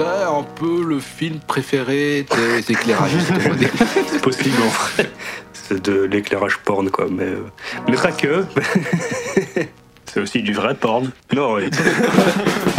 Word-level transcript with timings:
serait 0.00 0.24
un 0.24 0.42
peu 0.42 0.82
le 0.82 0.98
film 0.98 1.40
préféré 1.46 2.24
des 2.24 2.72
éclairagistes. 2.72 3.32
dire. 3.58 3.70
C'est 4.06 4.22
possible 4.22 4.56
en 4.62 4.68
vrai. 4.68 5.10
C'est 5.52 5.82
de 5.82 6.02
l'éclairage 6.04 6.58
porn 6.58 6.90
quoi, 6.90 7.06
mais, 7.10 7.24
euh, 7.24 7.44
mais 7.88 7.96
pas 7.96 8.12
que. 8.12 8.44
C'est 10.06 10.20
aussi 10.20 10.42
du 10.42 10.52
vrai 10.52 10.74
porn. 10.74 11.10
Non, 11.34 11.54
oui. 11.54 11.70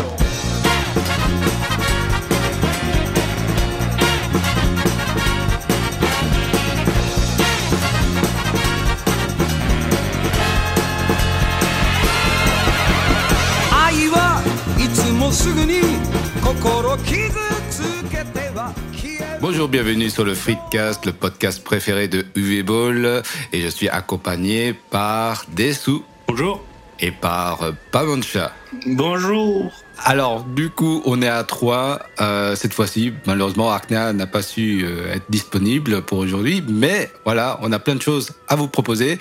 Bonjour, 19.52 19.68
bienvenue 19.68 20.10
sur 20.10 20.24
le 20.24 20.34
Freakcast, 20.34 21.06
le 21.06 21.12
podcast 21.12 21.62
préféré 21.62 22.08
de 22.08 22.26
UV 22.36 22.64
Ball. 22.64 23.22
Et 23.52 23.60
je 23.60 23.68
suis 23.68 23.90
accompagné 23.90 24.74
par 24.74 25.44
Dessou. 25.54 26.06
Bonjour. 26.30 26.64
Et 27.02 27.12
par 27.12 27.62
euh, 27.62 27.72
Pamancha. 27.92 28.54
Bonjour. 28.86 29.70
Alors, 30.06 30.46
du 30.46 30.70
coup, 30.70 31.02
on 31.04 31.22
est 31.22 31.28
à 31.28 31.44
trois. 31.44 32.00
Euh, 32.22 32.56
cette 32.56 32.74
fois-ci, 32.74 33.12
malheureusement, 33.26 33.70
Arkna 33.70 34.14
n'a 34.14 34.26
pas 34.26 34.42
su 34.42 34.86
euh, 34.86 35.14
être 35.14 35.30
disponible 35.30 36.02
pour 36.02 36.20
aujourd'hui. 36.20 36.64
Mais 36.70 37.12
voilà, 37.26 37.60
on 37.62 37.74
a 37.74 37.80
plein 37.80 37.96
de 37.96 38.02
choses 38.02 38.32
à 38.48 38.56
vous 38.56 38.70
proposer. 38.70 39.20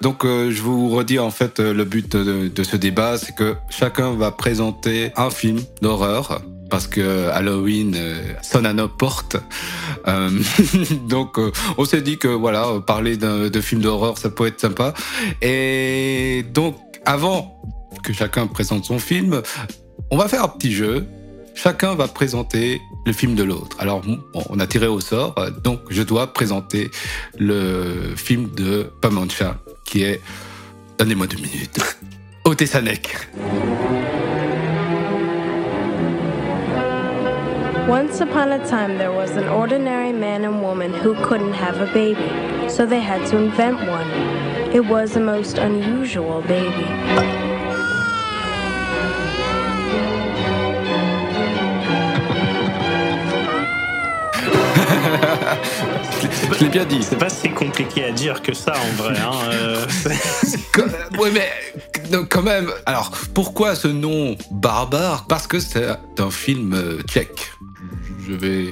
Donc, 0.00 0.22
je 0.24 0.62
vous 0.62 0.90
redis 0.90 1.18
en 1.18 1.32
fait 1.32 1.58
le 1.58 1.84
but 1.84 2.14
de, 2.14 2.46
de 2.46 2.62
ce 2.62 2.76
débat, 2.76 3.18
c'est 3.18 3.34
que 3.34 3.56
chacun 3.68 4.12
va 4.12 4.30
présenter 4.30 5.10
un 5.16 5.30
film 5.30 5.58
d'horreur 5.80 6.40
parce 6.72 6.86
que 6.86 7.28
Halloween 7.28 7.94
euh, 7.94 8.32
sonne 8.40 8.64
à 8.64 8.72
nos 8.72 8.88
portes. 8.88 9.36
Euh, 10.08 10.30
donc 11.06 11.38
euh, 11.38 11.52
on 11.76 11.84
s'est 11.84 12.00
dit 12.00 12.16
que 12.16 12.28
voilà, 12.28 12.66
parler 12.86 13.18
de 13.18 13.60
films 13.60 13.82
d'horreur, 13.82 14.16
ça 14.16 14.30
peut 14.30 14.46
être 14.46 14.58
sympa. 14.58 14.94
Et 15.42 16.46
donc 16.54 16.78
avant 17.04 17.60
que 18.02 18.14
chacun 18.14 18.46
présente 18.46 18.86
son 18.86 18.98
film, 18.98 19.42
on 20.10 20.16
va 20.16 20.28
faire 20.28 20.44
un 20.44 20.48
petit 20.48 20.72
jeu. 20.72 21.06
Chacun 21.54 21.94
va 21.94 22.08
présenter 22.08 22.80
le 23.04 23.12
film 23.12 23.34
de 23.34 23.42
l'autre. 23.42 23.76
Alors, 23.78 24.00
on 24.32 24.58
a 24.58 24.66
tiré 24.66 24.86
au 24.86 25.00
sort, 25.00 25.34
donc 25.62 25.80
je 25.90 26.02
dois 26.02 26.32
présenter 26.32 26.90
le 27.38 28.14
film 28.16 28.48
de 28.56 28.90
Pamancha, 29.02 29.58
qui 29.84 30.04
est, 30.04 30.22
donnez-moi 30.98 31.26
deux 31.26 31.36
minutes, 31.36 31.78
Otessanek. 32.46 33.28
Once 37.88 38.20
upon 38.20 38.52
a 38.52 38.64
time, 38.64 38.96
there 38.96 39.10
was 39.10 39.32
an 39.32 39.48
ordinary 39.48 40.12
man 40.12 40.44
and 40.44 40.62
woman 40.62 40.92
who 40.92 41.16
couldn't 41.24 41.52
have 41.52 41.80
a 41.80 41.92
baby, 41.92 42.68
so 42.68 42.86
they 42.86 43.00
had 43.00 43.26
to 43.26 43.36
invent 43.36 43.76
one. 43.88 44.08
It 44.72 44.86
was 44.86 45.16
a 45.16 45.20
most 45.20 45.58
unusual 45.58 46.42
baby. 46.42 46.68
Je 56.52 56.64
l'ai 56.64 56.70
bien 56.70 56.84
dit. 56.84 57.02
C'est 57.02 57.18
pas 57.18 57.28
si 57.28 57.50
compliqué 57.50 58.04
à 58.04 58.12
dire 58.12 58.42
que 58.42 58.54
ça 58.54 58.74
en 58.76 59.02
vrai. 59.02 59.18
Hein, 59.18 59.32
euh. 59.52 59.86
oui, 61.18 61.30
mais 61.34 61.50
quand 62.30 62.42
même. 62.42 62.70
Alors, 62.86 63.10
pourquoi 63.34 63.74
ce 63.74 63.88
nom 63.88 64.36
barbare? 64.52 65.26
Parce 65.28 65.48
que 65.48 65.58
c'est 65.58 65.88
un 66.18 66.30
film 66.30 66.74
euh, 66.74 67.02
tchèque 67.02 67.50
je 68.26 68.32
vais 68.34 68.68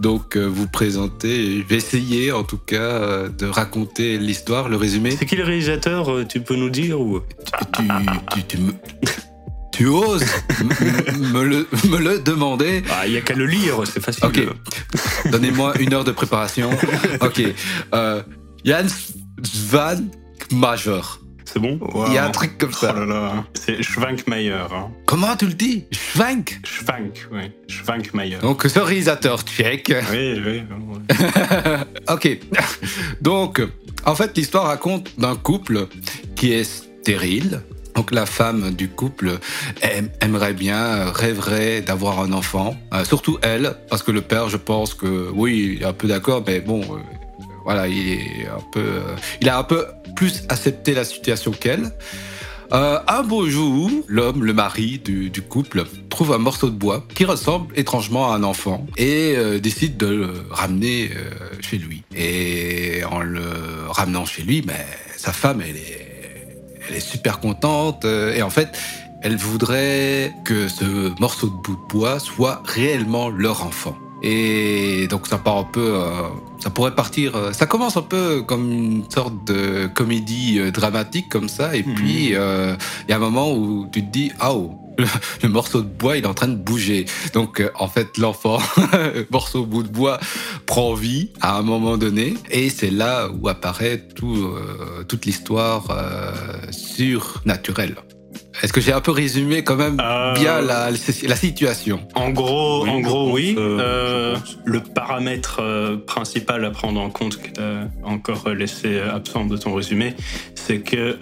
donc 0.00 0.36
euh, 0.36 0.46
vous 0.46 0.66
présenter, 0.66 1.58
je 1.60 1.66
vais 1.66 1.76
essayer 1.76 2.32
en 2.32 2.44
tout 2.44 2.58
cas 2.58 2.76
euh, 2.76 3.28
de 3.28 3.46
raconter 3.46 4.18
l'histoire, 4.18 4.68
le 4.68 4.76
résumé. 4.76 5.10
C'est 5.12 5.26
qui 5.26 5.36
le 5.36 5.44
réalisateur, 5.44 6.12
euh, 6.12 6.24
tu 6.24 6.40
peux 6.40 6.56
nous 6.56 6.70
dire 6.70 7.00
ou? 7.00 7.20
Tu, 9.72 9.86
oses 9.86 10.24
me, 11.32 11.44
le, 11.44 12.18
demander? 12.18 12.82
Ah, 12.90 13.06
Il 13.06 13.12
n'y 13.12 13.16
a 13.16 13.20
qu'à 13.20 13.34
le 13.34 13.46
lire, 13.46 13.80
c'est 13.84 14.02
facile. 14.02 14.24
Ok, 14.24 14.40
donnez-moi 15.30 15.74
une 15.78 15.94
heure 15.94 16.04
de 16.04 16.12
préparation. 16.12 16.70
Ok, 17.20 17.42
Jans 18.64 18.86
Van 19.70 20.00
Major. 20.50 21.20
C'est 21.50 21.60
bon 21.60 21.80
Il 22.08 22.12
y 22.12 22.18
a 22.18 22.26
un 22.26 22.30
truc 22.30 22.58
comme 22.58 22.72
ça. 22.72 22.92
Oh 22.94 23.00
là 23.00 23.06
là. 23.06 23.44
C'est 23.54 23.82
Schwankmayer. 23.82 24.52
Hein. 24.52 24.90
Comment 25.06 25.34
tu 25.34 25.46
le 25.46 25.54
dis? 25.54 25.86
Schwank? 25.92 26.60
Schwank, 26.62 27.26
oui. 27.32 27.50
Schwankmayer. 27.68 28.36
Donc, 28.42 28.64
ce 28.64 28.78
réalisateur 28.78 29.40
tchèque. 29.40 29.94
Oui, 30.12 30.42
oui. 30.44 30.62
ok. 32.08 32.38
Donc, 33.22 33.62
en 34.04 34.14
fait, 34.14 34.36
l'histoire 34.36 34.66
raconte 34.66 35.18
d'un 35.18 35.36
couple 35.36 35.86
qui 36.36 36.52
est 36.52 36.64
stérile. 36.64 37.62
Donc 37.94 38.12
la 38.12 38.26
femme 38.26 38.70
du 38.70 38.88
couple 38.88 39.40
aimerait 40.20 40.52
bien, 40.52 41.10
rêverait 41.10 41.80
d'avoir 41.80 42.20
un 42.20 42.32
enfant, 42.32 42.76
euh, 42.94 43.04
surtout 43.04 43.38
elle, 43.42 43.74
parce 43.90 44.04
que 44.04 44.12
le 44.12 44.20
père, 44.20 44.48
je 44.48 44.56
pense 44.56 44.94
que 44.94 45.28
oui, 45.34 45.74
il 45.74 45.82
est 45.82 45.84
un 45.84 45.92
peu 45.92 46.06
d'accord, 46.06 46.44
mais 46.46 46.60
bon, 46.60 46.82
euh, 46.82 46.98
voilà, 47.68 47.82
euh, 47.82 49.16
il 49.42 49.48
a 49.50 49.58
un 49.58 49.62
peu 49.62 49.84
plus 50.16 50.44
accepté 50.48 50.94
la 50.94 51.04
situation 51.04 51.50
qu'elle. 51.50 51.90
Euh, 52.72 52.98
un 53.06 53.22
beau 53.22 53.46
jour, 53.46 53.90
l'homme, 54.06 54.42
le 54.42 54.54
mari 54.54 54.98
du, 54.98 55.42
couple, 55.42 55.84
trouve 56.08 56.32
un 56.32 56.38
morceau 56.38 56.70
de 56.70 56.74
bois 56.74 57.04
qui 57.14 57.26
ressemble 57.26 57.78
étrangement 57.78 58.32
à 58.32 58.36
un 58.36 58.42
enfant 58.42 58.86
et 58.96 59.34
euh, 59.36 59.58
décide 59.58 59.98
de 59.98 60.06
le 60.06 60.32
ramener 60.50 61.10
chez 61.60 61.76
lui. 61.76 62.04
Et 62.16 63.02
en 63.04 63.20
le 63.20 63.42
ramenant 63.90 64.24
chez 64.24 64.44
lui, 64.44 64.64
mais 64.66 64.86
sa 65.18 65.34
femme, 65.34 65.60
elle 65.60 65.76
est, 65.76 66.56
elle 66.88 66.96
est 66.96 67.00
super 67.00 67.38
contente 67.38 68.06
et 68.06 68.40
en 68.40 68.50
fait, 68.50 68.78
elle 69.20 69.36
voudrait 69.36 70.32
que 70.46 70.68
ce 70.68 71.20
morceau 71.20 71.48
de 71.48 71.92
bois 71.92 72.18
soit 72.18 72.62
réellement 72.64 73.28
leur 73.28 73.62
enfant. 73.62 73.94
Et 74.22 75.06
donc 75.08 75.26
ça 75.26 75.38
part 75.38 75.58
un 75.58 75.64
peu, 75.64 75.94
euh, 75.94 76.28
ça 76.58 76.70
pourrait 76.70 76.94
partir, 76.94 77.36
euh, 77.36 77.52
ça 77.52 77.66
commence 77.66 77.96
un 77.96 78.02
peu 78.02 78.42
comme 78.42 78.70
une 78.72 79.10
sorte 79.10 79.44
de 79.46 79.86
comédie 79.86 80.58
euh, 80.58 80.70
dramatique 80.72 81.28
comme 81.28 81.48
ça, 81.48 81.76
et 81.76 81.84
puis 81.84 82.26
il 82.26 82.32
y 82.32 82.36
a 82.36 83.16
un 83.16 83.18
moment 83.18 83.52
où 83.52 83.88
tu 83.92 84.04
te 84.04 84.10
dis, 84.10 84.32
ah 84.40 84.52
oh, 84.52 84.72
le, 85.42 85.48
morceau 85.48 85.82
de 85.82 85.86
bois 85.86 86.16
il 86.16 86.24
est 86.24 86.26
en 86.26 86.34
train 86.34 86.48
de 86.48 86.56
bouger. 86.56 87.06
Donc 87.32 87.62
en 87.76 87.86
fait 87.86 88.18
l'enfant, 88.18 88.58
morceau 89.30 89.64
bout 89.64 89.84
de 89.84 89.88
bois, 89.88 90.18
prend 90.66 90.94
vie 90.94 91.30
à 91.40 91.56
un 91.56 91.62
moment 91.62 91.96
donné, 91.96 92.34
et 92.50 92.70
c'est 92.70 92.90
là 92.90 93.28
où 93.28 93.48
apparaît 93.48 94.08
tout, 94.16 94.52
toute 95.06 95.26
l'histoire 95.26 95.84
surnaturelle. 96.72 97.94
Est-ce 98.62 98.72
que 98.72 98.80
j'ai 98.80 98.92
un 98.92 99.00
peu 99.00 99.12
résumé 99.12 99.62
quand 99.62 99.76
même 99.76 99.98
euh, 100.00 100.34
bien 100.34 100.60
la, 100.60 100.90
la, 100.90 101.36
situation 101.36 102.00
En 102.14 102.30
gros, 102.30 102.84
oui, 102.84 102.90
en 102.90 103.00
gros, 103.00 103.32
oui. 103.32 103.54
Euh, 103.56 104.36
le 104.64 104.80
paramètre 104.80 105.60
euh, 105.60 105.96
principal 105.96 106.64
à 106.64 106.70
prendre 106.70 107.00
en 107.00 107.10
compte, 107.10 107.38
encore 108.02 108.48
laissé 108.50 109.00
absent 109.00 109.44
de 109.46 109.56
ton 109.56 109.74
résumé, 109.74 110.14
c'est 110.54 110.80
que 110.80 111.18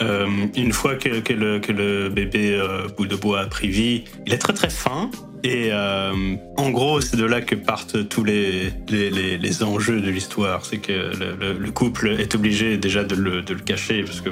une 0.56 0.72
fois 0.72 0.94
que, 0.94 1.20
que, 1.20 1.32
le, 1.32 1.58
que 1.58 1.72
le, 1.72 2.08
bébé 2.08 2.60
bout 2.96 3.06
de 3.06 3.16
bois 3.16 3.40
a 3.40 3.46
pris 3.46 3.68
vie, 3.68 4.04
il 4.26 4.32
est 4.32 4.38
très 4.38 4.52
très 4.52 4.70
fin. 4.70 5.10
Et 5.44 5.70
en 5.72 6.70
gros, 6.70 7.00
c'est 7.00 7.16
de 7.16 7.24
là 7.24 7.40
que 7.40 7.54
partent 7.54 8.08
tous 8.08 8.24
les, 8.24 8.72
les, 8.88 9.38
les, 9.38 9.62
enjeux 9.62 10.00
de 10.00 10.10
l'histoire. 10.10 10.64
C'est 10.64 10.78
que 10.78 10.92
le, 10.92 11.52
le, 11.52 11.70
couple 11.70 12.16
est 12.18 12.34
obligé 12.34 12.76
déjà 12.78 13.04
de 13.04 13.14
le, 13.14 13.42
de 13.42 13.54
le 13.54 13.60
cacher 13.60 14.02
parce 14.02 14.20
que 14.20 14.30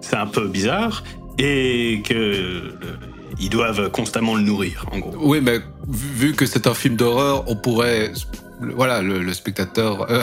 c'est 0.00 0.16
un 0.16 0.26
peu 0.26 0.48
bizarre 0.48 1.02
et 1.38 2.02
que 2.04 2.74
ils 3.38 3.50
doivent 3.50 3.90
constamment 3.90 4.34
le 4.34 4.42
nourrir, 4.42 4.86
en 4.92 4.98
gros. 4.98 5.14
Oui, 5.18 5.40
mais 5.42 5.60
vu 5.88 6.32
que 6.32 6.46
c'est 6.46 6.66
un 6.66 6.74
film 6.74 6.96
d'horreur, 6.96 7.44
on 7.48 7.56
pourrait 7.56 8.12
voilà, 8.60 9.02
le, 9.02 9.32
spectateur 9.32 10.10
euh, 10.10 10.22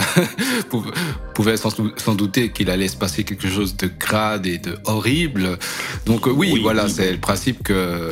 pouvait 1.33 1.57
sans, 1.57 2.15
douter 2.15 2.49
qu'il 2.49 2.69
allait 2.69 2.87
se 2.87 2.97
passer 2.97 3.23
quelque 3.23 3.47
chose 3.47 3.77
de 3.77 3.87
crade 3.87 4.47
et 4.47 4.57
de 4.57 4.77
horrible. 4.85 5.57
Donc 6.05 6.27
euh, 6.27 6.31
oui, 6.31 6.59
voilà, 6.61 6.89
c'est 6.89 7.11
le 7.11 7.19
principe 7.19 7.63
que 7.63 8.09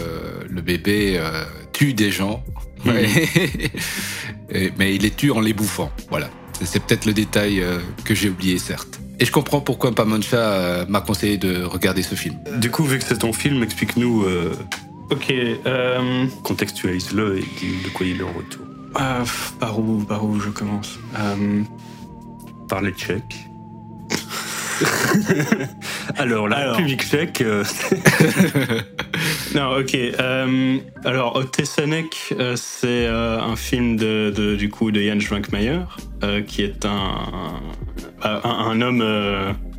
le 0.50 0.62
bébé 0.62 1.16
euh, 1.18 1.44
tue 1.74 1.94
des 1.94 2.12
gens, 2.12 2.44
hmm. 2.86 2.92
mais 4.78 4.96
il 4.96 5.02
les 5.02 5.12
tue 5.12 5.31
en 5.31 5.40
les 5.40 5.54
bouffant. 5.54 5.92
Voilà, 6.10 6.30
c'est 6.64 6.84
peut-être 6.84 7.06
le 7.06 7.14
détail 7.14 7.64
que 8.06 8.14
j'ai 8.14 8.30
oublié, 8.30 8.60
certes. 8.60 9.00
Et 9.22 9.26
je 9.26 9.32
comprends 9.32 9.62
pourquoi 9.62 9.94
Pamancha 9.94 10.38
euh, 10.38 10.86
m'a 10.90 11.00
conseillé 11.00 11.38
de 11.38 11.64
regarder 11.64 12.02
ce 12.02 12.16
film. 12.16 12.40
Du 12.58 12.72
coup, 12.72 12.84
vu 12.84 12.98
que 12.98 13.04
c'est 13.06 13.20
ton 13.20 13.34
film, 13.34 13.62
explique-nous. 13.62 14.24
Euh, 14.24 14.56
ok, 15.12 15.32
euh, 15.32 16.26
contextualise-le 16.42 17.38
et 17.38 17.42
dis 17.60 17.84
de 17.86 17.90
quoi 17.90 18.08
il 18.08 18.20
est 18.20 18.24
en 18.24 18.34
retour. 18.34 18.66
par 19.60 19.80
où, 19.80 20.00
par 20.00 20.26
où 20.26 20.40
je 20.40 20.50
commence 20.50 20.98
Par 22.68 22.82
les 22.82 22.94
Tchèques. 22.94 23.48
Alors, 26.18 26.48
la 26.48 26.72
République 26.72 27.04
tchèque. 27.04 27.44
non, 29.56 29.78
ok. 29.78 29.96
Euh, 29.96 30.78
alors, 31.06 31.36
Otesanek, 31.36 32.34
euh, 32.40 32.56
c'est 32.56 33.08
un 33.08 33.56
film 33.56 33.98
de, 33.98 34.56
du 34.58 34.70
coup 34.70 34.92
de 34.92 35.02
Jan 35.02 35.20
Schwankmajer, 35.20 35.82
qui 36.48 36.64
est 36.64 36.86
un, 36.86 37.62
un, 38.24 38.82
homme, 38.82 39.04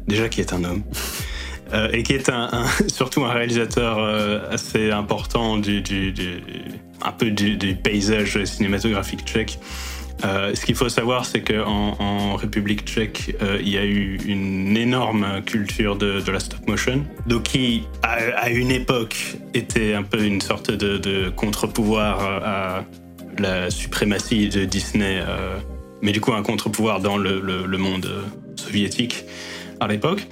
déjà 0.06 0.28
qui 0.28 0.40
est 0.40 0.52
un 0.52 0.64
homme. 0.64 0.82
et 1.92 2.02
qui 2.02 2.12
est 2.12 2.28
un, 2.28 2.50
surtout 2.88 3.24
un 3.24 3.32
réalisateur 3.32 3.98
assez 4.50 4.90
important 4.90 5.56
du, 5.56 5.80
du, 5.80 6.12
un 7.02 7.12
peu 7.12 7.30
du 7.30 7.74
paysage 7.76 8.44
cinématographique 8.44 9.24
tchèque. 9.24 9.58
Euh, 10.24 10.54
ce 10.54 10.64
qu'il 10.64 10.74
faut 10.74 10.88
savoir, 10.88 11.24
c'est 11.24 11.40
qu'en 11.40 11.96
en 11.98 12.36
République 12.36 12.84
tchèque, 12.84 13.34
euh, 13.42 13.58
il 13.60 13.68
y 13.68 13.78
a 13.78 13.84
eu 13.84 14.18
une 14.24 14.76
énorme 14.76 15.42
culture 15.44 15.96
de, 15.96 16.22
la 16.30 16.40
stop 16.40 16.66
motion, 16.68 17.04
donc 17.26 17.44
qui, 17.44 17.84
à, 18.02 18.50
une 18.50 18.70
époque, 18.70 19.16
était 19.54 19.94
un 19.94 20.02
peu 20.02 20.22
une 20.22 20.40
sorte 20.40 20.70
de, 20.70 21.30
contre-pouvoir 21.30 22.20
à 22.44 22.84
la 23.38 23.70
suprématie 23.70 24.48
de 24.48 24.64
Disney, 24.64 25.20
euh, 25.26 25.58
mais 26.02 26.12
du 26.12 26.20
coup 26.20 26.32
un 26.32 26.42
contre-pouvoir 26.42 27.00
dans 27.00 27.16
le, 27.16 27.66
monde 27.78 28.08
soviétique 28.56 29.24
à 29.80 29.88
l'époque. 29.88 30.26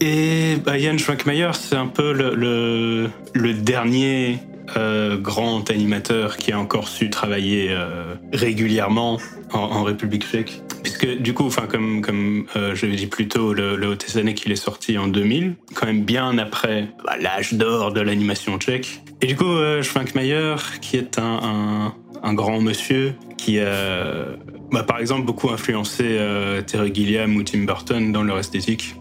Et 0.00 0.56
bah, 0.64 0.78
Jan 0.78 0.98
Schwankmajer, 0.98 1.52
c'est 1.54 1.76
un 1.76 1.86
peu 1.86 2.12
le 2.12 3.52
dernier 3.54 4.38
euh, 4.76 5.16
grand 5.16 5.70
animateur 5.70 6.36
qui 6.36 6.50
a 6.52 6.58
encore 6.58 6.88
su 6.88 7.08
travailler 7.08 7.68
euh, 7.70 8.14
régulièrement 8.32 9.18
en, 9.52 9.84
République 9.84 10.24
tchèque. 10.24 10.60
Puisque 10.82 11.06
du 11.06 11.34
coup, 11.34 11.46
enfin 11.46 11.66
comme 11.68 12.02
comme 12.02 12.46
euh, 12.56 12.74
je 12.74 12.86
l'ai 12.86 12.96
dit 12.96 13.06
plus 13.06 13.28
tôt, 13.28 13.52
le, 13.52 13.76
le 13.76 13.96
années 14.16 14.34
qu'il 14.34 14.50
est 14.50 14.56
sorti 14.56 14.98
en 14.98 15.06
2000, 15.06 15.54
quand 15.74 15.86
même 15.86 16.02
bien 16.02 16.36
après 16.38 16.88
bah, 17.04 17.16
l'âge 17.20 17.54
d'or 17.54 17.92
de 17.92 18.00
l'animation 18.00 18.58
tchèque. 18.58 19.02
Et 19.22 19.26
du 19.26 19.36
coup, 19.36 19.54
Schwankmajer, 19.82 20.56
qui 20.80 20.96
est 20.96 21.18
un, 21.18 21.94
un, 22.22 22.34
grand 22.34 22.60
monsieur 22.60 23.14
qui 23.38 23.60
a, 23.60 24.26
bah, 24.72 24.82
par 24.82 24.98
exemple, 24.98 25.24
beaucoup 25.24 25.50
influencé 25.50 26.18
Terry 26.66 26.92
Gilliam 26.94 27.34
ou 27.36 27.42
Tim 27.42 27.64
Burton 27.64 28.12
dans 28.12 28.22
leur 28.22 28.38
esthétique, 28.38 28.94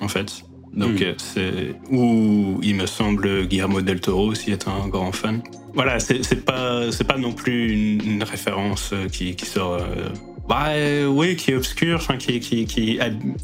en 0.00 0.08
fait. 0.08 0.44
Donc 0.74 1.00
hmm. 1.00 1.04
euh, 1.04 1.14
c'est 1.16 1.74
où 1.90 2.58
il 2.62 2.76
me 2.76 2.86
semble 2.86 3.46
Guillermo 3.46 3.82
del 3.82 4.00
Toro 4.00 4.28
aussi 4.28 4.50
est 4.52 4.66
un 4.68 4.88
grand 4.88 5.12
fan. 5.12 5.42
Voilà, 5.74 5.98
c'est 6.00 6.44
pas 6.44 6.90
c'est 6.90 7.04
pas 7.04 7.16
non 7.16 7.32
plus 7.32 7.72
une, 8.04 8.22
référence 8.22 8.90
euh, 8.92 9.08
qui, 9.08 9.34
qui 9.34 9.46
sort. 9.46 9.74
Euh, 9.74 10.08
bah 10.48 10.70
oui, 11.08 11.36
qui 11.36 11.52
est 11.52 11.54
obscure, 11.54 11.96
enfin, 11.96 12.16
qui, 12.16 12.40
qui, 12.40 12.66
qui, 12.66 12.98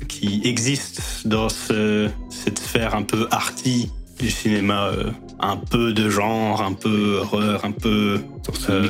qui 0.09 0.41
existe 0.45 1.27
dans 1.27 1.49
ce, 1.49 2.09
cette 2.29 2.59
sphère 2.59 2.97
un 2.97 3.03
peu 3.03 3.29
arty 3.31 3.89
du 4.19 4.31
cinéma, 4.31 4.91
un 5.39 5.57
peu 5.57 5.93
de 5.93 6.11
genre, 6.11 6.61
un 6.61 6.73
peu 6.73 7.21
horreur, 7.23 7.65
un 7.65 7.71
peu 7.71 8.21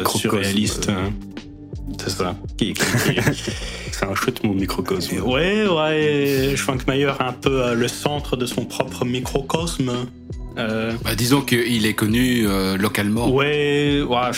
surréaliste. 0.06 0.90
C'est 1.96 2.10
ça. 2.10 2.36
c'est 3.92 4.04
un 4.04 4.14
chouette 4.14 4.44
mon 4.44 4.54
microcosme. 4.54 5.20
Ouais, 5.20 5.66
ouais. 5.66 6.54
Schwankmajer 6.56 7.14
est 7.18 7.22
un 7.22 7.32
peu 7.32 7.62
euh, 7.62 7.74
le 7.74 7.88
centre 7.88 8.36
de 8.36 8.46
son 8.46 8.64
propre 8.64 9.04
microcosme. 9.04 10.06
Euh... 10.58 10.92
Bah, 11.04 11.14
disons 11.14 11.42
qu'il 11.42 11.86
est 11.86 11.94
connu 11.94 12.46
euh, 12.46 12.76
localement. 12.76 13.30
Ouais, 13.30 14.02
ouais. 14.02 14.30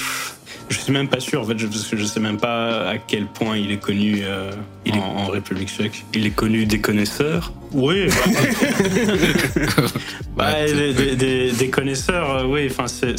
Je 0.68 0.78
suis 0.78 0.92
même 0.92 1.08
pas 1.08 1.20
sûr, 1.20 1.40
en 1.40 1.44
fait, 1.44 1.54
parce 1.54 1.88
que 1.88 1.96
je 1.96 2.04
sais 2.04 2.20
même 2.20 2.36
pas 2.36 2.88
à 2.88 2.98
quel 2.98 3.26
point 3.26 3.56
il 3.56 3.72
est 3.72 3.80
connu 3.80 4.20
euh, 4.22 4.52
il 4.92 4.96
est... 4.96 5.02
En, 5.02 5.26
République 5.26 5.68
tchèque. 5.68 6.04
Il 6.14 6.26
est 6.26 6.30
connu 6.30 6.66
des 6.66 6.80
connaisseurs 6.80 7.52
Oui. 7.72 8.06
Bah, 10.36 10.52
bah 10.54 10.66
des, 10.66 11.70
connaisseurs, 11.70 12.30
euh, 12.30 12.44
oui. 12.46 12.66
Enfin, 12.70 12.86
c'est 12.86 13.14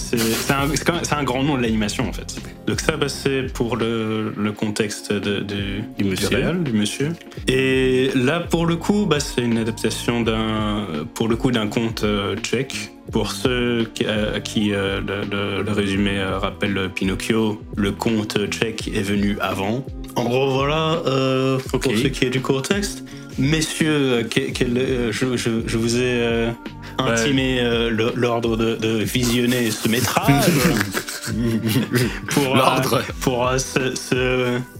un, 0.52 1.18
un, 1.18 1.24
grand 1.24 1.44
nom 1.44 1.58
de 1.58 1.62
l'animation, 1.62 2.08
en 2.08 2.14
fait. 2.14 2.36
Donc 2.68 2.80
ça, 2.82 2.98
bah, 2.98 3.10
c'est 3.10 3.52
pour 3.54 3.78
le, 3.78 4.34
le 4.36 4.52
contexte 4.52 5.14
de, 5.14 5.40
du, 5.40 6.04
monsieur. 6.04 6.54
du 6.54 6.74
monsieur. 6.74 7.14
Et 7.48 8.12
là, 8.16 8.40
pour 8.40 8.66
le 8.66 8.76
coup, 8.76 9.06
bah, 9.06 9.20
c'est 9.20 9.42
une 9.42 9.58
adaptation 9.58 10.22
d'un, 10.22 10.88
pour 11.14 11.28
le 11.28 11.36
coup, 11.36 11.52
d'un 11.52 11.68
conte 11.68 12.04
euh, 12.04 12.36
tchèque 12.38 12.92
pour 13.12 13.32
ceux 13.32 13.90
qui, 13.94 14.08
euh, 14.08 14.40
euh, 14.78 15.64
le, 15.64 15.72
résumé 15.72 16.18
euh, 16.18 16.40
rappelle 16.40 16.90
Pinocchio, 16.94 17.62
le 17.76 17.92
conte 17.92 18.48
tchèque 18.48 18.88
est 18.88 19.02
venu 19.02 19.38
avant. 19.42 19.86
En 20.16 20.24
gros, 20.24 20.52
voilà, 20.52 21.02
pour 21.70 21.84
ce 21.84 22.08
qui 22.08 22.26
est 22.26 22.30
du 22.30 22.42
contexte. 22.42 23.04
Messieurs, 23.38 24.28
je, 24.32 25.78
vous 25.78 25.98
ai 25.98 26.50
intimé 26.98 27.62
l'ordre 28.16 28.58
de, 28.58 29.04
visionner 29.04 29.72
ce 29.72 29.88
métrage 29.88 30.46
pour, 32.30 32.58
pour 33.22 33.52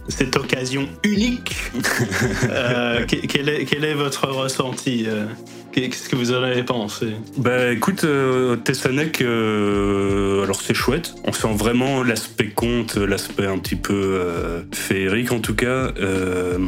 cette 0.08 0.36
occasion 0.36 0.88
unique. 1.02 1.56
quel, 3.08 3.48
est, 3.48 3.64
quel, 3.64 3.84
est, 3.84 3.94
votre 3.94 4.28
ressenti 4.28 5.06
Qu'est-ce 5.72 6.10
que 6.10 6.16
vous 6.16 6.32
en 6.32 6.42
avez 6.42 6.64
pensé 6.64 7.14
Bah 7.38 7.72
écoute, 7.72 8.04
euh, 8.04 8.56
euh, 9.22 10.44
alors 10.44 10.60
c'est 10.60 10.74
chouette. 10.74 11.14
On 11.24 11.32
sent 11.32 11.54
vraiment 11.54 12.02
l'aspect 12.02 12.48
conte, 12.48 12.96
l'aspect 12.96 13.46
un 13.46 13.58
petit 13.58 13.76
peu 13.76 13.94
euh, 13.94 14.62
féerique 14.74 15.32
en 15.32 15.40
tout 15.40 15.54
cas. 15.54 15.92
Euh, 15.98 16.58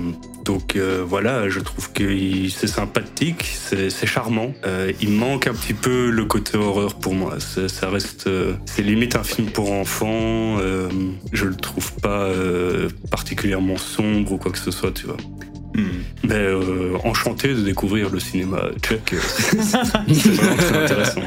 donc 0.46 0.76
voilà, 1.06 1.48
je 1.48 1.60
trouve 1.60 1.92
que 1.92 2.48
c'est 2.50 2.66
sympathique, 2.66 3.44
c'est 3.44 4.06
charmant. 4.06 4.52
il 5.00 5.10
manque 5.10 5.46
un 5.46 5.54
petit 5.54 5.72
peu 5.72 6.10
le 6.10 6.24
côté 6.26 6.58
horreur 6.58 6.96
pour 6.96 7.14
moi. 7.14 7.38
Ça 7.40 7.88
reste, 7.88 8.28
c'est 8.66 8.82
limite 8.82 9.16
un 9.16 9.22
film 9.22 9.50
pour 9.50 9.72
enfants. 9.72 10.58
je 11.32 11.44
le 11.46 11.54
trouve 11.54 11.92
pas 11.94 12.28
particulièrement 13.10 13.78
sombre 13.78 14.32
ou 14.32 14.36
quoi 14.36 14.52
que 14.52 14.58
ce 14.58 14.70
soit, 14.70 14.92
tu 14.92 15.06
vois. 15.06 15.16
Euh, 16.30 16.96
enchanté 17.04 17.48
de 17.48 17.60
découvrir 17.60 18.10
le 18.10 18.20
cinéma 18.20 18.70
tchèque. 18.80 19.14
c'est 19.20 20.30
vraiment 20.30 20.56
très 20.56 20.84
intéressant. 20.84 21.20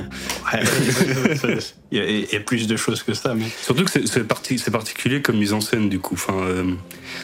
il, 1.92 2.28
y 2.32 2.36
a, 2.36 2.40
plus 2.40 2.68
de 2.68 2.76
choses 2.78 3.04
que 3.04 3.14
ça. 3.14 3.36
Mais... 3.36 3.46
Surtout 3.62 3.84
que 3.86 4.06
c'est 4.06 4.72
particulier 4.72 5.22
comme 5.22 5.38
mise 5.38 5.54
en 5.54 5.62
scène, 5.62 5.90
du 5.90 6.00
coup. 6.00 6.16
Enfin, 6.16 6.38
euh, 6.42 6.74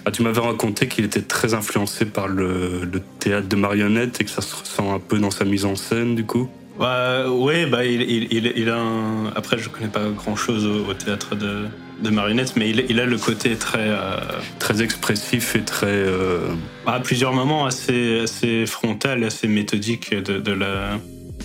ah, 0.05 0.11
tu 0.11 0.21
m'avais 0.21 0.41
raconté 0.41 0.87
qu'il 0.87 1.05
était 1.05 1.21
très 1.21 1.53
influencé 1.53 2.05
par 2.05 2.27
le, 2.27 2.89
théâtre 3.19 3.47
de 3.47 3.55
marionnettes 3.55 4.21
et 4.21 4.25
que 4.25 4.29
ça 4.29 4.41
se 4.41 4.55
ressent 4.55 4.93
un 4.93 4.99
peu 4.99 5.19
dans 5.19 5.31
sa 5.31 5.45
mise 5.45 5.65
en 5.65 5.75
scène, 5.75 6.15
du 6.15 6.25
coup. 6.25 6.49
Bah, 6.79 7.29
oui, 7.29 7.65
bah, 7.67 7.85
il, 7.85 8.27
il, 8.31 8.69
a 8.69 8.77
un... 8.77 9.27
Après, 9.35 9.57
je 9.57 9.69
connais 9.69 9.89
pas 9.89 10.09
grand-chose 10.09 10.65
au, 10.65 10.93
théâtre 10.93 11.35
de, 11.35 11.65
de 12.01 12.09
marionnettes, 12.09 12.55
mais 12.55 12.69
il, 12.69 12.99
a 12.99 13.05
le 13.05 13.17
côté 13.17 13.55
très... 13.55 13.89
Euh, 13.89 14.17
très 14.59 14.81
expressif 14.81 15.55
et 15.55 15.63
très... 15.63 15.87
Euh, 15.87 16.39
à 16.85 16.99
plusieurs 16.99 17.33
moments 17.33 17.65
assez, 17.65 18.21
assez 18.21 18.65
frontal, 18.65 19.23
assez 19.23 19.47
méthodique 19.47 20.15
de, 20.15 20.51
la, 20.51 20.99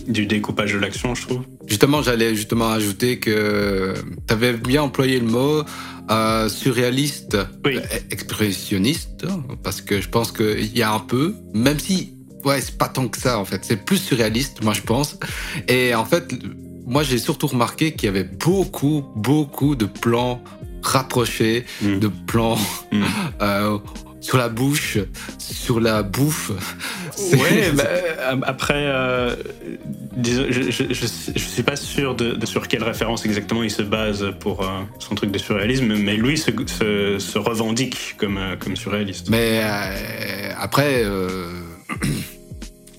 du 0.06 0.26
découpage 0.26 0.72
de 0.72 0.78
l'action, 0.78 1.14
je 1.14 1.26
trouve. 1.26 1.42
Justement, 1.66 2.00
j'allais 2.00 2.34
justement 2.34 2.70
ajouter 2.70 3.18
que 3.18 3.94
tu 4.26 4.32
avais 4.32 4.54
bien 4.54 4.82
employé 4.82 5.20
le 5.20 5.26
mot 5.26 5.62
euh, 6.10 6.48
surréaliste, 6.48 7.36
expressionniste, 8.10 9.26
parce 9.62 9.82
que 9.82 10.00
je 10.00 10.08
pense 10.08 10.32
qu'il 10.32 10.76
y 10.76 10.82
a 10.82 10.90
un 10.90 11.00
peu, 11.00 11.34
même 11.52 11.78
si 11.78 12.17
ouais, 12.44 12.60
c'est 12.60 12.76
pas 12.76 12.88
tant 12.88 13.08
que 13.08 13.18
ça 13.18 13.38
en 13.38 13.44
fait. 13.44 13.64
C'est 13.64 13.76
plus 13.76 13.98
surréaliste, 13.98 14.62
moi 14.62 14.72
je 14.72 14.82
pense. 14.82 15.18
Et 15.68 15.94
en 15.94 16.04
fait, 16.04 16.32
moi 16.86 17.02
j'ai 17.02 17.18
surtout 17.18 17.46
remarqué 17.46 17.92
qu'il 17.92 18.06
y 18.06 18.08
avait 18.08 18.24
beaucoup, 18.24 19.04
beaucoup 19.16 19.76
de 19.76 19.86
plans 19.86 20.42
rapprochés, 20.82 21.64
mm. 21.82 21.98
de 21.98 22.08
plans 22.08 22.58
mm. 22.92 23.02
euh, 23.42 23.78
sur 24.20 24.38
la 24.38 24.48
bouche, 24.48 24.98
sur 25.38 25.80
la 25.80 26.02
bouffe. 26.02 26.52
Ouais, 27.32 27.72
bah, 27.74 27.82
euh, 27.84 28.36
après, 28.44 28.74
euh, 28.76 29.34
je, 30.22 30.70
je, 30.70 31.06
suis 31.36 31.64
pas 31.64 31.74
sûr 31.74 32.14
de, 32.14 32.46
sur 32.46 32.68
quelle 32.68 32.84
référence 32.84 33.24
exactement 33.24 33.64
il 33.64 33.72
se 33.72 33.82
base 33.82 34.24
pour 34.38 34.62
euh, 34.62 34.82
son 35.00 35.16
truc 35.16 35.32
de 35.32 35.38
surréalisme, 35.38 35.96
mais 35.96 36.16
lui 36.16 36.38
se, 36.38 36.52
se, 37.18 37.38
revendique 37.38 38.14
comme, 38.18 38.38
comme 38.60 38.76
surréaliste. 38.76 39.30
Mais 39.30 39.62
après. 40.56 41.04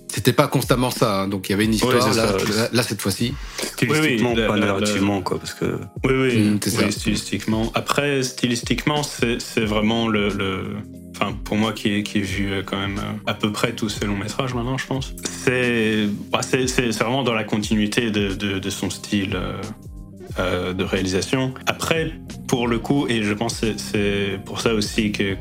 C'était 0.07 0.33
pas 0.33 0.47
constamment 0.47 0.89
ça, 0.89 1.21
hein. 1.21 1.27
donc 1.27 1.47
il 1.47 1.51
y 1.51 1.55
avait 1.55 1.65
une 1.65 1.73
histoire 1.75 1.93
là, 2.73 2.83
cette 2.83 2.99
fois-ci. 2.99 3.33
Stylistiquement, 3.57 4.33
pas 4.33 4.57
narrativement, 4.57 5.21
quoi, 5.21 5.37
parce 5.37 5.53
que. 5.53 5.79
Oui, 6.03 6.13
oui, 6.13 6.39
mmh, 6.39 6.91
stylistiquement. 6.91 7.71
Après, 7.75 8.23
stylistiquement, 8.23 9.03
c'est 9.03 9.65
vraiment 9.65 10.07
le, 10.07 10.75
Enfin, 11.15 11.33
pour 11.43 11.57
moi 11.57 11.73
qui 11.73 11.93
ai, 11.93 12.03
qui 12.03 12.21
vu 12.21 12.51
euh, 12.51 12.63
quand 12.65 12.77
même 12.77 12.97
euh, 12.97 13.31
à 13.31 13.33
peu 13.33 13.51
près 13.51 13.73
tous 13.73 13.89
ces 13.89 14.05
longs 14.05 14.15
métrages 14.15 14.53
maintenant, 14.53 14.77
je 14.77 14.87
pense. 14.87 15.13
C'est 15.43 16.07
bah, 16.31 16.39
vraiment 16.99 17.23
dans 17.23 17.33
la 17.33 17.43
continuité 17.43 18.09
de, 18.09 18.33
de, 18.33 18.69
son 18.69 18.89
style. 18.89 19.35
Euh, 19.35 19.61
de 20.37 20.83
réalisation. 20.83 21.53
Après, 21.65 22.11
pour 22.47 22.67
le 22.67 22.79
coup, 22.79 23.07
et 23.07 23.23
je 23.23 23.33
pense 23.33 23.59
que 23.59 23.77
c'est 23.77 24.39
pour 24.45 24.61
ça 24.61 24.73
aussi 24.73 25.11
que, 25.11 25.35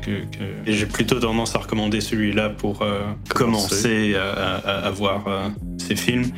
j'ai 0.65 0.85
plutôt 0.85 1.19
tendance 1.19 1.55
à 1.55 1.59
recommander 1.59 2.01
celui-là 2.01 2.49
pour 2.49 2.85
commencer 3.29 4.15
à, 4.15 4.55
à, 4.55 4.89
voir 4.91 5.51
ces 5.77 5.95
films. 5.95 6.31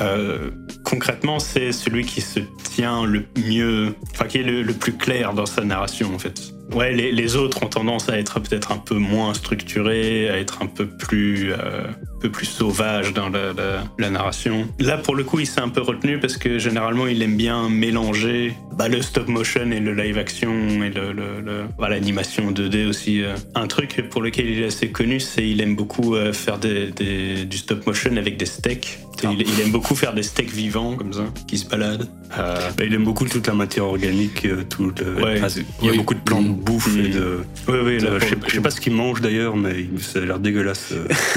Euh, 0.00 0.50
concrètement, 0.84 1.38
c'est 1.38 1.72
celui 1.72 2.04
qui 2.04 2.20
se 2.20 2.40
tient 2.62 3.04
le 3.04 3.24
mieux, 3.46 3.94
enfin 4.12 4.26
qui 4.26 4.38
est 4.38 4.42
le, 4.42 4.72
plus 4.72 4.92
clair 4.92 5.34
dans 5.34 5.46
sa 5.46 5.64
narration 5.64 6.14
en 6.14 6.18
fait. 6.18 6.52
Ouais, 6.74 6.92
les, 6.92 7.36
autres 7.36 7.62
ont 7.62 7.68
tendance 7.68 8.08
à 8.08 8.18
être 8.18 8.40
peut-être 8.40 8.72
un 8.72 8.78
peu 8.78 8.94
moins 8.94 9.34
structurés, 9.34 10.30
à 10.30 10.38
être 10.38 10.62
un 10.62 10.66
peu 10.66 10.86
plus, 10.86 11.52
euh, 11.52 11.84
peu 12.20 12.30
plus 12.30 12.46
sauvages 12.46 13.12
dans 13.12 13.28
la, 13.28 13.52
la, 13.52 13.84
la, 13.98 14.10
narration. 14.10 14.66
Là, 14.78 14.96
pour 14.96 15.14
le 15.14 15.22
coup, 15.22 15.38
il 15.40 15.46
s'est 15.46 15.60
un 15.60 15.68
peu 15.68 15.82
retenu 15.82 16.18
parce 16.18 16.38
que 16.38 16.58
généralement, 16.58 17.06
il 17.06 17.20
aime 17.20 17.36
bien 17.36 17.68
mélanger 17.68 18.54
bah, 18.76 18.88
le 18.88 19.02
stop 19.02 19.28
motion 19.28 19.70
et 19.70 19.80
le 19.80 19.94
live 19.94 20.18
action 20.18 20.52
et 20.82 20.90
le, 20.90 21.12
le, 21.12 21.40
le 21.40 21.64
voilà, 21.78 21.96
l'animation 21.96 22.50
2D 22.50 22.86
aussi. 22.86 23.22
Euh. 23.22 23.34
Un 23.54 23.66
truc 23.66 24.08
pour 24.10 24.22
lequel 24.22 24.48
il 24.48 24.62
est 24.62 24.66
assez 24.66 24.88
connu, 24.88 25.20
c'est 25.20 25.48
il 25.48 25.60
aime 25.60 25.76
beaucoup 25.76 26.14
euh, 26.14 26.32
faire 26.32 26.58
des, 26.58 26.90
des, 26.90 27.44
du 27.44 27.56
stop 27.58 27.86
motion 27.86 28.16
avec 28.16 28.36
des 28.36 28.46
steaks. 28.46 28.98
Il, 29.22 29.40
il, 29.40 29.60
aime 29.60 29.70
beaucoup 29.70 29.94
faire 29.94 30.14
des 30.14 30.24
steaks 30.24 30.50
vivants 30.50 30.96
comme 30.96 31.12
ça, 31.12 31.24
qui 31.46 31.56
se 31.56 31.68
baladent. 31.68 32.08
Euh, 32.38 32.70
bah, 32.76 32.84
il 32.84 32.92
aime 32.92 33.04
beaucoup 33.04 33.24
toute 33.24 33.46
la 33.46 33.54
matière 33.54 33.84
organique, 33.84 34.48
tout 34.68 34.92
le, 34.98 35.22
ouais. 35.22 35.40
il 35.80 35.86
y 35.86 35.88
a 35.88 35.92
oui. 35.92 35.96
beaucoup 35.96 36.14
de 36.14 36.20
plans 36.20 36.42
de 36.42 36.48
bouffe 36.48 36.92
mmh. 36.92 37.00
et 37.00 37.08
de. 37.08 37.38
Oui, 37.68 37.78
oui, 37.84 37.98
de, 37.98 38.18
je, 38.18 38.26
sais, 38.26 38.36
je 38.48 38.54
sais 38.54 38.60
pas 38.60 38.70
ce 38.70 38.80
qu'il 38.80 38.94
mange 38.94 39.20
d'ailleurs, 39.20 39.56
mais 39.56 39.86
ça 40.00 40.18
a 40.18 40.22
l'air 40.22 40.40
dégueulasse. 40.40 40.92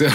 ouais, 0.00 0.06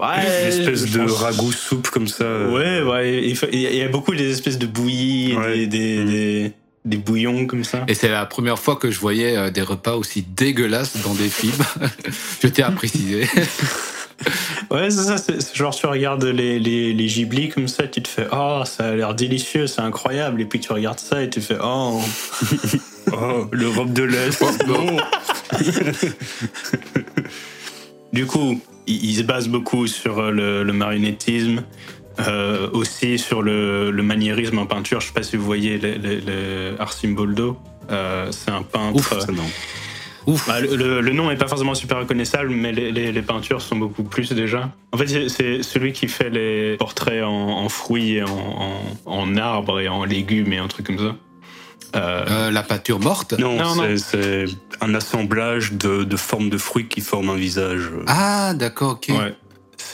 Une 0.00 0.48
espèce 0.48 0.90
de 0.90 1.00
pense... 1.00 1.12
ragoût 1.12 1.52
soupe 1.52 1.88
comme 1.88 2.08
ça. 2.08 2.48
Ouais, 2.48 2.82
ouais. 2.82 3.22
Il, 3.24 3.36
faut, 3.36 3.46
il 3.52 3.60
y 3.60 3.82
a 3.82 3.88
beaucoup 3.88 4.14
des 4.14 4.30
espèces 4.30 4.58
de 4.58 4.66
bouillies, 4.66 5.34
ouais. 5.36 5.66
des, 5.66 5.66
des, 5.66 5.87
mmh. 5.96 6.06
des 6.06 6.52
des 6.88 6.96
bouillons 6.96 7.46
comme 7.46 7.64
ça. 7.64 7.84
Et 7.88 7.94
c'est 7.94 8.08
la 8.08 8.26
première 8.26 8.58
fois 8.58 8.76
que 8.76 8.90
je 8.90 8.98
voyais 8.98 9.36
euh, 9.36 9.50
des 9.50 9.62
repas 9.62 9.94
aussi 9.94 10.22
dégueulasses 10.22 10.96
dans 11.02 11.14
des 11.14 11.28
films. 11.28 11.64
je 12.42 12.48
tiens 12.48 12.68
à 12.68 12.70
préciser. 12.70 13.22
ouais, 14.70 14.90
c'est 14.90 15.02
ça. 15.04 15.18
C'est 15.18 15.54
genre 15.54 15.74
tu 15.74 15.86
regardes 15.86 16.24
les, 16.24 16.58
les, 16.58 16.92
les 16.92 17.08
giblis 17.08 17.48
comme 17.50 17.68
ça, 17.68 17.86
tu 17.86 18.02
te 18.02 18.08
fais 18.08 18.26
oh 18.32 18.62
ça 18.64 18.88
a 18.88 18.94
l'air 18.94 19.14
délicieux, 19.14 19.66
c'est 19.66 19.82
incroyable. 19.82 20.40
Et 20.40 20.44
puis 20.46 20.60
tu 20.60 20.72
regardes 20.72 21.00
ça 21.00 21.22
et 21.22 21.30
tu 21.30 21.40
fais 21.40 21.58
oh, 21.62 22.00
oh 23.12 23.46
l'Europe 23.52 23.92
de 23.92 24.04
l'Est. 24.04 24.42
non. 24.66 24.96
du 28.12 28.26
coup, 28.26 28.60
il, 28.86 29.04
il, 29.04 29.16
se 29.16 29.22
base 29.22 29.48
beaucoup 29.48 29.86
sur 29.86 30.30
le, 30.30 30.62
le 30.62 30.72
marionnettisme. 30.72 31.62
Euh, 32.20 32.68
aussi 32.72 33.16
sur 33.18 33.42
le, 33.42 33.90
le, 33.90 34.02
maniérisme 34.02 34.58
en 34.58 34.66
peinture. 34.66 35.00
Je 35.00 35.06
sais 35.06 35.12
pas 35.12 35.22
si 35.22 35.36
vous 35.36 35.44
voyez 35.44 35.78
le, 35.78 35.94
le, 35.94 36.16
le 36.16 36.76
Arsim 36.80 37.14
Boldo. 37.14 37.56
Euh, 37.90 38.32
c'est 38.32 38.50
un 38.50 38.62
peintre. 38.62 38.96
Ouf, 38.96 39.18
ça 39.20 39.32
non. 39.32 39.44
Ouf. 40.26 40.46
Bah, 40.46 40.60
le, 40.60 41.00
le, 41.00 41.12
nom 41.12 41.30
est 41.30 41.36
pas 41.36 41.48
forcément 41.48 41.74
super 41.74 41.98
reconnaissable, 41.98 42.50
mais 42.50 42.72
les, 42.72 42.92
les, 42.92 43.12
les 43.12 43.22
peintures 43.22 43.62
sont 43.62 43.76
beaucoup 43.76 44.02
plus 44.02 44.32
déjà. 44.32 44.70
En 44.92 44.98
fait, 44.98 45.28
c'est 45.28 45.62
celui 45.62 45.92
qui 45.92 46.08
fait 46.08 46.28
les 46.28 46.76
portraits 46.76 47.22
en, 47.22 47.30
en 47.30 47.68
fruits, 47.68 48.16
et 48.16 48.22
en, 48.24 48.28
en, 49.06 49.20
en, 49.20 49.36
arbres 49.36 49.80
et 49.80 49.88
en 49.88 50.04
légumes 50.04 50.52
et 50.52 50.58
un 50.58 50.68
truc 50.68 50.86
comme 50.86 50.98
ça. 50.98 51.14
Euh... 51.96 52.24
Euh, 52.28 52.50
la 52.50 52.62
peinture 52.62 53.00
morte? 53.00 53.32
Non, 53.38 53.56
non, 53.56 53.76
non. 53.76 53.96
c'est 53.96 54.44
un 54.80 54.94
assemblage 54.94 55.72
de, 55.72 56.04
de, 56.04 56.16
formes 56.16 56.50
de 56.50 56.58
fruits 56.58 56.88
qui 56.88 57.00
forment 57.00 57.30
un 57.30 57.36
visage. 57.36 57.90
Ah, 58.06 58.52
d'accord, 58.54 58.92
ok. 58.92 59.16
Ouais. 59.16 59.34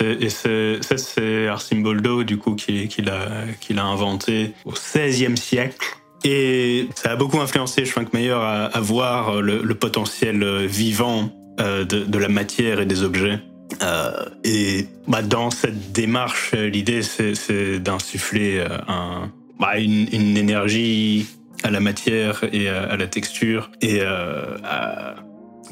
Et 0.00 0.28
ça, 0.28 0.96
c'est 0.96 1.46
Arsim 1.46 1.82
Boldo, 1.82 2.24
du 2.24 2.38
coup, 2.38 2.54
qui, 2.54 2.88
qui 2.88 3.02
l'a 3.02 3.84
inventé 3.84 4.52
au 4.64 4.72
XVIe 4.72 5.36
siècle. 5.36 5.86
Et 6.24 6.88
ça 6.94 7.12
a 7.12 7.16
beaucoup 7.16 7.38
influencé 7.38 7.84
Schwankmeyer 7.84 8.30
à, 8.30 8.64
à 8.64 8.80
voir 8.80 9.42
le, 9.42 9.74
potentiel 9.74 10.66
vivant 10.66 11.30
euh, 11.60 11.84
de, 11.84 12.18
la 12.18 12.28
matière 12.28 12.80
et 12.80 12.86
des 12.86 13.02
objets. 13.02 13.38
Euh, 13.82 14.24
et 14.42 14.88
bah, 15.06 15.22
dans 15.22 15.50
cette 15.50 15.92
démarche, 15.92 16.52
l'idée, 16.52 17.02
c'est 17.02 17.78
d'insuffler 17.78 18.64
un, 18.88 19.30
bah, 19.60 19.78
une, 19.78 20.36
énergie 20.36 21.26
à 21.62 21.70
la 21.70 21.80
matière 21.80 22.44
et 22.52 22.68
à, 22.68 22.96
la 22.96 23.06
texture 23.06 23.70
et 23.80 23.98
euh, 24.00 24.56
à 24.64 25.14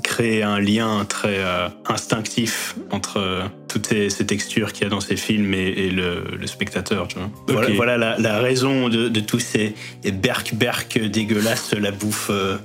créer 0.02 0.42
un 0.42 0.58
lien 0.58 1.04
très 1.04 1.38
euh, 1.38 1.68
instinctif 1.86 2.76
entre 2.90 3.18
euh, 3.18 3.42
toutes 3.68 3.86
ces, 3.86 4.10
ces 4.10 4.26
textures 4.26 4.72
qu'il 4.72 4.84
y 4.84 4.86
a 4.86 4.90
dans 4.90 5.00
ces 5.00 5.16
films 5.16 5.54
et, 5.54 5.68
et 5.68 5.90
le, 5.90 6.24
le, 6.38 6.46
spectateur. 6.46 7.08
Tu 7.08 7.18
vois. 7.18 7.26
Okay. 7.26 7.52
Voilà, 7.52 7.74
voilà 7.74 7.98
la, 7.98 8.18
la, 8.18 8.38
raison 8.38 8.88
de, 8.88 9.08
de 9.08 9.20
tous 9.20 9.40
ces 9.40 9.74
berk-berk 10.04 10.98
dégueulasses, 10.98 11.74
la 11.74 11.90
bouffe. 11.90 12.30
Euh, 12.30 12.58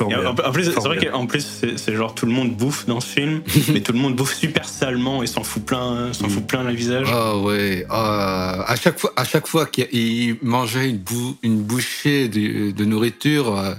en, 0.00 0.26
en, 0.26 0.52
plus, 0.52 0.64
c'est 0.64 0.80
vrai 0.80 0.98
qu'en 0.98 1.26
plus, 1.26 1.64
c'est 1.76 1.94
genre 1.94 2.14
tout 2.14 2.26
le 2.26 2.32
monde 2.32 2.54
bouffe 2.54 2.86
dans 2.86 3.00
ce 3.00 3.08
film, 3.08 3.40
mais 3.72 3.80
tout 3.80 3.92
le 3.92 3.98
monde 3.98 4.14
bouffe 4.16 4.34
super 4.34 4.68
salement 4.68 5.22
et 5.22 5.26
s'en 5.26 5.42
fout 5.42 5.64
plein, 5.64 6.12
s'en 6.12 6.28
fout 6.28 6.46
plein 6.46 6.62
le 6.62 6.72
visage. 6.72 7.08
Ah 7.10 7.32
oh, 7.34 7.46
ouais. 7.46 7.86
Oh, 7.88 7.92
à 7.94 8.74
chaque 8.80 8.98
fois, 8.98 9.12
à 9.16 9.24
chaque 9.24 9.46
fois 9.46 9.66
qu'il 9.66 10.36
mangeait 10.42 10.90
une, 10.90 10.98
bou 10.98 11.36
une 11.42 11.62
bouchée 11.62 12.28
de, 12.28 12.70
de 12.70 12.84
nourriture. 12.84 13.76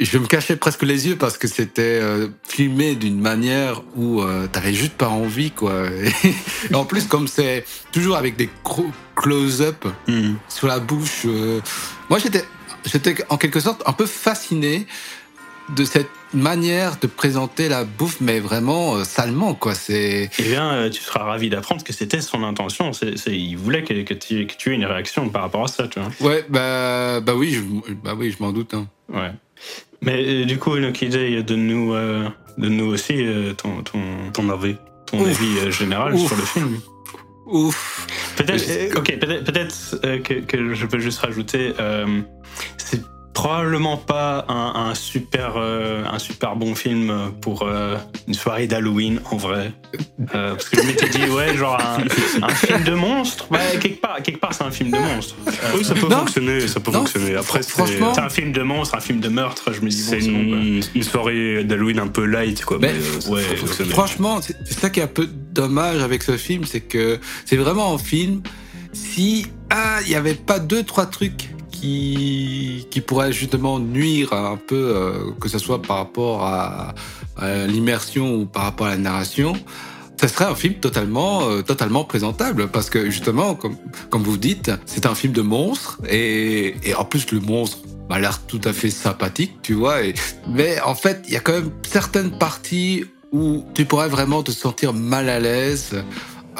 Je 0.00 0.18
me 0.18 0.26
cachais 0.26 0.56
presque 0.56 0.82
les 0.82 1.08
yeux 1.08 1.16
parce 1.16 1.36
que 1.36 1.48
c'était 1.48 2.00
euh, 2.00 2.28
filmé 2.42 2.94
d'une 2.94 3.20
manière 3.20 3.82
où 3.96 4.22
euh, 4.22 4.46
t'avais 4.46 4.72
juste 4.72 4.94
pas 4.94 5.08
envie 5.08 5.50
quoi. 5.50 5.86
Et 6.70 6.74
en 6.74 6.84
plus 6.84 7.06
comme 7.06 7.28
c'est 7.28 7.64
toujours 7.92 8.16
avec 8.16 8.36
des 8.36 8.48
close-up 9.14 9.84
mm. 10.08 10.34
sur 10.48 10.68
la 10.68 10.78
bouche, 10.78 11.22
euh, 11.26 11.60
moi 12.08 12.18
j'étais 12.18 12.44
j'étais 12.84 13.16
en 13.28 13.36
quelque 13.36 13.60
sorte 13.60 13.82
un 13.86 13.92
peu 13.92 14.06
fasciné 14.06 14.86
de 15.70 15.84
cette 15.84 16.10
manière 16.32 16.98
de 16.98 17.06
présenter 17.06 17.68
la 17.68 17.84
bouffe, 17.84 18.20
mais 18.20 18.40
vraiment 18.40 18.96
euh, 18.96 19.04
salement, 19.04 19.54
quoi. 19.54 19.74
C'est. 19.74 20.30
Eh 20.38 20.42
bien, 20.42 20.72
euh, 20.72 20.90
tu 20.90 21.00
seras 21.00 21.24
ravi 21.24 21.48
d'apprendre 21.48 21.82
que 21.82 21.92
c'était 21.92 22.20
son 22.20 22.42
intention. 22.42 22.92
C'est, 22.92 23.14
il 23.28 23.56
voulait 23.56 23.82
que, 23.82 24.02
que, 24.02 24.14
tu, 24.14 24.46
que, 24.46 24.54
tu, 24.56 24.72
aies 24.72 24.74
une 24.74 24.84
réaction 24.84 25.28
par 25.28 25.42
rapport 25.42 25.64
à 25.64 25.68
ça, 25.68 25.88
tu 25.88 26.00
vois. 26.00 26.10
Ouais, 26.20 26.44
bah, 26.48 27.20
bah 27.20 27.34
oui, 27.34 27.52
je, 27.52 27.92
bah 27.94 28.14
oui, 28.16 28.30
je 28.36 28.42
m'en 28.42 28.52
doute. 28.52 28.74
Hein. 28.74 28.86
Ouais. 29.12 29.30
Mais 30.04 30.24
euh, 30.24 30.44
du 30.44 30.58
coup, 30.58 30.76
Enoki 30.76 31.08
Day, 31.08 31.42
donne-nous, 31.42 31.94
euh, 31.94 32.28
donne-nous 32.58 32.86
aussi 32.86 33.14
euh, 33.24 33.54
ton, 33.54 33.82
ton, 33.82 34.00
ton 34.32 34.48
avis, 34.50 34.76
ton 35.06 35.20
Ouf. 35.20 35.28
avis 35.28 35.72
général 35.72 36.14
Ouf. 36.14 36.26
sur 36.26 36.36
le 36.36 36.42
film. 36.42 36.80
Ouf. 37.46 38.06
Peut-être, 38.36 38.98
ok, 38.98 39.18
peut-être, 39.18 39.44
peut-être 39.44 40.22
que, 40.22 40.34
que, 40.40 40.74
je 40.74 40.86
peux 40.86 40.98
juste 40.98 41.18
rajouter, 41.20 41.72
c'est 42.78 43.02
probablement 43.34 43.96
pas 43.96 44.46
un, 44.48 44.88
un 44.90 44.94
super 44.94 45.54
euh, 45.56 46.04
un 46.10 46.18
super 46.18 46.56
bon 46.56 46.74
film 46.74 47.12
pour 47.40 47.62
euh, 47.62 47.96
une 48.26 48.34
soirée 48.34 48.66
d'Halloween 48.66 49.20
en 49.30 49.36
vrai. 49.36 49.72
Euh, 50.34 50.54
parce 50.54 50.68
que 50.68 50.80
je 50.80 50.86
m'étais 50.86 51.08
dit 51.08 51.24
ouais 51.26 51.56
genre 51.56 51.78
un, 51.80 51.98
un 52.42 52.54
film 52.54 52.82
de 52.84 52.94
monstre 52.94 53.46
bah, 53.50 53.58
quelque 53.80 54.00
part 54.00 54.22
quelque 54.22 54.40
part 54.40 54.54
c'est 54.54 54.64
un 54.64 54.70
film 54.70 54.90
de 54.90 54.98
monstre 54.98 55.36
oui 55.76 55.84
ça 55.84 55.94
peut 55.94 56.08
non. 56.08 56.18
fonctionner 56.18 56.66
ça 56.66 56.80
peut 56.80 56.90
non. 56.90 57.00
fonctionner. 57.00 57.36
après 57.36 57.62
franchement 57.62 58.12
c'est 58.14 58.20
un 58.20 58.28
film 58.28 58.52
de 58.52 58.62
monstre 58.62 58.96
un 58.96 59.00
film 59.00 59.20
de 59.20 59.28
meurtre 59.28 59.72
je 59.72 59.80
me 59.80 59.88
dis 59.88 59.96
c'est 59.96 60.18
bon, 60.18 60.26
une, 60.26 60.82
une, 60.94 61.02
soirée 61.02 61.64
d'Halloween 61.64 62.00
un 62.00 62.08
peu 62.08 62.24
light 62.24 62.64
quoi 62.64 62.78
mais, 62.80 62.92
mais 62.92 63.28
ouais, 63.28 63.42
franchement 63.90 64.40
c'est 64.42 64.72
ça 64.72 64.90
qui 64.90 65.00
est 65.00 65.04
un 65.04 65.08
peu 65.08 65.28
dommage 65.52 66.00
avec 66.02 66.22
ce 66.22 66.36
film 66.36 66.64
c'est 66.64 66.80
que 66.80 67.20
c'est 67.44 67.56
vraiment 67.56 67.94
un 67.94 67.98
film. 67.98 68.42
Si 68.92 69.46
ah 69.70 69.98
il 70.04 70.10
y 70.10 70.14
avait 70.14 70.34
pas 70.34 70.58
deux 70.58 70.84
trois 70.84 71.06
trucs 71.06 71.48
qui, 71.74 73.02
pourrait 73.06 73.32
justement 73.32 73.78
nuire 73.78 74.32
un 74.32 74.56
peu, 74.56 74.74
euh, 74.74 75.32
que 75.40 75.48
ce 75.48 75.58
soit 75.58 75.82
par 75.82 75.98
rapport 75.98 76.44
à, 76.44 76.94
l'immersion 77.66 78.36
ou 78.36 78.46
par 78.46 78.62
rapport 78.62 78.86
à 78.86 78.90
la 78.90 78.96
narration, 78.96 79.54
ça 80.20 80.28
serait 80.28 80.44
un 80.44 80.54
film 80.54 80.74
totalement, 80.74 81.48
euh, 81.48 81.62
totalement 81.62 82.04
présentable 82.04 82.68
parce 82.68 82.88
que 82.88 83.10
justement, 83.10 83.56
comme, 83.56 84.22
vous 84.22 84.36
dites, 84.36 84.70
c'est 84.86 85.04
un 85.04 85.16
film 85.16 85.32
de 85.32 85.42
monstre 85.42 85.98
et, 86.08 86.76
en 86.96 87.04
plus 87.04 87.30
le 87.32 87.40
monstre 87.40 87.78
a 88.08 88.20
l'air 88.20 88.40
tout 88.46 88.60
à 88.64 88.72
fait 88.72 88.90
sympathique, 88.90 89.56
tu 89.62 89.74
vois. 89.74 89.96
Mais 90.48 90.80
en 90.82 90.94
fait, 90.94 91.24
il 91.26 91.34
y 91.34 91.36
a 91.36 91.40
quand 91.40 91.54
même 91.54 91.70
certaines 91.82 92.38
parties 92.38 93.04
où 93.32 93.64
tu 93.74 93.84
pourrais 93.84 94.08
vraiment 94.08 94.44
te 94.44 94.52
sentir 94.52 94.92
mal 94.92 95.28
à 95.28 95.40
l'aise 95.40 96.04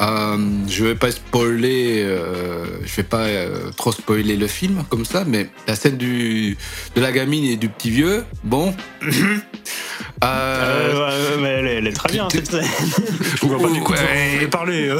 euh, 0.01 0.37
je 0.67 0.85
vais 0.85 0.95
pas 0.95 1.11
spoiler, 1.11 2.03
euh, 2.03 2.65
je 2.83 2.95
vais 2.95 3.03
pas 3.03 3.25
euh, 3.25 3.71
trop 3.75 3.91
spoiler 3.91 4.35
le 4.35 4.47
film 4.47 4.83
comme 4.89 5.05
ça, 5.05 5.23
mais 5.25 5.49
la 5.67 5.75
scène 5.75 5.97
du 5.97 6.57
de 6.95 7.01
la 7.01 7.11
gamine 7.11 7.45
et 7.45 7.57
du 7.57 7.69
petit 7.69 7.89
vieux, 7.89 8.23
bon. 8.43 8.75
Euh, 10.23 11.37
mais 11.41 11.49
elle, 11.49 11.67
elle, 11.67 11.87
est 11.87 11.93
très 11.93 12.11
bien 12.11 12.27
cette 12.29 12.49
scène. 12.49 12.65
Je 13.41 13.45
vois 13.45 13.59
pas 13.59 13.69
du 13.69 13.81
coup 13.81 13.93
ouais. 13.93 14.47
parler. 14.47 14.89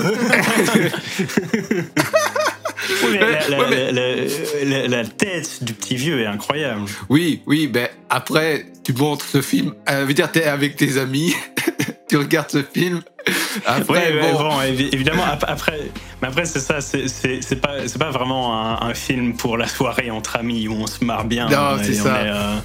Oui, 3.04 3.18
la, 3.20 3.48
la, 3.50 3.60
ouais, 3.60 3.66
mais... 3.70 4.66
la, 4.66 4.88
la, 4.88 5.06
tête 5.06 5.64
du 5.64 5.74
petit 5.74 5.96
vieux 5.96 6.22
est 6.22 6.25
incroyable. 6.25 6.82
Oui, 7.10 7.42
oui, 7.46 7.68
ben 7.68 7.88
après, 8.10 8.66
tu 8.84 8.94
montres 8.94 9.25
ce 9.25 9.42
film, 9.42 9.74
euh, 9.90 10.06
veut 10.06 10.14
dire, 10.14 10.32
t'es 10.32 10.44
avec 10.44 10.75
tes 10.75 10.98
amis, 10.98 11.34
tu 12.10 12.18
regardes 12.18 12.52
ce 12.52 12.64
film. 12.64 13.02
Après, 13.66 14.14
ouais, 14.14 14.32
bon... 14.34 14.50
bon... 14.50 14.62
évidemment, 14.62 15.24
après, 15.48 15.80
mais 16.22 16.28
après, 16.28 16.46
c'est 16.46 16.60
ça, 16.60 16.82
c'est 16.82 17.62
pas, 17.62 17.74
pas 18.00 18.12
vraiment 18.12 18.82
un, 18.82 18.90
un, 18.90 18.94
film 18.94 19.36
pour 19.36 19.58
la 19.58 19.68
soirée 19.68 20.12
entre 20.12 20.36
amis 20.38 20.68
où 20.68 20.74
on 20.74 20.88
se 20.88 21.04
marre 21.04 21.26
bien. 21.26 21.50
Non, 21.50 21.78
c'est 21.82 21.94
ça. 21.94 22.22
Est, 22.22 22.30
euh... 22.30 22.56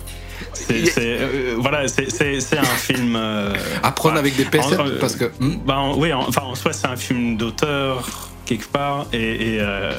C'est, 0.52 0.96
euh, 0.98 1.54
voilà, 1.58 1.88
c'est 1.88 2.58
un 2.58 2.64
film. 2.64 3.16
Euh, 3.16 3.54
à 3.82 3.92
prendre 3.92 4.16
avec 4.16 4.36
des 4.36 4.44
pincettes 4.44 4.98
parce 5.00 5.16
que. 5.16 5.26
Hmm? 5.40 5.58
Ben, 5.64 5.92
oui, 5.96 6.12
en, 6.12 6.20
enfin, 6.20 6.42
en 6.42 6.54
soi, 6.54 6.72
c'est 6.72 6.86
un 6.86 6.96
film 6.96 7.36
d'auteur 7.36 8.28
quelque 8.46 8.68
part 8.68 9.06
et, 9.12 9.58
euh, 9.60 9.92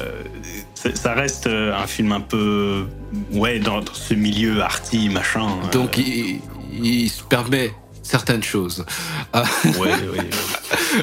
ça 0.74 1.14
reste 1.14 1.46
un 1.46 1.86
film 1.86 2.12
un 2.12 2.20
peu 2.20 2.86
ouais 3.32 3.58
dans, 3.60 3.80
ce 3.92 4.14
milieu 4.14 4.60
arty 4.60 5.08
machin. 5.08 5.48
Donc 5.72 5.96
il, 5.96 6.40
il 6.82 7.08
se 7.08 7.22
permet 7.22 7.72
certaines 8.02 8.42
choses. 8.42 8.84
Ah. 9.32 9.44
Ouais, 9.64 9.88
ouais, 9.88 10.30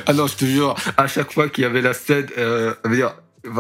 ah 0.05 0.13
non, 0.13 0.27
je 0.27 0.35
te 0.35 0.45
jure, 0.45 0.75
à 0.97 1.07
chaque 1.07 1.31
fois 1.33 1.49
qu'il 1.49 1.63
y 1.63 1.65
avait 1.65 1.81
la 1.81 1.93
scène, 1.93 2.27
euh, 2.37 2.73
dire, 2.91 3.13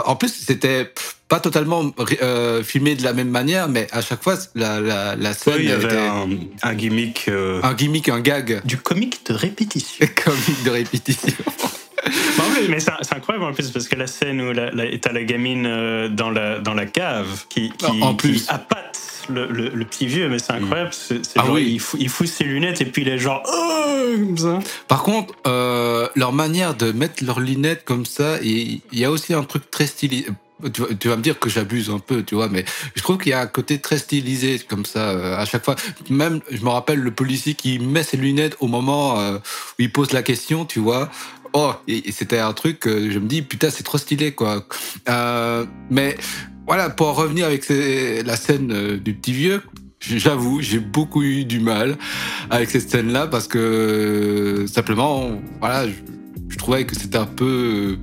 en 0.05 0.15
plus 0.15 0.29
c'était 0.29 0.91
pas 1.27 1.39
totalement 1.39 1.91
euh, 2.21 2.63
filmé 2.63 2.95
de 2.95 3.03
la 3.03 3.13
même 3.13 3.29
manière, 3.29 3.69
mais 3.69 3.87
à 3.91 4.01
chaque 4.01 4.23
fois 4.23 4.35
la, 4.55 4.79
la, 4.79 5.15
la 5.15 5.33
scène 5.33 5.53
oui, 5.57 5.63
il 5.63 5.69
y 5.69 5.71
avait 5.71 5.97
un, 5.97 6.27
un, 6.63 6.73
gimmick, 6.73 7.25
euh... 7.29 7.61
un 7.63 7.73
gimmick, 7.73 8.09
un 8.09 8.19
gag, 8.19 8.61
du 8.65 8.77
comique 8.77 9.25
de 9.27 9.33
répétition, 9.33 10.05
comique 10.23 10.63
de 10.63 10.69
répétition. 10.71 11.33
mais 12.69 12.79
c'est 12.79 13.13
incroyable 13.15 13.45
en 13.45 13.53
plus 13.53 13.69
parce 13.71 13.87
que 13.87 13.95
la 13.95 14.07
scène 14.07 14.41
où 14.41 14.53
t'as 14.53 15.11
la 15.11 15.23
gamine 15.23 15.65
euh, 15.65 16.09
dans 16.09 16.31
la 16.31 16.59
dans 16.59 16.73
la 16.73 16.85
cave 16.85 17.45
qui 17.49 17.71
qui, 17.77 18.01
en 18.01 18.15
plus. 18.15 18.45
qui 18.45 18.49
appâte 18.49 19.18
le, 19.29 19.47
le, 19.47 19.69
le, 19.69 19.85
petit 19.85 20.05
vieux, 20.07 20.29
mais 20.29 20.39
c'est 20.39 20.53
incroyable. 20.53 20.91
C'est, 20.93 21.21
Ah 21.37 21.45
genre, 21.45 21.55
oui. 21.55 21.67
il, 21.73 21.79
fout, 21.79 21.99
il 22.01 22.09
fout 22.09 22.27
ses 22.27 22.43
lunettes 22.43 22.81
et 22.81 22.85
puis 22.85 23.01
il 23.03 23.07
est 23.07 23.17
genre 23.17 23.43
oh, 23.47 24.15
comme 24.17 24.37
ça. 24.37 24.59
Par 24.87 25.03
contre, 25.03 25.33
euh, 25.47 26.07
leur 26.15 26.33
manière 26.33 26.75
de 26.75 26.91
mettre 26.91 27.23
leurs 27.23 27.39
lunettes 27.39 27.83
comme 27.85 28.05
ça, 28.05 28.37
il 28.41 28.81
y 28.91 29.05
a 29.05 29.11
aussi 29.11 29.33
un 29.33 29.43
truc 29.43 29.69
très 29.71 29.87
stylisé. 29.87 30.27
Tu, 30.73 30.81
vas- 30.81 30.93
tu 30.99 31.07
vas 31.07 31.15
me 31.15 31.21
dire 31.21 31.39
que 31.39 31.49
j'abuse 31.49 31.89
un 31.89 31.99
peu, 31.99 32.21
tu 32.21 32.35
vois, 32.35 32.49
mais 32.49 32.65
je 32.95 33.01
trouve 33.01 33.17
qu'il 33.17 33.29
y 33.29 33.33
a 33.33 33.39
un 33.39 33.47
côté 33.47 33.79
très 33.79 33.97
stylisé 33.97 34.59
comme 34.67 34.83
ça 34.85 35.11
euh, 35.11 35.37
à 35.37 35.45
chaque 35.45 35.63
fois. 35.63 35.75
Même, 36.09 36.41
je 36.51 36.61
me 36.63 36.69
rappelle 36.69 36.99
le 36.99 37.11
policier 37.11 37.53
qui 37.53 37.79
met 37.79 38.03
ses 38.03 38.17
lunettes 38.17 38.57
au 38.59 38.67
moment 38.67 39.19
euh, 39.19 39.37
où 39.37 39.81
il 39.83 39.91
pose 39.91 40.11
la 40.11 40.21
question, 40.21 40.65
tu 40.65 40.79
vois. 40.79 41.09
Oh, 41.53 41.71
et, 41.87 42.09
et 42.09 42.11
c'était 42.11 42.37
un 42.39 42.53
truc 42.53 42.81
je 42.85 43.17
me 43.17 43.25
dis 43.27 43.41
putain 43.41 43.71
c'est 43.71 43.81
trop 43.81 43.97
stylé 43.97 44.33
quoi. 44.33 44.63
Mais 45.89 46.15
voilà 46.69 46.91
pour 46.91 47.07
en 47.07 47.13
revenir 47.13 47.47
avec 47.47 47.67
la 47.67 48.35
scène 48.35 48.71
euh, 48.71 48.97
du 48.97 49.15
petit 49.15 49.33
vieux, 49.33 49.63
j'avoue 49.99 50.61
j'ai 50.61 50.77
beaucoup 50.77 51.23
eu 51.23 51.43
du 51.43 51.59
mal 51.59 51.97
avec 52.51 52.69
cette 52.69 52.91
scène 52.91 53.11
là 53.11 53.25
parce 53.25 53.47
que 53.47 53.57
euh, 53.57 54.67
simplement 54.67 55.31
voilà 55.59 55.87
je, 56.47 56.57
trouvais 56.59 56.85
que 56.85 56.95
c'était 56.95 57.17
un 57.17 57.25
peu 57.25 57.97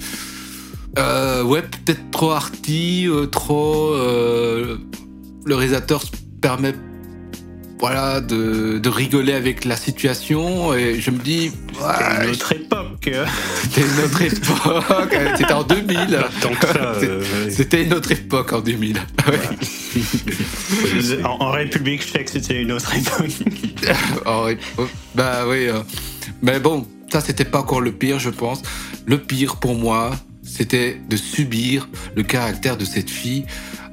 euh, 0.98 1.44
ouais 1.44 1.62
peut-être 1.62 2.10
trop 2.10 2.32
arty, 2.32 3.08
trop 3.30 3.94
le 3.94 5.54
réalisateur 5.54 6.02
se 6.02 6.10
permet 6.40 6.74
voilà 7.78 8.20
de, 8.22 8.78
de 8.78 8.88
rigoler 8.88 9.32
avec 9.34 9.64
la 9.66 9.76
situation 9.76 10.72
et 10.74 10.98
je 11.00 11.10
me 11.10 11.18
dis 11.18 11.52
C'était 11.74 12.24
une 12.24 12.30
autre 12.30 12.52
époque. 12.52 13.10
c'était 13.62 13.80
une 13.82 14.04
autre 14.04 14.22
époque. 14.22 15.16
C'était 15.36 15.52
en 15.52 15.62
2000. 15.62 16.24
Tant 16.40 16.48
que 16.54 16.66
ça. 16.66 16.74
euh. 17.02 17.22
C'était 17.50 17.82
une 17.84 17.92
autre 17.92 18.12
époque 18.12 18.52
en 18.54 18.60
2000. 18.60 18.96
Ouais. 19.28 19.40
en, 21.24 21.28
en 21.44 21.50
République 21.50 22.02
tchèque, 22.02 22.28
c'était 22.30 22.62
une 22.62 22.72
autre 22.72 22.94
époque. 22.96 23.30
Oh, 24.26 24.48
bah 25.14 25.44
oui. 25.46 25.68
euh. 25.68 25.80
Mais 26.42 26.58
bon, 26.58 26.86
ça 27.12 27.20
c'était 27.20 27.44
pas 27.44 27.60
encore 27.60 27.80
le 27.80 27.92
pire, 27.92 28.18
je 28.18 28.30
pense. 28.30 28.62
Le 29.06 29.18
pire 29.18 29.56
pour 29.56 29.74
moi, 29.76 30.16
c'était 30.42 31.00
de 31.08 31.16
subir 31.16 31.88
le 32.16 32.22
caractère 32.22 32.76
de 32.76 32.84
cette 32.84 33.10
fille. 33.10 33.44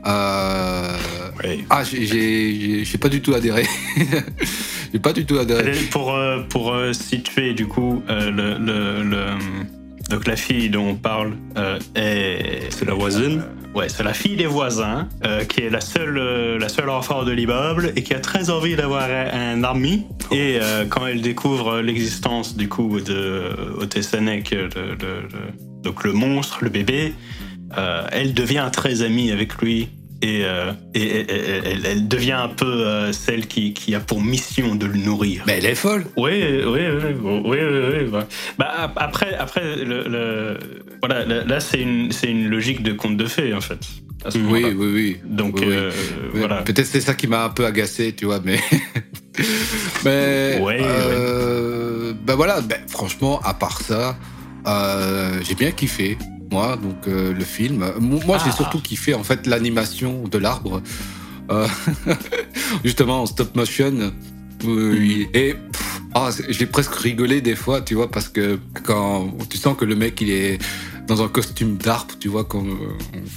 Euh... 0.06 0.98
Ouais. 1.44 1.60
Ah, 1.70 1.84
j'ai- 1.84 2.84
pas 3.00 3.10
du 3.10 3.22
tout 3.22 3.34
adhéré. 3.34 3.66
j'ai 4.94 5.00
pas 5.00 5.14
du 5.14 5.26
tout 5.26 5.38
adhéré. 5.38 5.72
Pour, 5.92 6.14
euh, 6.14 6.42
pour 6.50 6.74
euh, 6.74 6.94
situer, 6.94 7.54
du 7.54 7.68
coup, 7.68 8.04
euh, 8.10 8.30
le, 8.32 8.58
le, 8.64 9.04
le- 9.04 9.26
donc 10.10 10.28
la 10.28 10.36
fille 10.36 10.70
dont 10.70 10.90
on 10.90 10.96
parle 10.96 11.34
euh, 11.58 11.80
est. 11.96 12.68
C'est 12.70 12.86
la 12.86 12.94
voisine 12.94 13.44
Ouais, 13.74 13.90
c'est 13.90 14.04
la 14.04 14.14
fille 14.14 14.36
des 14.36 14.46
voisins, 14.46 15.10
euh, 15.26 15.44
qui 15.46 15.62
est 15.62 15.70
la 15.72 15.82
seule, 15.82 16.20
euh, 16.20 16.60
la 16.60 16.70
seule 16.70 16.92
enfant 16.92 17.24
de 17.24 17.32
l'immeuble 17.32 17.92
et 17.96 18.04
qui 18.04 18.14
a 18.14 18.20
très 18.20 18.52
envie 18.52 18.76
d'avoir 18.76 19.10
un, 19.10 19.64
ami. 19.64 20.06
Et 20.32 20.60
euh, 20.62 20.86
quand 20.88 21.08
elle 21.08 21.22
découvre 21.22 21.80
l'existence 21.82 22.56
du 22.56 22.70
coup 22.70 23.00
de 23.02 23.50
Otesanek, 23.80 24.52
le, 24.52 24.68
le- 24.68 24.96
le- 25.24 25.82
donc 25.82 26.04
le 26.04 26.14
monstre, 26.14 26.60
le 26.62 26.70
bébé, 26.70 27.16
elle 28.12 28.34
devient 28.34 28.70
très 28.72 29.02
amie 29.02 29.32
avec 29.32 29.56
lui. 29.62 29.90
Et, 30.22 30.46
euh, 30.46 30.72
et- 30.94 31.02
et- 31.02 31.20
et- 31.20 31.62
elle, 31.66 31.86
elle 31.86 32.08
devient 32.08 32.32
un 32.32 32.48
peu 32.48 32.66
euh, 32.66 33.12
celle 33.12 33.46
qui, 33.46 33.74
qui 33.74 33.94
a 33.94 34.00
pour 34.00 34.22
mission 34.22 34.74
de 34.76 34.86
le 34.86 34.94
nourrir. 34.98 35.44
Mais 35.46 35.58
elle 35.58 35.66
est 35.66 35.76
folle. 35.76 36.06
Oui, 36.16 36.42
oui, 36.66 36.80
oui, 36.88 37.40
oui, 37.44 37.58
oui. 38.14 38.20
Bah, 38.58 38.72
ap- 38.84 38.94
après, 38.96 39.36
après 39.36 39.76
le, 39.84 40.08
le- 40.08 40.58
voilà, 41.02 41.26
là, 41.26 41.60
c'est 41.60 41.82
une, 41.82 42.14
c'est 42.14 42.28
une 42.32 42.48
logique 42.48 42.84
de 42.84 42.94
conte 42.94 43.18
de 43.18 43.26
fées, 43.26 43.54
en 43.54 43.60
fait. 43.60 43.80
à 44.24 44.32
ce 44.32 44.38
Oui, 44.38 44.64
oui, 44.64 44.88
oui. 44.94 45.18
Donc, 45.26 45.56
Oui, 45.58 45.66
euh, 45.68 45.92
voilà. 46.34 46.62
Peut-être 46.62 46.86
c'est 46.88 47.02
ça 47.02 47.16
qui 47.16 47.28
m'a 47.28 47.44
un 47.44 47.50
peu 47.50 47.66
agacé, 47.66 48.14
tu 48.16 48.24
vois, 48.24 48.40
mais. 48.46 48.60
mais. 50.06 50.60
Ouais, 50.62 50.78
euh, 50.82 52.14
Ben 52.26 52.36
voilà, 52.36 52.62
ben, 52.62 52.78
franchement, 52.88 53.42
à 53.44 53.54
part 53.54 53.82
ça, 53.82 54.16
euh, 54.68 55.40
j'ai 55.46 55.56
bien 55.56 55.72
kiffé, 55.72 56.18
moi, 56.54 56.78
donc 56.86 57.02
euh, 57.08 57.34
le 57.42 57.46
film. 57.58 57.80
Moi, 58.00 58.38
j'ai 58.44 58.52
Ah. 58.54 58.60
surtout 58.62 58.80
kiffé, 58.90 59.12
en 59.22 59.24
fait, 59.30 59.42
l'animation 59.48 60.12
de 60.34 60.38
l'arbre. 60.46 60.82
Euh, 61.52 61.68
justement, 62.86 63.18
en 63.24 63.26
stop 63.26 63.56
motion. 63.56 63.96
Oui, 64.66 65.28
et 65.34 65.50
pff, 65.56 66.02
ah, 66.16 66.30
c'est- 66.32 66.52
j'ai 66.58 66.68
presque 66.76 66.96
rigolé 66.96 67.42
des 67.42 67.56
fois, 67.64 67.82
tu 67.82 67.94
vois, 67.96 68.10
parce 68.16 68.30
que 68.30 68.46
quand 68.88 69.34
tu 69.50 69.58
sens 69.58 69.76
que 69.80 69.84
le 69.92 69.96
mec 70.04 70.14
il 70.22 70.30
est 70.32 70.58
dans 71.10 71.20
un 71.22 71.28
costume 71.38 71.76
d'arbre, 71.86 72.14
tu 72.24 72.30
vois, 72.30 72.46
quand, 72.46 72.64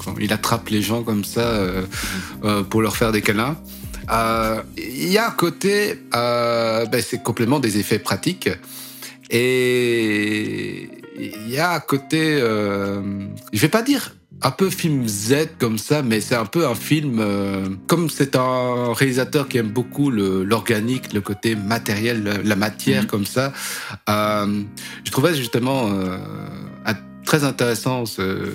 quand 0.05 0.15
il 0.21 0.33
attrape 0.33 0.69
les 0.69 0.83
gens 0.89 1.03
comme 1.03 1.25
ça 1.25 1.41
euh, 1.41 1.83
euh, 2.45 2.63
pour 2.71 2.81
leur 2.85 2.97
faire 2.97 3.11
des 3.17 3.23
câlins. 3.23 3.57
Euh, 4.13 4.63
Il 4.77 5.11
y 5.11 5.19
a 5.19 5.27
un 5.31 5.33
côté, 5.45 5.75
euh, 6.15 6.87
ben, 6.91 7.03
c'est 7.09 7.23
complètement 7.29 7.59
des 7.67 7.73
effets 7.83 7.99
pratiques. 7.99 8.49
Et 9.31 10.89
il 11.19 11.49
y 11.51 11.59
a 11.59 11.73
un 11.75 11.81
côté, 11.81 12.39
euh, 12.41 13.01
je 13.53 13.61
vais 13.61 13.69
pas 13.69 13.83
dire 13.83 14.15
un 14.43 14.51
peu 14.51 14.69
film 14.69 15.09
Z 15.09 15.35
comme 15.59 15.79
ça, 15.79 16.03
mais 16.03 16.21
c'est 16.21 16.35
un 16.35 16.45
peu 16.45 16.67
un 16.67 16.75
film, 16.75 17.19
euh, 17.21 17.69
comme 17.87 18.11
c'est 18.11 18.37
un 18.37 18.93
réalisateur 18.93 19.49
qui 19.49 19.57
aime 19.57 19.71
beaucoup 19.71 20.11
l'organique, 20.11 21.15
le, 21.15 21.23
côté 21.23 21.57
matériel, 21.57 22.23
la, 22.23 22.43
la 22.43 22.57
matière 22.57 23.03
Mhm. 23.05 23.09
comme 23.09 23.25
ça. 23.27 23.53
Euh, 24.11 24.63
je 25.05 25.11
trouvais 25.11 25.35
justement 25.35 25.89
euh, 25.91 26.19
très 27.25 27.45
intéressant 27.45 28.05
ce- 28.07 28.53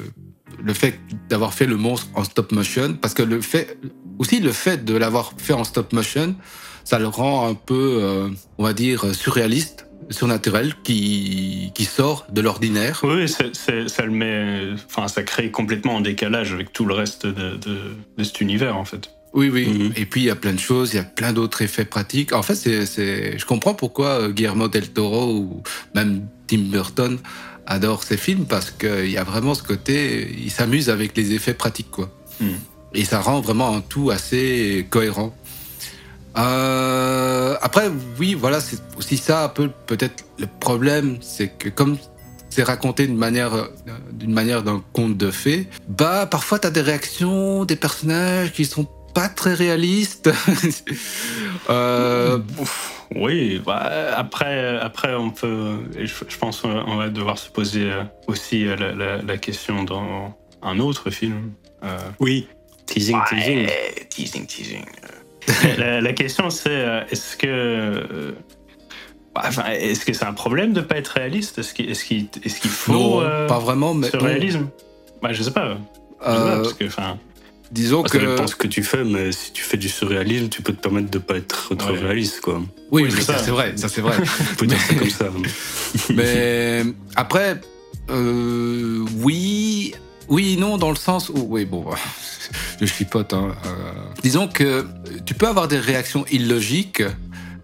le 0.63 0.73
fait 0.73 0.99
d'avoir 1.29 1.53
fait 1.53 1.65
le 1.65 1.75
monstre 1.77 2.07
en 2.13 2.23
stop 2.23 2.51
motion, 2.51 2.93
parce 2.93 3.13
que 3.15 3.23
le 3.23 3.41
fait, 3.41 3.77
aussi 4.19 4.39
le 4.39 4.51
fait 4.51 4.85
de 4.85 4.95
l'avoir 4.95 5.33
fait 5.37 5.53
en 5.53 5.63
stop 5.63 5.91
motion, 5.93 6.35
ça 6.83 6.99
le 6.99 7.07
rend 7.07 7.49
un 7.49 7.53
peu, 7.55 8.29
on 8.59 8.63
va 8.63 8.73
dire, 8.73 9.13
surréaliste, 9.15 9.87
surnaturel, 10.11 10.73
qui, 10.83 11.71
qui 11.73 11.85
sort 11.85 12.27
de 12.31 12.41
l'ordinaire. 12.41 13.01
Oui, 13.03 13.27
ça 13.27 14.05
le 14.05 14.11
met, 14.11 14.73
enfin, 14.85 15.07
ça 15.07 15.23
crée 15.23 15.51
complètement 15.51 15.95
en 15.95 16.01
décalage 16.01 16.53
avec 16.53 16.71
tout 16.73 16.85
le 16.85 16.93
reste 16.93 17.25
de, 17.25 17.57
de, 17.57 17.77
de 18.17 18.23
cet 18.23 18.41
univers, 18.41 18.77
en 18.77 18.85
fait. 18.85 19.09
Oui, 19.33 19.49
oui. 19.49 19.67
Mhm. 19.67 19.93
Et 19.95 20.05
puis 20.05 20.21
il 20.21 20.25
y 20.25 20.29
a 20.29 20.35
plein 20.35 20.53
de 20.53 20.59
choses, 20.59 20.93
il 20.93 20.97
y 20.97 20.99
a 20.99 21.03
plein 21.03 21.33
d'autres 21.33 21.61
effets 21.61 21.85
pratiques. 21.85 22.33
En 22.33 22.43
fait, 22.43 22.55
c'est, 22.55 22.85
c'est, 22.85 23.37
je 23.37 23.45
comprends 23.45 23.73
pourquoi 23.73 24.21
euh, 24.21 24.31
Guillermo 24.31 24.67
del 24.67 24.89
Toro 24.89 25.33
ou 25.33 25.63
même 25.95 26.27
Tim 26.47 26.63
Burton 26.65 27.17
adorent 27.65 28.03
ces 28.03 28.17
films 28.17 28.45
parce 28.45 28.71
qu'il 28.71 29.09
y 29.09 29.17
a 29.17 29.23
vraiment 29.23 29.55
ce 29.55 29.63
côté, 29.63 30.35
il 30.37 30.51
s'amuse 30.51 30.89
avec 30.89 31.15
les 31.15 31.33
effets 31.33 31.53
pratiques, 31.53 31.91
quoi. 31.91 32.09
Mhm. 32.41 32.55
Et 32.93 33.05
ça 33.05 33.21
rend 33.21 33.39
vraiment 33.39 33.73
un 33.73 33.79
tout 33.79 34.09
assez 34.09 34.85
cohérent. 34.89 35.33
Euh, 36.37 37.55
après, 37.61 37.89
oui, 38.19 38.33
voilà, 38.35 38.59
c'est 38.59 38.79
aussi 38.97 39.17
ça 39.17 39.43
un 39.45 39.49
peu 39.49 39.69
peut-être 39.87 40.23
le 40.39 40.47
problème, 40.47 41.17
c'est 41.21 41.49
que 41.49 41.69
comme 41.69 41.97
c'est 42.49 42.63
raconté 42.63 43.07
d'une 43.07 43.17
manière, 43.17 43.53
euh, 43.53 43.65
d'une 44.11 44.33
manière 44.33 44.63
d'un 44.63 44.83
conte 44.93 45.17
de 45.17 45.31
fées, 45.31 45.67
bah 45.87 46.25
parfois 46.25 46.59
t'as 46.59 46.69
des 46.69 46.81
réactions 46.81 47.65
des 47.65 47.75
personnages 47.75 48.51
qui 48.53 48.65
sont 48.65 48.87
pas 49.13 49.27
très 49.29 49.53
réalistes. 49.53 50.29
euh, 51.69 52.39
Oui, 53.15 53.61
bah, 53.65 53.91
après, 54.15 54.77
après, 54.79 55.13
on 55.15 55.31
peut, 55.31 55.79
je, 55.99 56.13
je 56.27 56.37
pense 56.37 56.61
qu'on 56.61 56.95
va 56.95 57.09
devoir 57.09 57.37
se 57.37 57.49
poser 57.49 57.91
euh, 57.91 58.03
aussi 58.27 58.65
euh, 58.65 58.75
la, 58.77 58.93
la- 58.93 59.21
la 59.21 59.37
question 59.37 59.83
dans 59.83 60.33
un 60.61 60.79
autre 60.79 61.09
film. 61.09 61.51
Euh, 61.83 61.97
Oui. 62.19 62.47
Teasing, 62.85 63.17
teasing. 63.29 63.65
Ouais, 63.67 64.07
teasing, 64.09 64.45
teasing. 64.45 64.83
la, 65.77 66.01
la 66.01 66.13
question 66.13 66.49
c'est 66.49 66.69
euh, 66.69 67.01
est-ce 67.09 67.35
que 67.37 67.47
euh, 67.47 68.31
bah, 69.33 69.43
enfin, 69.45 69.63
est-ce 69.71 70.05
que 70.05 70.13
c'est 70.13 70.25
un 70.25 70.33
problème 70.33 70.73
de 70.73 70.81
pas 70.81 70.97
être 70.97 71.09
réaliste? 71.09 71.57
Est-ce 71.59 71.73
qu'il 71.73 71.89
est-ce 71.89 72.03
qu'il 72.05 72.27
est-ce 72.43 72.59
qu'il 72.59 72.69
faut 72.69 72.91
non, 72.93 73.21
euh, 73.21 73.47
pas 73.47 73.59
vraiment, 73.59 73.93
mais 73.93 74.09
ce 74.09 74.17
réalisme? 74.17 74.67
Bah, 75.21 75.31
Je 75.33 75.41
sais 75.43 75.51
pas. 75.51 75.69
Je 75.69 75.73
sais 75.73 75.79
pas, 76.19 76.29
euh, 76.31 76.61
parce 76.61 76.73
que, 76.73 76.85
enfin, 76.85 77.17
disons 77.71 78.05
Ça 78.05 78.09
que 78.19 78.23
dépend 78.25 78.45
ce 78.45 78.55
que 78.55 78.67
tu 78.67 78.83
fais, 78.83 79.03
mais 79.03 79.31
si 79.31 79.51
tu 79.53 79.63
fais 79.63 79.77
du 79.77 79.89
surréalisme, 79.89 80.49
tu 80.49 80.61
peux 80.61 80.73
te 80.73 80.81
permettre 80.81 81.09
de 81.09 81.17
pas 81.17 81.37
être 81.37 81.73
trop 81.75 81.91
Ouais. 81.93 81.99
réaliste, 81.99 82.41
quoi. 82.41 82.61
oui, 82.91 83.03
oui, 83.03 83.09
mais 83.15 83.21
ça 83.21 83.37
ça. 83.37 83.43
c'est 83.45 83.51
vrai, 83.51 83.73
ça 83.77 83.87
c'est 83.89 84.01
vrai. 84.01 84.17
On 84.51 84.55
peut 84.55 84.67
dire 84.67 84.79
ça 84.79 84.93
comme 84.95 85.09
ça. 85.09 85.25
mais 86.13 86.83
après, 87.15 87.59
euh, 88.09 89.05
oui, 89.23 89.93
oui, 90.27 90.57
non, 90.57 90.77
dans 90.77 90.89
le 90.89 90.95
sens 90.97 91.29
où, 91.29 91.45
oui, 91.49 91.65
bon, 91.65 91.85
je 92.79 92.85
chipote. 92.85 93.33
Hein, 93.33 93.55
euh, 93.65 93.69
disons 94.23 94.47
que 94.47 94.85
tu 95.25 95.33
peux 95.33 95.47
avoir 95.47 95.67
des 95.67 95.79
réactions 95.79 96.25
illogiques, 96.31 97.03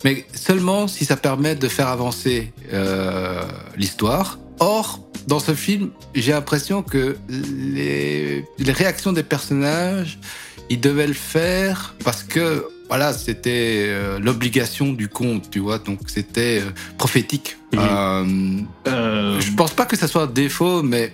mais 0.04 0.26
seulement 0.34 0.88
si 0.88 1.06
ça 1.06 1.18
permet 1.18 1.56
de 1.56 1.68
faire 1.68 1.88
avancer 1.88 2.54
euh, 2.74 3.42
l'histoire. 3.78 4.40
Or, 4.60 5.00
dans 5.28 5.40
ce 5.40 5.54
film, 5.54 5.90
j'ai 6.16 6.32
l'impression 6.32 6.82
que 6.82 7.18
les, 7.30 8.46
les 8.58 8.72
réactions 8.72 9.14
des 9.14 9.24
personnages, 9.24 10.18
ils 10.70 10.80
devaient 10.80 11.08
le 11.08 11.14
faire 11.14 11.96
parce 12.04 12.24
que 12.24 12.66
voilà, 12.90 13.12
c'était 13.12 13.86
euh, 13.88 14.18
l'obligation 14.18 14.94
du 14.94 15.10
conte, 15.10 15.50
tu 15.52 15.60
vois, 15.60 15.78
donc 15.78 16.00
c'était 16.08 16.62
euh, 16.62 16.72
prophétique. 16.98 17.58
Euh, 17.76 18.62
Euh, 18.88 19.42
je 19.42 19.52
pense 19.52 19.74
pas 19.74 19.86
que 19.86 19.98
ça 19.98 20.08
soit 20.08 20.24
un 20.24 20.28
défaut, 20.28 20.82
mais 20.84 21.12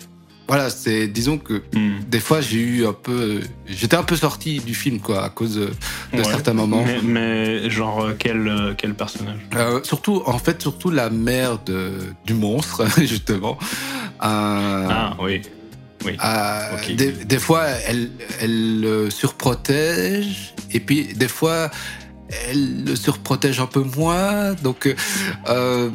voilà, 0.47 0.69
c'est 0.69 1.07
disons 1.07 1.37
que 1.37 1.63
hmm. 1.73 2.03
des 2.07 2.19
fois 2.19 2.41
j'ai 2.41 2.59
eu 2.59 2.85
un 2.85 2.93
peu, 2.93 3.39
j'étais 3.65 3.95
un 3.95 4.03
peu 4.03 4.15
sorti 4.15 4.59
du 4.59 4.73
film 4.75 4.99
quoi 4.99 5.23
à 5.23 5.29
cause 5.29 5.55
de, 5.55 5.69
Ouais. 6.13 6.23
certains 6.23 6.53
moments. 6.53 6.83
Mais, 6.85 7.01
mais 7.01 7.69
genre, 7.69 8.03
euh, 8.03 8.15
quel, 8.17 8.47
euh, 8.47 8.73
quel 8.77 8.93
personnage? 8.93 9.39
Euh, 9.55 9.79
surtout, 9.83 10.21
en 10.27 10.37
fait, 10.37 10.61
surtout 10.61 10.91
la 10.91 11.09
mère 11.09 11.59
de, 11.63 11.91
du 12.25 12.33
monstre 12.35 12.85
justement. 12.99 13.57
Euh, 13.61 14.87
Ah, 14.89 15.15
oui. 15.19 15.41
Oui. 16.05 16.17
Euh, 16.23 16.95
des, 16.95 17.11
des 17.13 17.39
fois, 17.39 17.65
elle, 17.87 18.11
elle 18.41 18.81
le 18.81 19.09
surprotège, 19.09 20.53
et 20.71 20.79
puis 20.81 21.13
des 21.15 21.29
fois, 21.29 21.71
elle 22.49 22.83
le 22.83 22.95
surprotège 22.95 23.59
un 23.59 23.67
peu 23.67 23.81
moins. 23.83 24.53
Donc, 24.63 24.93
euh, 25.47 25.89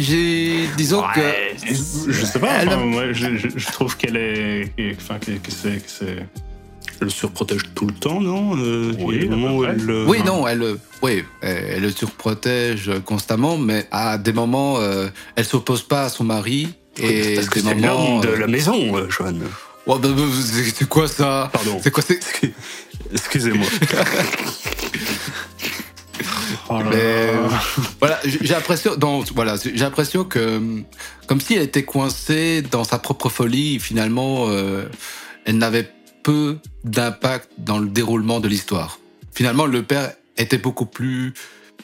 j'ai, 0.00 0.66
disons 0.76 1.00
Ouais, 1.02 1.54
que, 1.64 2.10
je 2.12 2.24
sais 2.24 2.38
pas. 2.38 2.52
Elle 2.62 2.68
enfin, 2.68 2.78
moi, 2.84 3.12
je, 3.12 3.36
je- 3.36 3.48
je 3.56 3.66
trouve 3.72 3.96
qu'elle 3.96 4.16
est, 4.16 4.72
enfin, 4.96 5.18
que, 5.18 5.32
que 5.32 5.50
c'est, 5.50 5.76
que 5.76 5.88
c'est. 5.88 6.16
Elle 7.00 7.06
le 7.06 7.10
surprotège 7.10 7.62
tout 7.74 7.86
le 7.86 7.92
temps, 7.94 8.20
non 8.20 8.56
Euh, 8.56 8.92
Oui, 9.00 9.28
où 9.28 9.62
près. 9.62 9.70
elle 9.72 9.84
le- 9.84 10.06
oui, 10.06 10.18
non, 10.24 10.46
elle, 10.46 10.58
le- 10.58 10.78
oui, 11.02 11.24
elle, 11.42 11.82
le 11.82 11.90
surprotège 11.90 12.90
constamment, 13.04 13.58
mais 13.58 13.86
à 13.90 14.16
des 14.16 14.32
moments, 14.32 14.78
euh, 14.78 15.08
elle 15.36 15.44
s'oppose 15.44 15.82
pas 15.82 16.04
à 16.04 16.08
son 16.08 16.24
mari. 16.24 16.68
Et 16.96 17.34
Parce 17.34 17.48
que 17.48 17.58
des 17.58 17.66
c'est 17.66 17.74
moments, 17.74 18.20
l'homme 18.20 18.20
de 18.22 18.28
euh, 18.28 18.38
la 18.38 18.46
maison, 18.46 18.96
euh, 18.96 19.10
Joanne. 19.10 19.40
bah, 19.86 19.98
bah, 20.00 20.08
c'est 20.44 20.62
c'est 20.76 20.88
quoi 20.88 21.08
ça? 21.08 21.50
Pardon. 21.52 21.80
C'est 21.82 21.90
quoi 21.90 22.04
c'est 22.06 22.20
Excusez-moi. 23.12 23.66
Oh 26.68 26.78
là 26.78 26.84
Mais, 26.90 27.26
là. 27.32 27.48
voilà, 28.00 28.18
j'ai 28.24 28.54
l'impression, 28.54 28.96
donc, 28.96 29.26
voilà, 29.34 29.56
j'ai 29.62 29.72
l'impression 29.76 30.24
que, 30.24 30.56
hum, 30.56 30.84
comme 31.26 31.40
si 31.40 31.54
elle 31.54 31.62
était 31.62 31.84
coincée 31.84 32.62
dans 32.62 32.84
sa 32.84 32.98
propre 32.98 33.28
folie, 33.28 33.78
finalement, 33.78 34.46
euh, 34.48 34.84
elle 35.44 35.58
n'avait 35.58 35.90
peu 36.22 36.58
d'impact 36.84 37.50
dans 37.58 37.78
le 37.78 37.88
déroulement 37.88 38.40
de 38.40 38.48
l'histoire. 38.48 38.98
Finalement, 39.34 39.66
le 39.66 39.82
père 39.82 40.12
était 40.38 40.58
beaucoup 40.58 40.86
plus, 40.86 41.34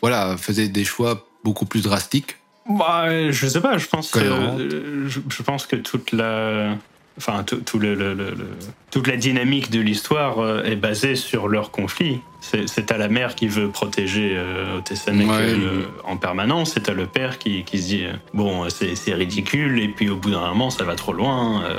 voilà, 0.01 0.37
faisait 0.37 0.69
des 0.69 0.85
choix 0.85 1.27
beaucoup 1.45 1.67
plus 1.67 1.83
drastiques. 1.83 2.37
Bah, 2.69 3.31
je 3.31 3.47
sais 3.47 3.61
pas, 3.61 3.79
je 3.79 3.87
pense, 3.87 4.11
Cohérent. 4.11 4.57
euh, 4.59 5.09
je, 5.09 5.21
je 5.29 5.43
pense 5.43 5.67
que 5.67 5.77
toute 5.77 6.13
la, 6.13 6.77
enfin, 7.21 7.45
tout, 7.45 7.57
tout 7.59 7.79
le, 7.79 7.95
le- 7.95 8.15
le- 8.15 8.31
le- 8.31 8.49
toute 8.91 9.07
la 9.07 9.17
dynamique 9.17 9.71
de 9.71 9.79
l'histoire 9.81 10.39
euh, 10.41 10.65
est 10.65 10.77
basée 10.77 11.15
sur 11.17 11.49
leur 11.49 11.71
conflit. 11.71 12.21
C'est 12.41 12.91
à 12.91 12.97
la 12.97 13.09
mère 13.09 13.35
qui 13.35 13.47
veut 13.47 13.69
protéger 13.69 14.33
euh, 14.35 14.79
Ouais. 14.81 15.27
euh, 15.29 15.83
en 16.05 16.17
permanence, 16.17 16.73
c'est 16.75 16.89
à 16.89 16.93
le 16.95 17.07
père 17.07 17.39
qui, 17.39 17.65
qui 17.65 17.79
se 17.79 17.87
dit 17.89 18.05
euh, 18.07 18.13
bon, 18.35 18.67
c'est 18.71 19.15
ridicule, 19.15 19.79
et 19.81 19.89
puis 19.89 20.09
au 20.09 20.17
bout 20.17 20.31
d'un 20.31 20.49
moment, 20.49 20.71
ça 20.71 20.85
va 20.85 20.95
trop 20.95 21.13
loin. 21.13 21.63
euh, 21.65 21.77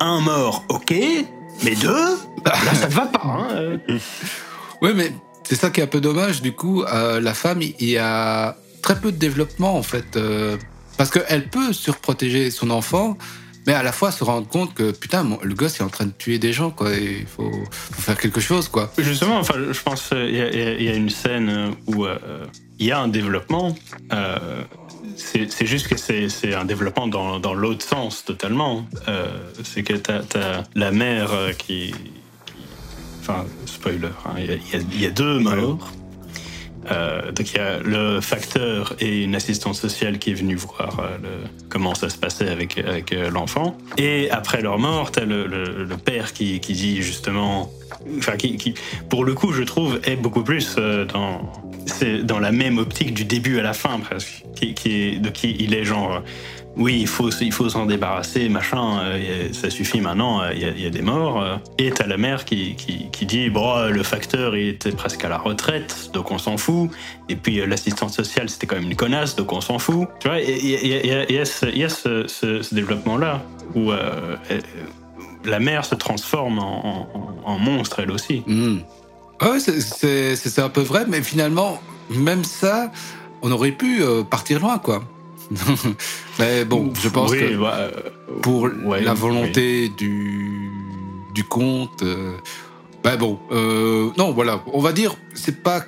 un 0.00 0.20
mort, 0.20 0.64
ok, 0.68 0.92
mais 1.64 1.74
deux, 1.76 2.16
là, 2.44 2.54
ça 2.74 2.88
ne 2.88 2.92
va 2.92 3.06
pas. 3.06 3.22
Hein, 3.24 3.46
euh. 3.54 3.78
Oui, 4.82 4.90
mais 4.94 5.12
c'est 5.44 5.54
ça 5.56 5.70
qui 5.70 5.80
est 5.80 5.84
un 5.84 5.88
peu 5.88 6.00
dommage. 6.00 6.42
Du 6.42 6.52
coup, 6.52 6.82
euh, 6.84 7.20
la 7.20 7.32
femme, 7.32 7.62
il 7.62 7.88
y 7.88 7.96
a 7.98 8.56
très 8.82 9.00
peu 9.00 9.10
de 9.12 9.16
développement 9.16 9.76
en 9.76 9.82
fait, 9.82 10.16
euh, 10.16 10.56
parce 10.98 11.10
qu'elle 11.10 11.48
peut 11.48 11.72
surprotéger 11.72 12.50
son 12.50 12.68
enfant, 12.70 13.16
mais 13.66 13.72
à 13.74 13.82
la 13.82 13.92
fois 13.92 14.10
se 14.12 14.24
rendre 14.24 14.46
compte 14.48 14.74
que 14.74 14.90
putain, 14.92 15.26
le 15.42 15.54
gosse 15.54 15.80
est 15.80 15.82
en 15.82 15.88
train 15.88 16.06
de 16.06 16.12
tuer 16.16 16.38
des 16.38 16.52
gens, 16.52 16.70
quoi. 16.70 16.92
Il 16.94 17.26
faut, 17.26 17.50
faut 17.70 18.02
faire 18.02 18.18
quelque 18.18 18.40
chose, 18.40 18.68
quoi. 18.68 18.92
Justement, 18.98 19.38
enfin, 19.38 19.54
je 19.72 19.80
pense 19.80 20.08
qu'il 20.08 20.34
y, 20.34 20.40
a- 20.40 20.50
il 20.50 20.58
y 20.58 20.62
a- 20.62 20.72
il 20.74 20.82
y 20.84 20.88
a 20.88 20.94
une 20.94 21.10
scène 21.10 21.74
où 21.86 22.04
euh, 22.06 22.18
il 22.78 22.86
y 22.86 22.92
a 22.92 22.98
un 23.00 23.08
développement. 23.08 23.74
euh, 24.12 24.62
c'est 25.16 25.66
juste 25.66 25.86
que 25.88 25.96
c'est 25.96 26.28
c'est 26.28 26.54
un 26.54 26.64
développement 26.64 27.06
dans, 27.06 27.38
dans 27.38 27.54
l'autre 27.54 27.84
sens 27.86 28.24
totalement. 28.24 28.84
Euh, 29.08 29.28
c'est 29.62 29.82
que 29.84 29.94
t'as 29.94 30.22
as 30.34 30.64
la 30.74 30.90
mère 30.90 31.32
euh, 31.32 31.52
qui, 31.52 31.92
qui- 32.46 32.56
Enfin, 33.20 33.46
spoiler, 33.64 34.08
hein, 34.26 34.34
il 34.38 34.98
y, 34.98 35.02
y 35.02 35.06
a 35.06 35.10
deux 35.10 35.38
morts. 35.38 35.90
Euh, 36.90 37.32
donc 37.32 37.52
il 37.52 37.56
y 37.56 37.60
a 37.60 37.78
le 37.78 38.20
facteur 38.20 38.94
et 39.00 39.24
une 39.24 39.34
assistante 39.34 39.74
sociale 39.74 40.18
qui 40.18 40.30
est 40.30 40.34
venue 40.34 40.56
voir 40.56 41.00
euh, 41.00 41.44
comment 41.68 41.94
ça 41.94 42.08
se 42.08 42.18
passait 42.18 42.48
avec, 42.48 42.78
euh, 42.78 43.30
l'enfant. 43.30 43.76
Et 43.98 44.30
après 44.30 44.62
leur 44.62 44.78
mort, 44.78 45.10
le, 45.16 45.96
père 46.04 46.32
qui 46.32 46.58
dit 46.60 47.02
justement, 47.02 47.70
enfin 48.18 48.36
qui, 48.36 48.74
pour 49.08 49.24
le 49.24 49.34
coup 49.34 49.52
je 49.52 49.62
trouve 49.62 50.00
est 50.04 50.16
beaucoup 50.16 50.42
plus 50.42 50.76
euh, 50.78 51.04
dans 51.04 51.52
c'est 51.86 52.24
dans 52.24 52.38
la 52.38 52.50
même 52.52 52.78
optique 52.78 53.12
du 53.12 53.24
début 53.24 53.58
à 53.58 53.62
la 53.62 53.74
fin 53.74 53.98
presque, 54.00 54.44
qui, 54.54 54.74
est 54.86 55.18
de 55.18 55.28
qui 55.28 55.54
il 55.58 55.74
est 55.74 55.84
genre 55.84 56.22
oui, 56.76 56.98
il 57.00 57.06
faut, 57.06 57.30
il 57.30 57.52
faut 57.52 57.68
s'en 57.68 57.86
débarrasser, 57.86 58.48
machin, 58.48 59.00
euh, 59.04 59.52
ça 59.52 59.70
suffit 59.70 60.00
maintenant, 60.00 60.42
euh, 60.42 60.52
il 60.52 60.80
y, 60.80 60.86
a- 60.86 60.90
des 60.90 61.02
morts. 61.02 61.40
euh. 61.40 61.56
Et 61.78 61.90
t'as 61.90 62.06
la 62.06 62.16
mère 62.16 62.44
qui, 62.44 62.74
qui, 62.74 63.10
qui 63.12 63.26
dit, 63.26 63.48
bon, 63.48 63.76
euh, 63.76 63.90
le 63.90 64.02
facteur, 64.02 64.56
il 64.56 64.68
était 64.68 64.90
presque 64.90 65.24
à 65.24 65.28
la 65.28 65.38
retraite, 65.38 66.10
donc 66.12 66.30
on 66.30 66.38
s'en 66.38 66.56
fout. 66.56 66.90
Et 67.28 67.36
puis 67.36 67.60
euh, 67.60 67.66
l'assistante 67.66 68.10
sociale, 68.10 68.48
c'était 68.48 68.66
quand 68.66 68.76
même 68.76 68.90
une 68.90 68.96
connasse, 68.96 69.36
donc 69.36 69.52
on 69.52 69.60
s'en 69.60 69.78
fout. 69.78 70.08
Tu 70.20 70.28
vois, 70.28 70.40
il 70.40 70.66
y 70.68 71.84
a, 71.84 71.88
ce, 71.88 72.74
développement-là, 72.74 73.42
où 73.74 73.92
euh, 73.92 74.36
euh, 74.50 74.60
la 75.44 75.60
mère 75.60 75.84
se 75.84 75.94
transforme 75.94 76.58
en, 76.58 77.08
en- 77.14 77.50
en 77.52 77.58
monstre, 77.58 78.00
elle 78.00 78.10
aussi. 78.10 78.42
Hmm. 78.46 78.78
Ouais, 79.42 79.58
c'est- 79.60 80.58
un 80.60 80.68
peu 80.68 80.80
vrai, 80.80 81.04
mais 81.08 81.22
finalement, 81.22 81.80
même 82.10 82.44
ça, 82.44 82.90
on 83.42 83.50
aurait 83.50 83.72
pu 83.72 84.02
euh, 84.02 84.22
partir 84.22 84.60
loin, 84.60 84.78
quoi. 84.78 85.04
mais 86.38 86.64
bon, 86.64 86.92
je 87.00 87.08
pense 87.08 87.30
Oui, 87.32 87.38
que 87.40 87.56
bah, 87.56 87.88
pour 88.42 88.62
ouais, 88.62 89.02
la 89.02 89.12
oui. 89.12 89.18
volonté 89.18 89.88
du, 89.90 90.70
du 91.34 91.44
conte, 91.44 92.02
euh, 92.02 92.36
ben 93.02 93.16
bon, 93.16 93.38
euh, 93.52 94.10
non, 94.16 94.32
voilà, 94.32 94.62
on 94.72 94.80
va 94.80 94.92
dire, 94.92 95.14
c'est 95.34 95.62
pas, 95.62 95.84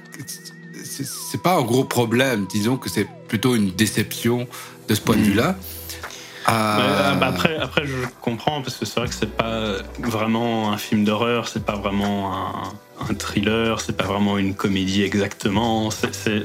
c'est 0.84 1.42
pas 1.42 1.54
un 1.56 1.62
gros 1.62 1.84
problème, 1.84 2.46
disons 2.48 2.76
que 2.76 2.90
c'est 2.90 3.06
plutôt 3.28 3.54
une 3.54 3.70
déception 3.70 4.46
de 4.88 4.94
ce 4.94 5.00
point 5.00 5.16
de 5.16 5.20
Mm. 5.22 5.24
vue-là. 5.24 5.56
Ouais, 6.48 6.54
Euh, 6.54 7.14
bah 7.14 7.26
après, 7.28 7.56
après, 7.56 7.86
je 7.86 7.94
comprends 8.20 8.62
parce 8.62 8.76
que 8.76 8.84
c'est 8.84 9.00
vrai 9.00 9.08
que 9.08 9.14
c'est 9.14 9.34
pas 9.36 9.72
vraiment 9.98 10.72
un 10.72 10.76
film 10.78 11.04
d'horreur, 11.04 11.48
c'est 11.48 11.64
pas 11.64 11.74
vraiment 11.76 12.32
un, 12.34 12.72
un 13.10 13.14
thriller, 13.14 13.80
c'est 13.80 13.96
pas 13.96 14.04
vraiment 14.04 14.38
une 14.38 14.54
comédie 14.54 15.02
exactement. 15.02 15.90
C'est- 15.90 16.44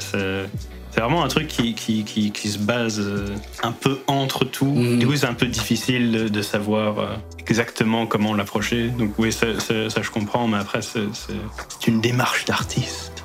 vraiment 0.97 1.23
un 1.23 1.27
truc 1.29 1.47
qui, 1.47 1.73
qui, 1.73 2.03
qui, 2.03 2.31
qui 2.31 2.49
se 2.49 2.57
base 2.59 2.99
euh, 2.99 3.27
un 3.63 3.71
peu 3.71 3.99
entre 4.07 4.43
tout. 4.45 4.65
Mhm. 4.65 4.99
Du 4.99 5.07
coup, 5.07 5.15
c'est 5.15 5.25
un 5.25 5.33
peu 5.33 5.47
difficile 5.47 6.11
de, 6.11 6.27
de 6.27 6.41
savoir 6.41 6.99
euh, 6.99 7.15
exactement 7.47 8.05
comment 8.05 8.33
l'approcher. 8.35 8.89
Donc 8.89 9.13
oui, 9.17 9.31
ça, 9.31 9.45
je 9.57 10.09
comprends, 10.11 10.47
mais 10.47 10.57
après, 10.57 10.81
c'est 10.81 11.07
c'est- 11.13 11.33
c'est 11.79 11.87
une 11.87 12.01
démarche 12.01 12.45
d'artiste. 12.45 13.23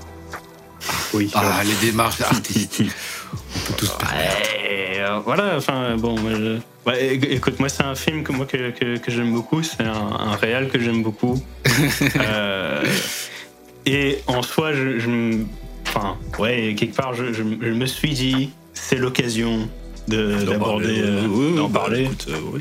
Oui. 1.14 1.30
ah, 1.34 1.62
les 1.64 1.74
démarches 1.90 2.20
artistiques, 2.20 2.90
on 3.32 3.58
peut 3.66 3.72
tous 3.76 3.90
Ouais, 4.00 4.98
euh, 5.00 5.18
voilà, 5.24 5.56
enfin 5.56 5.96
bon, 5.96 6.18
moi, 6.18 6.32
je- 6.34 6.58
ouais, 6.90 7.16
éc- 7.16 7.30
écoute, 7.30 7.58
moi 7.60 7.68
c'est 7.68 7.82
un 7.84 7.94
film 7.94 8.22
que 8.24 8.32
moi 8.32 8.46
que, 8.46 8.70
que, 8.70 8.96
que 8.98 9.10
j'aime 9.10 9.32
beaucoup, 9.32 9.62
c'est 9.62 9.82
un, 9.84 9.92
un 9.92 10.36
réal 10.36 10.68
que 10.68 10.78
j'aime 10.80 11.02
beaucoup. 11.02 11.40
Euh, 12.20 12.84
et 13.86 14.18
en 14.26 14.42
soi, 14.42 14.72
je, 14.72 14.98
je 14.98 15.08
me- 15.08 15.44
enfin, 15.86 16.16
ouais, 16.38 16.74
quelque 16.76 16.96
part, 16.96 17.14
je, 17.14 17.32
je 17.32 17.42
me- 17.42 17.58
je 17.64 17.72
me 17.72 17.86
suis 17.86 18.10
dit, 18.14 18.50
c'est 18.74 18.96
l'occasion 18.96 19.68
de- 20.08 20.42
d'aborder, 20.44 21.02
Oui, 21.28 21.50
oui, 21.50 21.56
d'en 21.56 21.68
bah, 21.68 21.80
parler. 21.80 22.08
oui. 22.52 22.60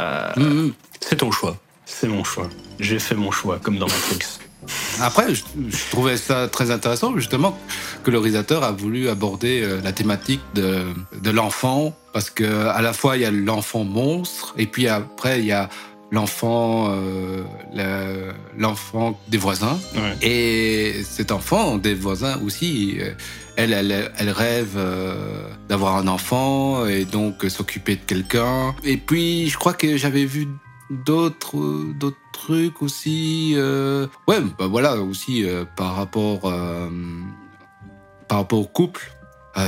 Euh. 0.00 0.68
C'est 1.00 1.16
ton 1.16 1.30
choix. 1.30 1.56
c'est 1.84 2.08
mon 2.08 2.24
choix. 2.24 2.48
J'ai 2.80 2.98
fait 2.98 3.14
mon 3.14 3.30
choix, 3.30 3.58
comme 3.62 3.78
dans 3.78 3.86
Matrix. 3.86 4.18
Après, 5.00 5.34
je, 5.34 5.42
je 5.68 5.90
trouvais 5.90 6.16
ça 6.16 6.48
très 6.48 6.70
intéressant, 6.70 7.14
justement, 7.16 7.58
que 8.02 8.10
le 8.10 8.18
réalisateur 8.18 8.64
a 8.64 8.72
voulu 8.72 9.08
aborder 9.08 9.62
euh, 9.62 9.80
la 9.82 9.92
thématique 9.92 10.40
de, 10.54 10.84
de 11.20 11.30
l'enfant, 11.30 11.96
parce 12.12 12.30
que 12.30 12.68
à 12.68 12.82
la 12.82 12.92
fois 12.92 13.16
il 13.16 13.22
y 13.22 13.26
a 13.26 13.30
l'enfant 13.30 13.84
monstre, 13.84 14.54
et 14.56 14.66
puis 14.66 14.88
après 14.88 15.40
il 15.40 15.46
y 15.46 15.52
a 15.52 15.68
l'enfant 16.10 16.88
euh, 16.90 17.42
l'enfant 18.56 19.18
des 19.28 19.38
voisins. 19.38 19.78
Ouais. 19.94 20.28
Et 20.28 21.02
cet 21.02 21.32
enfant 21.32 21.78
des 21.78 21.94
voisins 21.94 22.40
aussi, 22.44 22.96
euh, 23.00 23.10
elle, 23.56 23.72
elle, 23.72 24.12
elle 24.18 24.30
rêve 24.30 24.74
euh, 24.76 25.48
d'avoir 25.68 25.96
un 25.96 26.06
enfant 26.08 26.86
et 26.86 27.04
donc 27.04 27.44
s'occuper 27.48 27.96
de 27.96 28.02
quelqu'un. 28.06 28.74
Et 28.84 28.96
puis, 28.96 29.48
je 29.48 29.56
crois 29.58 29.74
que 29.74 29.96
j'avais 29.96 30.24
vu 30.24 30.48
d'autres 30.90 31.58
euh, 31.58 31.92
d'autres 31.94 32.16
trucs 32.32 32.82
aussi. 32.82 33.54
euh, 33.56 34.06
ouais, 34.28 34.40
bah 34.58 34.66
voilà 34.66 34.96
aussi 34.96 35.44
euh, 35.44 35.64
par 35.76 35.96
rapport 35.96 36.40
euh, 36.44 36.88
par 38.28 38.38
rapport 38.38 38.60
au 38.60 38.66
couple. 38.66 39.12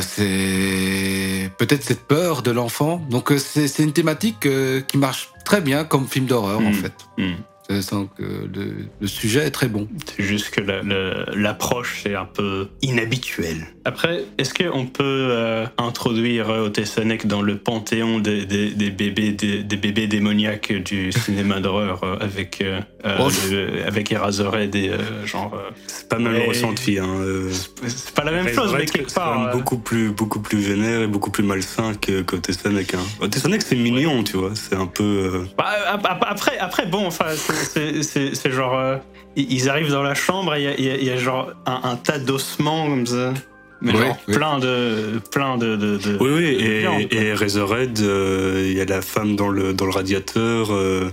C'est 0.02 1.50
peut-être 1.58 1.82
cette 1.82 2.06
peur 2.06 2.42
de 2.42 2.50
l'enfant. 2.50 3.02
Donc 3.08 3.32
c'est 3.38 3.78
une 3.82 3.92
thématique 3.92 4.46
qui 4.86 4.98
marche 4.98 5.30
très 5.44 5.60
bien 5.62 5.84
comme 5.84 6.06
film 6.06 6.26
d'horreur 6.26 6.58
en 6.60 6.70
Mm. 6.70 6.74
fait. 6.74 6.92
Hmm. 7.16 7.32
Que 7.68 8.22
le, 8.22 8.86
le 8.98 9.06
sujet 9.06 9.40
est 9.46 9.50
très 9.50 9.68
bon. 9.68 9.88
C'est 10.16 10.22
juste 10.24 10.48
que 10.50 10.62
la- 10.62 10.82
la- 10.82 11.26
l'approche 11.34 12.06
est 12.06 12.14
un 12.14 12.24
peu 12.24 12.68
inhabituelle. 12.80 13.66
Après, 13.84 14.24
est-ce 14.38 14.54
qu'on 14.54 14.86
peut 14.86 15.02
euh, 15.04 15.66
introduire 15.76 16.48
Otesanek 16.48 17.26
dans 17.26 17.42
le 17.42 17.58
panthéon 17.58 18.20
des, 18.20 18.46
des- 18.46 18.70
des 18.70 18.90
bébés, 18.90 19.32
des, 19.32 19.62
des 19.62 19.76
bébés 19.76 20.06
démoniaques 20.06 20.72
du 20.72 21.12
cinéma 21.12 21.60
d'horreur 21.60 22.00
euh, 22.04 22.16
avec, 22.20 22.62
euh, 22.62 22.80
euh, 23.04 23.18
Oh. 23.20 23.28
le- 23.50 23.84
avec 23.86 24.10
Eraserhead 24.12 24.74
et 24.74 24.88
euh, 24.88 25.26
genre. 25.26 25.52
euh, 25.54 25.70
C'est 25.88 26.08
pas 26.08 26.18
mal 26.18 26.40
ressenti. 26.48 26.98
Hein. 26.98 27.06
euh. 27.20 27.50
c'est 27.86 28.14
pas 28.14 28.24
la 28.24 28.32
même 28.32 28.48
chose, 28.48 28.72
mais 28.78 28.86
quelque 28.86 29.10
c'est 29.10 29.14
quand 29.16 29.20
part. 29.20 29.38
même 29.40 29.48
euh, 29.48 29.52
beaucoup 29.52 29.76
plus, 29.78 30.10
beaucoup 30.10 30.40
plus 30.40 30.58
vénère 30.58 31.02
et 31.02 31.06
beaucoup 31.06 31.30
plus 31.30 31.44
malsain 31.44 31.92
que 32.00 32.22
qu'Otesanek. 32.22 32.94
Hein. 32.94 33.04
Otesanek, 33.20 33.60
c'est 33.60 33.76
mignon, 33.76 34.24
tu 34.24 34.38
vois. 34.38 34.52
C'est 34.54 34.74
un 34.76 34.86
peu. 34.86 35.04
euh, 35.04 35.44
Bah, 35.58 35.66
ap- 35.86 36.06
ap- 36.08 36.24
après, 36.26 36.56
après, 36.58 36.86
bon, 36.86 37.06
enfin, 37.06 37.26
c'est- 37.62 38.50
genre. 38.50 38.78
euh, 38.78 38.96
ils 39.36 39.68
arrivent 39.68 39.90
dans 39.92 40.02
la 40.02 40.14
chambre 40.14 40.54
et 40.56 40.74
il 40.78 40.84
y 40.84 40.90
a- 40.90 40.96
y, 40.96 41.16
y 41.16 41.18
genre 41.18 41.50
un, 41.66 41.80
un 41.84 41.96
tas 41.96 42.18
d'ossements 42.18 42.86
comme 42.88 43.06
ça. 43.06 43.32
Mais 43.80 43.92
genre 43.92 44.16
plein 44.26 44.58
de. 44.58 45.20
Plein 45.30 45.56
de. 45.56 45.76
de, 45.76 45.96
de- 45.98 46.16
Oui, 46.20 46.30
oui, 46.32 46.44
et, 46.58 46.78
viande, 46.80 47.08
quoi. 47.08 47.18
et 47.20 47.32
Razorhead, 47.34 48.00
euh, 48.00 48.64
il 48.66 48.76
y 48.76 48.80
a 48.80 48.84
la 48.84 49.00
femme 49.02 49.36
dans 49.36 49.48
le, 49.48 49.72
dans 49.72 49.84
le 49.84 49.92
radiateur. 49.92 50.72
euh, 50.72 51.10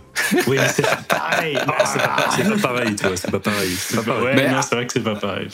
Oui, 0.47 0.57
mais 0.59 0.67
c'est 0.69 0.81
pas 0.81 0.95
pareil. 1.07 1.55
C'est 2.35 2.49
pas 2.49 2.67
pareil, 2.67 2.95
tu 2.95 3.05
vois, 3.05 3.15
c'est 3.17 3.29
pas 3.29 3.39
pareil. 3.39 3.69
C'est 3.77 3.97
pas 3.97 4.01
pareil. 4.03 4.21
pareil. 4.23 4.35
Ouais, 4.37 4.43
Mais- 4.47 4.51
non, 4.51 4.61
c'est 4.63 4.75
vrai 4.75 4.87
que 4.87 4.93
c'est 4.93 5.03
pas 5.03 5.13
pareil. 5.15 5.47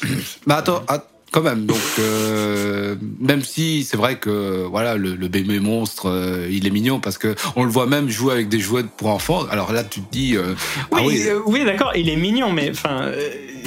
Mais 0.47 0.53
attends, 0.53 0.83
att- 0.87 1.07
quand 1.31 1.41
même. 1.41 1.65
Donc, 1.65 1.77
euh, 1.99 2.95
même 3.19 3.41
si 3.41 3.83
c'est 3.83 3.97
vrai 3.97 4.17
que 4.17 4.65
voilà, 4.69 4.95
le, 4.95 5.15
le 5.15 5.27
bébé 5.27 5.59
monstre, 5.59 6.09
euh, 6.09 6.47
il 6.51 6.67
est 6.67 6.71
mignon 6.71 6.99
parce 6.99 7.17
que 7.17 7.35
on 7.55 7.63
le 7.63 7.71
voit 7.71 7.87
même 7.87 8.09
jouer 8.09 8.33
avec 8.33 8.49
des 8.49 8.59
jouets 8.59 8.83
pour 8.83 9.07
enfants. 9.07 9.45
Alors 9.49 9.71
là, 9.71 9.83
tu 9.83 10.01
te 10.01 10.11
dis, 10.11 10.35
euh, 10.35 10.53
Oui, 10.91 10.99
ah 10.99 11.05
oui, 11.05 11.23
euh, 11.27 11.39
oui 11.45 11.65
d'accord, 11.65 11.93
il 11.95 12.09
est 12.09 12.15
mignon, 12.17 12.51
mais 12.51 12.69
enfin. 12.69 13.11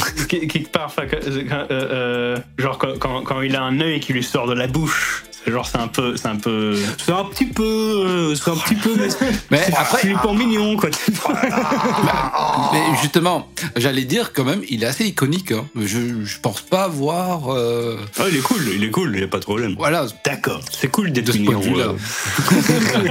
euh, 0.18 0.24
que- 0.26 0.46
quelque 0.46 0.70
part, 0.70 0.94
que- 0.94 1.16
euh, 1.16 1.64
euh, 1.70 2.36
genre 2.58 2.78
quand, 2.78 2.98
quand, 2.98 3.22
quand 3.22 3.40
il 3.42 3.54
a 3.56 3.62
un 3.62 3.80
œil 3.80 4.00
qui 4.00 4.12
lui 4.12 4.22
sort 4.24 4.46
de 4.46 4.54
la 4.54 4.66
bouche, 4.66 5.24
c'est 5.44 5.52
genre 5.52 5.66
c'est 5.66 5.78
un 5.78 5.88
peu, 5.88 6.16
c'est 6.16 6.28
un 6.28 6.36
peu. 6.36 6.74
C'est 7.04 7.12
un 7.12 7.24
petit 7.24 7.44
peu. 7.46 7.62
euh, 7.62 8.34
c'est 8.34 8.50
un 8.50 8.56
petit 8.56 8.74
peu. 8.76 8.94
Mais, 8.96 9.08
mais 9.50 9.60
après, 9.76 9.98
flippant 9.98 10.32
mignon, 10.34 10.76
quoi. 10.76 10.88
mais 12.72 12.82
justement, 13.02 13.48
j'allais 13.76 14.04
dire 14.04 14.32
quand 14.32 14.44
même, 14.44 14.62
il 14.70 14.82
est 14.82 14.86
assez 14.86 15.04
iconique. 15.04 15.52
Hein. 15.52 15.66
Je, 15.76 16.24
je 16.24 16.40
pense 16.40 16.60
pas 16.62 16.88
voir, 16.88 17.52
euh, 17.54 17.98
Ah, 18.18 18.24
il 18.30 18.36
est 18.38 18.40
cool, 18.42 18.62
il 18.74 18.84
est 18.84 18.90
cool, 18.90 19.10
il 19.14 19.18
n'y 19.18 19.24
a 19.24 19.28
pas 19.28 19.38
de 19.38 19.44
problème. 19.44 19.74
voilà, 19.78 20.06
D'accord. 20.24 20.60
C'est 20.70 20.88
cool 20.90 21.12
d'être 21.12 21.26
de 21.26 21.32
ce 21.32 21.38
point 21.38 21.54
de 21.58 21.66
mignon. 21.68 21.96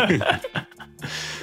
vue-là. 0.08 0.40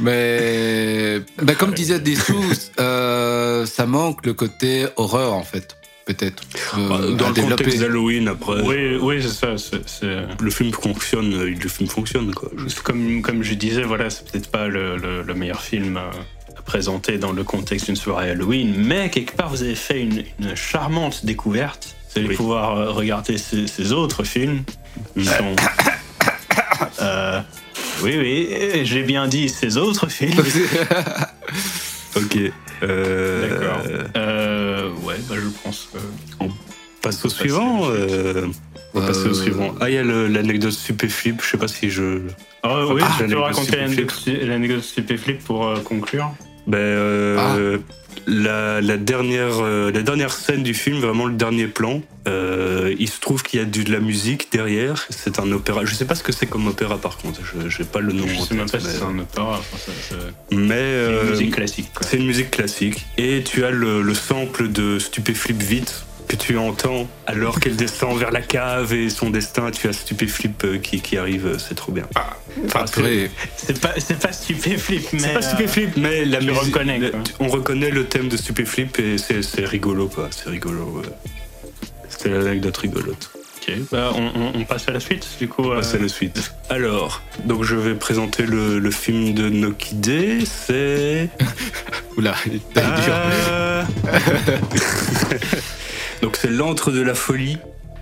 Mais 0.00 1.20
ben, 1.42 1.54
comme 1.56 1.72
disait 1.72 2.00
Dessous, 2.00 2.44
euh, 2.78 3.66
ça 3.66 3.86
manque 3.86 4.24
le 4.26 4.34
côté 4.34 4.86
horreur 4.96 5.32
en 5.34 5.42
fait, 5.44 5.76
peut-être. 6.06 6.42
euh, 6.78 6.88
Bah, 6.88 6.98
Dans 7.16 7.28
le 7.28 7.34
développer. 7.34 7.64
contexte 7.64 7.80
d'Halloween, 7.80 8.28
après, 8.28 8.62
Oui, 8.62 8.96
oui, 9.00 9.22
c'est 9.22 9.56
ça. 9.86 10.06
le 10.40 10.50
film 10.50 10.72
fonctionne, 10.72 11.32
euh, 11.34 11.54
le 11.62 11.68
film 11.68 11.88
fonctionne, 11.88 12.32
quoi. 12.34 12.50
Comme, 12.84 13.22
comme 13.22 13.42
je 13.42 13.54
disais, 13.54 13.82
voilà, 13.82 14.10
c'est 14.10 14.30
peut-être 14.30 14.50
pas 14.50 14.66
le, 14.68 14.96
le- 14.96 15.22
le 15.22 15.34
meilleur 15.34 15.60
film 15.62 15.96
euh, 15.96 16.10
à 16.56 16.62
présenter 16.62 17.18
dans 17.18 17.32
le 17.32 17.44
contexte 17.44 17.86
d'une 17.86 17.96
soirée 17.96 18.30
Halloween, 18.30 18.74
mais 18.76 19.10
quelque 19.10 19.34
part, 19.36 19.48
vous 19.50 19.62
avez 19.62 19.74
fait 19.74 20.00
une, 20.00 20.24
une 20.40 20.54
charmante 20.56 21.24
découverte. 21.24 21.94
Vous 22.12 22.18
allez 22.20 22.28
Oui. 22.30 22.36
pouvoir 22.36 22.76
euh, 22.76 22.90
regarder 22.90 23.38
ces, 23.38 23.66
ces 23.68 23.92
autres 23.92 24.24
films 24.24 24.62
qui 25.16 25.24
sont. 25.26 25.54
Euh, 27.02 27.40
oui, 28.02 28.16
oui, 28.18 28.80
j'ai 28.84 29.02
bien 29.02 29.26
dit 29.28 29.48
ces 29.48 29.76
autres 29.76 30.08
films. 30.08 30.32
Ok. 32.16 32.38
Euh, 32.82 33.48
D'accord. 33.48 33.82
Euh, 34.16 34.88
ouais, 35.04 35.14
bah, 35.28 35.36
je 35.36 35.48
pense. 35.62 35.88
que- 35.92 36.44
Passe 37.02 37.24
au 37.24 37.28
suivant. 37.28 37.82
euh, 37.88 38.46
on 38.94 39.00
va 39.00 39.06
passer 39.06 39.28
au 39.28 39.34
suivant. 39.34 39.74
Ah, 39.80 39.88
il 39.88 39.94
y 39.94 39.98
a 39.98 40.02
l'anecdote 40.02 40.72
stupéflip. 40.72 41.40
Je 41.42 41.48
sais 41.50 41.56
pas 41.56 41.68
si 41.68 41.88
je. 41.88 42.20
Ah, 42.62 42.84
oui, 42.86 43.00
Ah, 43.04 43.12
tu 43.16 43.24
peux 43.24 43.34
l'anecdote 43.40 43.44
raconter 44.10 44.44
l'anecdote 44.46 44.82
stupéflip 44.82 45.42
pour 45.44 45.66
euh, 45.66 45.76
conclure? 45.80 46.30
Ben, 46.66 46.76
euh, 46.78 47.78
Ah. 47.78 47.99
La, 48.26 48.80
la 48.80 48.96
dernière, 48.96 49.60
euh, 49.60 49.90
la 49.90 50.02
dernière 50.02 50.32
scène 50.32 50.62
du 50.62 50.74
film, 50.74 50.98
vraiment 50.98 51.26
le 51.26 51.34
dernier 51.34 51.66
plan, 51.66 52.02
euh, 52.28 52.94
il 52.98 53.08
se 53.08 53.20
trouve 53.20 53.42
qu'il 53.42 53.58
y 53.60 53.62
a 53.62 53.66
du, 53.66 53.84
de 53.84 53.92
la 53.92 54.00
musique 54.00 54.48
derrière. 54.52 55.06
C'est 55.10 55.38
un 55.38 55.50
opéra. 55.52 55.84
Je 55.84 55.94
sais 55.94 56.04
pas 56.04 56.14
ce 56.14 56.22
que 56.22 56.32
c'est 56.32 56.46
comme 56.46 56.66
opéra 56.66 56.98
par 56.98 57.16
contre. 57.16 57.40
Je 57.44 57.82
n'ai 57.82 57.88
pas 57.88 58.00
le 58.00 58.12
nom. 58.12 58.26
Je 58.26 58.40
sais 58.40 58.54
même 58.54 58.68
pas 58.68 58.78
si 58.80 58.86
c'est 58.86 59.02
un 59.02 59.18
opéra. 59.18 59.60
enfin, 59.72 59.92
Mais 60.50 60.68
C'est 60.68 60.74
euh, 60.74 61.22
une 61.24 61.30
musique 61.30 61.54
classique. 61.54 61.90
quoi. 61.94 62.06
c'est 62.06 62.16
une 62.18 62.26
musique 62.26 62.50
classique. 62.50 63.06
Et 63.18 63.42
tu 63.42 63.64
as 63.64 63.70
le, 63.70 64.02
le 64.02 64.14
sample 64.14 64.68
de 64.70 64.98
Stupéflip 64.98 65.60
vite 65.62 66.04
que 66.30 66.36
tu 66.36 66.56
entends 66.58 67.08
alors 67.26 67.58
qu'elle 67.58 67.74
descend 67.74 68.16
vers 68.16 68.30
la 68.30 68.40
cave 68.40 68.92
et 68.92 69.10
son 69.10 69.30
destin. 69.30 69.70
Tu 69.72 69.88
as 69.88 69.92
Stupéflip 69.92 70.62
euh, 70.64 70.78
qui, 70.78 71.00
qui 71.00 71.16
arrive. 71.18 71.46
euh, 71.46 71.58
C'est 71.58 71.74
trop 71.74 71.90
bien. 71.90 72.04
Enfin, 72.66 72.84
c'est- 72.86 73.00
Après, 73.00 73.30
C'est 73.56 73.80
pas, 73.80 73.92
c'est 73.98 74.18
pas 74.18 74.32
stupéflip, 74.32 75.12
mais. 75.12 75.18
c'est 75.18 75.32
pas 75.32 75.38
euh, 75.38 75.42
Stupéflip, 75.42 75.96
mais 75.96 76.24
la 76.24 76.38
tu 76.38 76.46
musique. 76.46 76.62
reconnais, 76.66 76.98
le- 76.98 77.10
quoi. 77.10 77.20
tu- 77.24 77.32
on 77.40 77.48
reconnaît 77.48 77.90
le 77.90 78.04
thème 78.06 78.28
de 78.28 78.36
Stupéflip 78.36 78.98
et 79.00 79.18
c'est 79.18 79.42
c'est 79.42 79.64
rigolo, 79.64 80.06
quoi. 80.08 80.28
C'est 80.30 80.48
rigolo. 80.50 80.84
ouais. 81.02 81.08
C'était 82.08 82.28
l'anecdote 82.30 82.76
rigolote. 82.76 83.30
Ok, 83.62 83.74
bah, 83.90 84.12
on, 84.14 84.22
on- 84.40 84.52
on 84.54 84.64
passe 84.64 84.88
à 84.88 84.92
la 84.92 85.00
suite, 85.00 85.26
du 85.40 85.48
coup. 85.48 85.62
On 85.64 85.72
euh, 85.72 85.76
passe 85.76 85.94
à 85.94 85.98
la 85.98 86.08
suite. 86.08 86.52
Alors, 86.70 87.22
donc 87.44 87.64
je 87.64 87.74
vais 87.74 87.94
présenter 87.94 88.44
le, 88.44 88.78
le 88.78 88.90
film 88.92 89.34
de 89.34 89.48
Nokide. 89.48 90.44
C'est. 90.46 91.28
oula, 92.16 92.34
t'as 92.72 92.82
dit 92.82 93.02
dur. 93.04 93.14
Donc 96.22 96.36
c'est 96.36 96.50
l'antre 96.50 96.90
de 96.90 97.00
la 97.00 97.14
folie 97.14 97.58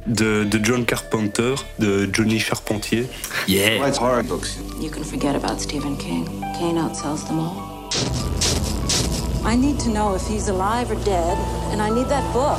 de, 0.07 0.45
de 0.45 0.65
John 0.65 0.85
Carpenter, 0.85 1.55
de 1.79 2.09
Johnny 2.13 2.39
Charpentier. 2.39 3.07
Yeah. 3.47 3.81
writes 3.81 3.99
horror 3.99 4.23
books. 4.23 4.59
You 4.81 4.91
can 4.91 5.05
forget 5.05 5.37
about 5.37 5.61
Stephen 5.61 5.97
King. 5.97 6.27
Kane 6.59 6.77
outsells 6.77 7.27
them 7.29 7.39
all. 7.39 7.89
I 9.45 9.55
need 9.57 9.79
to 9.81 9.89
know 9.91 10.15
if 10.15 10.27
he's 10.27 10.49
alive 10.49 10.91
or 10.91 10.97
dead, 11.05 11.39
and 11.73 11.81
I 11.81 11.89
need 11.91 12.09
that 12.09 12.25
book. 12.33 12.59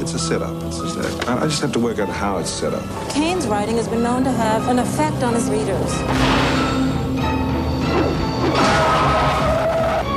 It's 0.00 0.14
a 0.14 0.18
setup. 0.18 0.54
It's 0.64 0.80
a, 0.80 1.30
I 1.30 1.44
I 1.44 1.46
just 1.46 1.60
have 1.60 1.72
to 1.72 1.78
work 1.78 1.98
out 2.00 2.08
how 2.08 2.38
it's 2.38 2.50
set 2.50 2.72
up. 2.72 2.82
Kane's 3.10 3.46
writing 3.46 3.76
has 3.76 3.88
been 3.88 4.02
known 4.02 4.24
to 4.24 4.32
have 4.32 4.68
an 4.68 4.78
effect 4.78 5.22
on 5.22 5.34
his 5.34 5.48
readers. 5.48 5.92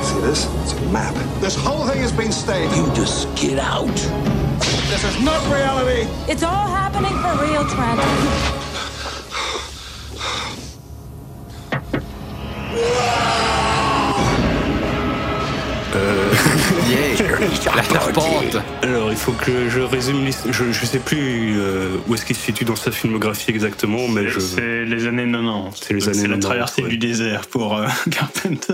See 0.08 0.22
this? 0.22 0.48
It's 0.64 0.74
a 0.74 0.76
map. 0.96 1.42
This 1.42 1.56
whole 1.56 1.86
thing 1.86 2.00
has 2.00 2.14
been 2.14 2.32
staged. 2.32 2.74
You 2.78 2.86
just 2.94 3.28
get 3.36 3.60
out. 3.60 3.98
This 4.92 5.04
is 5.04 5.22
not 5.22 5.42
reality. 5.52 6.08
It's 6.32 6.42
all 6.42 6.68
happening 6.82 7.16
for 7.24 7.34
real, 7.44 7.64
Trent. 7.74 8.00
Yeah. 12.74 13.32
Uh, 15.96 16.55
La 17.76 17.84
serpente. 17.84 18.58
Alors 18.82 19.12
il 19.12 19.18
faut 19.18 19.32
que 19.34 19.70
je 19.70 19.80
résume 19.82 20.24
l'histoire. 20.26 20.54
Je, 20.54 20.72
je 20.72 20.86
sais 20.86 21.00
plus 21.00 21.56
euh, 21.58 21.98
où 22.08 22.14
est-ce 22.16 22.26
qu'il 22.26 22.36
se 22.36 22.42
situe 22.44 22.66
dans 22.66 22.76
sa 22.76 22.92
filmographie 22.92 23.52
exactement, 23.52 24.08
mais 24.08 24.28
je. 24.28 24.40
C'est 24.40 24.86
les 24.86 25.08
années 25.08 25.30
90. 25.30 25.82
C'est 25.82 25.94
les 25.94 26.08
années 26.10 26.22
la 26.28 26.36
90, 26.36 26.40
traversée 26.46 26.84
ouais. 26.84 26.90
du 26.90 26.98
désert 26.98 27.48
pour 27.48 27.78
euh, 27.78 27.88
Carpenter. 28.12 28.74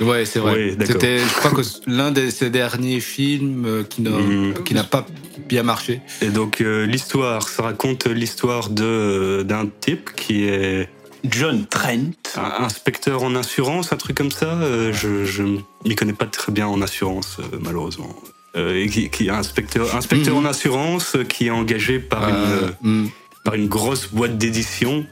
Ouais, 0.00 0.24
c'est 0.24 0.38
vrai. 0.38 0.74
Oui. 0.78 0.86
C'était, 0.86 1.18
je 1.18 1.34
crois 1.34 1.50
que 1.50 1.60
l'un 1.86 2.10
de 2.10 2.30
ses 2.30 2.48
derniers 2.50 3.00
films 3.00 3.64
euh, 3.66 3.82
qui 3.84 4.00
n'a, 4.02 4.10
Mhm. 4.10 4.54
qui 4.64 4.74
n'a 4.74 4.84
pas 4.84 5.06
bien 5.48 5.62
marché. 5.62 6.00
Et 6.22 6.28
donc 6.28 6.60
euh, 6.60 6.86
l'histoire, 6.86 7.46
ça 7.48 7.62
raconte 7.64 8.06
l'histoire 8.06 8.70
de 8.70 9.42
d'un 9.46 9.66
type 9.80 10.10
qui 10.16 10.44
est 10.44 10.88
John 11.24 11.66
Trent. 11.66 12.12
un 12.36 12.64
inspecteur 12.64 13.22
en 13.22 13.34
assurance, 13.34 13.92
un 13.92 13.96
truc 13.96 14.16
comme 14.16 14.30
ça. 14.30 14.46
euh, 14.54 14.92
je 14.92 15.24
je 15.24 15.42
m'y 15.84 15.94
connais 15.96 16.12
pas 16.12 16.26
très 16.26 16.52
bien 16.52 16.66
en 16.66 16.80
assurance, 16.82 17.38
euh, 17.40 17.58
malheureusement. 17.60 18.14
Euh, 18.56 18.82
et 18.82 18.88
qui, 18.88 19.10
qui 19.10 19.26
est 19.28 19.30
inspecteur, 19.30 19.94
inspecteur 19.94 20.34
Mhm. 20.34 20.44
en 20.46 20.48
assurance 20.48 21.14
euh, 21.16 21.24
qui 21.24 21.46
est 21.46 21.50
engagé 21.50 21.98
par 22.00 22.28
une 22.28 22.34
Euh, 22.34 22.70
hmm. 22.82 23.08
par 23.44 23.54
une 23.54 23.68
grosse 23.68 24.08
boîte 24.12 24.36
d'édition 24.38 25.06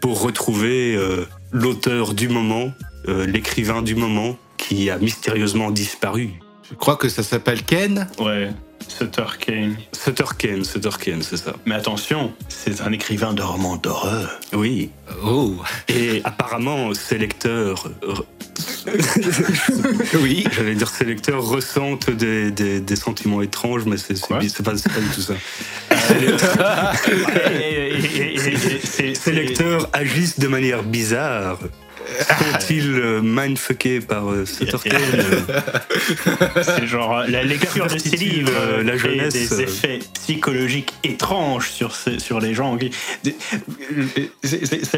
pour 0.00 0.22
retrouver 0.22 0.94
euh, 0.94 1.26
l'auteur 1.52 2.14
du 2.14 2.28
moment 2.28 2.72
euh, 3.08 3.26
l'écrivain 3.26 3.82
du 3.82 3.94
moment 3.94 4.36
qui 4.56 4.88
a 4.90 4.98
mystérieusement 4.98 5.70
disparu. 5.70 6.30
Je 6.68 6.74
crois 6.74 6.96
que 6.96 7.08
ça 7.08 7.22
s'appelle 7.22 7.62
Ken. 7.62 8.08
Ouais, 8.18 8.50
Sutter 8.88 9.24
Kane. 9.38 9.76
Sutter 9.92 10.24
Kane, 10.38 10.64
Sutter 10.64 10.90
Kane, 11.00 11.22
c'est 11.22 11.36
ça. 11.36 11.52
Mais 11.66 11.74
attention, 11.74 12.32
c'est 12.48 12.80
un 12.80 12.92
écrivain 12.92 13.32
de 13.34 13.42
romans 13.42 13.76
d'horreur. 13.76 14.40
Oui. 14.52 14.90
Oh. 15.24 15.54
Et 15.88 16.22
apparemment, 16.24 16.94
ses 16.94 17.18
lecteurs, 17.18 17.88
oui. 20.20 20.44
j'allais 20.52 20.74
dire 20.74 20.88
ses 20.88 21.04
lecteurs 21.04 21.44
ressentent 21.46 22.10
des, 22.10 22.50
des- 22.50 22.80
des 22.80 22.96
sentiments 22.96 23.42
étranges, 23.42 23.84
mais 23.84 23.96
c'est 23.98 24.18
pas, 24.28 24.38
pas 24.38 24.72
du 24.74 24.82
tout 25.14 25.20
ça. 25.20 25.34
Ces 29.14 29.32
lecteurs 29.32 29.88
agissent 29.92 30.38
de 30.38 30.48
manière 30.48 30.82
bizarre. 30.82 31.58
Sont-ils 32.06 32.90
euh, 32.98 33.20
mindfuckés 33.22 34.00
par 34.00 34.30
euh, 34.30 34.44
Sutter 34.46 34.76
Kane 34.84 35.00
euh, 35.12 36.62
C'est 36.62 36.86
genre 36.86 37.18
euh, 37.18 37.26
la 37.28 37.42
lecture 37.42 37.86
de 37.86 37.98
ces 37.98 38.16
livres, 38.16 38.52
la 38.84 38.96
jeunesse, 38.96 39.32
des 39.34 39.60
effets 39.62 39.98
psychologiques 40.14 40.92
étranges 41.04 41.70
sur, 41.70 41.94
ces- 41.94 42.18
sur 42.18 42.40
les 42.40 42.54
gens. 42.54 42.78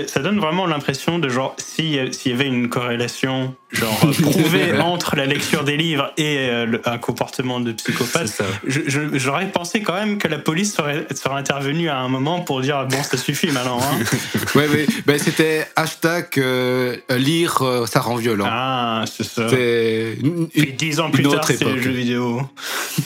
ça 0.06 0.20
donne 0.20 0.38
vraiment 0.38 0.66
l'impression 0.66 1.18
de 1.18 1.28
genre 1.28 1.54
si, 1.58 1.98
s'il 2.12 2.32
y 2.32 2.34
avait 2.34 2.46
une 2.46 2.68
corrélation 2.68 3.54
genre 3.72 3.98
prouvée 4.22 4.78
entre 4.80 5.16
la 5.16 5.26
lecture 5.26 5.64
des 5.64 5.76
livres 5.76 6.12
et 6.16 6.48
un 6.84 6.98
comportement 6.98 7.60
de 7.60 7.72
psychopathe. 7.72 8.42
J'aurais 8.66 9.48
pensé 9.50 9.82
quand 9.82 9.94
même 9.94 10.18
que 10.18 10.28
la 10.28 10.38
police 10.38 10.74
serait, 10.74 11.06
serait 11.14 11.34
intervenue 11.38 11.88
à 11.88 11.98
un 11.98 12.08
moment 12.08 12.40
pour 12.40 12.60
dire 12.60 12.86
bon 12.86 13.02
ça 13.02 13.16
suffit 13.16 13.50
maintenant. 13.50 13.80
hein. 13.82 13.98
Ouais, 14.54 14.66
oui. 14.72 14.86
Ben, 15.06 15.18
c'était 15.18 15.66
hashtag 15.76 16.26
euh, 16.38 16.96
lire, 17.10 17.62
euh, 17.62 17.86
ça 17.86 18.00
rend 18.00 18.16
violent. 18.16 18.46
ah 18.48 19.04
c'est 19.12 19.24
ça. 19.24 19.48
C'est 19.48 20.16
une- 20.22 20.48
Puis 20.48 20.72
dix 20.76 21.00
ans 21.00 21.10
plus 21.10 21.22
tard 21.24 21.44
c'est 21.46 21.62
les 21.64 21.82
jeux 21.82 21.90
vidéo. 21.90 22.40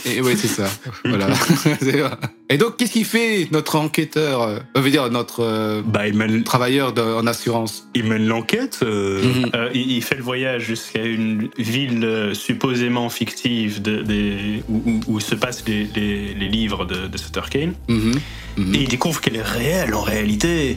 Et 0.07 0.20
oui, 0.20 0.35
c'est 0.37 0.48
ça. 0.48 0.68
voilà. 1.05 1.28
Et 2.50 2.59
donc, 2.59 2.76
qu'est-ce 2.76 2.92
qu'il 2.92 3.07
fait 3.07 3.48
notre 3.50 3.76
enquêteur 3.76 4.42
euh, 4.42 4.59
Je 4.76 4.81
veux 4.83 4.90
dire 4.90 5.11
notre 5.11 5.40
euh, 5.42 5.81
Bah, 5.85 6.07
il 6.07 6.14
mène, 6.14 6.44
travailleur 6.44 6.92
de- 6.92 7.00
en 7.00 7.26
assurance? 7.26 7.88
il 7.94 8.05
mène 8.05 8.26
l'enquête. 8.26 8.81
euh, 8.83 9.22
Mhm. 9.22 9.50
Euh, 9.55 9.70
il, 9.72 9.90
il 9.92 10.02
fait 10.02 10.16
le 10.16 10.22
voyage 10.22 10.64
jusqu'à 10.64 11.02
une 11.05 11.48
ville 11.57 12.05
euh, 12.05 12.35
supposément 12.35 13.09
fictive 13.09 13.81
de, 13.81 14.02
des- 14.02 14.62
où, 14.68 14.83
où- 14.85 15.00
où 15.14 15.20
se 15.20 15.35
passent 15.35 15.64
les, 15.66 15.85
les- 15.94 16.35
les 16.35 16.48
livres 16.48 16.85
de, 16.85 17.07
de 17.07 17.16
Sutter 17.18 17.40
Kane. 17.50 17.72
Mhm. 17.88 18.14
Mhm. 18.59 18.74
Et 18.74 18.78
il 18.83 18.88
découvre 18.88 19.20
qu'elle 19.22 19.37
est 19.37 19.42
réelle 19.42 19.94
en 19.94 20.02
réalité. 20.02 20.76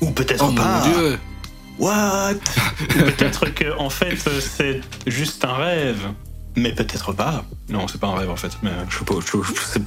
Ou 0.00 0.10
peut-être 0.12 0.44
Oh 0.48 0.52
pas. 0.54 0.84
mon 0.86 0.92
dieu 0.94 1.18
What? 1.78 2.34
Peut-être 2.88 3.46
que 3.54 3.76
en 3.78 3.90
fait 3.90 4.16
c'est 4.40 4.80
juste 5.06 5.44
un 5.44 5.54
rêve. 5.54 5.98
Mais 6.58 6.72
peut-être 6.72 7.12
pas. 7.12 7.44
Non, 7.68 7.86
c'est 7.86 8.00
pas 8.00 8.06
un 8.06 8.14
rêve 8.16 8.30
en 8.30 8.36
fait. 8.36 8.52
Mais... 8.62 8.70
euh, 8.70 8.84
Je 8.88 8.96
sais 8.96 9.04
pas, 9.04 9.14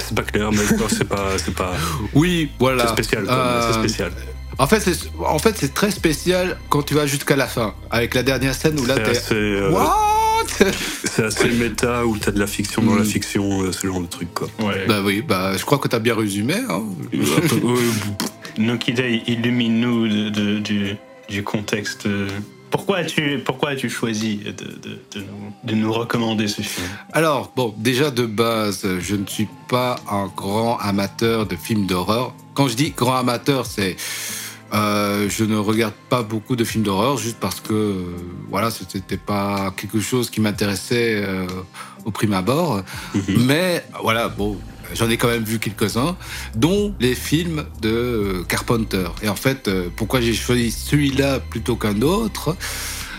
c'est 0.05 0.15
pas 0.15 0.21
clair, 0.21 0.51
mais 0.51 0.57
c'est 0.59 0.77
pas, 1.07 1.37
c'est 1.37 1.53
pas, 1.55 1.73
Oui, 2.13 2.51
voilà. 2.59 2.83
c'est 2.85 2.93
spécial. 2.93 3.25
Euh, 3.27 3.67
C'est 3.73 3.79
spécial. 3.79 4.11
En 4.59 4.67
fait, 4.67 4.79
c'est 4.81 5.09
en 5.25 5.39
fait, 5.39 5.55
c'est 5.57 5.73
très 5.73 5.89
spécial 5.89 6.57
quand 6.69 6.83
tu 6.83 6.93
vas 6.93 7.07
jusqu'à 7.07 7.35
la 7.35 7.47
fin, 7.47 7.73
avec 7.89 8.13
la 8.13 8.21
dernière 8.23 8.53
scène 8.53 8.79
où 8.79 8.85
là 8.85 8.95
C'est 8.97 9.03
t'es. 9.03 9.09
assez, 9.17 9.33
euh, 9.35 9.71
What? 9.71 9.95
c'est 11.05 11.23
assez 11.23 11.49
méta 11.49 12.05
où 12.05 12.17
t'as 12.17 12.31
de 12.31 12.39
la 12.39 12.45
fiction 12.47 12.83
dans 12.83 12.95
la 12.95 13.01
Mm. 13.01 13.05
fiction, 13.05 13.71
ce 13.71 13.87
genre 13.87 14.01
de 14.01 14.05
truc 14.07 14.31
quoi. 14.35 14.47
Ouais. 14.59 14.85
Bah 14.87 14.99
oui, 15.03 15.23
bah 15.27 15.57
je 15.57 15.63
crois 15.65 15.79
que 15.79 15.87
t'as 15.87 15.99
bien 15.99 16.15
résumé. 16.15 16.55
Hein. 16.69 16.83
Nokida 18.57 19.07
illumine-nous 19.07 20.07
de- 20.07 20.29
de- 20.29 20.59
du, 20.59 20.95
du 21.29 21.43
contexte. 21.43 22.07
Pourquoi 22.71 22.97
as-tu 22.97 23.39
pourquoi 23.43 23.69
as-tu 23.71 23.89
choisi 23.89 24.37
de, 24.37 24.51
de- 24.51 24.99
de 25.15 25.19
nous, 25.21 25.53
de 25.63 25.75
nous 25.75 25.91
recommander 25.91 26.47
ce 26.47 26.61
film? 26.61 26.87
Alors, 27.13 27.51
bon, 27.55 27.73
déjà 27.77 28.11
de 28.11 28.25
base, 28.25 28.85
je 28.99 29.15
ne 29.15 29.25
suis 29.25 29.47
pas 29.67 29.95
un 30.09 30.27
grand 30.27 30.77
amateur 30.77 31.45
de 31.47 31.55
films 31.55 31.87
d'horreur. 31.87 32.33
Quand 32.53 32.67
je 32.67 32.75
dis 32.75 32.91
grand 32.91 33.15
amateur, 33.15 33.65
c'est. 33.65 33.95
euh, 34.71 35.27
je 35.29 35.45
ne 35.45 35.57
regarde 35.57 35.95
pas 36.09 36.21
beaucoup 36.21 36.55
de 36.55 36.63
films 36.63 36.83
d'horreur 36.83 37.17
juste 37.17 37.37
parce 37.39 37.59
que 37.59 37.73
euh, 37.73 38.03
voilà 38.51 38.69
c'était 38.69 39.17
pas 39.17 39.73
quelque 39.75 39.99
chose 39.99 40.29
qui 40.29 40.41
m'intéressait 40.41 41.23
euh, 41.25 41.47
au 42.05 42.11
prime 42.11 42.33
abord 42.33 42.83
Mhm. 43.15 43.45
mais 43.47 43.83
voilà 44.03 44.27
bon 44.29 44.59
j'en 44.93 45.09
ai 45.09 45.17
quand 45.17 45.27
même 45.27 45.43
vu 45.43 45.59
quelques-uns 45.59 46.15
dont 46.55 46.93
les 46.99 47.15
films 47.15 47.65
de 47.81 47.89
euh, 47.89 48.43
Carpenter 48.47 49.07
et 49.23 49.29
en 49.29 49.35
fait 49.35 49.67
euh, 49.67 49.89
pourquoi 49.95 50.21
j'ai 50.21 50.33
choisi 50.33 50.71
celui-là 50.71 51.39
plutôt 51.39 51.75
qu'un 51.75 52.01
autre? 52.01 52.55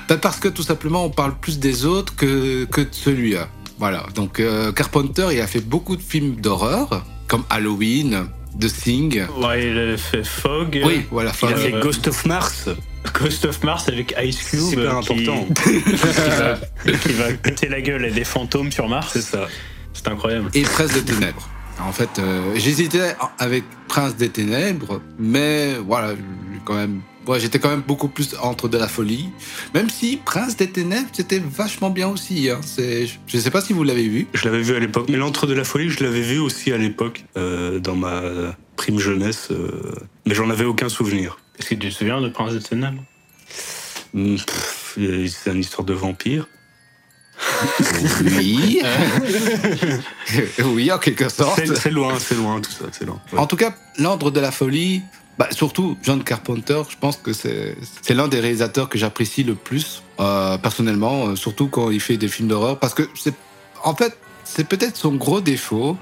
Ben 0.09 0.17
parce 0.19 0.39
que 0.39 0.49
tout 0.49 0.63
simplement 0.63 1.05
on 1.05 1.11
parle 1.11 1.35
plus 1.39 1.59
des 1.59 1.85
autres 1.85 2.17
que, 2.17 2.65
que 2.65 2.81
de 2.81 2.89
celui-là 2.93 3.49
voilà 3.79 4.07
donc 4.15 4.41
euh, 4.41 4.73
Carpenter 4.73 5.29
il 5.33 5.41
a 5.41 5.47
fait 5.47 5.61
beaucoup 5.61 5.97
de 5.97 6.03
films 6.03 6.37
d'horreur 6.37 7.05
comme 7.29 7.45
Halloween 7.51 8.27
The 8.61 8.67
Thing 8.67 9.23
Ouais, 9.39 9.69
il 9.69 9.79
a 9.79 9.97
fait 9.97 10.25
Fog. 10.27 10.81
oui 10.85 11.03
voilà 11.13 11.33
Il 11.43 11.49
a 11.49 11.55
fait 11.57 11.73
euh, 11.75 11.81
Ghost 11.81 12.09
of 12.09 12.27
Mars. 12.27 12.69
Ghost 13.19 13.45
of 13.45 13.63
Mars 13.63 13.89
avec 13.89 14.13
Ice 14.23 14.43
Cube. 14.51 14.61
Super 14.61 14.97
euh, 14.99 15.01
qui- 15.03 15.13
important. 15.29 15.47
qui 15.65 15.79
va, 16.91 16.99
qui 16.99 17.13
va 17.13 17.33
péter 17.43 17.69
la 17.69 17.81
gueule 17.81 18.05
à 18.05 18.11
des 18.11 18.25
fantômes 18.25 18.73
sur 18.73 18.89
Mars. 18.89 19.11
C'est 19.13 19.23
ça. 19.23 19.47
C'est 19.95 20.09
incroyable. 20.09 20.51
et 20.55 20.63
Prince 20.63 20.93
des 20.93 21.03
Ténèbres. 21.03 21.49
En 21.87 21.93
fait, 21.93 22.19
euh, 22.19 22.53
j'hésitais 22.57 23.15
avec 23.39 23.65
Prince 23.89 24.17
des 24.17 24.29
Ténèbres, 24.29 25.01
mais 25.19 25.75
voilà, 25.75 26.15
quand 26.65 26.75
même, 26.75 27.01
ouais, 27.27 27.41
j'étais 27.41 27.59
quand 27.59 27.71
même 27.71 27.83
beaucoup 27.87 28.09
plus 28.09 28.37
entre 28.41 28.69
de 28.69 28.79
la 28.79 28.89
folie. 28.89 29.31
Même 29.75 29.91
si 29.91 30.19
Prince 30.19 30.57
des 30.57 30.69
Ténèbres, 30.69 31.09
c'était 31.13 31.41
vachement 31.41 31.91
bien 31.91 32.09
aussi. 32.09 32.51
Hein. 32.51 32.61
C'est, 32.63 33.09
je 33.27 33.39
sais 33.39 33.51
pas 33.51 33.61
si 33.61 33.73
vous 33.73 33.83
l'avez 33.83 34.09
vu. 34.09 34.27
Je 34.35 34.45
l'avais 34.45 34.63
vu 34.63 34.75
à 34.75 34.79
l'époque, 34.79 35.07
mais 35.09 35.17
l'entre 35.17 35.47
de 35.47 35.55
la 35.55 35.65
folie, 35.65 35.91
je 35.91 36.05
l'avais 36.05 36.23
vu 36.23 36.39
aussi 36.39 36.73
à 36.73 36.79
l'époque 36.79 37.25
euh, 37.37 37.79
dans 37.79 37.97
ma 37.97 38.23
prime 38.77 38.99
jeunesse, 38.99 39.49
euh, 39.51 39.93
mais 40.27 40.35
j'en 40.35 40.51
avais 40.51 40.65
aucun 40.65 40.89
souvenir. 40.89 41.39
Est-ce 41.59 41.71
que 41.71 41.75
tu 41.75 41.89
te 41.89 41.95
souviens 41.95 42.21
de 42.21 42.29
Prince 42.29 42.53
des 42.53 42.61
Ténèbres? 42.61 43.03
Pff, 44.13 44.99
C'est 45.29 45.53
une 45.53 45.61
histoire 45.61 45.85
de 45.85 45.95
vampire. 45.95 46.47
Oui. 48.23 48.83
oui, 50.65 50.93
en 50.93 50.99
quelque 50.99 51.29
sorte. 51.29 51.61
C'est 51.77 51.91
loin, 51.91 52.19
c'est 52.19 52.35
loin 52.35 52.61
tout 52.61 52.71
ça, 52.71 52.87
c'est 52.93 53.05
loin. 53.05 53.21
Ouais. 53.33 53.39
En 53.39 53.47
tout 53.47 53.57
cas, 53.57 53.75
l'ordre 53.99 54.31
de 54.31 54.41
la 54.41 54.51
folie, 54.51 55.03
bah, 55.39 55.49
surtout 55.53 55.97
John 56.03 56.23
Carpenter, 56.23 56.83
je 56.89 56.97
pense 56.99 57.17
que 57.17 57.33
c'est 57.33 57.77
c'est 58.03 58.15
l'un 58.15 58.29
des 58.29 58.41
réalisateurs 58.41 58.89
que 58.89 58.99
j'apprécie 58.99 59.43
le 59.43 59.55
plus, 59.55 60.03
euh, 60.21 60.59
personnellement, 60.59 61.29
euh, 61.29 61.37
surtout 61.37 61.69
quand 61.69 61.91
il 61.91 62.01
fait 62.01 62.17
des 62.17 62.29
films 62.29 62.49
d'horreur, 62.49 62.79
parce 62.79 62.95
que 62.95 63.09
c'est, 63.15 63.35
en 63.83 63.95
fait, 63.95 64.17
c'est 64.45 64.65
peut-être 64.65 64.97
son 64.97 65.15
gros 65.15 65.41
défaut, 65.41 65.97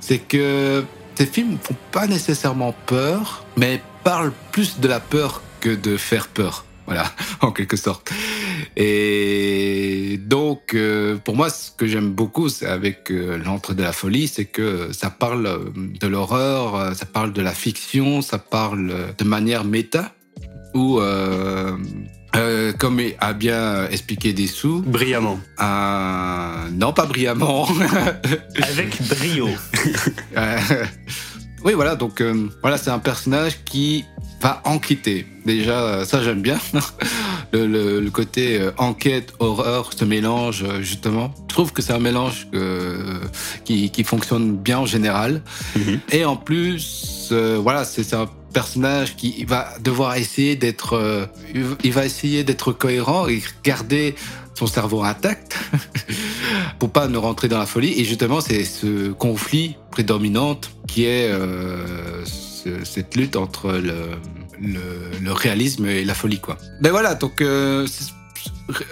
c'est 0.00 0.18
que 0.18 0.84
ses 1.14 1.26
films 1.26 1.52
ne 1.52 1.58
font 1.58 1.76
pas 1.92 2.06
nécessairement 2.06 2.74
peur, 2.86 3.44
mais 3.56 3.82
parlent 4.04 4.32
plus 4.52 4.80
de 4.80 4.88
la 4.88 5.00
peur 5.00 5.42
que 5.60 5.70
de 5.70 5.96
faire 5.96 6.28
peur. 6.28 6.64
Voilà, 6.88 7.04
en 7.42 7.52
quelque 7.52 7.76
sorte. 7.76 8.10
Et 8.74 10.18
donc, 10.24 10.72
euh, 10.72 11.16
pour 11.22 11.36
moi, 11.36 11.50
ce 11.50 11.70
que 11.70 11.86
j'aime 11.86 12.08
beaucoup 12.12 12.48
avec 12.66 13.10
euh, 13.10 13.36
l'entre 13.36 13.74
de 13.74 13.82
la 13.82 13.92
folie, 13.92 14.26
c'est 14.26 14.46
que 14.46 14.88
ça 14.92 15.10
parle 15.10 15.46
euh, 15.46 15.58
de 16.00 16.06
l'horreur, 16.06 16.76
euh, 16.76 16.94
ça 16.94 17.04
parle 17.04 17.34
de 17.34 17.42
la 17.42 17.52
fiction, 17.52 18.22
ça 18.22 18.38
parle 18.38 18.90
de 19.18 19.24
manière 19.24 19.64
méta, 19.64 20.14
ou 20.72 20.98
euh, 20.98 21.76
euh, 22.36 22.72
comme 22.72 23.02
a 23.20 23.34
bien 23.34 23.86
expliqué 23.90 24.32
Dessous, 24.32 24.82
Brillamment. 24.86 25.38
non 26.72 26.92
pas 26.94 27.04
brillamment. 27.04 27.68
Avec 28.62 28.96
brio. 29.08 29.50
Oui, 31.64 31.72
voilà, 31.74 31.96
donc 31.96 32.22
voilà, 32.62 32.78
c'est 32.78 32.90
un 32.90 32.98
personnage 32.98 33.62
qui 33.66 34.06
va 34.40 34.60
enquêter. 34.64 35.26
Déjà, 35.46 35.80
euh, 35.80 36.04
ça 36.04 36.22
j'aime 36.22 36.42
bien. 36.42 36.58
le, 37.52 37.66
le- 37.66 38.00
le 38.00 38.10
côté 38.10 38.60
euh, 38.60 38.70
enquête, 38.78 39.32
horreur 39.38 39.90
se 39.96 40.04
mélange 40.04 40.62
euh, 40.62 40.80
justement. 40.82 41.32
Je 41.48 41.54
trouve 41.54 41.72
que 41.72 41.82
c'est 41.82 41.92
un 41.92 41.98
mélange 41.98 42.46
qui, 43.64 43.90
qui 43.90 44.04
fonctionne 44.04 44.56
bien 44.56 44.78
en 44.78 44.86
général. 44.86 45.42
Mhm. 45.76 46.00
Et 46.12 46.24
en 46.24 46.36
plus, 46.36 47.28
euh, 47.32 47.58
voilà, 47.60 47.84
c'est 47.84 48.14
un 48.14 48.28
personnage 48.52 49.16
qui 49.16 49.44
va 49.44 49.68
devoir 49.82 50.16
essayer 50.16 50.56
d'être, 50.56 50.94
euh, 50.94 51.26
il 51.84 51.92
va 51.92 52.06
essayer 52.06 52.44
d'être 52.44 52.72
cohérent 52.72 53.26
et 53.28 53.42
garder 53.64 54.14
son 54.54 54.66
cerveau 54.66 55.02
intact 55.04 55.56
pour 56.78 56.90
pas 56.90 57.08
ne 57.08 57.16
rentrer 57.18 57.48
dans 57.48 57.58
la 57.58 57.66
folie. 57.66 57.92
Et 58.00 58.04
justement, 58.04 58.40
c'est 58.40 58.64
ce 58.64 59.10
conflit 59.12 59.76
prédominante 59.90 60.70
qui 60.86 61.04
est 61.04 61.28
euh, 61.30 62.24
ce- 62.64 62.84
cette 62.84 63.16
lutte 63.16 63.36
entre 63.36 63.72
le, 63.72 63.94
le, 64.60 64.80
le 65.22 65.32
réalisme 65.32 65.86
et 65.86 66.04
la 66.04 66.14
folie, 66.14 66.40
quoi. 66.40 66.56
Ben 66.80 66.90
voilà, 66.90 67.14
donc 67.14 67.40
euh, 67.40 67.86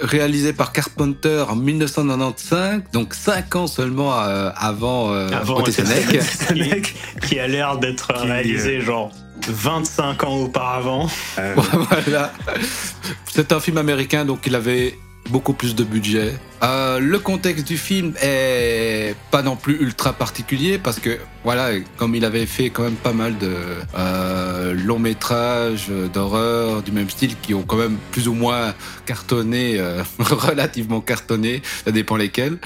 réalisé 0.01 0.53
par 0.53 0.73
Carpenter 0.73 1.45
en 1.49 1.57
1995, 1.57 2.83
donc 2.93 3.15
cinq 3.15 3.57
ans 3.57 3.67
seulement 3.67 4.15
euh, 4.19 4.51
avant, 4.57 5.13
euh, 5.13 5.29
Avant 5.33 5.63
qui, 5.65 6.93
qui 7.29 7.39
a 7.39 7.47
l'air 7.47 7.79
d'être 7.79 8.13
réalisé 8.15 8.81
genre 8.81 9.13
25 9.49 10.25
ans 10.25 10.37
auparavant. 10.37 11.09
Euh, 11.39 11.55
voilà. 12.01 12.33
C'est 13.33 13.53
un 13.53 13.61
film 13.61 13.77
américain, 13.79 14.25
donc 14.25 14.41
il 14.47 14.55
avait 14.55 14.99
beaucoup 15.29 15.53
plus 15.53 15.75
de 15.75 15.85
budget. 15.85 16.33
Euh, 16.63 16.99
le 16.99 17.19
contexte 17.19 17.67
du 17.67 17.77
film 17.77 18.15
est 18.23 19.15
pas 19.31 19.43
non 19.43 19.57
plus 19.57 19.77
ultra 19.81 20.13
particulier 20.13 20.79
parce 20.79 20.99
que 20.99 21.19
voilà, 21.47 21.69
comme 21.97 22.17
il 22.17 22.25
avait 22.25 22.45
fait 22.45 22.71
quand 22.71 22.83
même 22.83 22.97
pas 22.97 23.13
mal 23.13 23.39
de 23.39 23.55
euh, 23.97 24.75
longs 24.75 24.99
métrages 24.99 25.93
d'horreur 26.13 26.83
du 26.83 26.91
même 26.91 27.09
style 27.09 27.37
qui 27.41 27.55
ont 27.55 27.63
quand 27.63 27.77
même 27.77 27.99
plus 28.11 28.27
ou 28.27 28.33
moins 28.33 28.75
cartonné, 29.05 29.79
euh, 29.79 30.03
relativement 30.19 31.01
cartonné, 31.01 31.63
ça 31.85 31.93
dépend 31.93 32.17
lesquels. 32.17 32.59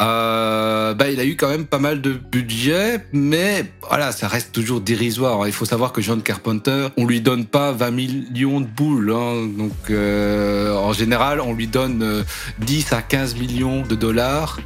Euh, 0.00 0.94
bah, 0.94 1.10
il 1.10 1.18
a 1.18 1.24
eu 1.24 1.34
quand 1.34 1.48
même 1.48 1.66
pas 1.66 1.80
mal 1.80 2.00
de 2.02 2.12
budget, 2.12 3.04
mais 3.12 3.64
voilà, 3.88 4.12
ça 4.12 4.28
reste 4.28 4.52
toujours 4.52 4.80
dérisoire. 4.80 5.48
Il 5.48 5.52
faut 5.52 5.64
savoir 5.64 5.92
que 5.92 6.00
John 6.00 6.22
Carpenter, 6.22 6.86
on 6.96 7.06
lui 7.06 7.20
donne 7.20 7.46
pas 7.46 7.72
20 7.72 7.90
millions 7.90 8.60
de 8.60 8.66
boules, 8.66 9.12
hein, 9.12 9.48
donc 9.58 9.90
en 9.90 10.92
général, 10.92 11.40
on 11.40 11.52
lui 11.52 11.66
donne 11.66 11.99
10 12.58 12.92
à 12.92 13.02
15 13.02 13.36
millions 13.36 13.82
de 13.82 13.94
dollars. 13.94 14.58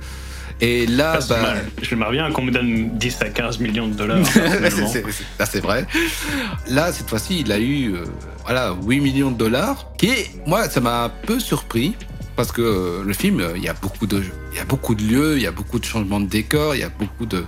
Et 0.61 0.87
là, 0.87 1.19
bah... 1.29 1.55
j'aimerais 1.83 2.13
bien 2.13 2.31
qu'on 2.31 2.43
me 2.43 2.51
donne 2.51 2.97
10 2.97 3.23
à 3.23 3.29
15 3.29 3.59
millions 3.59 3.89
de 3.89 3.95
dollars. 3.95 4.19
c'est 4.27 5.61
vrai. 5.61 5.87
Là, 6.69 6.93
cette 6.93 7.09
fois-ci, 7.09 7.41
il 7.41 7.53
a 7.53 7.59
eu 7.59 7.95
euh, 7.95 8.05
voilà, 8.45 8.75
8 8.87 9.01
millions 9.01 9.31
de 9.31 9.37
dollars, 9.37 9.89
qui, 9.99 10.11
moi, 10.47 10.69
ça 10.69 10.81
m'a 10.81 11.05
un 11.05 11.09
peu 11.09 11.41
surpris. 11.41 11.95
Parce 12.37 12.51
que 12.51 12.63
euh, 12.63 13.05
le 13.05 13.13
film, 13.13 13.45
il 13.55 13.63
y 13.63 13.69
a 13.69 13.75
beaucoup 13.75 14.09
de, 14.09 14.21
il 14.51 14.59
y 14.59 14.61
a 14.61 14.65
beaucoup 14.65 14.97
de 14.97 15.05
lieux, 15.05 15.37
il 15.37 15.43
y 15.43 15.47
a 15.47 15.53
beaucoup 15.53 15.79
de 15.79 15.85
changements 15.85 16.19
de 16.19 16.27
décor, 16.27 16.75
il 16.75 16.81
y 16.81 16.83
a 16.83 16.89
beaucoup 16.89 17.27
de, 17.27 17.45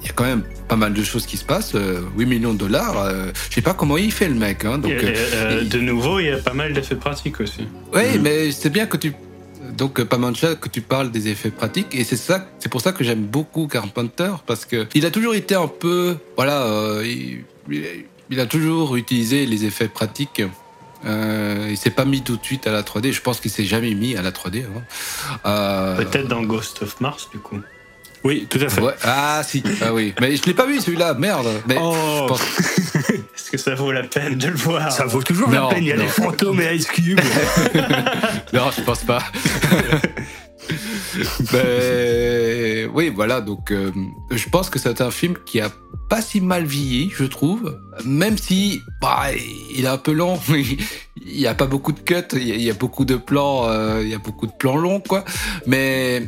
il 0.00 0.06
y 0.06 0.08
a 0.08 0.14
quand 0.14 0.24
même 0.24 0.44
pas 0.66 0.76
mal 0.76 0.94
de 0.94 1.02
choses 1.02 1.26
qui 1.26 1.36
se 1.36 1.44
passent. 1.44 1.74
8 2.16 2.24
millions 2.24 2.54
de 2.54 2.58
dollars, 2.58 3.06
je 3.50 3.54
sais 3.54 3.60
pas 3.60 3.74
comment 3.74 3.98
il 3.98 4.10
fait 4.10 4.28
le 4.28 4.36
mec. 4.36 4.64
Hein, 4.64 4.78
donc, 4.78 4.92
de 4.92 5.78
nouveau, 5.80 6.20
il 6.20 6.26
y 6.26 6.30
a 6.30 6.38
pas 6.38 6.54
mal 6.54 6.72
d'effets 6.72 6.94
pratiques 6.94 7.38
aussi. 7.40 7.68
Oui, 7.92 8.16
mm. 8.16 8.22
mais 8.22 8.50
c'est 8.50 8.70
bien 8.70 8.86
que 8.86 8.96
tu 8.96 9.12
donc 9.76 10.02
Pamancha 10.02 10.54
que 10.54 10.68
tu 10.68 10.80
parles 10.80 11.10
des 11.10 11.28
effets 11.28 11.50
pratiques 11.50 11.94
et 11.94 12.04
c'est 12.04 12.16
ça 12.16 12.46
c'est 12.58 12.68
pour 12.68 12.80
ça 12.80 12.92
que 12.92 13.04
j'aime 13.04 13.22
beaucoup 13.22 13.66
Carpenter 13.66 14.32
parce 14.46 14.64
que 14.64 14.86
il 14.94 15.06
a 15.06 15.10
toujours 15.10 15.34
été 15.34 15.54
un 15.54 15.68
peu 15.68 16.16
voilà 16.36 16.62
euh, 16.62 17.04
il, 17.68 18.40
a 18.40 18.46
toujours 18.46 18.96
utilisé 18.96 19.46
les 19.46 19.64
effets 19.64 19.88
pratiques 19.88 20.42
euh, 21.04 21.68
il 21.70 21.76
s'est 21.76 21.90
pas 21.90 22.04
mis 22.04 22.22
tout 22.22 22.36
de 22.36 22.44
suite 22.44 22.66
à 22.66 22.72
la 22.72 22.82
3D 22.82 23.12
je 23.12 23.22
pense 23.22 23.40
qu'il 23.40 23.50
s'est 23.50 23.64
jamais 23.64 23.94
mis 23.94 24.16
à 24.16 24.22
la 24.22 24.30
3D 24.30 24.64
hein. 24.64 24.82
euh, 25.46 25.96
peut-être 25.96 26.28
dans 26.28 26.42
Ghost 26.42 26.82
of 26.82 27.00
Mars 27.00 27.28
du 27.30 27.38
coup 27.38 27.60
oui, 28.24 28.46
tout 28.50 28.58
à 28.60 28.68
fait. 28.68 28.82
Ah 29.02 29.42
si, 29.44 29.62
ah 29.82 29.92
oui. 29.92 30.14
Mais 30.20 30.36
je 30.36 30.44
l'ai 30.44 30.54
pas 30.54 30.66
vu 30.66 30.80
celui-là, 30.80 31.14
merde. 31.14 31.48
Mais 31.66 31.76
oh. 31.80 32.26
pense... 32.28 32.42
Est-ce 33.10 33.50
que 33.50 33.58
ça 33.58 33.74
vaut 33.74 33.92
la 33.92 34.02
peine 34.02 34.36
de 34.36 34.48
le 34.48 34.56
voir 34.56 34.92
Ça 34.92 35.06
vaut 35.06 35.22
toujours 35.22 35.50
la 35.50 35.68
peine. 35.68 35.82
Il 35.82 35.88
y 35.88 35.92
a 35.92 35.96
les 35.96 36.06
fantômes 36.06 36.60
et 36.60 36.74
Ice 36.74 36.86
Cube. 36.86 37.20
non, 38.52 38.70
je 38.76 38.82
pense 38.82 39.04
pas. 39.04 39.22
Mais 41.52 42.86
oui, 42.94 43.10
voilà. 43.14 43.40
Donc, 43.40 43.72
euh, 43.72 43.90
je 44.30 44.48
pense 44.50 44.70
que 44.70 44.78
c'est 44.78 45.00
un 45.00 45.10
film 45.10 45.34
qui 45.46 45.60
a 45.60 45.70
pas 46.08 46.20
si 46.20 46.40
mal 46.40 46.64
vieilli, 46.64 47.10
je 47.16 47.24
trouve. 47.24 47.80
Même 48.04 48.36
si 48.36 48.80
bah, 49.00 49.28
il 49.74 49.84
est 49.84 49.88
un 49.88 49.98
peu 49.98 50.12
long. 50.12 50.38
il 50.50 51.40
y 51.40 51.46
a 51.46 51.54
pas 51.54 51.66
beaucoup 51.66 51.92
de 51.92 52.00
cuts. 52.00 52.36
Il 52.36 52.60
y 52.60 52.70
a 52.70 52.74
beaucoup 52.74 53.04
de 53.04 53.16
plans. 53.16 53.68
Euh, 53.68 54.02
il 54.02 54.10
y 54.10 54.14
a 54.14 54.18
beaucoup 54.18 54.46
de 54.46 54.52
plans 54.52 54.76
longs, 54.76 55.00
quoi. 55.00 55.24
Mais 55.66 56.22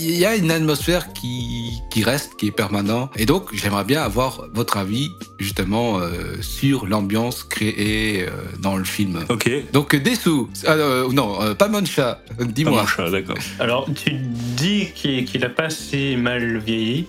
il 0.00 0.18
y 0.18 0.24
a 0.24 0.36
une 0.36 0.50
atmosphère 0.50 1.12
qui, 1.12 1.80
qui 1.90 2.02
reste, 2.02 2.36
qui 2.36 2.48
est 2.48 2.52
permanente. 2.52 3.12
Et 3.16 3.26
donc, 3.26 3.54
j'aimerais 3.54 3.84
bien 3.84 4.02
avoir 4.02 4.46
votre 4.52 4.76
avis 4.76 5.10
justement 5.38 5.98
euh, 5.98 6.40
sur 6.40 6.86
l'ambiance 6.86 7.42
créée 7.44 8.22
euh, 8.22 8.30
dans 8.60 8.76
le 8.76 8.84
film. 8.84 9.24
Ok. 9.28 9.50
Donc, 9.72 9.94
Dessous, 9.96 10.48
euh, 10.66 11.10
non, 11.12 11.54
pas 11.54 11.68
Mancha, 11.68 12.22
dis-moi. 12.40 12.82
Mancha, 12.82 13.10
d'accord. 13.10 13.36
Alors, 13.58 13.86
tu 13.94 14.12
dis 14.12 14.88
qu'il 14.94 15.40
n'a 15.40 15.48
pas 15.48 15.70
si 15.70 16.16
mal 16.16 16.58
vieilli. 16.58 17.06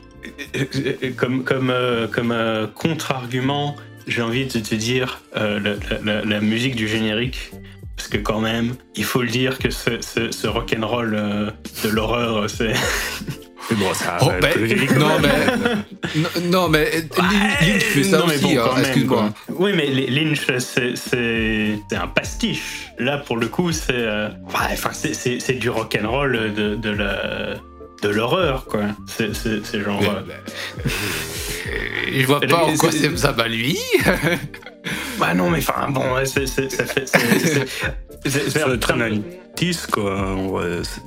Comme, 1.18 1.44
comme, 1.44 1.74
comme 2.12 2.36
contre-argument, 2.76 3.76
j'ai 4.06 4.22
envie 4.22 4.46
de 4.46 4.60
te 4.60 4.76
dire 4.76 5.22
la, 5.36 6.24
la 6.24 6.40
musique 6.42 6.76
du 6.76 6.88
générique 6.88 7.52
parce 8.02 8.10
que 8.10 8.18
quand 8.18 8.40
même, 8.40 8.74
il 8.96 9.04
faut 9.04 9.22
le 9.22 9.28
dire 9.28 9.60
que 9.60 9.70
ce, 9.70 10.02
ce, 10.02 10.32
ce 10.32 10.48
rock'n'roll 10.48 11.14
euh, 11.14 11.52
de 11.84 11.90
l'horreur, 11.90 12.50
c'est... 12.50 12.74
Bon, 13.78 13.94
ça 13.94 14.18
oh, 14.22 14.32
ben, 14.42 14.54
non, 15.00 15.20
mais, 15.22 16.42
non, 16.50 16.68
mais 16.68 17.06
Lynch 17.62 17.84
fait 17.84 18.04
ça 18.04 18.26
aussi, 18.26 18.58
hein, 18.58 18.66
excuse-moi. 18.80 19.30
Oui, 19.50 19.72
mais 19.74 19.88
Lynch, 19.88 20.48
c'est 20.58 21.96
un 21.96 22.08
pastiche. 22.08 22.90
Là, 22.98 23.20
pour 23.20 23.38
le 23.38 23.48
coup, 23.48 23.72
c'est 23.72 23.94
euh, 23.94 24.30
enfin, 24.48 24.90
c'est 24.94 25.54
du 25.54 25.70
rock'n'roll 25.70 26.54
de, 26.54 26.76
de 26.76 26.90
la 26.90 27.56
de 28.02 28.10
l'horreur, 28.10 28.66
quoi. 28.66 28.82
C'est 29.08 29.32
genre. 29.82 30.02
Euh, 30.02 30.22
ben, 30.28 30.36
je 32.12 32.26
vois 32.26 32.42
pas 32.42 32.66
en 32.66 32.76
quoi 32.76 32.92
ça 32.92 33.32
va 33.32 33.48
lui. 33.48 33.78
bah 35.20 35.34
non, 35.34 35.50
mais 35.50 35.60
enfin, 35.60 35.90
bon, 35.90 36.04
ça 36.26 36.42
fait. 36.46 37.06
C'est 38.26 38.78
très 38.80 38.96
90 38.98 39.88
quoi. 39.88 40.36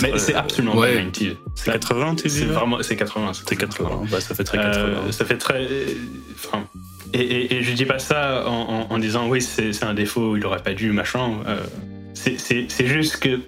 mais 0.03 0.19
c'est 0.19 0.35
absolument 0.35 0.77
ouais. 0.77 0.95
90 1.13 1.37
C'est 1.55 1.73
80, 1.73 2.15
tu 2.17 2.29
dis 2.29 2.39
C'est 2.39 2.45
vraiment, 2.45 2.79
c'est 2.83 2.97
80. 2.97 3.33
C'est 3.47 3.57
80. 3.57 4.03
Bah, 4.11 4.21
ça 4.21 4.35
fait 4.35 4.45
très 4.45 4.59
80. 4.59 4.83
Euh, 4.83 5.13
ça 5.13 5.25
fait 5.25 5.39
très. 5.39 5.67
Enfin. 6.35 6.65
Et, 7.13 7.57
et, 7.57 7.63
je 7.63 7.73
dis 7.73 7.85
pas 7.85 8.01
ça 8.01 8.49
en, 8.49 8.89
en, 8.91 8.99
disant 8.99 9.29
oui, 9.29 9.41
c'est 9.41 9.85
un 9.85 9.95
défaut, 9.95 10.37
il 10.37 10.45
aurait 10.45 10.63
pas 10.63 10.75
dû, 10.75 10.91
machin. 10.91 11.39
Euh, 11.47 11.61
c'est 12.15 12.87
juste 12.87 13.19
que 13.19 13.41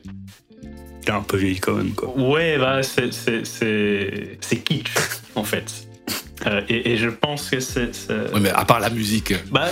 est 1.06 1.10
un 1.10 1.22
peu 1.22 1.36
vieille 1.36 1.60
quand 1.60 1.74
même, 1.74 1.92
quoi. 1.92 2.16
Ouais, 2.16 2.58
bah, 2.58 2.82
c'est 2.82 3.10
kitsch, 4.64 4.92
en 5.34 5.44
fait. 5.44 5.85
Euh, 6.46 6.60
et, 6.68 6.96
je 6.96 7.08
pense 7.08 7.50
que 7.50 7.60
c'est. 7.60 7.90
Oui, 8.32 8.40
mais 8.40 8.50
à 8.50 8.64
part 8.64 8.80
la 8.80 8.90
musique. 8.90 9.34
Bah, 9.50 9.66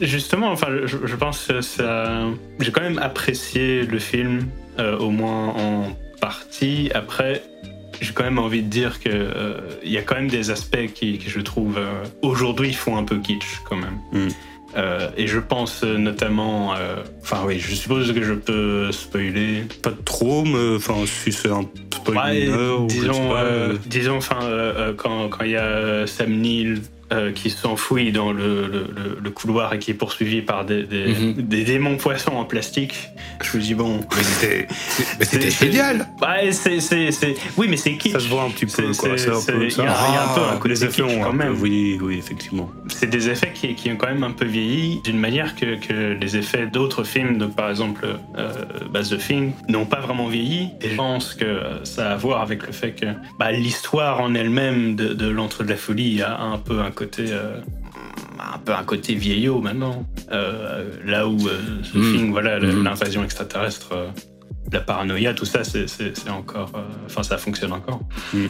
justement, 0.00 0.50
enfin, 0.50 0.68
je, 0.84 1.16
pense 1.16 1.46
que 1.46 1.60
ça. 1.60 2.26
J'ai 2.60 2.70
quand 2.70 2.82
même 2.82 2.98
apprécié 2.98 3.82
le 3.82 3.98
film, 3.98 4.48
euh, 4.78 4.98
au 4.98 5.10
moins 5.10 5.48
en 5.48 5.96
partie. 6.20 6.90
Après, 6.94 7.42
j'ai 8.00 8.12
quand 8.12 8.24
même 8.24 8.38
envie 8.38 8.62
de 8.62 8.68
dire 8.68 9.00
que 9.00 9.08
euh, 9.10 9.60
il 9.84 9.92
y 9.92 9.98
a 9.98 10.02
quand 10.02 10.16
même 10.16 10.28
des 10.28 10.50
aspects 10.50 10.92
qui, 10.94 11.20
je 11.26 11.40
trouve 11.40 11.80
aujourd'hui 12.20 12.72
font 12.72 12.96
un 12.96 13.04
peu 13.04 13.18
kitsch 13.18 13.60
quand 13.64 13.76
même. 13.76 13.98
Hmm. 14.12 14.28
Euh, 14.76 15.10
et 15.16 15.26
je 15.26 15.38
pense 15.38 15.82
notamment, 15.82 16.74
euh, 16.74 16.96
enfin 17.22 17.42
oui, 17.46 17.58
je 17.58 17.74
suppose 17.74 18.12
que 18.12 18.22
je 18.22 18.34
peux 18.34 18.90
spoiler. 18.92 19.64
Pas 19.82 19.92
trop, 20.04 20.44
mais 20.44 20.76
enfin 20.76 20.94
si 21.06 21.32
c'est 21.32 21.50
un 21.50 21.64
spoiler. 21.92 22.50
disons, 22.88 23.36
euh, 23.36 23.74
disons, 23.86 24.16
enfin 24.16 24.40
quand 24.96 25.28
il 25.44 25.50
y 25.50 25.56
a 25.56 26.06
Sam 26.06 26.32
Neill 26.32 26.80
euh, 27.12 27.32
qui 27.32 27.50
s'enfouit 27.50 28.10
dans 28.10 28.32
le, 28.32 28.86
le, 29.22 29.30
couloir 29.30 29.74
et 29.74 29.78
qui 29.78 29.90
est 29.90 29.94
poursuivi 29.94 30.40
par 30.40 30.64
des, 30.64 30.84
des, 30.84 31.08
mhm. 31.08 31.34
démons 31.42 31.96
poissons 31.96 32.32
en 32.32 32.44
plastique. 32.44 32.94
Je 33.42 33.56
me 33.56 33.62
dis, 33.62 33.74
bon. 33.74 34.00
Mais 35.18 35.24
c'était 35.24 35.50
génial! 35.50 36.08
Ouais. 36.22 36.50
Oui, 37.58 37.66
mais 37.68 37.76
c'est 37.76 37.96
kitsch. 37.96 38.12
Ça 38.12 38.20
se 38.20 38.28
voit 38.28 38.44
un 38.44 38.50
petit 38.50 38.64
peu, 38.64 38.92
quoi. 38.94 39.10
Il 39.10 39.76
y, 39.76 39.80
a 39.80 40.30
un 40.30 40.34
peu 40.34 40.40
un 40.42 40.56
côté 40.56 40.74
kitsch 40.74 41.02
quand 41.22 41.32
même. 41.32 41.56
Oui, 41.60 41.98
oui, 42.00 42.16
effectivement. 42.16 42.70
C'est 42.88 43.10
des 43.10 43.28
effets 43.28 43.52
qui, 43.52 43.74
qui, 43.74 43.90
ont 43.90 43.96
quand 43.96 44.08
même 44.08 44.24
un 44.24 44.30
peu 44.30 44.46
vieilli 44.46 45.00
d'une 45.04 45.18
manière 45.18 45.54
que, 45.54 45.76
que 45.76 46.14
les 46.18 46.36
effets 46.38 46.66
d'autres 46.66 47.04
films, 47.04 47.36
donc 47.36 47.54
par 47.54 47.68
exemple 47.68 48.06
euh, 48.38 48.52
Baz 48.90 49.10
the 49.10 49.18
Thing, 49.18 49.52
n'ont 49.68 49.86
pas 49.86 50.00
vraiment 50.00 50.28
vieilli. 50.28 50.70
Et 50.80 50.90
je 50.90 50.94
pense 50.94 51.34
que 51.34 51.60
ça 51.84 52.10
a 52.10 52.12
à 52.12 52.16
voir 52.16 52.42
avec 52.42 52.66
le 52.66 52.72
fait 52.72 52.92
que 52.92 53.06
bah, 53.38 53.52
l'histoire 53.52 54.20
en 54.20 54.34
elle-même 54.34 54.96
de, 54.96 55.14
de 55.14 55.28
l'entre 55.28 55.62
de 55.64 55.68
la 55.68 55.76
folie 55.76 56.22
a 56.22 56.40
un 56.40 56.58
peu 56.58 56.80
un 56.80 56.90
côté 56.90 57.01
côté 57.02 57.32
euh, 57.32 57.58
un 58.38 58.58
peu 58.58 58.72
un 58.72 58.84
côté 58.84 59.14
vieillot 59.14 59.60
maintenant. 59.60 60.06
Euh, 60.30 60.88
là 61.04 61.26
où 61.26 61.36
euh, 61.48 61.58
ce 61.82 61.98
hmm. 61.98 62.12
film, 62.12 62.30
voilà, 62.30 62.60
hmm. 62.60 62.84
l'invasion 62.84 63.24
extraterrestre, 63.24 63.92
la 64.72 64.80
paranoïa, 64.80 65.34
tout 65.34 65.44
ça, 65.44 65.64
c'est 65.64 66.30
encore, 66.30 66.70
enfin, 67.06 67.22
ça 67.22 67.38
fonctionne 67.38 67.72
encore. 67.72 68.00
Hmm. 68.32 68.46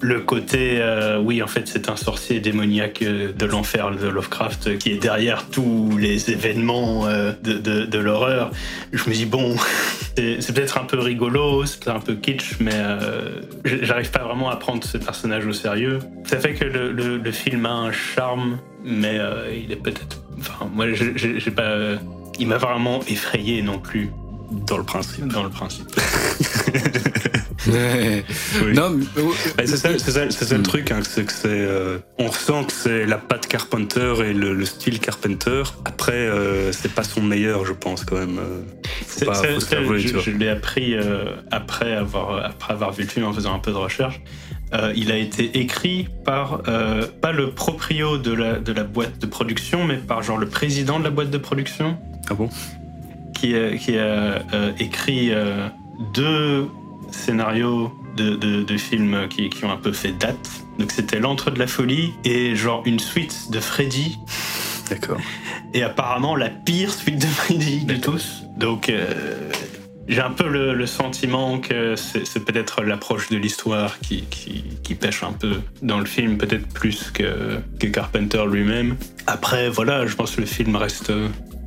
le 0.00 0.20
côté, 0.20 0.80
oui, 1.22 1.42
en 1.42 1.46
fait, 1.46 1.66
c'est 1.68 1.88
un 1.88 1.96
sorcier 1.96 2.40
démoniaque 2.40 3.02
de 3.02 3.46
l'enfer 3.46 3.90
de 3.90 4.08
Lovecraft 4.08 4.78
qui 4.78 4.92
est 4.92 4.98
derrière 4.98 5.46
tous 5.48 5.96
les 5.98 6.30
événements 6.30 7.06
de, 7.06 7.52
de, 7.54 7.84
de 7.86 7.98
l'horreur. 7.98 8.50
Je 8.92 9.08
me 9.08 9.14
dis 9.14 9.26
bon, 9.26 9.56
c'est 10.16 10.52
peut-être 10.52 10.78
un 10.78 10.84
peu 10.84 10.98
rigolo, 10.98 11.64
c'est 11.64 11.88
un 11.88 12.00
peu 12.00 12.14
kitsch, 12.14 12.56
mais 12.60 12.82
j'arrive 13.64 14.10
pas 14.10 14.24
vraiment 14.24 14.50
à 14.50 14.56
prendre 14.56 14.84
ce 14.84 14.98
personnage 14.98 15.46
au 15.46 15.52
sérieux. 15.52 15.98
Ça 16.24 16.38
fait 16.38 16.54
que 16.54 16.64
le, 16.64 16.92
le, 16.92 17.32
film 17.32 17.66
a 17.66 17.72
un 17.72 17.92
charme, 17.92 18.58
mais 18.84 19.18
euh, 19.18 19.54
il 19.54 19.72
est 19.72 19.76
peut-être. 19.76 20.22
Enfin, 20.38 20.68
moi, 20.72 20.86
j'ai 20.92 21.50
pas. 21.50 21.62
Euh, 21.62 21.96
il 22.38 22.48
m'a 22.48 22.58
vraiment 22.58 23.00
effrayé 23.08 23.62
non 23.62 23.78
plus. 23.78 24.10
Dans 24.50 24.78
le 24.78 24.84
principe. 24.84 25.26
Dans 25.28 25.42
le 25.44 25.50
principe. 25.50 25.88
Non, 28.74 28.96
c'est 29.58 29.66
ça, 29.66 29.98
ça, 29.98 30.30
ça, 30.30 30.56
le 30.56 30.62
truc, 30.62 30.92
hein, 30.92 31.00
c'est 31.02 31.24
que 31.24 31.32
c'est, 31.32 31.48
euh, 31.48 31.98
on 32.16 32.28
ressent 32.28 32.62
que 32.62 32.72
c'est 32.72 33.06
la 33.06 33.18
patte 33.18 33.48
Carpenter 33.48 34.14
et 34.24 34.32
le, 34.32 34.64
style 34.64 35.00
Carpenter. 35.00 35.64
Après, 35.84 36.30
c'est 36.70 36.92
pas 36.92 37.02
son 37.02 37.22
meilleur, 37.22 37.66
je 37.66 37.72
pense 37.72 38.04
quand 38.04 38.18
même. 38.18 38.38
C'est- 39.06 39.24
c'est- 39.34 39.58
c'est- 39.60 39.98
je 39.98 40.18
je 40.18 40.30
l'ai 40.30 40.48
appris 40.48 40.94
euh, 40.94 41.24
après, 41.50 41.94
avoir, 41.94 42.44
après 42.44 42.72
avoir 42.72 42.92
vu 42.92 43.02
le 43.02 43.08
film 43.08 43.26
en 43.26 43.32
faisant 43.32 43.54
un 43.54 43.58
peu 43.58 43.72
de 43.72 43.76
recherche. 43.76 44.20
Euh, 44.74 44.92
il 44.96 45.12
a 45.12 45.16
été 45.16 45.58
écrit 45.58 46.08
par, 46.24 46.62
euh, 46.68 47.06
pas 47.20 47.32
le 47.32 47.50
proprio 47.52 48.18
de 48.18 48.32
la, 48.32 48.58
de 48.58 48.72
la 48.72 48.82
boîte 48.84 49.18
de 49.18 49.26
production, 49.26 49.84
mais 49.84 49.96
par 49.96 50.22
genre 50.22 50.38
le 50.38 50.48
président 50.48 50.98
de 50.98 51.04
la 51.04 51.10
boîte 51.10 51.30
de 51.30 51.38
production. 51.38 51.96
Ah 52.28 52.34
bon? 52.34 52.48
Qui, 53.38 53.54
a- 53.54 53.76
qui 53.76 53.98
a 53.98 54.02
euh, 54.54 54.72
écrit 54.78 55.28
euh, 55.30 55.68
deux 56.14 56.68
scénarios 57.10 57.92
de, 58.16 58.36
de- 58.36 58.62
de 58.62 58.76
films 58.76 59.28
qui, 59.28 59.50
qui 59.50 59.64
ont 59.64 59.70
un 59.70 59.76
peu 59.76 59.92
fait 59.92 60.12
date. 60.12 60.50
Donc 60.78 60.90
c'était 60.92 61.18
L'Entre 61.20 61.50
de 61.50 61.58
la 61.58 61.66
Folie 61.66 62.12
et 62.24 62.56
genre 62.56 62.82
une 62.86 62.98
suite 62.98 63.50
de 63.50 63.60
Freddy 63.60 64.18
D'accord. 64.88 65.18
et 65.74 65.82
apparemment 65.82 66.34
la 66.36 66.48
pire 66.50 66.92
suite 66.92 67.18
de 67.20 67.26
Freddy 67.26 67.84
de 67.84 67.96
tous. 67.96 68.42
Donc 68.56 68.88
euh, 68.88 69.50
j'ai 70.08 70.20
un 70.20 70.30
peu 70.30 70.48
le, 70.48 70.72
le 70.74 70.86
sentiment 70.86 71.58
que 71.58 71.94
c'est 71.96 72.26
c'est 72.26 72.40
peut-être 72.44 72.82
l'approche 72.82 73.28
de 73.28 73.36
l'histoire 73.36 73.98
qui, 74.00 74.22
qui, 74.30 74.64
qui 74.82 74.94
pêche 74.94 75.22
un 75.22 75.32
peu 75.32 75.60
dans 75.82 75.98
le 75.98 76.06
film, 76.06 76.38
peut-être 76.38 76.68
plus 76.68 77.10
que, 77.10 77.58
que 77.80 77.86
Carpenter 77.86 78.44
lui-même. 78.50 78.96
Après, 79.26 79.68
voilà, 79.68 80.06
je 80.06 80.14
pense 80.14 80.36
que 80.36 80.40
le 80.40 80.46
film 80.46 80.76
reste 80.76 81.12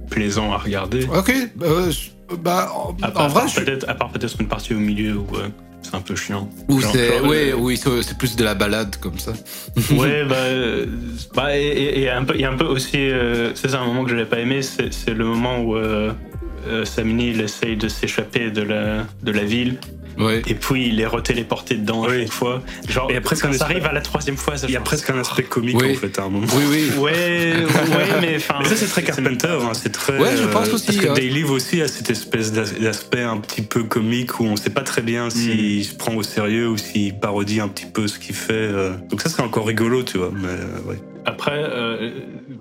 plaisant 0.09 0.51
à 0.53 0.57
regarder. 0.57 1.05
Ok, 1.15 1.33
euh, 1.61 1.91
je- 1.91 2.35
bah, 2.35 2.71
en, 2.75 2.95
À 3.01 3.09
en 3.09 3.11
part, 3.11 3.29
vrai, 3.29 3.41
à 3.41 3.43
part 3.43 3.47
je- 3.47 3.59
peut-être, 3.61 3.89
à 3.89 3.93
part 3.95 4.09
peut-être 4.09 4.35
une 4.39 4.47
partie 4.47 4.73
au 4.73 4.79
milieu 4.79 5.15
où 5.15 5.27
euh, 5.37 5.47
c'est 5.81 5.95
un 5.95 6.01
peu 6.01 6.15
chiant. 6.15 6.49
Ou 6.67 6.81
c'est, 6.81 7.19
ouais, 7.21 7.51
euh, 7.51 7.55
oui, 7.57 7.77
c'est 7.77 8.17
plus 8.17 8.35
de 8.35 8.43
la 8.43 8.53
balade 8.55 8.95
comme 8.97 9.17
ça. 9.17 9.33
Ouais, 9.91 10.25
bah, 10.25 10.35
euh, 10.37 10.85
bah, 11.33 11.57
et, 11.57 11.61
et- 11.67 11.99
et 12.01 12.09
un 12.09 12.23
peu, 12.23 12.35
il 12.35 12.41
y 12.41 12.45
a 12.45 12.51
un 12.51 12.57
peu 12.57 12.65
aussi, 12.65 12.97
euh, 12.97 13.51
c'est 13.55 13.73
un 13.73 13.85
moment 13.85 14.03
que 14.03 14.09
je 14.09 14.15
n'avais 14.15 14.29
pas 14.29 14.39
aimé, 14.39 14.61
c'est 14.61 15.13
le 15.13 15.25
moment 15.25 15.59
où 15.61 15.75
euh, 15.75 16.11
euh, 16.67 16.83
Sam 16.85 17.07
Neill 17.15 17.39
essaye 17.41 17.77
de 17.77 17.87
s'échapper 17.87 18.51
de 18.51 18.61
la, 18.61 19.05
de 19.23 19.31
la 19.31 19.43
ville, 19.43 19.79
Ouais. 20.19 20.41
et 20.47 20.53
puis 20.53 20.87
il 20.89 20.99
est 20.99 21.05
retéléporté 21.05 21.75
dedans 21.75 22.03
à 22.03 22.09
chaque 22.09 22.31
fois. 22.31 22.61
Genre, 22.87 23.09
Et 23.09 23.15
après, 23.15 23.35
quand 23.37 23.53
ça 23.53 23.65
arrive 23.65 23.85
à 23.85 23.93
la 23.93 24.01
troisième 24.01 24.37
fois, 24.37 24.57
ça 24.57 24.67
Il 24.67 24.73
y 24.73 24.77
a 24.77 24.81
presque 24.81 25.09
un 25.09 25.17
aspect 25.19 25.43
comique 25.43 25.77
Oui. 25.79 25.93
en 25.93 25.95
fait 25.99 26.19
à 26.19 26.23
un 26.23 26.29
moment. 26.29 26.47
Oui, 26.55 26.63
oui. 26.69 26.97
Ouais, 26.97 27.11
ouais, 27.63 28.21
mais 28.21 28.35
enfin. 28.35 28.63
Ça 28.65 28.75
c'est 28.75 28.87
très 28.87 29.03
Carpenter, 29.03 29.47
hein, 29.61 29.71
c'est 29.73 29.91
très. 29.91 30.17
Ouais, 30.19 30.35
je 30.37 30.43
pense 30.47 30.67
euh, 30.69 30.73
aussi, 30.75 30.85
Parce 30.87 30.97
que 30.99 31.07
hein. 31.07 31.13
Day 31.13 31.29
Live 31.29 31.49
aussi 31.51 31.81
a 31.81 31.87
cette 31.87 32.09
espèce 32.09 32.51
d'as- 32.51 32.77
d'aspect 32.79 33.23
un 33.23 33.37
petit 33.37 33.61
peu 33.61 33.83
comique 33.83 34.39
où 34.39 34.43
on 34.45 34.55
sait 34.55 34.69
pas 34.69 34.81
très 34.83 35.01
bien 35.01 35.29
s'il 35.29 35.83
se 35.85 35.95
prend 35.95 36.13
au 36.15 36.23
sérieux 36.23 36.67
ou 36.69 36.77
s'il 36.77 37.17
parodie 37.17 37.59
un 37.61 37.67
petit 37.67 37.85
peu 37.85 38.07
ce 38.07 38.19
qu'il 38.19 38.35
fait. 38.35 38.53
euh. 38.53 38.91
Donc 39.09 39.21
ça 39.21 39.29
c'est 39.29 39.41
encore 39.41 39.65
rigolo, 39.67 40.03
tu 40.03 40.17
vois. 40.17 40.31
Mais 40.33 40.47
euh, 40.49 40.89
ouais. 40.89 40.99
Après, 41.25 41.51
euh, 41.55 42.11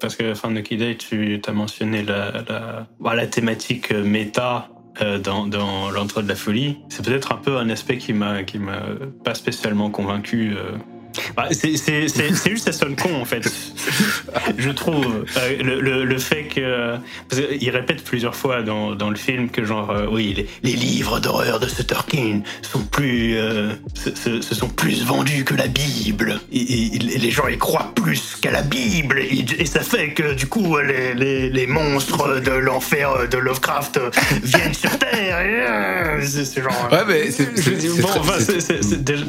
parce 0.00 0.14
que 0.16 0.34
fin 0.34 0.50
de 0.50 0.60
Day, 0.60 0.96
tu 0.96 1.40
as 1.46 1.52
mentionné 1.52 2.02
la, 2.02 2.32
la, 2.48 2.86
bah, 3.00 3.14
la 3.14 3.26
thématique 3.26 3.92
méta 3.92 4.68
euh, 5.00 5.18
dans, 5.18 5.46
dans 5.46 5.90
l'entre 5.90 6.22
de 6.22 6.28
la 6.28 6.34
folie. 6.34 6.78
C'est 6.88 7.04
peut-être 7.04 7.32
un 7.32 7.36
peu 7.36 7.56
un 7.56 7.70
aspect 7.70 7.98
qui 7.98 8.12
m'a 8.12 8.42
m'a 8.58 8.82
pas 9.24 9.34
spécialement 9.34 9.90
convaincu. 9.90 10.54
euh. 10.56 10.76
Bah, 11.36 11.48
c'est 11.52 11.70
juste 12.50 12.64
ça 12.64 12.72
sonne 12.72 12.96
con 12.96 13.14
en 13.20 13.24
fait. 13.24 13.48
Je 14.56 14.70
trouve 14.70 15.24
Euh, 15.36 15.62
le, 15.62 15.80
le, 15.80 16.04
le 16.04 16.18
fait 16.18 16.44
que 16.44 16.96
parce 17.28 17.42
qu'il 17.42 17.70
répète 17.70 18.02
plusieurs 18.04 18.34
fois 18.34 18.62
dans, 18.62 18.94
dans 18.94 19.10
le 19.10 19.16
film 19.16 19.48
que 19.50 19.64
genre 19.64 19.90
euh, 19.90 20.06
oui 20.10 20.34
les, 20.36 20.46
les 20.62 20.76
livres 20.76 21.20
d'horreur 21.20 21.60
de 21.60 21.68
Sutter 21.68 21.96
King 22.08 22.42
sont 22.62 22.80
plus 22.80 23.36
euh, 23.36 23.70
se, 23.94 24.14
se- 24.14 24.40
se 24.40 24.54
sont 24.54 24.68
plus 24.68 25.04
vendus 25.04 25.44
que 25.44 25.54
la 25.54 25.66
Bible. 25.68 26.40
Et, 26.52 26.58
et- 26.60 26.94
et 26.96 27.18
les 27.18 27.30
gens 27.30 27.48
y 27.48 27.58
croient 27.58 27.92
plus 27.94 28.36
qu'à 28.40 28.50
la 28.50 28.62
Bible. 28.62 29.18
Et, 29.20 29.44
et 29.58 29.66
ça 29.66 29.80
fait 29.80 30.12
que 30.14 30.34
du 30.34 30.46
coup 30.46 30.76
les, 30.78 31.14
les, 31.14 31.50
les 31.50 31.66
monstres 31.66 32.40
de 32.40 32.50
l'enfer 32.52 33.28
de 33.30 33.38
Lovecraft 33.38 34.00
viennent 34.42 34.74
sur 34.74 34.96
Terre. 34.98 36.18
C'est 36.20 36.62
genre 36.62 36.88
Ouais, 36.90 36.98
mais 37.06 37.30
c'est, 37.30 37.46
bon, 38.00 38.08
enfin, 38.18 38.38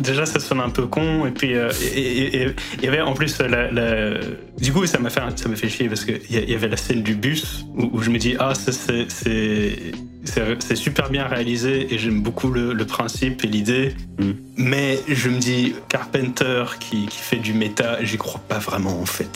déjà, 0.02 0.26
ça 0.26 0.40
sonne 0.40 0.62
un 0.62 0.70
peu 0.70 0.88
con. 0.88 1.26
Et 1.26 1.32
puis 1.32 1.56
euh, 1.56 1.70
il 1.82 2.54
y 2.84 2.88
avait 2.88 3.02
en 3.02 3.14
plus 3.14 3.40
la, 3.40 4.20
du 4.58 4.72
coup 4.72 4.86
ça 4.86 5.00
m'a 5.00 5.10
fait 5.10 5.22
ça 5.36 5.50
m'a 5.50 5.56
fait 5.56 5.70
chier 5.70 5.88
parce 5.88 6.06
que 6.06 6.14
il 6.30 6.50
y 6.50 6.54
avait 6.54 6.68
la 6.68 6.78
scène 6.78 7.04
du 7.04 7.16
bus 7.16 7.66
où, 7.76 8.02
je 8.02 8.10
me 8.10 8.18
dis 8.18 8.36
ah 8.40 8.54
c'est 8.56 9.08
c'est 9.12 10.76
super 10.76 11.10
bien 11.10 11.26
réalisé 11.28 11.94
et 11.94 11.98
j'aime 11.98 12.22
beaucoup 12.22 12.52
le, 12.52 12.76
principe 12.86 13.44
et 13.44 13.48
l'idée 13.48 13.94
Mm. 14.20 14.32
Mais 14.62 15.00
je 15.08 15.30
me 15.30 15.40
dis 15.40 15.74
Carpenter 15.88 16.66
qui, 16.80 17.08
qui 17.08 17.18
fait 17.18 17.38
du 17.38 17.54
méta 17.54 18.04
j'y 18.04 18.18
crois 18.18 18.42
pas 18.48 18.60
vraiment 18.60 19.00
en 19.02 19.06
fait 19.06 19.30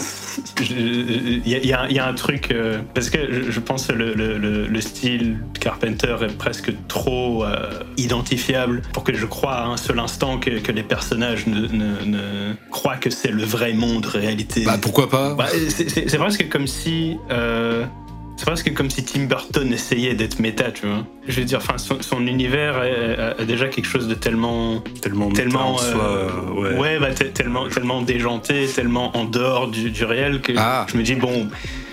il 0.69 1.47
y, 1.47 1.55
a- 1.55 1.59
y 1.59 1.73
un- 1.73 1.87
il 1.89 1.95
y 1.95 1.99
a 1.99 2.05
un 2.07 2.13
truc 2.13 2.51
euh, 2.51 2.79
parce 2.93 3.09
que 3.09 3.17
je, 3.31 3.49
je 3.51 3.59
pense 3.59 3.87
que 3.87 3.93
le, 3.93 4.13
le- 4.13 4.37
le- 4.37 4.67
le 4.67 4.81
style 4.81 5.37
de 5.53 5.59
Carpenter 5.59 6.15
est 6.21 6.37
presque 6.37 6.71
trop 6.87 7.45
euh, 7.45 7.79
identifiable 7.97 8.81
pour 8.93 9.03
que 9.03 9.13
je 9.13 9.25
croie 9.25 9.53
à 9.53 9.65
un 9.65 9.77
seul 9.77 9.99
instant 9.99 10.37
que, 10.39 10.59
que 10.59 10.71
les 10.71 10.83
personnages 10.83 11.47
ne, 11.47 11.67
ne- 11.67 12.03
ne 12.05 12.53
croient 12.71 12.97
que 12.97 13.09
c'est 13.09 13.31
le 13.31 13.43
vrai 13.43 13.73
monde 13.73 14.05
réalité. 14.05 14.63
Bah, 14.65 14.77
pourquoi 14.81 15.09
pas? 15.09 15.35
Bah, 15.35 15.47
c'est 15.69 16.17
presque 16.17 16.49
comme 16.49 16.67
si. 16.67 17.17
euh, 17.31 17.85
c'est 18.35 18.45
presque 18.45 18.73
comme 18.73 18.89
si 18.89 19.03
Tim 19.05 19.25
Burton 19.25 19.71
essayait 19.71 20.15
d'être 20.15 20.39
méta, 20.39 20.71
tu 20.71 20.87
vois. 20.87 21.05
Je 21.27 21.39
veux 21.39 21.45
dire, 21.45 21.59
enfin, 21.59 21.77
son, 21.77 22.01
son 22.01 22.25
univers 22.27 22.75
a, 22.77 23.41
a 23.41 23.45
déjà 23.45 23.67
quelque 23.67 23.85
chose 23.87 24.07
de 24.07 24.15
tellement, 24.15 24.81
Tellement, 25.01 25.31
tellement, 25.31 25.75
en 25.75 25.79
euh, 25.83 26.77
ouais. 26.79 26.99
bah, 26.99 27.13
te- 27.13 27.23
tellement, 27.25 27.67
tellement 27.69 28.01
déjanté, 28.01 28.67
tellement 28.67 29.15
en 29.15 29.25
dehors 29.25 29.67
du, 29.67 29.91
du 29.91 30.03
réel 30.03 30.41
que 30.41 30.53
Ah. 30.57 30.85
je 30.91 30.97
me 30.97 31.03
dis 31.03 31.15
bon, 31.15 31.47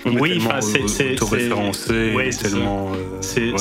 oui, 0.05 0.37
enfin, 0.43 0.61
c'est, 0.61 0.87
c'est, 0.87 1.13
auto-référencé, 1.13 2.13
Ouais, 2.13 2.31
c'est 2.31 2.47
ça. 2.47 2.49
tellement. 2.49 2.91
euh, 2.93 3.17
c'est, 3.21 3.51
ouais. 3.51 3.57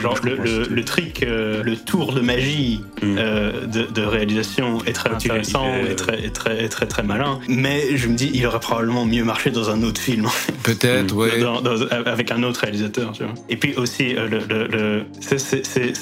genre 0.00 0.18
le, 0.24 0.36
le, 0.36 0.64
le 0.68 0.84
trick, 0.84 1.22
euh, 1.22 1.62
le 1.62 1.76
tour 1.76 2.12
de 2.12 2.20
magie 2.20 2.80
Mm. 3.02 3.16
euh, 3.18 3.66
de, 3.66 3.82
de 3.92 4.02
réalisation 4.02 4.78
est 4.86 4.92
très 4.94 5.10
intéressant 5.10 5.66
est, 5.74 5.92
et, 5.92 5.96
très, 5.96 6.24
et 6.24 6.30
très, 6.30 6.64
et 6.64 6.68
très 6.70 6.86
très 6.86 7.02
malin. 7.02 7.40
Mais 7.48 7.96
je 7.96 8.08
me 8.08 8.16
dis, 8.16 8.30
il 8.32 8.46
aurait 8.46 8.58
probablement 8.60 9.04
mieux 9.04 9.22
marché 9.24 9.50
dans 9.50 9.68
un 9.70 9.82
autre 9.82 10.00
film. 10.00 10.26
Peut-être, 10.62 11.14
Mm. 11.14 11.18
ouais. 11.18 11.40
Dans- 11.40 11.60
dans- 11.60 11.86
avec 12.06 12.30
un 12.30 12.42
autre 12.42 12.60
réalisateur, 12.60 13.12
tu 13.12 13.22
vois. 13.24 13.34
Et 13.50 13.56
puis 13.56 13.74
aussi, 13.74 14.16
euh, 14.16 14.28
le, 14.28 14.38
le- 14.48 14.66
le- 14.66 15.02
c'est- 15.20 15.36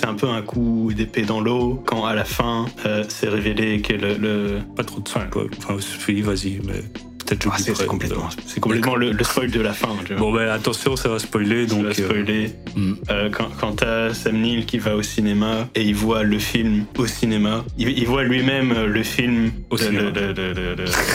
un 0.05 0.15
peu 0.15 0.29
un 0.29 0.43
coup 0.43 0.93
d'épée 0.95 1.23
dans 1.23 1.41
l'eau 1.41 1.83
quand 1.87 2.05
à 2.05 2.15
la 2.15 2.25
fin, 2.25 2.67
euh, 2.87 3.03
c'est 3.09 3.29
révélé 3.29 3.81
que 3.81 3.93
le. 3.95 4.15
le- 4.15 4.59
Pas 4.77 4.85
trop 4.85 5.01
de 5.01 5.09
spoil. 5.09 5.29
Enfin, 5.59 5.77
oui, 6.09 6.21
vas-y, 6.21 6.61
mais 6.67 6.83
peut-être 7.27 7.49
Ah, 7.53 7.57
c'est 7.59 7.87
complètement, 7.87 8.29
c'est 8.47 8.61
complètement 8.61 8.97
le, 8.97 9.13
le 9.13 9.25
spoil 9.25 9.51
de 9.51 9.61
la 9.61 9.73
fin, 9.73 9.89
tu 10.05 10.13
vois. 10.15 10.21
Bon, 10.21 10.33
ben 10.33 10.49
attention, 10.49 10.97
ça 10.97 11.09
va 11.09 11.19
spoiler. 11.19 11.67
Donc, 11.67 11.83
Donc, 11.83 11.99
euh, 11.99 12.05
spoiler. 12.05 12.51
Mm. 12.77 12.93
Euh, 13.11 13.31
quand 13.31 13.49
quand 13.61 13.73
t'as 13.77 14.13
Sam 14.15 14.41
Neill 14.41 14.67
qui 14.67 14.79
va 14.79 14.97
au 14.97 15.03
cinéma 15.03 15.69
et 15.75 15.83
il 15.83 15.95
voit 15.95 16.23
le 16.23 16.39
film 16.39 16.85
au 16.99 17.07
cinéma, 17.07 17.65
il, 17.79 17.89
il 17.91 18.07
voit 18.07 18.25
lui-même 18.25 18.73
euh, 18.73 18.87
le 18.87 19.03
film 19.03 19.51
Au 19.71 19.77
de- 19.77 19.85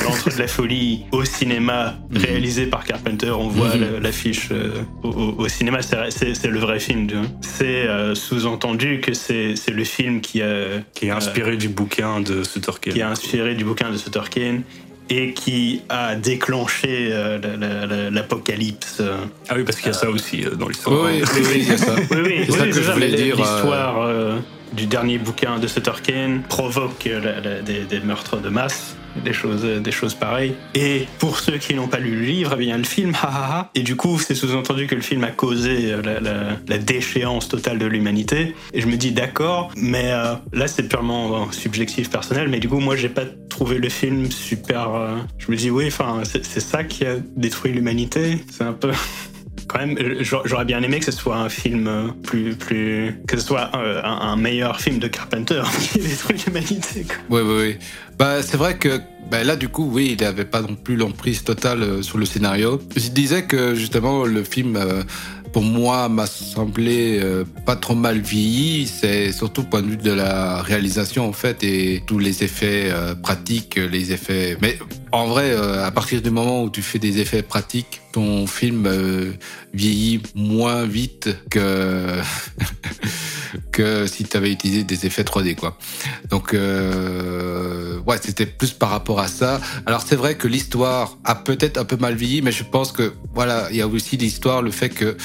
L'entre 0.06 0.30
de 0.34 0.40
la 0.40 0.48
folie 0.48 1.02
au 1.12 1.24
cinéma, 1.26 1.98
réalisé 2.14 2.66
par 2.68 2.84
Carpenter. 2.84 3.32
On 3.32 3.48
voit 3.48 3.76
la- 3.76 4.00
l'affiche 4.00 4.50
euh, 4.52 4.72
au, 5.04 5.10
au- 5.10 5.36
au 5.44 5.48
cinéma. 5.48 5.80
C'est- 5.82 6.48
le 6.50 6.60
vrai 6.60 6.80
film. 6.80 7.08
C'est 7.42 7.86
sous-entendu 8.16 9.02
que 9.02 9.14
c'est 9.14 9.54
le 9.72 9.84
film 9.84 10.22
qui 10.22 10.42
a 10.42 10.80
qui 10.94 11.08
est 11.08 11.12
inspiré 11.12 11.58
du 11.58 11.70
bouquin 11.70 12.22
de 12.22 12.44
Sutter 12.44 12.72
Kane. 12.82 12.94
qui 12.94 13.02
a 13.02 13.10
inspiré 13.10 13.56
du 13.56 13.64
bouquin 13.66 13.90
de 13.92 13.98
Sutter 13.98 14.22
Kane 14.30 14.64
et 15.10 15.34
qui 15.34 15.82
a 15.90 16.16
déclenché 16.16 17.10
euh, 17.12 17.40
la- 17.40 17.58
la- 17.58 17.86
la- 17.88 18.10
l'apocalypse. 18.12 19.02
Ah 19.50 19.54
oui, 19.56 19.64
parce 19.64 19.78
qu'il 19.78 19.88
y 19.88 19.90
a 19.90 19.94
ça 19.94 20.10
aussi 20.10 20.46
euh, 20.46 20.52
dans 20.56 20.68
l'histoire. 20.68 21.02
Oui, 21.04 21.22
oui, 21.22 21.28
oui, 21.36 21.42
oui, 21.48 21.60
il 21.64 21.68
y 21.68 21.72
a 21.72 21.78
ça. 21.78 21.96
oui, 22.12 22.18
oui, 22.24 22.44
C'est 22.46 22.52
ça 22.58 22.66
que 22.68 22.72
je 22.74 22.92
voulais 22.92 23.10
dire, 23.16 23.36
L'histoire 23.36 24.02
euh, 24.04 24.38
du 24.74 24.86
dernier 24.86 25.18
bouquin 25.18 25.58
de 25.58 25.68
Sutter 25.68 25.92
Kane 26.04 26.42
provoque 26.48 27.08
euh, 27.08 27.20
la- 27.20 27.40
la- 27.42 27.62
des, 27.62 27.86
des 27.86 28.00
meurtres 28.02 28.38
de 28.38 28.50
masse, 28.50 28.96
des 29.24 29.34
choses, 29.34 29.64
des 29.64 29.92
choses 29.92 30.14
pareilles. 30.14 30.56
Et 30.76 31.08
pour 31.20 31.40
ceux 31.40 31.58
qui 31.58 31.74
n'ont 31.74 31.88
pas 31.88 32.00
lu 32.00 32.16
le 32.16 32.22
livre, 32.22 32.56
eh 32.56 32.60
bien 32.60 32.78
le 32.78 32.84
film, 32.84 33.14
ha. 33.22 33.70
Et 33.76 33.82
du 33.82 33.96
coup, 33.96 34.20
c'est 34.20 34.36
sous-entendu 34.36 34.88
que 34.88 34.96
le 34.96 35.02
film 35.02 35.24
a 35.24 35.32
causé 35.32 35.94
euh, 35.94 36.58
la, 36.68 36.78
déchéance 36.78 37.50
totale 37.50 37.78
de 37.78 37.86
l'humanité. 37.86 38.56
Et 38.74 38.82
je 38.82 38.88
me 38.88 38.96
dis 38.96 39.12
d'accord, 39.12 39.72
mais 39.76 40.12
euh, 40.12 40.34
là 40.54 40.68
c'est 40.68 40.84
purement 40.88 41.52
subjectif 41.52 42.10
personnel. 42.10 42.48
Mais 42.48 42.60
du 42.60 42.70
coup, 42.70 42.80
moi, 42.80 42.96
j'ai 42.96 43.10
pas 43.10 43.26
trouvé 43.50 43.78
le 43.78 43.90
film 43.90 44.32
super. 44.32 44.94
euh, 44.94 45.18
je 45.38 45.52
me 45.52 45.58
dis 45.58 45.70
oui, 45.70 45.86
enfin, 45.88 46.22
c'est 46.24 46.60
ça 46.60 46.84
qui 46.84 47.06
a 47.06 47.18
détruit 47.36 47.72
l'humanité. 47.72 48.40
C'est 48.52 48.64
un 48.64 48.74
peu 48.74 48.92
quand 49.70 49.80
même, 49.80 49.96
j'a- 50.22 50.42
j'aurais 50.44 50.66
bien 50.66 50.82
aimé 50.82 51.00
que 51.00 51.06
ce 51.06 51.12
soit 51.12 51.38
un 51.38 51.48
film 51.48 51.88
euh, 51.88 52.08
plus, 52.24 52.56
plus, 52.56 53.22
que 53.28 53.38
ce 53.38 53.46
soit 53.46 53.70
euh, 53.76 54.02
un, 54.04 54.36
meilleur 54.36 54.82
film 54.82 55.00
de 55.00 55.08
Carpenter 55.08 55.62
qui 55.82 56.00
détruit 56.00 56.38
l'humanité. 56.46 57.06
Oui, 57.30 57.42
oui, 57.46 57.54
oui. 57.62 57.78
Bah, 58.18 58.42
c'est 58.42 58.58
vrai 58.58 58.78
que 58.78 59.00
bah, 59.30 59.44
là, 59.44 59.56
du 59.56 59.70
coup, 59.70 59.90
oui, 59.94 60.16
il 60.18 60.24
n'avait 60.24 60.46
pas 60.46 60.62
non 60.62 60.76
plus 60.76 60.96
l'emprise 60.96 61.44
totale 61.44 61.84
euh, 61.84 62.02
sur 62.02 62.18
le 62.18 62.26
scénario. 62.26 62.82
Je 62.96 63.10
disais 63.10 63.44
que 63.44 63.76
justement, 63.76 64.26
le 64.26 64.44
film 64.44 64.78
pour 65.54 65.64
moi, 65.64 66.10
m'a 66.10 66.28
semblé 66.28 67.20
pas 67.66 67.76
trop 67.76 67.96
mal 67.96 68.20
vieilli. 68.20 68.86
C'est 68.86 69.32
surtout 69.32 69.64
point 69.64 69.82
de 69.82 69.88
vue 69.88 69.98
de 69.98 70.12
la 70.12 70.62
réalisation, 70.62 71.28
en 71.28 71.34
fait, 71.34 71.64
et 71.64 72.04
tous 72.06 72.20
les 72.20 72.44
effets 72.44 72.94
pratiques, 73.24 73.78
les 73.78 74.12
effets. 74.12 74.58
Mais 74.62 74.78
en 75.12 75.28
vrai, 75.28 75.52
euh, 75.52 75.86
à 75.86 75.92
partir 75.92 76.22
du 76.22 76.30
moment 76.30 76.64
où 76.64 76.70
tu 76.70 76.82
fais 76.82 77.00
des 77.00 77.20
effets 77.20 77.42
pratiques, 77.42 78.02
ton 78.12 78.48
film 78.48 78.90
vieillit 79.74 80.22
moins 80.36 80.86
vite 80.86 81.30
que 81.50 82.08
que 83.72 84.08
si 84.08 84.24
tu 84.24 84.38
avais 84.38 84.52
utilisé 84.52 84.84
des 84.84 85.06
effets 85.06 85.24
3D, 85.24 85.56
quoi. 85.56 85.78
Donc, 86.30 86.54
ouais, 86.54 88.18
c'était 88.22 88.46
plus 88.46 88.72
par 88.72 88.90
rapport 88.90 89.20
à 89.20 89.28
ça. 89.28 89.60
Alors, 89.86 90.04
c'est 90.06 90.16
vrai 90.16 90.36
que 90.36 90.48
l'histoire 90.48 91.18
a 91.24 91.36
peut-être 91.36 91.78
un 91.78 91.86
peu 91.86 91.98
mal 91.98 92.16
vieilli, 92.16 92.42
mais 92.42 92.52
je 92.52 92.64
pense 92.64 92.92
que, 92.92 93.14
voilà, 93.34 93.68
il 93.72 93.78
y 93.78 93.82
a 93.82 93.88
aussi 93.88 94.18
l'histoire, 94.18 94.62
le 94.62 94.72
fait 94.72 94.90
que 94.90 95.18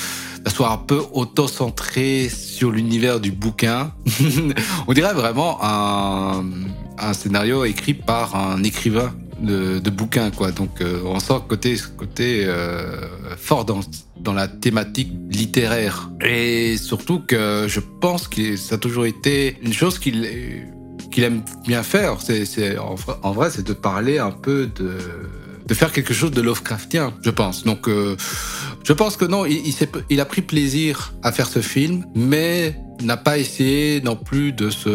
soit 0.51 0.71
un 0.71 0.77
peu 0.77 1.03
auto-centré 1.13 2.29
sur 2.29 2.71
l'univers 2.71 3.21
du 3.21 3.31
bouquin. 3.31 3.93
On 4.87 4.93
dirait 4.93 5.15
vraiment 5.15 5.59
un, 5.63 6.45
un, 6.99 7.13
scénario 7.15 7.65
écrit 7.65 7.95
par 7.95 8.37
un 8.37 8.63
écrivain 8.63 9.15
de, 9.45 9.79
de 9.79 9.91
bouquin, 9.91 10.31
quoi. 10.31 10.51
Donc, 10.51 10.81
euh, 10.81 11.01
on 11.05 11.21
sent 11.21 11.35
côté, 11.49 11.77
côté 11.97 12.45
euh, 12.45 13.09
fort 13.37 13.65
dans, 13.65 13.81
dans 14.21 14.33
la 14.33 14.49
thématique 14.49 15.13
littéraire. 15.31 16.11
Et 16.25 16.77
surtout 16.77 17.21
que 17.21 17.67
je 17.69 17.81
pense 17.81 18.29
que 18.29 18.57
ça 18.57 18.77
a 18.77 18.79
toujours 18.79 19.07
été 19.07 19.57
une 19.63 19.73
chose 19.73 19.99
qu'il 19.99 20.15
aime 21.19 21.43
bien 21.67 21.83
faire. 21.83 22.19
C'est, 22.21 22.79
en, 22.79 22.97
en 23.23 23.33
vrai, 23.33 23.51
c'est 23.51 23.67
de 23.67 23.75
parler 23.75 24.19
un 24.19 24.33
peu 24.33 24.69
de 24.75 24.99
de 25.67 25.75
faire 25.75 25.93
quelque 25.93 26.13
chose 26.13 26.31
de 26.31 26.43
Lovecraftien, 26.43 27.15
je 27.23 27.31
pense. 27.31 27.65
Donc, 27.65 27.89
euh, 27.89 28.17
je 28.85 28.93
pense 28.93 29.17
que 29.17 29.25
non, 29.25 29.47
il, 29.47 29.63
il, 30.11 30.21
a 30.21 30.25
pris 30.27 30.43
plaisir 30.43 31.15
à 31.23 31.33
faire 31.33 31.47
ce 31.47 31.61
film, 31.61 32.05
mais 32.15 32.79
n'a 33.03 33.17
pas 33.17 33.39
essayé 33.39 34.01
non 34.03 34.17
plus 34.17 34.53
de 34.53 34.69
se 34.71 34.89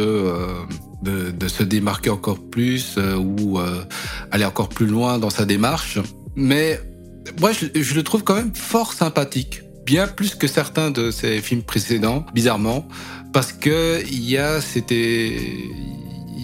de, 1.03 1.31
de, 1.31 1.47
se 1.47 1.63
démarquer 1.63 2.09
encore 2.09 2.39
plus 2.39 2.95
euh, 2.97 3.15
ou 3.15 3.59
euh, 3.59 3.83
aller 4.31 4.45
encore 4.45 4.69
plus 4.69 4.85
loin 4.85 5.17
dans 5.17 5.29
sa 5.29 5.45
démarche. 5.45 5.99
Mais 6.35 6.79
moi, 7.39 7.51
je, 7.51 7.67
je, 7.81 7.95
le 7.95 8.03
trouve 8.03 8.23
quand 8.23 8.35
même 8.35 8.53
fort 8.53 8.93
sympathique, 8.93 9.61
bien 9.85 10.07
plus 10.07 10.35
que 10.35 10.47
certains 10.47 10.91
de 10.91 11.11
ses 11.11 11.41
films 11.41 11.63
précédents, 11.63 12.25
bizarrement, 12.33 12.87
parce 13.33 13.53
que 13.53 14.03
il 14.09 14.29
y 14.29 14.37
a 14.37 14.61
c'était 14.61 15.37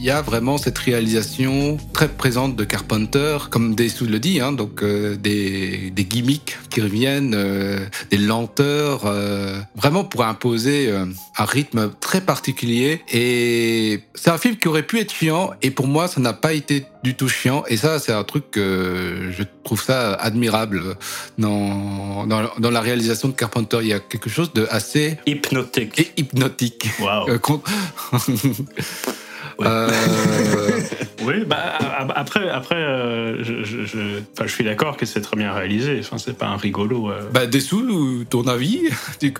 y 0.06 0.12
a 0.12 0.22
vraiment 0.22 0.60
cette 0.60 0.78
réalisation 0.78 1.78
très 1.92 2.08
présente 2.08 2.56
de 2.56 2.64
Carpenter, 2.64 3.40
comme 3.50 3.74
Dessous 3.74 4.06
le 4.06 4.20
dit, 4.20 4.40
hein, 4.40 4.52
donc 4.52 4.84
euh, 4.84 5.16
des, 5.16 5.90
des, 5.90 6.06
gimmicks 6.06 6.60
qui 6.70 6.82
reviennent, 6.82 7.34
euh, 7.34 7.80
des 8.12 8.20
lenteurs, 8.20 9.06
euh, 9.06 9.58
vraiment 9.76 10.04
pour 10.04 10.24
imposer 10.24 10.92
un 10.92 11.46
rythme 11.46 11.92
très 12.00 12.22
particulier. 12.22 13.02
Et 13.12 14.02
c'est 14.14 14.30
un 14.30 14.38
film 14.38 14.58
qui 14.58 14.68
aurait 14.68 14.84
pu 14.84 15.00
être 15.00 15.12
chiant, 15.12 15.54
et 15.64 15.72
pour 15.72 15.88
moi, 15.88 16.08
ça 16.08 16.22
n'a 16.22 16.34
pas 16.34 16.54
été 16.54 16.86
du 17.04 17.16
tout 17.16 17.28
chiant. 17.28 17.64
Et 17.68 17.76
ça, 17.76 17.98
c'est 17.98 18.14
un 18.14 18.24
truc 18.24 18.52
que 18.52 19.32
je 19.36 19.42
trouve 19.64 19.82
ça 19.82 20.14
admirable 20.14 20.98
dans, 21.40 22.28
dans, 22.28 22.44
dans, 22.60 22.72
la 22.72 22.82
réalisation 22.82 23.30
de 23.30 23.34
Carpenter. 23.34 23.80
Il 23.82 23.88
y 23.88 23.94
a 23.94 24.00
quelque 24.00 24.30
chose 24.30 24.54
de 24.54 24.68
assez 24.70 25.18
hypnotique. 25.26 26.00
Et 26.00 26.22
hypnotique. 26.22 26.90
Wow. 27.00 27.26
Euh... 29.62 29.90
oui, 31.24 31.44
bah 31.46 31.78
après, 32.16 32.50
après, 32.50 32.76
euh, 32.76 33.44
je, 33.44 33.64
je, 33.64 33.86
je, 33.86 34.00
je, 34.42 34.48
suis 34.48 34.64
d'accord 34.64 34.98
que 34.98 35.06
c'est 35.06 35.22
très 35.22 35.38
bien 35.38 35.54
réalisé. 35.54 35.98
Enfin, 36.00 36.18
c'est 36.18 36.38
pas 36.38 36.48
un 36.48 36.58
rigolo. 36.58 37.10
Euh... 37.10 37.22
Bah, 37.34 37.46
dessous, 37.46 38.26
ton 38.30 38.48
avis? 38.48 38.82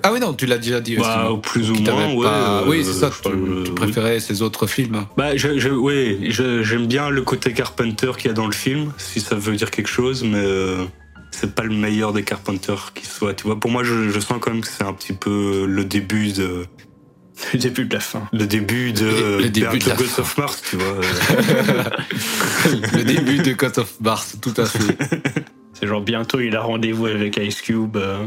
Ah 0.04 0.12
oui, 0.14 0.20
non, 0.20 0.34
tu 0.34 0.46
l'as 0.46 0.58
déjà 0.58 0.80
dit. 0.80 0.96
Bah, 0.96 1.30
aussi, 1.30 1.42
plus 1.42 1.72
ou 1.72 1.76
moins. 1.76 2.14
Ouais, 2.14 2.24
pas... 2.24 2.62
euh, 2.62 2.66
oui, 2.68 2.84
c'est 2.84 2.94
ça. 2.94 3.10
Tu, 3.10 3.30
tu 3.66 3.72
préférais 3.72 4.20
ces 4.20 4.42
autres 4.42 4.68
films? 4.68 5.06
Bah, 5.18 5.36
je, 5.36 5.58
je, 5.60 5.70
oui, 5.70 6.30
j'aime 6.30 6.88
bien 6.88 7.10
le 7.10 7.22
côté 7.22 7.54
Carpenter 7.54 8.12
qu'il 8.18 8.28
y 8.28 8.32
a 8.32 8.34
dans 8.34 8.48
le 8.48 8.54
film, 8.54 8.92
si 8.98 9.20
ça 9.20 9.36
veut 9.36 9.56
dire 9.56 9.72
quelque 9.72 9.90
chose, 9.90 10.24
mais 10.24 10.38
euh, 10.38 10.86
c'est 11.32 11.54
pas 11.54 11.64
le 11.64 11.76
meilleur 11.76 12.14
des 12.14 12.24
Carpenter 12.24 12.76
qui 12.94 13.06
soit. 13.06 13.34
Tu 13.34 13.44
vois, 13.44 13.60
pour 13.60 13.72
moi, 13.72 13.84
je, 13.84 14.10
je 14.10 14.20
sens 14.20 14.38
quand 14.40 14.52
même 14.52 14.62
que 14.62 14.68
c'est 14.68 14.84
un 14.84 14.94
petit 14.94 15.14
peu 15.14 15.66
le 15.68 15.84
début 15.84 16.32
de 16.32 16.66
le 17.54 17.60
début 17.60 17.86
de 17.86 17.94
la 17.94 18.00
fin. 18.00 18.28
Le 18.32 18.46
début 18.46 18.94
de, 18.94 19.06
le, 19.06 19.38
le 19.40 19.50
début 19.50 19.80
de 19.80 19.90
Ghost 19.92 20.20
of 20.20 20.38
Mars, 20.38 20.64
tu 20.70 20.78
vois. 20.78 20.96
le 22.94 23.04
début 23.04 23.40
de 23.40 23.54
Ghost 23.54 23.78
of 23.78 24.00
Mars, 24.00 24.38
tout 24.42 24.54
à 24.58 24.66
fait. 24.66 24.98
C'est 25.74 25.88
genre 25.88 26.02
bientôt 26.02 26.40
il 26.40 26.56
a 26.56 26.62
rendez-vous 26.62 27.08
avec 27.08 27.38
Ice 27.38 27.62
Cube. 27.62 27.98
Euh... 27.98 28.26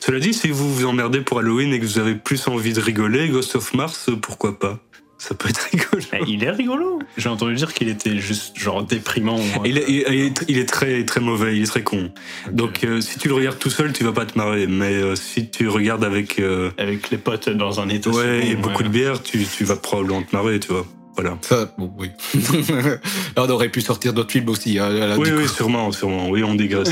Cela 0.00 0.20
dit, 0.20 0.34
si 0.34 0.50
vous 0.50 0.74
vous 0.74 0.84
emmerdez 0.84 1.20
pour 1.20 1.38
Halloween 1.38 1.72
et 1.72 1.80
que 1.80 1.86
vous 1.86 1.98
avez 1.98 2.14
plus 2.14 2.46
envie 2.48 2.72
de 2.72 2.80
rigoler, 2.80 3.28
Ghost 3.28 3.56
of 3.56 3.72
Mars, 3.74 4.10
pourquoi 4.20 4.58
pas? 4.58 4.78
Ça 5.24 5.34
peut 5.34 5.48
être 5.48 5.68
rigolo. 5.72 6.02
Il 6.26 6.44
est 6.44 6.50
rigolo. 6.50 6.98
J'ai 7.16 7.30
entendu 7.30 7.54
dire 7.54 7.72
qu'il 7.72 7.88
était 7.88 8.18
juste 8.18 8.58
genre 8.58 8.84
déprimant. 8.84 9.40
Il 9.64 9.78
est, 9.78 9.84
il, 9.88 10.02
est, 10.02 10.44
il 10.48 10.58
est, 10.58 10.68
très 10.68 11.04
très 11.04 11.20
mauvais, 11.20 11.56
il 11.56 11.62
est 11.62 11.66
très 11.66 11.82
con. 11.82 12.10
Okay. 12.46 12.54
Donc 12.54 12.84
euh, 12.84 13.00
si 13.00 13.18
tu 13.18 13.28
le 13.28 13.34
regardes 13.34 13.58
tout 13.58 13.70
seul, 13.70 13.94
tu 13.94 14.04
vas 14.04 14.12
pas 14.12 14.26
te 14.26 14.36
marrer. 14.36 14.66
Mais 14.66 14.92
euh, 14.92 15.14
si 15.16 15.48
tu 15.48 15.68
regardes 15.68 16.04
avec 16.04 16.38
euh... 16.38 16.70
avec 16.76 17.10
les 17.10 17.16
potes 17.16 17.48
dans 17.48 17.80
un 17.80 17.88
état 17.88 18.10
ouais, 18.10 18.40
second, 18.40 18.50
et 18.50 18.56
beaucoup 18.56 18.82
ouais. 18.82 18.84
de 18.84 18.92
bière, 18.92 19.22
tu, 19.22 19.44
tu 19.44 19.64
vas 19.64 19.76
probablement 19.76 20.22
te 20.22 20.36
marrer, 20.36 20.60
tu 20.60 20.72
vois. 20.72 20.86
Voilà. 21.14 21.38
Ça, 21.40 21.72
bon, 21.78 21.90
oui. 21.96 22.10
Là, 22.34 22.98
on 23.44 23.50
aurait 23.50 23.70
pu 23.70 23.80
sortir 23.80 24.12
d'autres 24.12 24.32
films 24.32 24.48
aussi. 24.50 24.78
Hein, 24.78 24.90
là, 24.90 25.16
oui, 25.16 25.30
oui, 25.34 25.48
sûrement, 25.48 25.90
sûrement. 25.90 26.28
Oui, 26.28 26.44
on 26.44 26.54
dégraisse. 26.54 26.90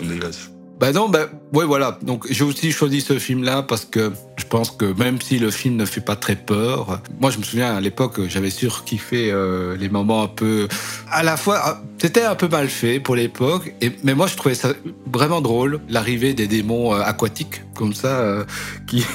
on 0.00 0.06
dégraisse. 0.06 0.50
Bah 0.80 0.92
non, 0.92 1.08
bah 1.08 1.28
ouais, 1.54 1.64
voilà. 1.64 1.98
Donc 2.02 2.26
j'ai 2.30 2.44
aussi 2.44 2.72
choisi 2.72 3.00
ce 3.00 3.18
film-là 3.18 3.62
parce 3.62 3.84
que 3.84 4.12
je 4.36 4.44
pense 4.44 4.70
que 4.70 4.84
même 4.84 5.20
si 5.20 5.38
le 5.38 5.50
film 5.50 5.76
ne 5.76 5.84
fait 5.84 6.00
pas 6.00 6.16
très 6.16 6.36
peur, 6.36 7.00
moi 7.20 7.30
je 7.30 7.38
me 7.38 7.44
souviens 7.44 7.74
à 7.74 7.80
l'époque 7.80 8.20
j'avais 8.28 8.50
surkiffé 8.50 9.30
euh, 9.30 9.76
les 9.76 9.88
moments 9.88 10.22
un 10.22 10.28
peu, 10.28 10.68
à 11.10 11.22
la 11.22 11.36
fois 11.36 11.82
c'était 12.04 12.24
un 12.24 12.34
peu 12.34 12.48
mal 12.48 12.68
fait 12.68 13.00
pour 13.00 13.16
l'époque, 13.16 13.72
et 13.80 13.90
mais 14.02 14.14
moi 14.14 14.26
je 14.26 14.36
trouvais 14.36 14.54
ça 14.54 14.74
vraiment 15.10 15.40
drôle 15.40 15.80
l'arrivée 15.88 16.34
des 16.34 16.46
démons 16.46 16.92
euh, 16.92 17.00
aquatiques 17.00 17.62
comme 17.74 17.94
ça 17.94 18.20
euh, 18.20 18.44
qui 18.86 19.06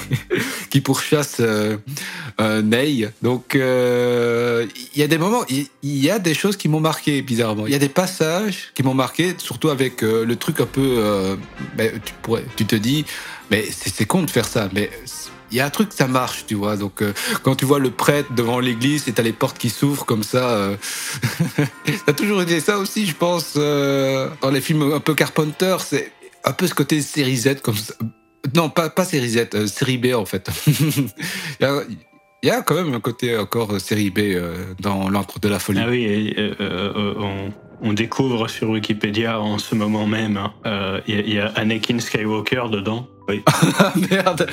qui 0.70 0.80
pourchassent 0.80 1.40
euh, 1.40 1.76
Ney. 2.62 3.08
Donc 3.22 3.52
il 3.54 4.98
y 4.98 5.02
a 5.04 5.06
des 5.06 5.18
moments, 5.18 5.44
il 5.48 5.68
y, 5.82 6.10
a 6.10 6.18
des 6.18 6.34
choses 6.34 6.56
qui 6.56 6.68
m'ont 6.68 6.80
marqué 6.80 7.22
bizarrement. 7.22 7.66
Il 7.66 7.72
y 7.72 7.76
a 7.76 7.78
des 7.78 7.88
passages 7.88 8.72
qui 8.74 8.82
m'ont 8.82 8.94
marqué, 8.94 9.34
surtout 9.38 9.68
avec 9.68 10.02
le 10.02 10.34
truc 10.34 10.60
un 10.60 10.66
peu 10.66 11.36
tu, 11.78 12.12
tu 12.56 12.66
te 12.66 12.76
dis, 12.76 13.04
mais 13.50 13.64
c'est 13.70 14.06
con 14.06 14.22
de 14.22 14.30
faire 14.30 14.46
ça, 14.46 14.68
mais 14.72 14.90
il 15.50 15.56
y 15.56 15.60
a 15.60 15.66
un 15.66 15.70
truc, 15.70 15.92
ça 15.92 16.06
marche, 16.06 16.44
tu 16.46 16.54
vois. 16.54 16.76
Donc, 16.76 17.02
euh, 17.02 17.12
quand 17.42 17.56
tu 17.56 17.64
vois 17.64 17.78
le 17.78 17.90
prêtre 17.90 18.32
devant 18.34 18.60
l'église 18.60 19.08
et 19.08 19.12
t'as 19.12 19.22
les 19.22 19.32
portes 19.32 19.58
qui 19.58 19.70
s'ouvrent 19.70 20.04
comme 20.04 20.22
ça, 20.22 20.50
euh... 20.50 20.76
a 22.06 22.12
toujours 22.12 22.42
été 22.42 22.60
ça 22.60 22.78
aussi, 22.78 23.06
je 23.06 23.14
pense, 23.14 23.54
euh, 23.56 24.28
dans 24.42 24.50
les 24.50 24.60
films 24.60 24.92
un 24.92 25.00
peu 25.00 25.14
Carpenter, 25.14 25.76
c'est 25.80 26.12
un 26.44 26.52
peu 26.52 26.66
ce 26.66 26.74
côté 26.74 27.00
série 27.02 27.36
Z 27.36 27.60
comme 27.62 27.76
ça. 27.76 27.94
Non, 28.54 28.70
pas, 28.70 28.88
pas 28.90 29.04
série 29.04 29.30
Z, 29.30 29.48
euh, 29.54 29.66
série 29.66 29.98
B 29.98 30.14
en 30.14 30.24
fait. 30.24 30.48
il, 30.66 31.10
y 31.60 31.64
a, 31.64 31.82
y 32.42 32.50
a 32.50 32.62
quand 32.62 32.74
même 32.74 32.94
un 32.94 33.00
côté 33.00 33.36
encore 33.36 33.80
série 33.80 34.10
B 34.10 34.20
dans 34.80 35.10
l'encre 35.10 35.40
de 35.40 35.48
la 35.48 35.58
folie. 35.58 35.80
Ah 35.82 35.88
oui, 35.88 36.34
on, 36.60 37.52
on, 37.82 37.92
découvre 37.92 38.48
sur 38.48 38.70
Wikipédia 38.70 39.40
en 39.40 39.58
ce 39.58 39.74
moment 39.74 40.06
même, 40.06 40.38
il 40.64 40.70
hein, 40.70 41.00
y, 41.06 41.32
y, 41.32 41.38
a 41.38 41.46
Anakin 41.56 41.98
Skywalker 41.98 42.64
dedans. 42.70 43.06
Oui. 43.28 43.42
ah 43.78 43.92
merde 44.10 44.46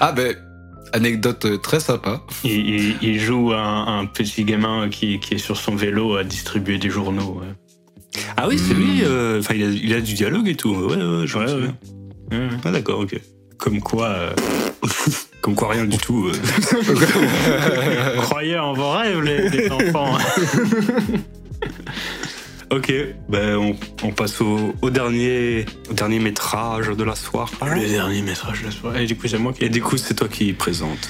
Ah 0.00 0.12
ben, 0.12 0.34
anecdote 0.92 1.60
très 1.62 1.80
sympa. 1.80 2.22
Il, 2.44 2.52
il, 2.52 2.96
il 3.02 3.20
joue 3.20 3.52
un, 3.52 4.00
un, 4.00 4.06
petit 4.06 4.44
gamin 4.44 4.88
qui, 4.88 5.18
qui, 5.20 5.34
est 5.34 5.38
sur 5.38 5.56
son 5.56 5.76
vélo 5.76 6.16
à 6.16 6.24
distribuer 6.24 6.78
des 6.78 6.90
journaux. 6.90 7.40
Ouais. 7.40 8.22
Ah 8.36 8.48
oui, 8.48 8.58
c'est 8.58 8.74
mmh. 8.74 8.78
lui, 8.78 9.02
enfin 9.38 9.54
il, 9.54 9.64
a, 9.64 9.68
il 9.68 9.94
a 9.94 10.00
du 10.00 10.14
dialogue 10.14 10.48
et 10.48 10.56
tout. 10.56 10.74
Ouais, 10.74 10.96
ouais, 10.96 11.26
je 11.26 11.38
ouais, 11.38 11.52
ouais. 11.52 12.48
Ah 12.64 12.70
d'accord, 12.70 13.00
ok. 13.00 13.20
Comme 13.58 13.80
quoi... 13.80 14.06
Euh... 14.06 14.32
Comme 15.46 15.54
quoi, 15.54 15.68
rien 15.68 15.84
du 15.84 15.96
tout. 15.96 16.28
Euh. 16.28 18.16
Croyez 18.22 18.58
en 18.58 18.72
vos 18.72 18.90
rêves, 18.90 19.20
les, 19.22 19.48
les 19.48 19.70
enfants. 19.70 20.18
Ok, 22.70 22.92
ben 23.28 23.56
on, 23.56 23.76
on 24.02 24.10
passe 24.12 24.40
au, 24.40 24.74
au, 24.82 24.90
dernier, 24.90 25.66
au 25.90 25.94
dernier 25.94 26.18
métrage 26.18 26.88
de 26.88 27.04
la 27.04 27.14
soirée. 27.14 27.52
Le 27.62 27.88
dernier 27.88 28.22
métrage 28.22 28.60
de 28.60 28.66
la 28.66 28.72
soirée. 28.72 29.04
Et 29.04 29.06
du 29.06 29.16
coup, 29.16 29.28
c'est 29.28 29.38
moi 29.38 29.52
qui. 29.52 29.64
Et 29.64 29.68
du 29.68 29.82
coup, 29.82 29.96
c'est 29.96 30.14
toi 30.14 30.28
qui 30.28 30.52
présente. 30.52 31.08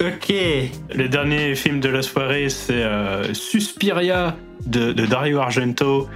Ok. 0.00 0.32
Le 0.94 1.08
dernier 1.08 1.54
film 1.56 1.80
de 1.80 1.88
la 1.88 2.02
soirée, 2.02 2.48
c'est 2.48 2.72
euh, 2.72 3.34
Suspiria 3.34 4.36
de, 4.66 4.92
de, 4.92 5.06
Dario 5.06 5.40
Argento. 5.40 6.08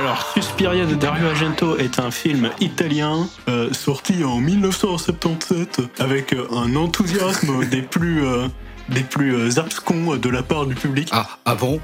Alors, 0.00 0.26
Suspiria 0.32 0.86
de 0.86 0.94
Dario 0.94 1.26
Argento 1.26 1.76
est 1.76 1.98
un 1.98 2.10
film 2.10 2.48
italien 2.60 3.28
euh, 3.50 3.70
sorti 3.74 4.24
en 4.24 4.38
1977 4.38 5.80
avec 5.98 6.32
euh, 6.32 6.46
un 6.52 6.74
enthousiasme 6.74 7.64
des 7.70 7.82
plus 7.82 8.24
euh, 8.24 8.46
des 8.88 9.02
plus 9.02 9.58
abscons 9.58 10.16
de 10.16 10.28
la 10.30 10.42
part 10.42 10.64
du 10.64 10.74
public. 10.74 11.08
Ah, 11.12 11.28
ah 11.44 11.54
bon? 11.54 11.80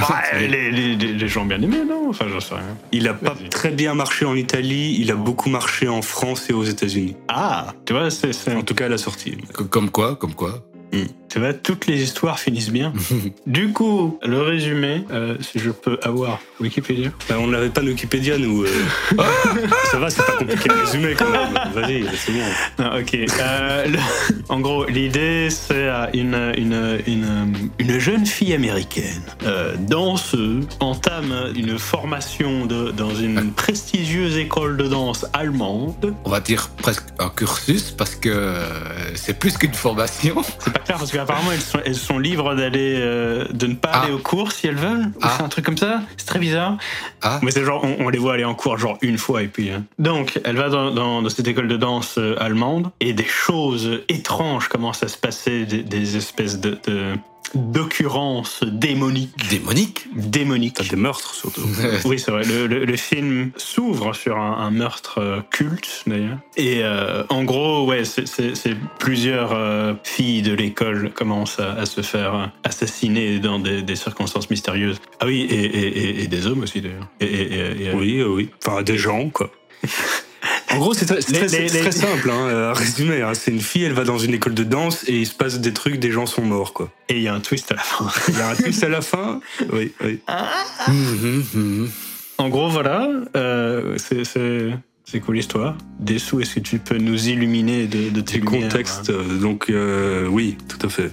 Ouais, 0.00 0.48
les, 0.48 0.70
les- 0.70 0.96
les- 0.96 1.28
gens 1.28 1.44
bien 1.46 1.60
aimés, 1.62 1.82
non? 1.88 2.10
Enfin, 2.10 2.26
j'en 2.30 2.40
sais 2.40 2.54
rien. 2.56 2.76
Il 2.92 3.08
a 3.08 3.14
pas 3.14 3.34
très 3.50 3.70
bien 3.70 3.94
marché 3.94 4.24
en 4.26 4.34
Italie, 4.34 4.94
il 5.00 5.10
a 5.10 5.14
beaucoup 5.16 5.48
marché 5.48 5.88
en 5.88 6.02
France 6.02 6.50
et 6.50 6.52
aux 6.52 6.62
États-Unis. 6.64 7.16
Ah, 7.28 7.72
tu 7.86 7.94
vois, 7.94 8.10
c'est, 8.10 8.54
En 8.54 8.62
tout 8.62 8.74
cas 8.74 8.84
à 8.84 8.88
la 8.90 8.98
sortie. 8.98 9.38
Co- 9.54 9.64
Comme 9.64 9.90
quoi, 9.90 10.14
comme 10.16 10.34
quoi 10.34 10.62
tu 11.28 11.38
vois, 11.40 11.52
toutes 11.52 11.86
les 11.86 12.02
histoires 12.02 12.38
finissent 12.38 12.70
bien. 12.70 12.92
du 13.46 13.72
coup, 13.72 14.18
le 14.22 14.40
résumé, 14.42 15.04
euh, 15.10 15.36
si 15.40 15.58
je 15.58 15.70
peux 15.70 15.98
avoir 16.02 16.38
Wikipédia. 16.60 17.10
Bah, 17.28 17.36
on 17.40 17.48
n'avait 17.48 17.70
pas 17.70 17.80
de 17.80 17.88
Wikipédia, 17.88 18.38
nous. 18.38 18.64
euh. 18.64 18.68
Ça 19.90 19.98
va, 19.98 20.10
c'est 20.10 20.24
pas 20.24 20.36
compliqué 20.36 20.68
de 20.68 20.74
résumer 20.74 21.14
quand 21.18 21.30
même. 21.30 21.58
Vas-y, 21.74 22.04
c'est 22.16 22.32
bon. 22.32 22.38
Ah, 22.78 22.98
ok. 22.98 23.14
Euh, 23.40 23.86
le- 23.86 23.98
en 24.48 24.60
gros, 24.60 24.84
l'idée, 24.86 25.48
c'est 25.50 25.88
une, 26.12 26.52
une, 26.56 26.98
une, 27.06 27.68
une 27.78 27.98
jeune 27.98 28.26
fille 28.26 28.52
américaine, 28.54 29.22
euh, 29.44 29.74
danseuse, 29.76 30.66
entame 30.80 31.52
une 31.56 31.78
formation 31.78 32.66
de, 32.66 32.90
dans 32.92 33.14
une 33.14 33.52
prestigieuse 33.52 34.36
école 34.36 34.76
de 34.76 34.84
danse 34.88 35.26
allemande. 35.32 36.14
On 36.24 36.30
va 36.30 36.40
dire 36.40 36.70
presque 36.82 37.04
un 37.18 37.28
cursus 37.30 37.90
parce 37.90 38.14
que 38.14 38.54
c'est 39.14 39.38
plus 39.38 39.56
qu'une 39.56 39.74
formation. 39.74 40.42
C'est 40.60 40.72
pas 40.72 40.83
clair 40.84 40.98
parce 40.98 41.10
qu'apparemment, 41.10 41.52
elles 41.52 41.60
sont, 41.60 41.80
elles 41.84 41.94
sont 41.94 42.18
libres 42.18 42.54
d'aller, 42.54 42.96
euh, 42.98 43.46
de 43.52 43.66
ne 43.66 43.74
pas 43.74 43.90
Ah. 43.92 44.00
aller 44.02 44.12
aux 44.12 44.18
cours 44.18 44.52
si 44.52 44.66
elles 44.66 44.74
veulent. 44.76 45.10
Ah. 45.22 45.34
C'est 45.36 45.42
un 45.44 45.48
truc 45.48 45.64
comme 45.64 45.76
ça? 45.78 46.00
C'est 46.16 46.26
très 46.26 46.38
bizarre. 46.38 46.76
Ah, 47.22 47.40
Mais 47.42 47.50
c'est 47.50 47.64
genre, 47.64 47.82
on, 47.84 48.04
on 48.04 48.08
les 48.08 48.18
voit 48.18 48.34
aller 48.34 48.44
en 48.44 48.54
cours 48.54 48.78
genre 48.78 48.98
une 49.02 49.18
fois 49.18 49.42
et 49.42 49.48
puis. 49.48 49.70
hein. 49.70 49.84
Donc, 49.98 50.40
elle 50.44 50.56
va 50.56 50.68
dans, 50.68 50.90
dans- 50.90 51.22
dans 51.22 51.28
cette 51.28 51.48
école 51.48 51.68
de 51.68 51.76
danse 51.76 52.16
euh, 52.18 52.36
allemande 52.40 52.90
et 53.00 53.12
des 53.12 53.24
choses 53.24 54.02
étranges 54.08 54.68
commencent 54.68 55.02
à 55.02 55.08
se 55.08 55.18
passer, 55.18 55.64
des, 55.66 55.82
des 55.82 56.16
espèces 56.16 56.60
de, 56.60 56.78
de- 56.86 57.14
d'occurrences 57.54 58.60
démoniques. 58.64 59.32
démonique. 59.48 60.06
Démoniques. 60.14 60.74
T'as 60.74 60.84
des 60.84 60.96
meurtres 60.96 61.34
surtout. 61.34 61.62
Oui, 62.04 62.18
c'est 62.18 62.30
vrai. 62.30 62.44
Le, 62.44 62.66
le- 62.66 62.84
le 62.84 62.96
film 62.96 63.50
s'ouvre 63.56 64.14
sur 64.14 64.36
un, 64.38 64.58
un 64.58 64.70
meurtre 64.70 65.18
euh, 65.18 65.40
culte, 65.50 66.02
d'ailleurs. 66.06 66.38
Et 66.56 66.80
euh, 66.82 67.24
en 67.28 67.44
gros, 67.44 67.86
ouais, 67.86 68.04
c'est- 68.04 68.24
plusieurs 68.98 69.52
euh, 69.52 69.94
filles 70.04 70.42
de 70.42 70.52
l'école 70.52 71.12
commencent 71.12 71.60
à, 71.60 71.72
à 71.72 71.86
se 71.86 72.00
faire 72.00 72.50
assassiner 72.64 73.38
dans 73.38 73.58
des, 73.58 73.82
des 73.82 73.96
circonstances 73.96 74.50
mystérieuses. 74.50 75.00
Ah 75.20 75.26
oui, 75.26 75.46
et, 75.50 75.54
et- 75.64 75.98
et- 76.20 76.22
et 76.24 76.26
des 76.26 76.46
hommes 76.46 76.60
aussi, 76.62 76.80
d'ailleurs. 76.80 77.08
Et, 77.20 77.26
et- 77.26 77.54
et- 77.54 77.84
et- 77.86 77.92
Oui, 77.94 78.22
oui. 78.22 78.50
Enfin, 78.66 78.82
des 78.82 78.98
gens, 78.98 79.28
quoi. 79.30 79.50
En 80.72 80.78
gros, 80.78 80.94
c'est 80.94 81.06
très, 81.06 81.20
c'est 81.20 81.32
Les- 81.32 81.46
très- 81.46 81.58
les- 81.60 81.68
c'est 81.68 81.78
très 81.80 81.90
les- 81.90 81.92
simple 81.92 82.30
hein, 82.30 82.48
à 82.70 82.72
résumer. 82.72 83.22
hein. 83.22 83.32
C'est 83.34 83.50
une 83.50 83.60
fille, 83.60 83.84
elle 83.84 83.92
va 83.92 84.04
dans 84.04 84.18
une 84.18 84.34
école 84.34 84.54
de 84.54 84.64
danse 84.64 85.04
et 85.06 85.18
il 85.20 85.26
se 85.26 85.34
passe 85.34 85.60
des 85.60 85.72
trucs, 85.72 85.98
des 85.98 86.10
gens 86.10 86.26
sont 86.26 86.42
morts, 86.42 86.72
quoi. 86.72 86.90
Et 87.08 87.16
il 87.16 87.22
y 87.22 87.28
a 87.28 87.34
un 87.34 87.40
twist 87.40 87.70
à 87.70 87.74
la 87.76 87.82
fin. 87.82 88.08
Il 88.28 88.38
y 88.38 88.40
a 88.40 88.48
un 88.48 88.54
twist 88.54 88.82
à 88.82 88.88
la 88.88 89.00
fin. 89.02 89.40
Oui, 89.72 89.92
oui. 90.02 90.20
Mhm, 90.88 91.44
mhm. 91.54 91.90
En 92.38 92.48
gros, 92.48 92.68
voilà. 92.70 93.08
euh, 93.36 93.96
c'est- 93.98 94.24
c'est 94.24 94.70
c'est 95.06 95.20
cool 95.20 95.36
l'histoire. 95.36 95.76
Dessous, 96.00 96.40
est-ce 96.40 96.54
que 96.54 96.60
tu 96.60 96.78
peux 96.78 96.96
nous 96.96 97.28
illuminer 97.28 97.86
de, 97.86 98.08
de 98.08 98.20
tes 98.22 98.38
Du 98.38 98.46
lumières, 98.46 98.68
contexte, 98.70 99.10
euh, 99.10 99.22
donc 99.38 99.66
euh, 99.68 100.26
oui, 100.28 100.56
tout 100.66 100.84
à 100.84 100.88
fait. 100.88 101.10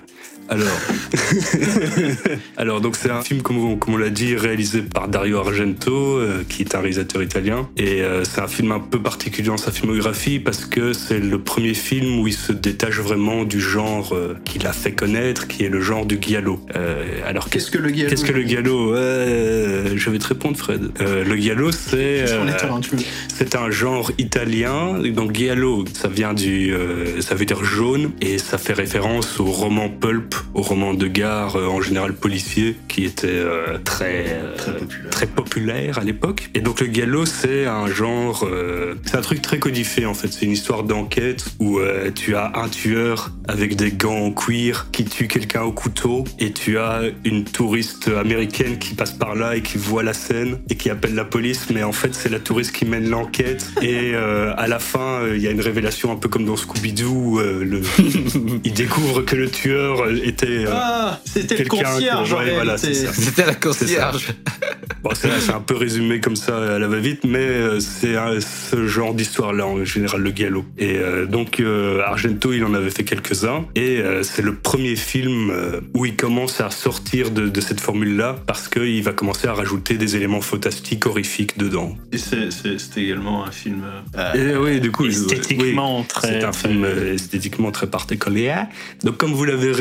Alors, 0.51 0.67
alors 2.57 2.81
donc 2.81 2.97
c'est 2.97 3.09
un 3.09 3.21
film 3.21 3.41
comme 3.41 3.57
on, 3.57 3.77
comme 3.77 3.93
on 3.93 3.97
l'a 3.97 4.09
dit 4.09 4.35
réalisé 4.35 4.81
par 4.81 5.07
Dario 5.07 5.37
Argento, 5.37 6.17
euh, 6.17 6.43
qui 6.49 6.63
est 6.63 6.75
un 6.75 6.79
réalisateur 6.79 7.23
italien, 7.23 7.69
et 7.77 8.01
euh, 8.01 8.25
c'est 8.25 8.41
un 8.41 8.49
film 8.49 8.73
un 8.73 8.81
peu 8.81 9.01
particulier 9.01 9.47
dans 9.47 9.55
sa 9.55 9.71
filmographie 9.71 10.39
parce 10.39 10.65
que 10.65 10.91
c'est 10.91 11.19
le 11.19 11.39
premier 11.41 11.73
film 11.73 12.19
où 12.19 12.27
il 12.27 12.33
se 12.33 12.51
détache 12.51 12.99
vraiment 12.99 13.45
du 13.45 13.61
genre 13.61 14.11
euh, 14.13 14.35
qu'il 14.43 14.67
a 14.67 14.73
fait 14.73 14.91
connaître, 14.91 15.47
qui 15.47 15.63
est 15.63 15.69
le 15.69 15.79
genre 15.79 16.05
du 16.05 16.17
giallo. 16.21 16.59
Euh, 16.75 17.05
alors 17.25 17.49
qu'est-ce 17.49 17.71
que 17.71 17.77
le 17.77 17.87
giallo 17.87 18.09
Qu'est-ce 18.09 18.25
que 18.25 18.33
le 18.33 18.45
giallo? 18.45 18.93
Euh, 18.93 19.93
Je 19.95 20.09
vais 20.09 20.19
te 20.19 20.27
répondre, 20.27 20.57
Fred. 20.57 20.91
Euh, 20.99 21.23
le 21.23 21.37
giallo, 21.37 21.71
c'est 21.71 22.25
talentueux. 22.57 22.97
c'est 23.33 23.55
un 23.55 23.71
genre 23.71 24.11
italien. 24.17 24.99
Donc 25.13 25.33
giallo, 25.33 25.85
ça 25.93 26.09
vient 26.09 26.33
du, 26.33 26.73
euh, 26.73 27.21
ça 27.21 27.35
veut 27.35 27.45
dire 27.45 27.63
jaune 27.63 28.11
et 28.19 28.37
ça 28.37 28.57
fait 28.57 28.73
référence 28.73 29.39
au 29.39 29.45
roman 29.45 29.87
pulp, 29.87 30.35
au 30.53 30.61
roman 30.61 30.93
de 30.93 31.07
gare 31.07 31.55
euh, 31.55 31.67
en 31.67 31.81
général 31.81 32.13
policier 32.13 32.75
qui 32.87 33.05
était 33.05 33.27
euh, 33.27 33.77
très 33.83 34.25
euh, 34.29 34.79
très 35.09 35.27
populaire. 35.27 35.99
à 35.99 36.03
l'époque. 36.03 36.49
Et 36.53 36.61
donc 36.61 36.79
le 36.81 36.87
giallo, 36.87 37.25
c'est 37.25 37.65
un 37.65 37.87
genre, 37.87 38.47
euh, 38.49 38.95
c'est 39.05 39.17
un 39.17 39.21
truc 39.21 39.41
très 39.41 39.59
codifié 39.59 40.05
en 40.05 40.13
fait. 40.13 40.29
C'est 40.31 40.45
une 40.45 40.51
histoire 40.51 40.83
d'enquête 40.83 41.45
où 41.59 41.79
euh, 41.79 42.11
tu 42.13 42.35
as 42.35 42.51
un 42.55 42.69
tueur 42.69 43.31
avec 43.47 43.75
des 43.75 43.91
gants 43.91 44.25
en 44.25 44.31
cuir 44.31 44.87
qui 44.91 45.05
tue 45.05 45.27
quelqu'un 45.27 45.63
au 45.63 45.71
couteau 45.71 46.23
et 46.39 46.51
tu 46.51 46.77
as 46.77 47.01
une 47.25 47.43
touriste 47.43 48.07
américaine 48.07 48.77
qui 48.77 48.93
passe 48.93 49.11
par 49.11 49.35
là 49.35 49.55
et 49.55 49.61
qui 49.61 49.77
voit 49.77 50.03
la 50.03 50.13
scène 50.13 50.59
et 50.69 50.75
qui 50.75 50.89
appelle 50.89 51.15
la 51.15 51.25
police. 51.25 51.67
Mais 51.73 51.83
en 51.83 51.91
fait, 51.91 52.13
c'est 52.13 52.29
la 52.29 52.39
touriste 52.39 52.71
qui 52.71 52.85
mène 52.85 53.09
l'enquête 53.09 53.69
et 53.81 54.11
euh, 54.13 54.53
à 54.57 54.67
la 54.67 54.79
fin, 54.79 55.21
euh, 55.21 55.35
il 55.35 55.41
y 55.41 55.47
a 55.47 55.51
une 55.51 55.61
révélation 55.61 56.11
un 56.11 56.15
peu 56.15 56.29
comme 56.29 56.45
dans 56.45 56.55
Scooby-Doo. 56.55 57.39
euh, 57.39 57.63
le... 57.63 57.81
il 58.63 58.73
découvre 58.73 59.21
que 59.21 59.35
le 59.35 59.49
tueur 59.49 60.07
était 60.31 60.65
euh, 60.65 60.71
Ah, 60.73 61.19
c'était 61.25 61.55
le 61.57 61.63
quelqu'un 61.69 61.83
concierge 61.91 62.33
ouais, 62.33 62.53
voilà. 62.53 62.77
C'était 62.77 63.45
la 63.45 63.55
concierge. 63.55 64.27
Bon, 65.03 65.11
c'est 65.15 65.29
c'est 65.39 65.53
un 65.53 65.61
peu 65.61 65.75
résumé 65.75 66.19
comme 66.19 66.35
ça 66.35 66.75
à 66.75 66.79
la 66.79 66.87
va-vite, 66.87 67.21
mais 67.23 67.39
euh, 67.39 67.79
c'est 67.79 68.15
ce 68.41 68.85
genre 68.87 69.13
d'histoire-là 69.13 69.65
en 69.65 69.83
général, 69.83 70.21
le 70.21 70.31
galop. 70.31 70.65
Et 70.77 70.97
euh, 70.97 71.25
donc 71.25 71.59
euh, 71.59 72.01
Argento, 72.05 72.53
il 72.53 72.63
en 72.63 72.73
avait 72.73 72.91
fait 72.91 73.03
quelques-uns, 73.03 73.65
et 73.75 73.97
euh, 73.99 74.21
c'est 74.23 74.41
le 74.43 74.55
premier 74.55 74.95
film 74.95 75.51
où 75.95 76.05
il 76.05 76.15
commence 76.15 76.61
à 76.61 76.69
sortir 76.69 77.31
de, 77.31 77.47
de 77.47 77.61
cette 77.61 77.81
formule-là, 77.81 78.35
parce 78.45 78.67
qu'il 78.67 79.01
va 79.03 79.13
commencer 79.13 79.47
à 79.47 79.53
rajouter 79.53 79.95
des 79.95 80.15
éléments 80.15 80.41
fantastiques, 80.41 81.05
horrifiques 81.07 81.57
dedans. 81.57 81.95
Et 82.11 82.17
c'est- 82.17 82.49
également 82.97 83.45
un 83.45 83.51
film 83.51 83.81
euh, 84.17 84.33
Et 84.53 84.55
oui, 84.57 84.79
du 84.81 84.91
coup, 84.91 85.05
esthétiquement 85.05 85.99
oui, 86.01 86.05
très. 86.07 86.27
C'est 86.27 86.43
un 86.43 86.51
très- 86.51 86.67
film 86.69 86.85
esthétiquement 87.13 87.71
très 87.71 87.87
particulier. 87.87 88.53
Donc, 89.03 89.17
comme 89.17 89.31
vous 89.33 89.45
l'avez 89.45 89.71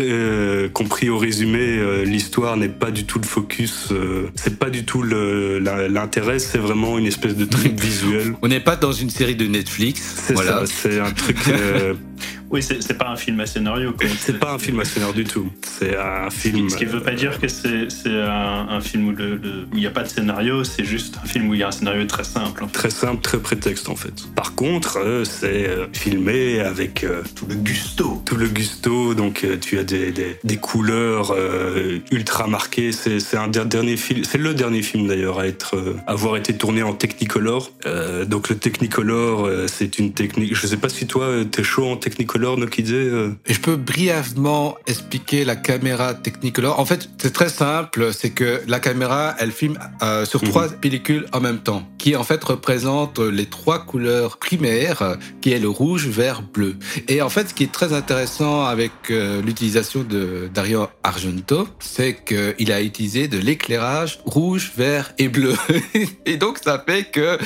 euh, 0.41 0.68
compris 0.68 1.11
au 1.11 1.18
résumé, 1.18 1.59
euh, 1.61 2.05
l'histoire 2.05 2.57
n'est 2.57 2.68
pas 2.68 2.91
du 2.91 3.05
tout 3.05 3.18
le 3.18 3.26
focus. 3.26 3.88
euh, 3.93 4.28
c'est 4.34 4.59
pas 4.59 4.70
du 4.70 4.84
tout 4.84 5.03
l'intérêt. 5.03 6.38
C'est 6.38 6.59
vraiment 6.59 6.99
une 6.99 7.07
espèce 7.07 7.36
de 7.36 7.45
trip 7.45 7.78
visuel. 7.80 8.34
On 8.43 8.49
n'est 8.49 8.61
pas 8.61 8.76
dans 8.76 8.93
une 8.93 9.11
série 9.11 9.36
de 9.36 9.47
Netflix. 9.47 10.14
C'est 10.26 10.34
Voilà. 10.34 10.64
C'est 10.66 10.99
un 10.99 11.11
truc. 11.11 11.36
Oui, 12.51 12.62
c'est 12.62 12.97
pas 12.99 13.09
un 13.11 13.16
film 13.16 13.39
à 13.41 13.47
scénario. 13.47 13.95
c'est 14.18 14.39
pas 14.39 14.53
un 14.55 14.59
film 14.59 14.81
à 14.81 14.85
scénario 14.85 15.14
du 15.14 15.25
tout. 15.25 15.49
C'est 15.62 15.97
un 15.97 16.31
film. 16.31 16.68
Ce 16.68 16.77
qui 16.77 16.85
veut 16.85 17.01
pas 17.03 17.12
dire 17.12 17.39
que 17.41 17.47
c'est 17.49 17.87
un, 18.07 18.66
un 18.71 18.81
film 18.81 19.09
où 19.09 19.12
le- 19.12 19.37
le- 19.37 19.66
où 19.71 19.75
il 19.75 19.81
n'y 19.81 19.87
a 19.87 19.91
pas 19.91 20.03
de 20.03 20.09
scénario, 20.09 20.64
c'est 20.64 20.85
juste 20.85 21.16
un 21.23 21.27
film 21.27 21.49
où 21.49 21.55
il 21.55 21.61
y 21.61 21.62
a 21.62 21.68
un 21.68 21.73
scénario 21.73 22.05
très 22.07 22.25
simple. 22.25 22.64
en 22.64 22.66
fait. 22.66 22.73
Très 22.73 22.91
simple, 22.91 23.21
très 23.23 23.39
prétexte 23.39 23.89
en 23.89 23.97
fait. 23.97 24.14
Par 24.35 24.55
contre, 24.55 24.99
euh, 24.99 25.25
c'est 25.25 25.68
euh, 25.68 25.87
filmé 25.93 26.61
avec 26.61 27.05
euh, 27.05 27.23
Tout 27.37 27.47
le 27.47 27.55
gusto. 27.55 28.23
tout 28.27 28.37
le 28.37 28.49
gusto, 28.49 29.14
donc 29.14 29.47
tu 29.61 29.79
as 29.79 29.85
des, 29.85 30.11
des, 30.11 30.37
des 30.43 30.57
couleurs 30.57 31.33
euh, 31.37 31.99
ultra 32.11 32.47
marquées. 32.49 32.91
C'est 32.93 33.21
c'est 33.21 33.37
un 33.37 33.49
der- 33.49 33.66
dernier 33.66 33.97
film, 33.97 34.25
c'est 34.25 34.39
le 34.39 34.55
dernier 34.55 34.83
film 34.83 35.07
d'ailleurs 35.07 35.39
à 35.39 35.47
être 35.47 35.77
euh, 35.77 35.95
avoir 36.07 36.37
été 36.37 36.55
tourné 36.55 36.83
en 36.83 36.95
Technicolor. 36.95 37.71
Euh, 37.87 38.25
donc 38.25 38.49
le 38.49 38.57
Technicolor, 38.57 39.45
euh, 39.47 39.66
c'est 39.68 39.99
une 39.99 40.12
technique. 40.12 40.55
Je 40.55 40.66
sais 40.66 40.77
pas 40.77 40.89
si 40.89 41.07
toi 41.07 41.29
t'es 41.51 41.62
chaud 41.62 41.87
en 41.87 41.97
Technicolor, 41.97 42.10
Nokide. 42.19 42.91
euh. 42.91 43.31
Et 43.47 43.55
je 43.55 43.61
peux 43.61 43.77
brièvement 43.77 44.77
expliquer 44.87 45.45
la 45.45 45.57
caméra 45.57 46.15
Technicolor. 46.15 46.79
En 46.79 46.85
fait, 46.85 47.09
c'est 47.19 47.33
très 47.33 47.49
simple. 47.49 48.13
C'est 48.13 48.31
que 48.31 48.61
la 48.67 48.81
caméra, 48.81 49.35
elle 49.39 49.53
filme 49.53 49.79
euh, 50.03 50.25
sur 50.25 50.43
Mhm. 50.43 50.49
trois 50.49 50.69
pellicules 50.69 51.27
en 51.33 51.41
même 51.41 51.59
temps, 51.59 51.89
qui 51.99 52.17
en 52.17 52.25
fait 52.25 52.43
représentent 52.43 53.19
les 53.19 53.47
trois 53.47 53.85
couleurs 53.85 54.39
primaires, 54.39 55.03
euh, 55.03 55.17
qui 55.41 55.53
est 55.53 55.59
le 55.59 55.69
rouge, 55.69 56.07
vert, 56.09 56.43
bleu. 56.43 56.77
Et 57.09 57.23
en 57.23 57.29
fait, 57.29 57.49
ce 57.51 57.55
qui 57.55 57.65
est 57.65 57.73
très 57.73 57.93
intéressant 57.93 58.65
avec 58.65 58.93
euh, 59.11 59.43
l'utilisation 59.43 60.03
de 60.03 60.49
Dario 60.53 60.89
Argento, 61.03 61.69
c'est 61.79 62.17
qu'il 62.25 62.73
a 62.73 62.83
utilisé 62.83 63.29
de 63.29 63.39
l'éclairage 63.39 64.21
rouge, 64.25 64.73
vert 64.77 65.13
et 65.19 65.29
bleu. 65.29 65.55
et 66.27 66.37
donc, 66.37 66.59
ça 66.63 66.83
fait 66.87 67.05
que 67.11 67.39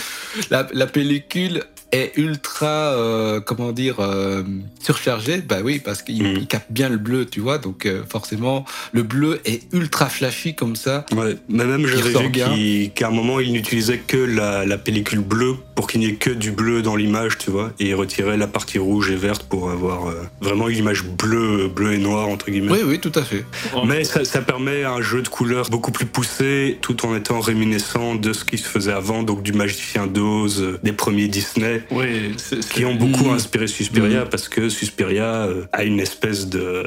la, 0.50 0.66
la 0.72 0.86
pellicule 0.86 1.64
est 1.92 2.12
ultra, 2.16 2.66
euh, 2.94 3.40
comment 3.40 3.70
dire, 3.72 3.96
euh, 4.00 4.42
surchargée. 4.80 5.38
Bah 5.38 5.58
oui, 5.62 5.80
parce 5.84 6.02
qu'il 6.02 6.26
il 6.26 6.46
capte 6.46 6.70
bien 6.70 6.88
le 6.88 6.98
bleu, 6.98 7.26
tu 7.26 7.40
vois. 7.40 7.58
Donc 7.58 7.86
euh, 7.86 8.02
forcément, 8.08 8.64
le 8.92 9.02
bleu 9.02 9.40
est 9.44 9.62
ultra 9.72 10.08
flashy 10.08 10.54
comme 10.54 10.76
ça. 10.76 11.06
Ouais, 11.14 11.36
mais 11.48 11.64
même 11.64 11.86
j'avais 11.86 12.12
vu 12.12 12.90
qu'à 12.94 13.08
un 13.08 13.10
moment 13.10 13.40
il 13.40 13.52
n'utilisait 13.52 13.98
que 13.98 14.16
la, 14.16 14.64
la 14.64 14.78
pellicule 14.78 15.20
bleue 15.20 15.56
pour 15.74 15.86
qu'il 15.86 16.00
n'y 16.00 16.06
ait 16.06 16.14
que 16.14 16.30
du 16.30 16.52
bleu 16.52 16.82
dans 16.82 16.96
l'image, 16.96 17.38
tu 17.38 17.50
vois, 17.50 17.72
et 17.80 17.88
il 17.88 17.94
retirait 17.94 18.36
la 18.36 18.46
partie 18.46 18.78
rouge 18.78 19.10
et 19.10 19.16
verte 19.16 19.44
pour 19.44 19.70
avoir 19.70 20.08
euh, 20.08 20.22
vraiment 20.40 20.68
une 20.68 20.78
image 20.78 21.04
bleue, 21.04 21.68
bleu 21.68 21.92
et 21.92 21.98
noire 21.98 22.28
entre 22.28 22.50
guillemets. 22.50 22.72
Oui, 22.72 22.80
oui, 22.84 23.00
tout 23.00 23.12
à 23.14 23.22
fait. 23.22 23.44
Mais 23.86 24.04
ça, 24.04 24.24
ça, 24.24 24.40
permet 24.40 24.84
un 24.84 25.00
jeu 25.00 25.22
de 25.22 25.28
couleurs 25.28 25.70
beaucoup 25.70 25.90
plus 25.90 26.06
poussé, 26.06 26.78
tout 26.80 27.04
en 27.06 27.16
étant 27.16 27.40
réminiscent 27.40 28.14
de 28.14 28.32
ce 28.32 28.44
qui 28.44 28.58
se 28.58 28.68
faisait 28.68 28.92
avant, 28.92 29.22
donc 29.22 29.42
du 29.42 29.52
Magicien 29.52 30.06
d'Oz, 30.06 30.60
euh, 30.60 30.78
des 30.82 30.92
premiers 30.92 31.28
Disney, 31.28 31.82
oui, 31.90 32.34
qui 32.70 32.84
ont 32.84 32.94
beaucoup 32.94 33.24
mmh. 33.24 33.34
inspiré 33.34 33.66
Suspiria, 33.66 34.24
mmh. 34.24 34.28
parce 34.28 34.48
que 34.48 34.68
Suspiria 34.68 35.46
euh, 35.46 35.64
a 35.72 35.84
une 35.84 36.00
espèce 36.00 36.48
de 36.48 36.84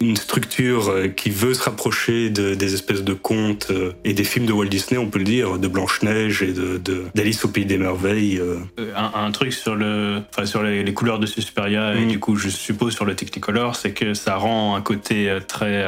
une 0.00 0.16
structure 0.16 0.94
qui 1.16 1.30
veut 1.30 1.54
se 1.54 1.62
rapprocher 1.62 2.30
de, 2.30 2.54
des 2.54 2.74
espèces 2.74 3.02
de 3.02 3.12
contes 3.12 3.72
et 4.04 4.12
des 4.12 4.24
films 4.24 4.46
de 4.46 4.52
Walt 4.52 4.68
Disney, 4.68 4.98
on 4.98 5.08
peut 5.08 5.18
le 5.18 5.24
dire, 5.24 5.58
de 5.58 5.68
Blanche 5.68 6.02
Neige 6.02 6.42
et 6.42 6.52
de 6.52 6.80
d'Alice 7.14 7.44
au 7.44 7.48
pays 7.48 7.64
des 7.64 7.78
merveilles. 7.78 8.19
Euh. 8.20 8.58
Euh, 8.78 8.92
un, 8.96 9.30
truc 9.30 9.52
sur 9.52 9.74
le, 9.74 10.22
sur 10.44 10.62
les, 10.62 10.92
couleurs 10.92 11.18
de 11.18 11.26
Suspiria 11.26 11.94
et 11.94 12.04
mm. 12.04 12.08
du 12.08 12.18
coup 12.18 12.36
je 12.36 12.48
suppose 12.48 12.94
sur 12.94 13.04
le 13.04 13.14
Technicolor, 13.14 13.76
c'est 13.76 13.92
que 13.92 14.14
ça 14.14 14.36
rend 14.36 14.74
un 14.74 14.80
côté 14.80 15.28
euh, 15.28 15.40
très, 15.40 15.84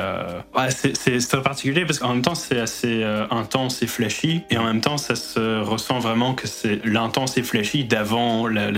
c'est 0.73 1.19
très 1.19 1.43
particulier 1.43 1.85
parce 1.85 1.99
qu'en 1.99 2.15
même 2.15 2.23
temps 2.23 2.35
c'est 2.35 2.59
assez 2.59 3.05
intense 3.31 3.83
et 3.83 3.87
flashy 3.87 4.43
et 4.51 4.59
en 4.59 4.65
même 4.65 4.81
temps 4.81 4.99
ça 4.99 5.15
se 5.15 5.61
ressent 5.61 5.99
vraiment 5.99 6.35
que 6.35 6.47
c'est 6.47 6.85
l'intense 6.85 7.37
et 7.37 7.43
flashy 7.43 7.85
d'avant 7.85 8.47
la, 8.47 8.71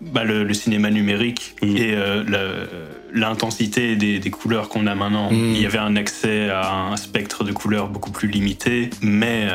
bah, 0.00 0.24
le, 0.24 0.52
cinéma 0.54 0.90
numérique 0.90 1.54
mm. 1.62 1.76
et 1.76 1.96
l'intensité 3.12 3.96
des, 3.96 4.18
des, 4.18 4.30
couleurs 4.30 4.68
qu'on 4.68 4.86
a 4.86 4.94
maintenant. 4.94 5.30
Mm. 5.30 5.54
Il 5.54 5.60
y 5.60 5.66
avait 5.66 5.78
un 5.78 5.96
accès 5.96 6.48
à 6.48 6.72
un 6.72 6.96
spectre 6.96 7.44
de 7.44 7.52
couleurs 7.52 7.88
beaucoup 7.88 8.10
plus 8.10 8.28
limité, 8.28 8.90
mais 9.02 9.48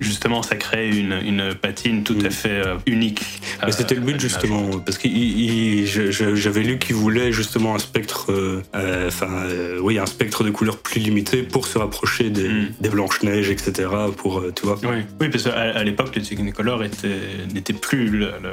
justement, 0.00 0.42
ça 0.42 0.56
crée 0.56 0.88
une, 0.88 1.12
une 1.12 1.54
patine 1.54 2.04
tout 2.04 2.16
à 2.24 2.28
mm. 2.28 2.30
fait 2.30 2.66
euh, 2.66 2.76
unique. 2.86 3.24
Mais 3.64 3.72
c'était 3.72 3.94
le 3.94 4.00
but 4.00 4.16
euh, 4.16 4.18
justement, 4.18 4.78
parce 4.80 4.98
que 4.98 5.08
j'avais 6.34 6.62
lu 6.62 6.78
qu'il 6.78 6.96
voulait 6.96 7.32
justement 7.32 7.74
un 7.74 7.78
spectre, 7.78 8.32
euh, 8.32 8.62
enfin, 9.06 9.46
oui, 9.80 9.98
un 9.98 10.06
spectre 10.06 10.44
de 10.44 10.50
couleurs 10.50 10.78
plus 10.78 11.00
limité 11.00 11.42
pour 11.42 11.66
se 11.66 11.78
rapprocher 11.78 12.30
des, 12.30 12.48
mm. 12.48 12.74
des 12.80 12.88
blanches 12.88 13.22
neiges, 13.22 13.50
etc. 13.50 13.88
Pour, 14.16 14.42
tu 14.54 14.66
vois. 14.66 14.78
Oui, 14.82 15.04
oui 15.20 15.28
parce 15.28 15.44
qu'à 15.44 15.82
l'époque, 15.82 16.14
les 16.16 16.22
Technicolor 16.22 16.82
n'étaient 16.82 17.72
plus 17.72 18.08
le, 18.08 18.32
le, 18.42 18.50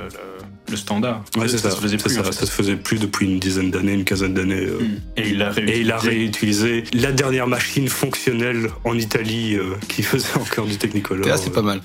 standard. 0.73 1.23
Ouais, 1.37 1.47
ça, 1.47 1.57
ça, 1.57 1.71
se 1.71 1.81
faisait 1.81 1.97
plus. 1.97 2.13
Ça, 2.13 2.31
se 2.31 2.45
faisait 2.45 2.75
plus 2.75 2.99
depuis 2.99 3.25
une 3.25 3.39
dizaine 3.39 3.71
d'années, 3.71 3.93
une 3.93 4.03
quinzaine 4.03 4.33
d'années. 4.33 4.65
Mm. 4.65 5.17
Et 5.17 5.29
il 5.29 5.41
a 5.41 5.49
réutilisé. 5.49 5.77
Et 5.77 5.81
il 5.81 5.91
a 5.91 5.97
réutilisé 5.97 6.83
la 6.93 7.11
dernière 7.11 7.47
machine 7.47 7.87
fonctionnelle 7.87 8.69
en 8.83 8.97
Italie 8.97 9.57
qui 9.87 10.03
faisait 10.03 10.35
encore 10.37 10.65
du 10.65 10.77
Technicolor 10.77 11.37
c'est 11.37 11.53
pas 11.53 11.61
mal. 11.61 11.81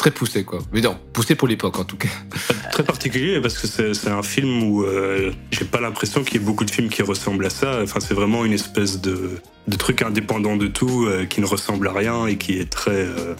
Très 0.00 0.10
poussé, 0.10 0.44
quoi. 0.44 0.60
Mais 0.72 0.80
non, 0.80 0.96
poussé 1.12 1.34
pour 1.34 1.46
l'époque, 1.46 1.78
en 1.78 1.84
tout 1.84 1.98
cas. 1.98 2.08
Très 2.72 2.82
particulier, 2.82 3.38
parce 3.38 3.58
que 3.58 3.92
c'est 3.92 4.08
un 4.08 4.22
film 4.22 4.62
où 4.62 4.82
euh, 4.82 5.30
j'ai 5.50 5.66
pas 5.66 5.78
l'impression 5.78 6.24
qu'il 6.24 6.40
y 6.40 6.42
ait 6.42 6.46
beaucoup 6.46 6.64
de 6.64 6.70
films 6.70 6.88
qui 6.88 7.02
ressemblent 7.02 7.44
à 7.44 7.50
ça. 7.50 7.80
Enfin, 7.82 8.00
c'est 8.00 8.14
vraiment 8.14 8.46
une 8.46 8.54
espèce 8.54 9.02
de, 9.02 9.42
de 9.68 9.76
truc 9.76 10.00
indépendant 10.00 10.56
de 10.56 10.68
tout, 10.68 11.04
euh, 11.04 11.26
qui 11.26 11.42
ne 11.42 11.46
ressemble 11.46 11.86
à 11.86 11.92
rien 11.92 12.26
et 12.26 12.38
qui 12.38 12.58
est 12.58 12.70
très... 12.70 12.92
Euh, 12.92 13.34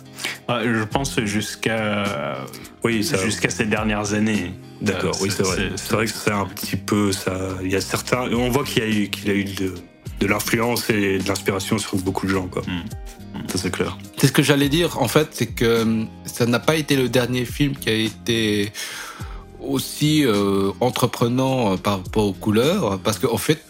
je 0.50 0.84
pense 0.84 1.18
jusqu'à 1.20 2.44
oui, 2.84 3.02
jusqu'à 3.02 3.48
ces 3.48 3.64
dernières 3.64 4.12
années. 4.12 4.52
D'accord, 4.82 5.16
oui, 5.22 5.30
c'est 5.34 5.44
vrai. 5.44 5.70
C'est 5.76 5.92
vrai 5.92 6.04
que 6.04 6.12
c'est 6.12 6.30
un 6.30 6.44
petit 6.44 6.76
peu 6.76 7.10
ça. 7.12 7.38
Il 7.62 7.72
y 7.72 7.76
a 7.76 7.80
certains... 7.80 8.30
On 8.34 8.50
voit 8.50 8.64
qu'il 8.64 8.82
a 8.82 8.86
eu, 8.86 9.08
qu'il 9.08 9.30
a 9.30 9.34
eu 9.34 9.44
de, 9.44 9.72
de 10.20 10.26
l'influence 10.26 10.90
et 10.90 11.20
de 11.20 11.26
l'inspiration 11.26 11.78
sur 11.78 11.96
beaucoup 11.96 12.26
de 12.26 12.32
gens, 12.32 12.48
quoi. 12.48 12.60
Hmm. 12.66 12.84
Ça, 13.48 13.58
c'est 13.58 13.70
clair. 13.70 13.96
C'est 14.16 14.26
ce 14.26 14.32
que 14.32 14.42
j'allais 14.42 14.68
dire, 14.68 15.00
en 15.00 15.08
fait, 15.08 15.28
c'est 15.32 15.46
que 15.46 15.64
euh, 15.64 16.04
ça 16.24 16.46
n'a 16.46 16.58
pas 16.58 16.76
été 16.76 16.96
le 16.96 17.08
dernier 17.08 17.44
film 17.44 17.74
qui 17.76 17.88
a 17.88 17.94
été 17.94 18.72
aussi 19.62 20.24
euh, 20.24 20.72
entreprenant 20.80 21.72
euh, 21.72 21.76
par 21.76 22.02
rapport 22.02 22.26
aux 22.26 22.32
couleurs, 22.32 22.98
parce 23.00 23.18
qu'en 23.18 23.36
fait, 23.36 23.62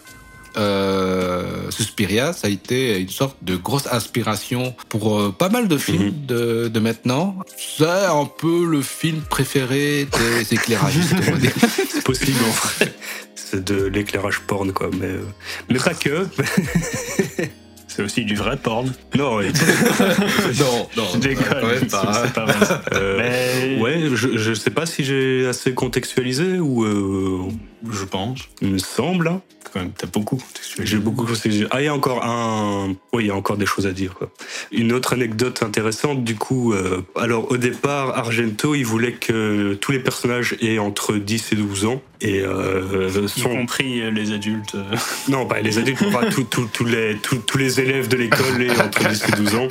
euh, 0.56 1.70
Suspiria, 1.70 2.32
ça 2.32 2.48
a 2.48 2.50
été 2.50 2.98
une 2.98 3.08
sorte 3.08 3.36
de 3.42 3.56
grosse 3.56 3.86
inspiration 3.86 4.74
pour 4.88 5.32
pas 5.34 5.48
mal 5.48 5.68
de 5.68 5.78
films 5.78 6.06
mhm. 6.06 6.26
de, 6.26 6.68
de, 6.68 6.80
maintenant. 6.80 7.36
C'est 7.56 7.84
un 7.84 8.26
peu 8.26 8.64
le 8.64 8.82
film 8.82 9.20
préféré 9.20 10.06
des 10.06 10.54
éclairagistes. 10.54 11.14
C'est 11.90 12.04
possible 12.04 12.38
en 12.44 12.50
vrai. 12.50 12.92
C'est 13.36 13.64
de 13.64 13.84
l'éclairage 13.84 14.40
porn, 14.40 14.72
quoi. 14.72 14.90
Mais, 14.98 15.14
mais 15.68 15.78
pas 15.78 15.94
que. 15.94 16.26
C'est 17.90 18.04
aussi 18.04 18.24
du 18.24 18.36
vrai 18.36 18.56
porn. 18.56 18.92
Non, 19.16 19.38
oui. 19.38 19.46
non, 20.60 20.88
non. 20.96 21.02
Je 21.12 21.18
déconne. 21.18 21.64
C'est 21.80 21.90
pas 21.90 22.44
vrai. 22.44 22.80
Euh, 22.92 23.78
Ouais, 23.80 24.02
je, 24.14 24.38
je 24.38 24.54
sais 24.54 24.70
pas 24.70 24.86
si 24.86 25.02
j'ai 25.02 25.46
assez 25.48 25.74
contextualisé 25.74 26.60
ou. 26.60 26.84
Euh, 26.84 27.48
je 27.88 28.04
pense. 28.04 28.40
Il 28.60 28.72
me 28.72 28.78
semble. 28.78 29.40
Quand 29.72 29.80
même, 29.80 29.92
t'as 29.96 30.06
beaucoup 30.06 30.42
J'ai 30.82 30.96
beaucoup. 30.96 31.26
Ah, 31.70 31.80
il 31.80 31.84
y 31.84 31.88
a 31.88 31.94
encore 31.94 32.24
un. 32.24 32.94
Oui, 33.12 33.24
il 33.24 33.26
y 33.28 33.30
a 33.30 33.36
encore 33.36 33.56
des 33.56 33.66
choses 33.66 33.86
à 33.86 33.92
dire. 33.92 34.14
Quoi. 34.14 34.30
Une 34.72 34.92
autre 34.92 35.12
anecdote 35.12 35.62
intéressante, 35.62 36.24
du 36.24 36.34
coup. 36.34 36.72
Euh, 36.72 37.02
alors, 37.14 37.50
au 37.50 37.56
départ, 37.56 38.16
Argento, 38.18 38.74
il 38.74 38.84
voulait 38.84 39.12
que 39.12 39.74
tous 39.74 39.92
les 39.92 40.00
personnages 40.00 40.56
aient 40.60 40.78
entre 40.78 41.14
10 41.14 41.52
et 41.52 41.56
12 41.56 41.84
ans. 41.84 42.02
Et 42.20 42.40
euh, 42.40 43.28
sont... 43.28 43.52
Y 43.52 43.56
compris 43.56 44.02
euh, 44.02 44.10
les 44.10 44.32
adultes. 44.32 44.74
Euh. 44.74 44.96
Non, 45.28 45.46
pas 45.46 45.60
les 45.60 45.78
adultes, 45.78 46.10
pas 46.12 46.26
tous 46.26 46.84
les, 46.84 47.16
tous 47.18 47.58
les 47.58 47.80
élèves 47.80 48.08
de 48.08 48.16
l'école 48.16 48.62
aient 48.62 48.80
entre 48.80 49.08
10 49.08 49.24
et 49.28 49.36
12 49.36 49.54
ans. 49.54 49.68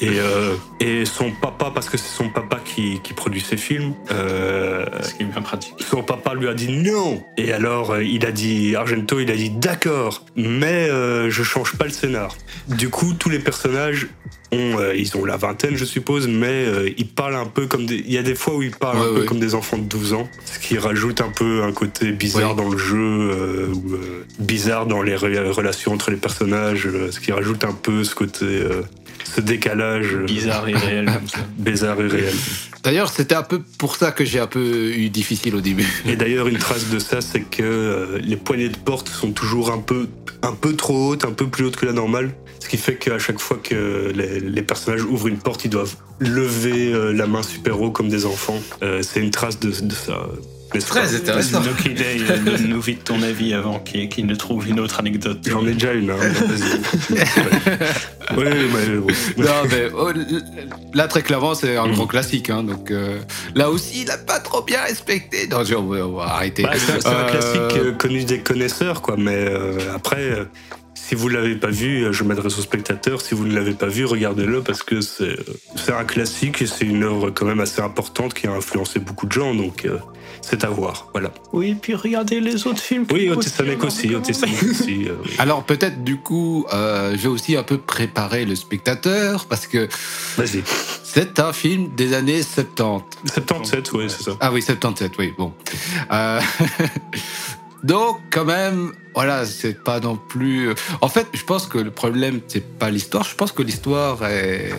Et, 0.00 0.20
euh, 0.20 0.54
et 0.80 1.04
son 1.06 1.30
papa, 1.30 1.70
parce 1.74 1.88
que 1.88 1.96
c'est 1.96 2.14
son 2.14 2.28
papa 2.28 2.60
qui, 2.62 3.00
qui 3.02 3.14
produit 3.14 3.40
ses 3.40 3.56
films. 3.56 3.94
Euh, 4.10 4.84
Ce 5.02 5.14
qui 5.14 5.22
est 5.22 5.26
bien 5.26 5.40
pratique. 5.42 5.74
Son 5.88 6.02
papa 6.02 6.34
lui 6.34 6.48
a 6.48 6.54
dit 6.54 6.70
non. 6.70 7.22
Et 7.38 7.52
alors 7.52 7.92
euh, 7.92 8.04
il 8.04 8.26
a 8.26 8.32
dit 8.32 8.76
Argento, 8.76 9.20
il 9.20 9.30
a 9.30 9.36
dit 9.36 9.50
d'accord, 9.50 10.24
mais 10.36 10.88
euh, 10.90 11.30
je 11.30 11.42
change 11.42 11.76
pas 11.76 11.84
le 11.86 11.90
scénar. 11.90 12.34
Du 12.68 12.90
coup, 12.90 13.14
tous 13.14 13.30
les 13.30 13.38
personnages 13.38 14.08
ont, 14.52 14.78
euh, 14.78 14.94
ils 14.94 15.16
ont 15.16 15.24
la 15.24 15.36
vingtaine, 15.36 15.76
je 15.76 15.84
suppose, 15.84 16.28
mais 16.28 16.66
ils 16.98 17.08
parlent 17.08 17.36
un 17.36 17.46
peu 17.46 17.66
comme 17.66 17.86
des. 17.86 17.96
Il 17.96 18.12
y 18.12 18.18
a 18.18 18.22
des 18.22 18.34
fois 18.34 18.54
où 18.54 18.62
ils 18.62 18.76
parlent 18.76 18.98
un 18.98 19.14
peu 19.14 19.22
comme 19.24 19.40
des 19.40 19.54
enfants 19.54 19.78
de 19.78 19.84
12 19.84 20.12
ans, 20.12 20.28
ce 20.44 20.58
qui 20.58 20.76
rajoute 20.76 21.20
un 21.22 21.30
peu 21.30 21.62
un 21.62 21.72
côté 21.72 22.12
bizarre 22.12 22.54
dans 22.54 22.68
le 22.68 22.78
jeu, 22.78 23.70
ou 23.72 23.96
bizarre 24.38 24.86
dans 24.86 25.02
les 25.02 25.16
relations 25.16 25.92
entre 25.92 26.10
les 26.10 26.16
personnages, 26.16 26.88
ce 27.10 27.18
qui 27.18 27.32
rajoute 27.32 27.64
un 27.64 27.72
peu 27.72 28.04
ce 28.04 28.14
côté 28.14 28.46
ce 29.24 29.40
décalage 29.40 30.16
bizarre 30.26 30.68
et 30.68 30.74
réel 30.74 31.06
comme 31.06 31.28
ça. 31.28 31.38
Bizarre 31.58 32.00
et 32.00 32.06
réel. 32.06 32.34
D'ailleurs, 32.82 33.10
c'était 33.10 33.34
un 33.34 33.42
peu 33.42 33.60
pour 33.78 33.96
ça 33.96 34.12
que 34.12 34.24
j'ai 34.24 34.38
un 34.38 34.46
peu 34.46 34.92
eu 34.92 35.08
difficile 35.08 35.56
au 35.56 35.60
début. 35.60 35.86
Et 36.06 36.16
d'ailleurs, 36.16 36.46
une 36.48 36.58
trace 36.58 36.88
de 36.88 36.98
ça, 36.98 37.20
c'est 37.20 37.40
que 37.40 37.62
euh, 37.62 38.18
les 38.22 38.36
poignées 38.36 38.68
de 38.68 38.76
porte 38.76 39.08
sont 39.08 39.32
toujours 39.32 39.72
un 39.72 39.78
peu, 39.78 40.08
un 40.42 40.52
peu 40.52 40.74
trop 40.74 41.10
hautes, 41.10 41.24
un 41.24 41.32
peu 41.32 41.46
plus 41.46 41.64
hautes 41.64 41.76
que 41.76 41.86
la 41.86 41.92
normale. 41.92 42.30
Ce 42.60 42.68
qui 42.68 42.76
fait 42.76 42.96
qu'à 42.96 43.18
chaque 43.18 43.38
fois 43.38 43.58
que 43.62 44.12
les, 44.14 44.62
personnages 44.62 45.04
ouvrent 45.04 45.28
une 45.28 45.38
porte, 45.38 45.64
ils 45.64 45.70
doivent 45.70 45.96
lever 46.18 46.92
euh, 46.92 47.12
la 47.12 47.26
main 47.26 47.42
super 47.42 47.80
haut 47.80 47.90
comme 47.90 48.08
des 48.08 48.24
enfants. 48.24 48.58
Euh, 48.82 49.02
c'est 49.02 49.20
une 49.20 49.30
trace 49.30 49.60
de, 49.60 49.70
de 49.70 49.94
ça. 49.94 50.26
Très 50.78 51.14
intéressant. 51.14 51.60
Donc, 51.60 51.84
idée, 51.84 52.18
donne-nous 52.44 52.80
vite 52.80 53.04
ton 53.04 53.22
avis 53.22 53.54
avant 53.54 53.78
qu'il 53.80 54.26
ne 54.26 54.34
trouve 54.34 54.68
une 54.68 54.80
autre 54.80 55.00
anecdote. 55.00 55.38
J'en 55.46 55.66
ai 55.66 55.72
déjà 55.72 55.92
une. 55.92 56.10
Hein, 56.10 56.16
oui, 58.36 58.44
mais, 58.46 59.44
non, 59.44 59.50
mais 59.70 59.88
oh, 59.94 60.10
là, 60.94 61.08
très 61.08 61.22
clairement, 61.22 61.54
c'est 61.54 61.76
un 61.76 61.88
gros 61.88 62.06
classique. 62.06 62.50
Hein, 62.50 62.62
donc 62.64 62.90
euh, 62.90 63.20
là 63.54 63.70
aussi, 63.70 64.02
il 64.02 64.06
n'a 64.06 64.18
pas 64.18 64.40
trop 64.40 64.62
bien 64.62 64.82
respecté. 64.82 65.48
Non, 65.48 65.62
on 65.76 66.16
va, 66.16 66.24
arrêter. 66.24 66.62
Bah, 66.62 66.72
c'est 66.76 67.06
un 67.06 67.12
euh, 67.12 67.30
classique 67.30 67.78
euh, 67.78 67.92
connu 67.92 68.24
des 68.24 68.40
connaisseurs, 68.40 69.02
quoi. 69.02 69.16
Mais 69.18 69.46
après, 69.94 70.46
si 70.94 71.14
vous 71.14 71.28
l'avez 71.28 71.56
pas 71.56 71.70
vu, 71.70 72.12
je 72.12 72.24
m'adresse 72.24 72.58
aux 72.58 72.62
spectateurs. 72.62 73.20
Si 73.20 73.34
vous 73.34 73.44
ne 73.44 73.54
l'avez 73.54 73.74
pas 73.74 73.86
vu, 73.86 74.04
regardez-le 74.04 74.62
parce 74.62 74.82
que 74.82 75.00
c'est 75.00 75.36
un 75.92 76.04
classique 76.04 76.62
et 76.62 76.66
c'est 76.66 76.84
une 76.84 77.04
œuvre 77.04 77.30
quand 77.30 77.46
même 77.46 77.60
assez 77.60 77.80
importante 77.80 78.34
qui 78.34 78.46
a 78.46 78.52
influencé 78.52 78.98
beaucoup 78.98 79.26
de 79.26 79.32
gens. 79.32 79.54
Donc 79.54 79.86
c'est 80.48 80.62
à 80.62 80.68
voir. 80.68 81.08
Voilà. 81.12 81.32
Oui, 81.52 81.74
puis 81.74 81.94
regardez 81.94 82.38
les 82.38 82.68
autres 82.68 82.80
films. 82.80 83.04
Oui, 83.12 83.28
Otisanek 83.30 83.82
aussi. 83.82 84.14
aussi 84.14 85.08
euh, 85.08 85.16
Alors 85.38 85.64
peut-être 85.64 86.04
du 86.04 86.18
coup, 86.18 86.64
euh, 86.72 87.12
je 87.12 87.22
vais 87.22 87.28
aussi 87.28 87.56
un 87.56 87.64
peu 87.64 87.78
préparer 87.78 88.44
le 88.44 88.54
spectateur 88.54 89.46
parce 89.46 89.66
que. 89.66 89.88
Vas-y. 90.36 90.62
C'est 91.02 91.40
un 91.40 91.52
film 91.52 91.88
des 91.96 92.14
années 92.14 92.42
70. 92.42 93.32
77, 93.34 93.92
oui, 93.92 94.04
c'est 94.08 94.22
ça. 94.22 94.32
Ah 94.38 94.52
oui, 94.52 94.62
77, 94.62 95.12
oui, 95.18 95.34
bon. 95.36 95.52
Euh, 96.12 96.40
donc, 97.82 98.20
quand 98.30 98.44
même, 98.44 98.92
voilà, 99.14 99.46
c'est 99.46 99.82
pas 99.82 99.98
non 99.98 100.16
plus. 100.16 100.72
En 101.00 101.08
fait, 101.08 101.26
je 101.32 101.42
pense 101.42 101.66
que 101.66 101.78
le 101.78 101.90
problème, 101.90 102.40
c'est 102.46 102.78
pas 102.78 102.90
l'histoire. 102.90 103.24
Je 103.24 103.34
pense 103.34 103.50
que 103.50 103.62
l'histoire 103.62 104.24
est 104.24 104.70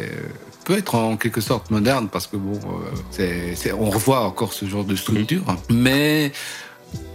peut 0.68 0.78
être 0.78 0.96
en 0.96 1.16
quelque 1.16 1.40
sorte 1.40 1.72
moderne 1.72 2.10
parce 2.12 2.28
que 2.28 2.36
bon, 2.36 2.60
euh, 3.20 3.56
c'est, 3.56 3.72
on 3.72 3.90
revoit 3.90 4.20
encore 4.26 4.52
ce 4.52 4.66
genre 4.66 4.84
de 4.84 4.98
structure. 4.98 5.42
Mais 5.70 6.34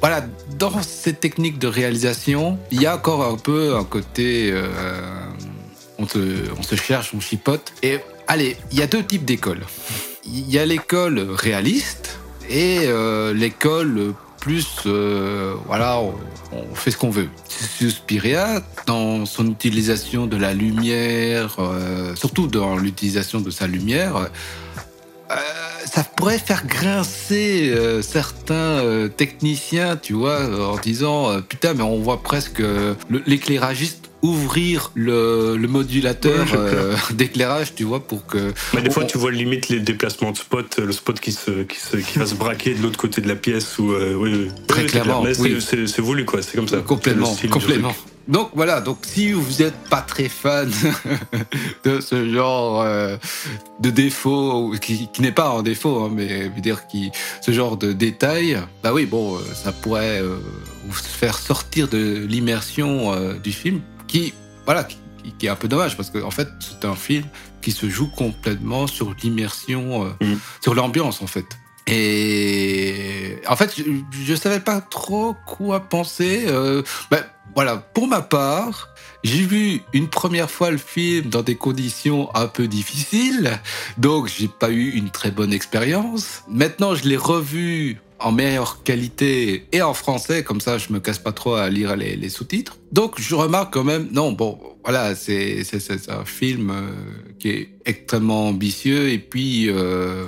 voilà, 0.00 0.24
dans 0.58 0.80
ces 0.80 1.12
techniques 1.12 1.58
de 1.58 1.68
réalisation, 1.68 2.58
il 2.70 2.80
y 2.80 2.86
a 2.86 2.96
encore 2.96 3.22
un 3.22 3.36
peu 3.36 3.76
un 3.76 3.84
côté, 3.84 4.50
euh, 4.50 4.68
on, 5.98 6.08
se, 6.08 6.18
on 6.58 6.62
se 6.62 6.76
cherche, 6.76 7.12
on 7.14 7.20
chipote. 7.20 7.74
Et 7.82 7.98
allez, 8.26 8.56
il 8.70 8.78
y 8.78 8.82
a 8.82 8.86
deux 8.86 9.04
types 9.04 9.26
d'écoles. 9.26 9.66
il 10.24 10.50
y 10.50 10.58
a 10.58 10.64
l'école 10.64 11.18
réaliste 11.18 12.18
et 12.48 12.78
euh, 12.86 13.34
l'école 13.34 14.14
plus, 14.42 14.80
euh, 14.86 15.54
voilà, 15.66 16.00
on, 16.00 16.74
fait 16.74 16.90
ce 16.90 16.96
qu'on 16.96 17.10
veut. 17.10 17.28
Suspiria, 17.48 18.60
dans 18.86 19.24
son 19.24 19.48
utilisation 19.48 20.26
de 20.26 20.36
la 20.36 20.52
lumière, 20.52 21.54
euh, 21.60 22.16
surtout 22.16 22.48
dans 22.48 22.76
l'utilisation 22.76 23.40
de 23.40 23.50
sa 23.50 23.68
lumière, 23.68 24.16
euh, 25.30 25.36
ça 25.84 26.02
pourrait 26.02 26.40
faire 26.40 26.66
grincer 26.66 27.72
certains 28.02 29.08
techniciens, 29.16 29.96
tu 29.96 30.14
vois, 30.14 30.40
en 30.72 30.76
disant 30.76 31.40
putain, 31.42 31.74
mais 31.74 31.82
on 31.82 32.00
voit 32.00 32.22
presque 32.22 32.62
l'éclairagiste 33.26 34.01
ouvrir 34.22 34.90
le, 34.94 35.56
le 35.56 35.68
modulateur 35.68 36.46
Ouais, 36.46 36.56
euh, 36.56 36.96
d'éclairage, 37.12 37.74
tu 37.74 37.84
vois, 37.84 38.00
pour 38.00 38.26
que. 38.26 38.52
Mais 38.74 38.82
des 38.82 38.90
fois, 38.90 39.02
on- 39.04 39.06
tu 39.06 39.18
vois 39.18 39.30
limite 39.32 39.68
les 39.68 39.80
déplacements 39.80 40.30
de 40.30 40.36
spot, 40.36 40.78
le 40.78 40.92
spot 40.92 41.18
qui, 41.20 41.32
se, 41.32 41.62
qui, 41.64 41.78
se, 41.78 41.96
qui 41.96 42.18
va 42.18 42.26
se 42.26 42.34
braquer 42.34 42.74
de 42.74 42.82
l'autre 42.82 42.98
côté 42.98 43.20
de 43.20 43.28
la 43.28 43.36
pièce. 43.36 43.78
Ou, 43.78 43.92
euh, 43.92 44.14
oui. 44.14 44.48
Très 44.68 44.82
Oui, 44.82 44.86
clairement, 44.88 45.22
oui. 45.22 45.60
c'est- 45.60 46.00
voulu, 46.00 46.24
quoi. 46.24 46.40
C'est 46.42 46.56
comme 46.56 46.68
ça. 46.68 46.78
Complètement, 46.78 47.34
complètement. 47.50 47.94
Donc 48.28 48.50
voilà, 48.54 48.80
donc 48.80 48.98
si 49.02 49.32
vous 49.32 49.62
n'êtes 49.62 49.74
pas 49.90 50.00
très 50.00 50.28
fan 50.28 50.70
de 51.84 52.00
ce 52.00 52.28
genre 52.32 52.80
euh, 52.82 53.16
de 53.80 53.90
défaut, 53.90 54.72
qui, 54.80 55.08
qui 55.12 55.22
n'est 55.22 55.32
pas 55.32 55.48
un 55.48 55.64
défaut, 55.64 56.04
hein, 56.04 56.10
mais 56.14 56.44
je 56.44 56.48
veux 56.54 56.60
dire 56.60 56.86
qui, 56.86 57.10
ce 57.40 57.50
genre 57.50 57.76
de 57.76 57.92
détails, 57.92 58.58
bah 58.82 58.92
oui, 58.94 59.06
bon, 59.06 59.36
euh, 59.36 59.40
ça 59.54 59.72
pourrait 59.72 60.20
euh, 60.22 60.36
vous 60.86 60.92
faire 60.94 61.36
sortir 61.36 61.88
de 61.88 62.24
l'immersion 62.28 63.12
euh, 63.12 63.34
du 63.34 63.50
film, 63.52 63.80
qui, 64.12 64.34
voilà, 64.66 64.84
qui, 64.84 64.98
qui 65.38 65.46
est 65.46 65.48
un 65.48 65.56
peu 65.56 65.68
dommage 65.68 65.96
parce 65.96 66.10
qu'en 66.10 66.22
en 66.26 66.30
fait, 66.30 66.48
c'est 66.60 66.84
un 66.86 66.94
film 66.94 67.24
qui 67.62 67.72
se 67.72 67.88
joue 67.88 68.08
complètement 68.10 68.86
sur 68.86 69.14
l'immersion, 69.22 70.04
euh, 70.04 70.10
Mhm. 70.20 70.38
sur 70.60 70.74
l'ambiance 70.74 71.22
en 71.22 71.26
fait. 71.26 71.46
Et 71.88 73.38
en 73.48 73.56
fait, 73.56 73.74
je, 73.76 73.82
je 74.24 74.34
savais 74.34 74.60
pas 74.60 74.80
trop 74.80 75.34
quoi 75.46 75.80
penser. 75.80 76.44
Euh, 76.46 76.82
ben, 77.10 77.24
voilà, 77.54 77.76
pour 77.76 78.06
ma 78.06 78.20
part, 78.22 78.88
j'ai 79.24 79.44
vu 79.44 79.82
une 79.92 80.08
première 80.08 80.50
fois 80.50 80.70
le 80.70 80.78
film 80.78 81.28
dans 81.30 81.42
des 81.42 81.56
conditions 81.56 82.34
un 82.34 82.46
peu 82.46 82.66
difficiles, 82.68 83.60
donc 83.98 84.28
j'ai 84.28 84.48
pas 84.48 84.70
eu 84.70 84.90
une 84.90 85.10
très 85.10 85.30
bonne 85.30 85.52
expérience. 85.52 86.42
Maintenant, 86.48 86.94
je 86.94 87.04
l'ai 87.08 87.16
revu 87.16 88.00
en 88.24 88.32
meilleure 88.32 88.82
qualité 88.82 89.66
et 89.72 89.82
en 89.82 89.94
français, 89.94 90.42
comme 90.42 90.60
ça 90.60 90.78
je 90.78 90.92
me 90.92 91.00
casse 91.00 91.18
pas 91.18 91.32
trop 91.32 91.54
à 91.54 91.68
lire 91.68 91.96
les, 91.96 92.28
sous-titres. 92.28 92.78
Donc 92.92 93.20
je 93.20 93.34
remarque 93.34 93.72
quand 93.72 93.84
même, 93.84 94.08
non, 94.12 94.32
bon, 94.32 94.58
voilà, 94.84 95.14
c'est 95.14 95.62
un 96.08 96.24
film 96.24 96.70
euh, 96.70 96.90
qui 97.38 97.50
est 97.50 97.68
extrêmement 97.84 98.48
ambitieux 98.48 99.10
et 99.10 99.18
puis 99.18 99.68
euh, 99.68 100.26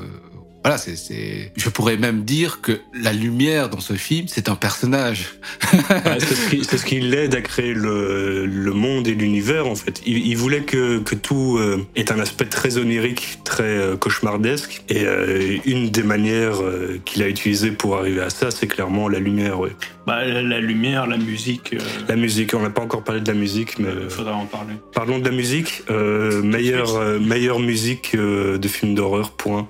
voilà, 0.65 0.79
c'est 0.79 0.97
c'est. 0.97 1.53
Je 1.57 1.69
pourrais 1.69 1.99
même 1.99 2.25
dire 2.25 2.61
que 2.63 2.81
la 2.95 3.13
lumière 3.13 3.69
dans 3.69 3.81
ce 3.81 3.93
film, 3.93 4.27
c'est 4.29 4.49
un 4.49 4.57
personnage. 4.57 5.27
Ouais, 5.75 6.19
c'est 6.19 6.35
ce 6.35 6.49
qui, 6.49 6.65
c'est 6.65 6.79
ce 6.79 6.87
qui 6.87 7.01
l'aide 7.01 7.35
à 7.35 7.43
créer 7.43 7.75
le, 7.75 8.47
le 8.47 8.73
monde 8.73 9.07
et 9.07 9.15
l'univers 9.15 9.67
en 9.67 9.75
fait. 9.75 10.01
Il, 10.07 10.27
il 10.27 10.37
voulait 10.37 10.63
que, 10.63 11.01
que 11.01 11.15
tout 11.15 11.59
euh, 11.59 11.85
ait 11.97 12.11
un 12.11 12.19
aspect 12.19 12.47
très 12.47 12.79
onirique, 12.79 13.41
très 13.45 13.63
euh, 13.65 13.97
cauchemardesque. 13.97 14.83
Et 14.89 15.05
euh, 15.05 15.59
une 15.67 15.91
des 15.91 16.03
manières 16.03 16.63
euh, 16.63 16.99
qu'il 17.05 17.23
a 17.23 17.29
utilisées 17.29 17.71
pour 17.71 17.97
arriver 17.99 18.23
à 18.23 18.31
ça, 18.31 18.51
c'est 18.51 18.67
clairement 18.67 19.09
la 19.09 19.19
lumière. 19.19 19.61
Ouais. 19.61 19.73
Bah, 20.07 20.25
la, 20.25 20.43
la 20.43 20.61
lumière, 20.61 21.07
la 21.07 21.19
musique, 21.19 21.75
euh, 21.75 21.79
La 22.09 22.17
musique, 22.17 22.55
on 22.55 22.61
n'a 22.61 22.71
pas 22.71 22.83
encore 22.83 23.05
parlé 23.05 23.21
de 23.21 23.29
la 23.29 23.39
musique, 23.39 23.79
mais 23.79 23.91
il 24.05 24.11
faudra 24.11 24.35
en 24.35 24.47
parler. 24.47 24.75
parlons 24.95 25.19
de 25.19 25.25
la 25.29 25.35
musique. 25.35 25.83
Euh, 25.91 26.43
meilleure, 26.43 26.97
euh, 26.97 27.19
meilleure 27.19 27.61
musique 27.61 28.15
euh, 28.15 28.59
de 28.59 28.69
film 28.69 28.95
d'horreur. 28.95 29.31
Point. 29.33 29.69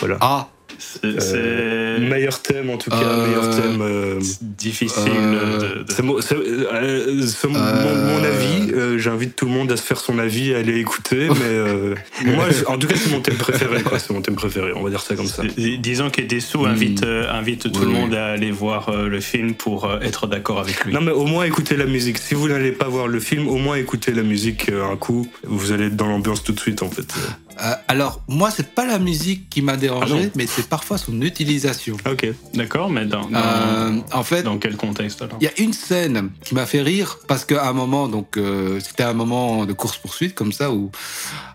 Voilà. 0.00 0.18
Ah, 0.20 0.48
C'est 0.78 1.00
Euh, 1.34 1.98
meilleur 2.08 2.40
thème 2.40 2.70
en 2.70 2.78
tout 2.78 2.88
cas. 2.90 2.96
Euh, 3.02 3.26
Meilleur 3.26 3.50
thème. 3.50 3.82
euh, 3.82 4.18
difficile 4.40 5.12
euh, 5.14 5.84
de, 5.84 6.02
mon, 7.48 8.24
avis. 8.24 8.72
euh, 8.72 8.96
J'invite 8.98 9.36
tout 9.36 9.44
le 9.46 9.50
monde 9.52 9.70
à 9.72 9.76
se 9.76 9.82
faire 9.82 9.98
son 10.00 10.18
avis, 10.18 10.54
à 10.54 10.58
aller 10.58 10.78
écouter. 10.78 11.28
Mais 11.28 11.34
euh, 11.44 11.94
moi, 12.24 12.46
je- 12.50 12.64
en 12.64 12.78
tout 12.78 12.86
cas, 12.86 12.94
c'est 12.96 13.10
mon 13.10 13.20
thème 13.20 13.36
préféré. 13.36 13.78
C'est 13.98 14.10
mon 14.10 14.22
thème 14.22 14.36
préféré. 14.36 14.72
On 14.74 14.82
va 14.82 14.88
dire 14.90 15.00
ça 15.02 15.16
comme 15.16 15.26
ça. 15.26 15.42
Dis- 15.56 15.78
Disons 15.78 16.08
qu'Edesu 16.08 16.56
Hmm. 16.58 16.64
invite, 16.66 17.02
euh, 17.04 17.30
invite 17.30 17.70
tout 17.72 17.80
Oui, 17.80 17.86
le 17.86 17.92
monde 17.92 18.14
à 18.14 18.28
aller 18.28 18.50
voir 18.50 18.88
euh, 18.88 19.08
le 19.08 19.20
film 19.20 19.54
pour 19.54 19.84
euh, 19.84 19.98
être 20.00 20.26
d'accord 20.26 20.60
avec 20.60 20.82
lui. 20.84 20.92
Non, 20.94 21.00
mais 21.02 21.12
au 21.12 21.26
moins 21.26 21.44
écoutez 21.44 21.76
la 21.76 21.86
musique. 21.86 22.16
Si 22.18 22.34
vous 22.34 22.48
n'allez 22.48 22.72
pas 22.72 22.88
voir 22.88 23.06
le 23.06 23.20
film, 23.20 23.48
au 23.48 23.56
moins 23.58 23.76
écoutez 23.76 24.12
la 24.12 24.22
musique 24.22 24.70
euh, 24.70 24.90
un 24.90 24.96
coup. 24.96 25.28
Vous 25.44 25.72
allez 25.72 25.86
être 25.86 25.96
dans 25.96 26.06
l'ambiance 26.08 26.42
tout 26.42 26.52
de 26.52 26.60
suite, 26.60 26.82
en 26.82 26.90
fait. 26.90 27.12
Euh, 27.62 27.74
alors 27.88 28.22
moi, 28.28 28.50
c'est 28.50 28.74
pas 28.74 28.86
la 28.86 28.98
musique 28.98 29.48
qui 29.50 29.62
m'a 29.62 29.72
Ah 29.72 29.76
dérangé, 29.76 30.14
non. 30.26 30.30
mais 30.36 30.46
c'est 30.46 30.68
parfois 30.68 30.98
son 30.98 31.20
utilisation. 31.22 31.96
Ok. 32.10 32.26
D'accord, 32.54 32.90
mais 32.90 33.06
dans, 33.06 33.26
dans, 33.28 33.38
Euh, 33.38 33.98
en 34.12 34.22
fait, 34.24 34.42
dans 34.42 34.58
quel 34.58 34.76
contexte 34.76 35.22
alors 35.22 35.36
Il 35.40 35.44
y 35.44 35.48
a 35.48 35.58
une 35.60 35.72
scène 35.72 36.30
qui 36.44 36.54
m'a 36.54 36.66
fait 36.66 36.82
rire 36.82 37.18
parce 37.28 37.44
qu'à 37.44 37.68
un 37.68 37.72
moment, 37.72 38.08
donc 38.08 38.36
euh, 38.36 38.80
c'était 38.80 39.02
un 39.02 39.14
moment 39.14 39.66
de 39.66 39.72
course 39.72 39.96
poursuite 39.98 40.34
comme 40.34 40.52
ça 40.52 40.70
où 40.70 40.90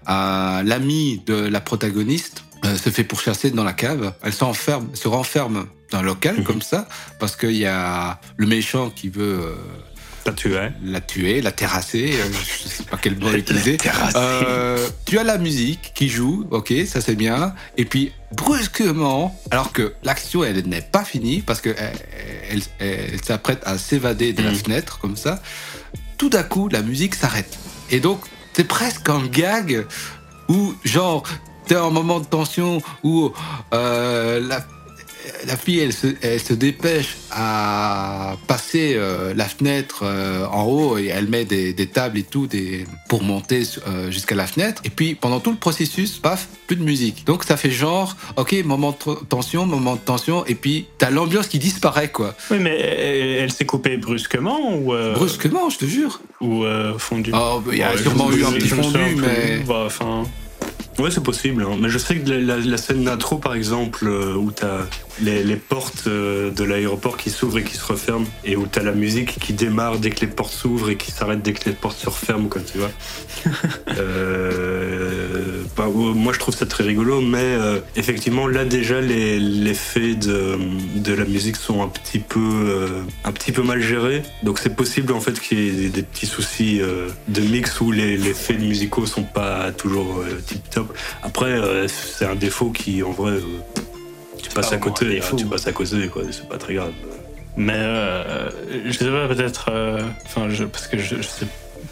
l'ami 0.08 1.22
de 1.26 1.36
la 1.36 1.62
protagoniste 1.62 2.44
se 2.64 2.90
fait 2.90 3.04
pourchasser 3.04 3.52
dans 3.52 3.64
la 3.64 3.74
cave. 3.74 4.14
Elle 4.24 4.34
s'enferme, 4.34 4.88
se 4.94 5.08
renferme 5.08 5.68
dans 5.92 6.00
un 6.00 6.02
local 6.02 6.38
Mhm. 6.38 6.44
comme 6.44 6.62
ça 6.62 6.88
parce 7.20 7.36
qu'il 7.36 7.56
y 7.58 7.66
a 7.68 8.20
le 8.38 8.48
méchant 8.48 8.90
qui 8.90 9.10
veut 9.10 9.56
T'as 10.26 10.34
tué. 10.34 10.58
la 10.84 11.02
tuer, 11.02 11.42
la 11.42 11.52
terrasser. 11.52 12.16
euh, 12.20 12.26
je 12.34 12.68
sais 12.68 12.84
pas 12.84 12.98
quel 13.02 13.18
mot 13.18 13.32
utiliser. 13.34 13.78
Euh, 14.16 14.86
tu 15.06 15.20
as 15.20 15.24
la 15.24 15.38
musique 15.38 15.92
qui 15.94 16.10
joue, 16.10 16.46
ok, 16.52 16.74
ça 16.88 17.00
c'est 17.00 17.16
bien. 17.16 17.54
Et 17.78 17.86
puis 17.86 18.12
brusquement, 18.36 19.40
alors 19.52 19.72
que 19.72 19.94
l'action 20.04 20.44
elle 20.44 20.68
n'est 20.68 20.82
pas 20.82 21.04
finie 21.06 21.42
parce 21.46 21.62
que 21.62 21.70
elle, 21.78 21.94
elle- 22.50 22.62
elle 23.14 23.24
s'apprête 23.24 23.62
à 23.66 23.78
s'évader 23.78 24.34
de 24.34 24.42
la 24.42 24.50
Mhm. 24.52 24.56
fenêtre 24.58 24.98
comme 25.00 25.16
ça, 25.16 25.42
tout 26.18 26.30
d'un 26.30 26.44
coup 26.44 26.70
la 26.70 26.82
musique 26.82 27.14
s'arrête. 27.16 27.58
Et 27.92 28.00
donc 28.00 28.20
c'est 28.54 28.68
presque 28.68 29.08
un 29.10 29.26
gag 29.28 29.86
où 30.50 30.74
genre 30.84 31.24
t'es 31.68 31.76
en 31.76 31.92
moment 31.92 32.20
de 32.20 32.26
tension 32.26 32.82
où 33.04 33.32
euh, 33.74 34.40
la 34.40 34.66
la 35.48 35.58
fille, 35.58 35.80
elle 35.80 35.94
se, 35.94 36.08
elle 36.22 36.40
se 36.40 36.54
dépêche 36.54 37.16
à 37.32 38.38
passer 38.48 38.94
euh, 38.96 39.34
la 39.36 39.46
fenêtre 39.46 40.00
euh, 40.04 40.46
en 40.48 40.64
haut 40.64 40.98
et 40.98 41.08
elle 41.08 41.28
met 41.28 41.46
des, 41.46 41.74
des 41.74 41.88
tables 41.88 42.18
et 42.18 42.24
tout 42.24 42.48
des, 42.48 42.86
pour 43.10 43.24
monter 43.24 43.64
euh, 43.88 44.12
jusqu'à 44.12 44.36
la 44.36 44.48
fenêtre. 44.48 44.82
Et 44.86 44.90
puis 44.90 45.16
pendant 45.16 45.40
tout 45.40 45.52
le 45.52 45.58
processus, 45.58 46.18
paf, 46.18 46.48
plus 46.68 46.76
de 46.76 46.84
musique. 46.84 47.26
Donc 47.26 47.44
ça 47.44 47.58
fait 47.58 47.72
genre, 47.72 48.16
ok, 48.38 48.56
moment 48.66 48.92
de 49.06 49.14
tension, 49.26 49.66
moment 49.66 49.96
de 49.96 50.00
tension, 50.02 50.46
et 50.46 50.56
puis 50.56 50.86
t'as 50.98 51.10
l'ambiance 51.10 51.48
qui 51.48 51.60
disparaît 51.60 52.10
quoi. 52.10 52.36
Oui, 52.52 52.58
mais 52.60 52.78
elle, 52.80 53.44
elle 53.44 53.52
s'est 53.52 53.66
coupée 53.66 53.98
brusquement 53.98 54.76
ou 54.78 54.94
euh, 54.94 55.14
Brusquement, 55.14 55.70
je 55.70 55.78
te 55.78 55.86
jure. 55.86 56.20
ou 56.42 56.64
euh, 56.64 56.98
fondue? 56.98 57.32
Oh, 57.34 57.62
il 57.72 57.78
y 57.78 57.84
a 57.84 57.92
Ouais, 57.92 57.98
sûrement 58.02 58.32
eu 58.32 58.44
un 58.46 58.52
petit 58.52 58.68
fondu, 58.70 59.16
mais 59.18 59.60
Bah, 59.68 59.84
enfin, 59.86 60.24
Ouais, 60.98 61.12
c'est 61.12 61.22
possible. 61.24 61.64
hein. 61.64 61.76
Mais 61.80 61.90
je 61.90 61.98
sais 61.98 62.16
que 62.16 62.30
la, 62.30 62.38
la- 62.40 62.58
la 62.58 62.78
scène 62.78 63.04
d'intro, 63.04 63.38
par 63.38 63.54
exemple, 63.54 64.08
euh, 64.08 64.34
où 64.36 64.52
t'as 64.52 64.86
les, 65.22 65.44
les 65.44 65.56
portes 65.56 66.08
euh, 66.08 66.52
de 66.52 66.64
l'aéroport 66.64 67.18
qui 67.18 67.30
s'ouvrent 67.30 67.60
et 67.60 67.64
qui 67.64 67.76
se 67.76 67.86
referment, 67.86 68.28
et 68.44 68.56
où 68.56 68.68
t'as 68.68 68.84
la 68.84 68.92
musique 68.92 69.40
qui 69.40 69.54
démarre 69.54 70.00
dès 70.00 70.10
que 70.10 70.22
les 70.22 70.28
portes 70.28 70.54
s'ouvrent 70.54 70.90
et 70.90 70.98
qui 70.98 71.12
s'arrête 71.12 71.42
dès 71.42 71.54
que 71.54 71.70
les 71.70 71.76
portes 71.76 71.98
se 71.98 72.10
referment, 72.10 72.48
quoi, 72.50 72.62
tu 72.62 72.78
vois. 72.78 72.92
Euh, 73.98 75.64
bah, 75.78 75.88
moi, 75.88 76.34
je 76.34 76.40
trouve 76.40 76.54
ça 76.56 76.66
très 76.66 76.84
rigolo, 76.84 77.22
mais 77.22 77.38
euh, 77.42 77.80
effectivement, 77.96 78.48
là 78.48 78.66
déjà, 78.66 79.00
les, 79.00 79.40
les 79.40 79.74
faits 79.74 80.20
de, 80.20 80.58
de 80.96 81.14
la 81.14 81.24
musique 81.24 81.56
sont 81.56 81.82
un 81.82 81.88
petit 81.88 82.20
peu, 82.20 82.40
euh, 82.40 82.88
un 83.24 83.32
petit 83.32 83.52
peu 83.52 83.62
mal 83.62 83.82
gérés. 83.82 84.24
Donc, 84.44 84.60
c'est 84.60 84.76
possible 84.76 85.14
en 85.14 85.22
fait 85.22 85.40
qu'il 85.40 85.60
y 85.60 85.86
ait 85.86 85.90
des, 85.90 86.04
petits 86.04 86.26
soucis 86.26 86.82
euh, 86.82 87.08
de 87.30 87.42
mix 87.42 87.80
où 87.80 87.92
les, 87.92 88.18
les 88.18 88.34
faits 88.34 88.60
musicaux 88.60 89.06
sont 89.06 89.24
pas 89.24 89.72
toujours 89.72 90.24
tip 90.46 90.70
top. 90.70 90.96
Après, 91.24 91.52
euh, 91.52 91.88
c'est 91.88 92.26
un 92.26 92.36
défaut 92.36 92.70
qui, 92.70 93.04
en 93.04 93.12
vrai, 93.12 93.34
euh, 93.34 93.42
tu 94.48 94.54
passes 94.56 94.72
à 94.74 94.78
côté, 94.78 95.20
hein, 95.22 95.36
tu 95.36 95.46
passes 95.46 95.68
à 95.68 95.72
côté, 95.72 96.08
quoi. 96.08 96.24
C'est 96.32 96.48
pas 96.48 96.58
très 96.58 96.74
grave. 96.76 96.92
mais 97.58 97.74
euh, 97.76 98.50
je 98.86 98.92
sais 98.92 99.10
pas, 99.10 99.28
peut-être. 99.28 99.70
euh, 99.72 100.02
Enfin, 100.26 100.50
je- 100.50 100.66
parce 100.66 100.88
que 100.88 100.98
je, 100.98 101.18
je 101.18 101.22
sais 101.22 101.48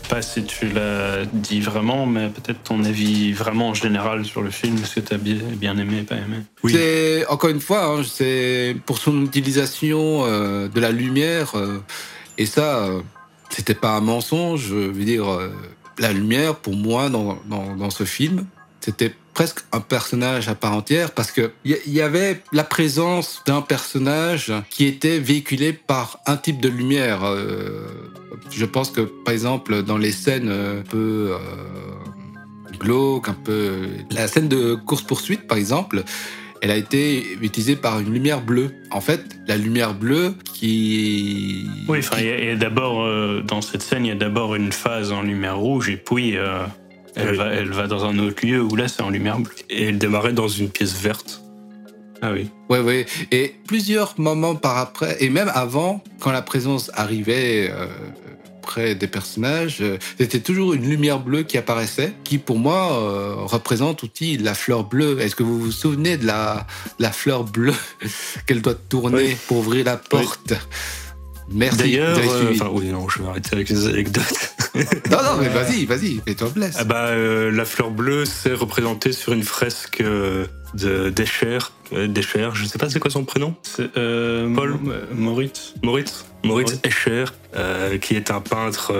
pas 0.09 0.21
si 0.21 0.43
tu 0.43 0.67
l'as 0.69 1.23
dit 1.31 1.61
vraiment, 1.61 2.05
mais 2.05 2.27
peut-être 2.29 2.61
ton 2.63 2.83
avis 2.83 3.31
vraiment 3.31 3.69
en 3.69 3.73
général 3.73 4.25
sur 4.25 4.41
le 4.41 4.49
film, 4.51 4.75
est-ce 4.77 4.95
que 4.95 4.99
t'as 4.99 5.17
bien, 5.17 5.37
bien 5.55 5.77
aimé, 5.77 6.01
pas 6.03 6.15
aimé? 6.15 6.37
Oui. 6.63 6.73
C'est 6.73 7.25
encore 7.27 7.49
une 7.49 7.61
fois, 7.61 7.85
hein, 7.85 8.01
c'est 8.03 8.75
pour 8.85 8.97
son 8.97 9.23
utilisation 9.23 10.25
euh, 10.25 10.67
de 10.67 10.79
la 10.81 10.91
lumière 10.91 11.51
euh, 11.55 11.79
et 12.37 12.45
ça, 12.45 12.79
euh, 12.85 13.01
c'était 13.49 13.75
pas 13.75 13.91
un 13.91 14.01
mensonge. 14.01 14.67
Je 14.69 14.75
veux 14.75 15.05
dire, 15.05 15.29
euh, 15.31 15.49
la 15.99 16.11
lumière 16.11 16.55
pour 16.55 16.75
moi 16.75 17.09
dans, 17.09 17.37
dans, 17.45 17.75
dans 17.75 17.89
ce 17.89 18.03
film, 18.03 18.45
c'était 18.81 19.13
presque 19.33 19.61
un 19.71 19.79
personnage 19.79 20.47
à 20.47 20.55
part 20.55 20.73
entière 20.73 21.11
parce 21.11 21.31
que 21.31 21.51
il 21.65 21.77
y, 21.87 22.01
avait 22.01 22.41
la 22.51 22.63
présence 22.63 23.41
d'un 23.45 23.61
personnage 23.61 24.53
qui 24.69 24.85
était 24.85 25.19
véhiculé 25.19 25.73
par 25.73 26.19
un 26.25 26.37
type 26.37 26.61
de 26.61 26.69
lumière. 26.69 27.23
Euh, 27.23 27.87
je 28.51 28.65
pense 28.65 28.91
que 28.91 29.01
par 29.01 29.33
exemple 29.33 29.83
dans 29.83 29.97
les 29.97 30.11
scènes 30.11 30.49
euh, 30.49 30.81
un 30.81 30.83
peu 30.83 31.31
euh, 31.31 31.37
un 32.71 32.77
glauque, 32.77 33.29
un 33.29 33.33
peu. 33.33 33.87
La 34.11 34.27
scène 34.27 34.47
de 34.47 34.75
course-poursuite, 34.75 35.47
par 35.47 35.57
exemple, 35.57 36.03
elle 36.61 36.71
a 36.71 36.77
été 36.77 37.37
utilisée 37.41 37.75
par 37.75 37.99
une 37.99 38.13
lumière 38.13 38.41
bleue. 38.41 38.71
En 38.91 39.01
fait, 39.01 39.21
la 39.47 39.57
lumière 39.57 39.93
bleue 39.93 40.35
qui. 40.53 41.67
Oui, 41.87 41.99
enfin, 41.99 42.17
il 42.19 42.45
y 42.45 42.49
a, 42.49 42.55
d'abord, 42.55 43.07
dans 43.43 43.61
cette 43.61 43.81
scène, 43.81 44.05
il 44.05 44.09
y 44.09 44.11
a 44.11 44.15
d'abord 44.15 44.55
une 44.55 44.71
phase 44.71 45.11
en 45.11 45.23
lumière 45.23 45.57
rouge 45.57 45.89
et 45.89 45.97
puis 45.97 46.37
elle, 47.15 47.35
va, 47.35 47.45
elle 47.47 47.71
va 47.71 47.87
dans 47.87 48.05
un 48.05 48.17
autre 48.19 48.45
lieu 48.45 48.61
où 48.61 48.75
là, 48.75 48.87
c'est 48.87 49.01
en 49.01 49.09
lumière 49.09 49.39
bleue. 49.39 49.53
Et 49.69 49.85
elle 49.85 49.97
démarrait 49.97 50.33
dans 50.33 50.47
une 50.47 50.69
pièce 50.69 50.93
verte. 50.99 51.41
Ah 52.21 52.31
oui. 52.31 52.49
Ouais, 52.69 52.79
ouais. 52.79 53.05
Et 53.31 53.53
plusieurs 53.67 54.15
moments 54.17 54.55
par 54.55 54.77
après, 54.77 55.17
et 55.19 55.29
même 55.29 55.51
avant, 55.53 56.01
quand 56.19 56.31
la 56.31 56.41
présence 56.41 56.89
arrivait 56.93 57.69
euh, 57.69 57.87
près 58.61 58.95
des 58.95 59.07
personnages, 59.07 59.79
euh, 59.81 59.97
c'était 60.17 60.39
toujours 60.39 60.73
une 60.73 60.89
lumière 60.89 61.19
bleue 61.19 61.43
qui 61.43 61.57
apparaissait, 61.57 62.13
qui 62.23 62.37
pour 62.37 62.57
moi 62.57 62.93
euh, 62.93 63.35
représente 63.37 64.03
aussi 64.05 64.37
la 64.37 64.53
fleur 64.53 64.85
bleue. 64.85 65.19
Est-ce 65.19 65.35
que 65.35 65.43
vous 65.43 65.59
vous 65.59 65.71
souvenez 65.71 66.17
de 66.17 66.25
la, 66.25 66.65
la 66.97 67.11
fleur 67.11 67.43
bleue 67.43 67.75
qu'elle 68.47 68.61
doit 68.61 68.75
tourner 68.75 69.17
Oui. 69.17 69.37
pour 69.47 69.57
ouvrir 69.57 69.85
la 69.85 69.97
porte? 69.97 70.53
Merci. 71.51 71.77
D'ailleurs, 71.77 72.17
euh, 72.17 72.51
enfin 72.51 72.69
oui, 72.71 72.87
non, 72.87 73.07
je 73.09 73.21
vais 73.21 73.27
arrêter 73.27 73.49
avec 73.53 73.69
les 73.69 73.87
anecdotes. 73.87 74.55
Non, 74.75 75.17
non, 75.23 75.37
mais 75.39 75.49
vas-y, 75.49 75.85
vas-y, 75.85 76.19
fais-toi 76.25 76.49
blesse. 76.49 76.75
Ah 76.79 76.83
bah, 76.83 77.07
euh, 77.09 77.51
la 77.51 77.63
fleur 77.65 77.91
bleue, 77.91 78.25
c'est 78.25 78.53
représenté 78.53 79.11
sur 79.11 79.33
une 79.33 79.43
fresque 79.43 80.01
euh, 80.01 80.45
de 80.73 81.09
d'Escher. 81.09 81.59
Euh, 81.93 82.07
D'Escher, 82.07 82.49
je 82.53 82.65
sais 82.65 82.79
pas 82.79 82.89
c'est 82.89 82.99
quoi 82.99 83.11
son 83.11 83.23
prénom. 83.23 83.53
C'est, 83.61 83.95
euh, 83.97 84.51
Paul 84.55 84.71
M- 84.83 84.93
Moritz, 85.13 85.75
Moritz 85.83 86.25
Moritz 86.43 86.71
Oui. 86.73 86.79
Escher, 86.85 87.25
euh, 87.55 87.97
qui 87.99 88.15
est 88.15 88.31
un 88.31 88.41
peintre 88.41 88.91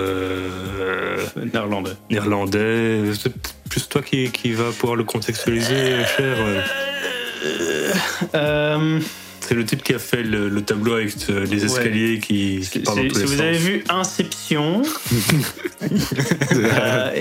néerlandais. 1.53 1.93
néerlandais. 2.11 3.01
C'est 3.19 3.34
plus 3.69 3.89
toi 3.89 4.01
qui, 4.03 4.30
qui 4.32 4.51
va 4.53 4.65
pouvoir 4.71 4.95
le 4.95 5.03
contextualiser, 5.03 5.74
Escher. 6.01 6.36
C'est 9.46 9.56
le 9.56 9.66
type 9.66 9.84
qui 9.84 9.94
a 9.94 10.00
fait 10.00 10.24
le, 10.24 10.48
le 10.50 10.62
tableau 10.62 10.94
avec 10.94 11.14
euh, 11.30 11.46
les 11.46 11.66
escaliers 11.66 12.20
qui, 12.20 12.60
qui 12.60 12.64
si 12.66 12.80
partent 12.80 12.98
dans 12.98 13.08
tous 13.08 13.16
si 13.16 13.20
les 13.22 13.26
vous 13.26 13.32
sens. 13.34 13.41
avez 13.41 13.58
vu 13.58 13.84
Inception, 13.89 14.82
euh, 16.54 17.12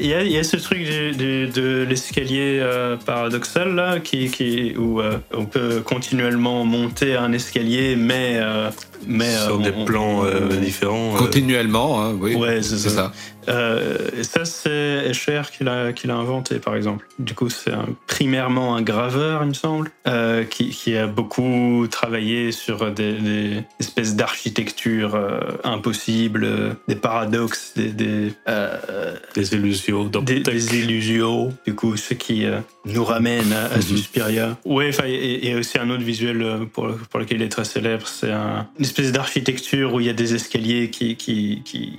il 0.00 0.06
y, 0.06 0.14
a- 0.14 0.22
il 0.22 0.32
y 0.32 0.38
a 0.38 0.44
ce 0.44 0.56
truc 0.56 0.78
du- 0.84 1.12
du- 1.12 1.46
de 1.48 1.86
l'escalier 1.88 2.58
euh, 2.60 2.96
paradoxal 2.96 3.74
là, 3.74 4.00
qui, 4.00 4.28
qui, 4.30 4.74
où 4.76 5.00
on 5.34 5.44
peut 5.44 5.80
continuellement 5.84 6.64
monter 6.64 7.16
un 7.16 7.32
escalier, 7.32 7.96
mais 7.96 8.40
mais 9.06 9.34
sur 9.36 9.56
euh, 9.60 9.62
des 9.62 9.72
on- 9.76 9.84
plans 9.84 10.24
euh, 10.24 10.48
on- 10.50 10.60
différents. 10.60 11.14
euh. 11.14 11.18
Continuellement, 11.18 12.02
hein, 12.02 12.14
oui. 12.20 12.34
Ouais, 12.34 12.62
c'est 12.62 12.78
ça. 12.78 12.90
ça. 12.90 13.12
Euh, 13.48 13.96
et 14.18 14.24
ça, 14.24 14.44
c'est 14.44 14.70
Escher 15.08 15.40
qui 15.56 15.64
l'a 15.64 15.92
qui 15.94 16.06
l'a 16.06 16.16
inventé, 16.16 16.58
par 16.58 16.76
exemple. 16.76 17.06
Du 17.18 17.32
coup, 17.34 17.48
c'est 17.48 17.72
primairement 18.06 18.76
un 18.76 18.82
graveur, 18.82 19.42
il 19.42 19.48
me 19.48 19.54
semble, 19.54 19.90
euh, 20.06 20.44
qui, 20.44 20.68
qui 20.68 20.94
a 20.96 21.06
beaucoup 21.06 21.86
travaillé 21.90 22.52
sur 22.52 22.90
des, 22.92 23.14
des 23.14 23.64
espèces 23.80 24.16
d'architecture 24.16 25.14
euh, 25.14 25.40
impossibles, 25.64 26.44
euh, 26.44 26.72
des 26.88 26.96
paradoxes, 26.96 27.72
des, 27.74 27.88
des, 27.92 28.32
euh, 28.48 29.14
des 29.34 29.54
illusions. 29.54 30.04
des, 30.04 30.40
des 30.40 30.78
illusions, 30.78 31.50
du 31.66 31.74
coup, 31.74 31.96
ce 31.96 32.12
qui 32.12 32.44
euh, 32.44 32.58
nous 32.94 33.04
ramène 33.04 33.52
à, 33.52 33.66
à 33.66 33.80
Suspiria. 33.80 34.58
Enfin, 34.90 35.04
et, 35.06 35.48
et 35.48 35.54
aussi 35.54 35.78
un 35.78 35.88
autre 35.90 36.02
visuel 36.02 36.42
euh, 36.42 36.64
pour, 36.64 36.88
pour 37.10 37.20
lequel 37.20 37.38
il 37.40 37.44
est 37.44 37.48
très 37.48 37.64
célèbre, 37.64 38.06
c'est 38.08 38.30
un- 38.32 38.66
une 38.78 38.84
espèce 38.84 39.12
d'architecture 39.12 39.94
où 39.94 40.00
il 40.00 40.06
y 40.06 40.10
a 40.10 40.12
des 40.14 40.34
escaliers 40.34 40.90
qui, 40.90 41.16
qui, 41.16 41.62
qui, 41.64 41.92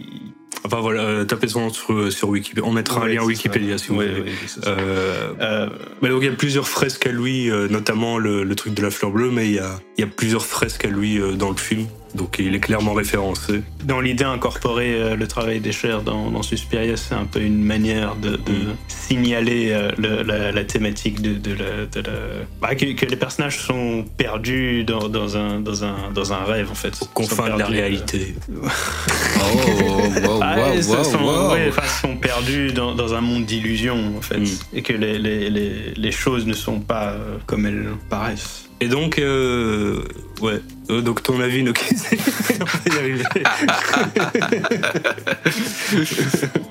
Enfin 0.65 0.81
voilà, 0.81 1.01
euh, 1.03 1.23
tapez 1.25 1.47
son 1.47 1.69
sur, 1.69 2.11
sur 2.11 2.29
Wikipédia. 2.29 2.67
On 2.67 2.73
mettra 2.73 3.01
Ouais, 3.01 3.11
un 3.11 3.19
lien 3.21 3.23
Wikipédia 3.23 3.77
ça. 3.77 3.83
si 3.85 3.89
vous 3.91 3.97
Ouais, 3.99 4.07
voulez. 4.09 4.21
ouais. 4.23 4.67
Euh, 4.67 5.33
Euh, 5.39 5.69
mais 6.01 6.09
donc 6.09 6.21
il 6.21 6.25
y 6.25 6.29
a 6.29 6.33
plusieurs 6.35 6.67
fresques 6.67 7.07
à 7.07 7.11
lui, 7.11 7.49
euh, 7.49 7.67
notamment 7.69 8.17
le, 8.17 8.43
le 8.43 8.55
truc 8.55 8.73
de 8.73 8.81
la 8.81 8.91
fleur 8.91 9.11
bleue, 9.11 9.31
mais 9.31 9.45
il 9.47 9.53
y 9.53 9.59
a, 9.59 9.79
il 9.97 10.01
y 10.01 10.03
a 10.03 10.07
plusieurs 10.07 10.45
fresques 10.45 10.85
à 10.85 10.89
lui 10.89 11.17
euh, 11.17 11.33
dans 11.33 11.49
le 11.49 11.55
film. 11.57 11.87
Donc 12.15 12.37
il 12.39 12.55
est 12.55 12.59
clairement 12.59 12.93
référencé. 12.95 13.61
dans 13.85 14.01
l'idée 14.01 14.23
incorporer 14.23 14.95
euh, 14.95 15.15
le 15.15 15.27
travail 15.27 15.59
des 15.59 15.71
chairs 15.71 16.01
dans, 16.01 16.31
dans 16.31 16.41
Suspiria, 16.41 16.97
c'est 16.97 17.13
un 17.13 17.25
peu 17.25 17.39
une 17.39 17.63
manière 17.63 18.15
de, 18.15 18.31
de 18.31 18.51
Mm. 18.51 18.75
signaler 18.87 19.69
euh, 19.71 19.91
le- 19.99 20.23
la, 20.23 20.51
la 20.51 20.63
thématique 20.63 21.21
de, 21.21 21.35
de 21.35 21.51
la, 21.51 21.85
de 21.85 21.99
la- 22.07 22.45
bah, 22.61 22.73
que, 22.73 22.93
que 22.95 23.05
les 23.05 23.15
personnages 23.15 23.59
sont 23.59 24.05
perdus 24.17 24.83
dans, 24.85 25.07
dans 25.07 25.37
un, 25.37 25.59
dans, 25.59 25.83
un, 25.83 25.95
dans 26.11 26.33
un 26.33 26.43
rêve 26.45 26.71
en 26.71 26.75
fait. 26.75 26.97
Au 26.99 27.05
confin 27.05 27.35
Sont 27.35 27.43
de 27.43 27.59
la 27.59 27.65
euh, 27.65 27.69
réalité. 27.69 28.33
Oh, 28.51 30.27
wow, 30.27 30.38
Ah, 30.41 30.57
wow, 30.57 30.69
ouais, 30.69 30.81
ce 30.81 30.89
wow, 30.95 31.03
sont, 31.03 31.23
wow. 31.23 31.51
ouais, 31.51 31.71
sont 32.01 32.15
perdus 32.17 32.71
dans, 32.73 32.95
dans 32.95 33.13
un 33.13 33.21
monde 33.21 33.45
d'illusions 33.45 34.17
en 34.17 34.21
fait, 34.21 34.37
Mm. 34.39 34.45
et 34.73 34.81
que 34.81 34.93
les, 34.93 35.17
les, 35.19 35.49
les, 35.49 35.93
les 35.95 36.11
choses 36.11 36.45
ne 36.45 36.53
sont 36.53 36.79
pas 36.79 37.09
euh, 37.09 37.37
comme 37.45 37.65
elles 37.65 37.87
paraissent. 38.09 38.65
Et 38.81 38.87
donc, 38.87 39.19
euh, 39.19 40.01
ouais. 40.41 40.61
Euh, 40.89 41.01
donc 41.01 41.21
ton 41.21 41.39
avis, 41.41 41.65
arriver. 42.97 43.23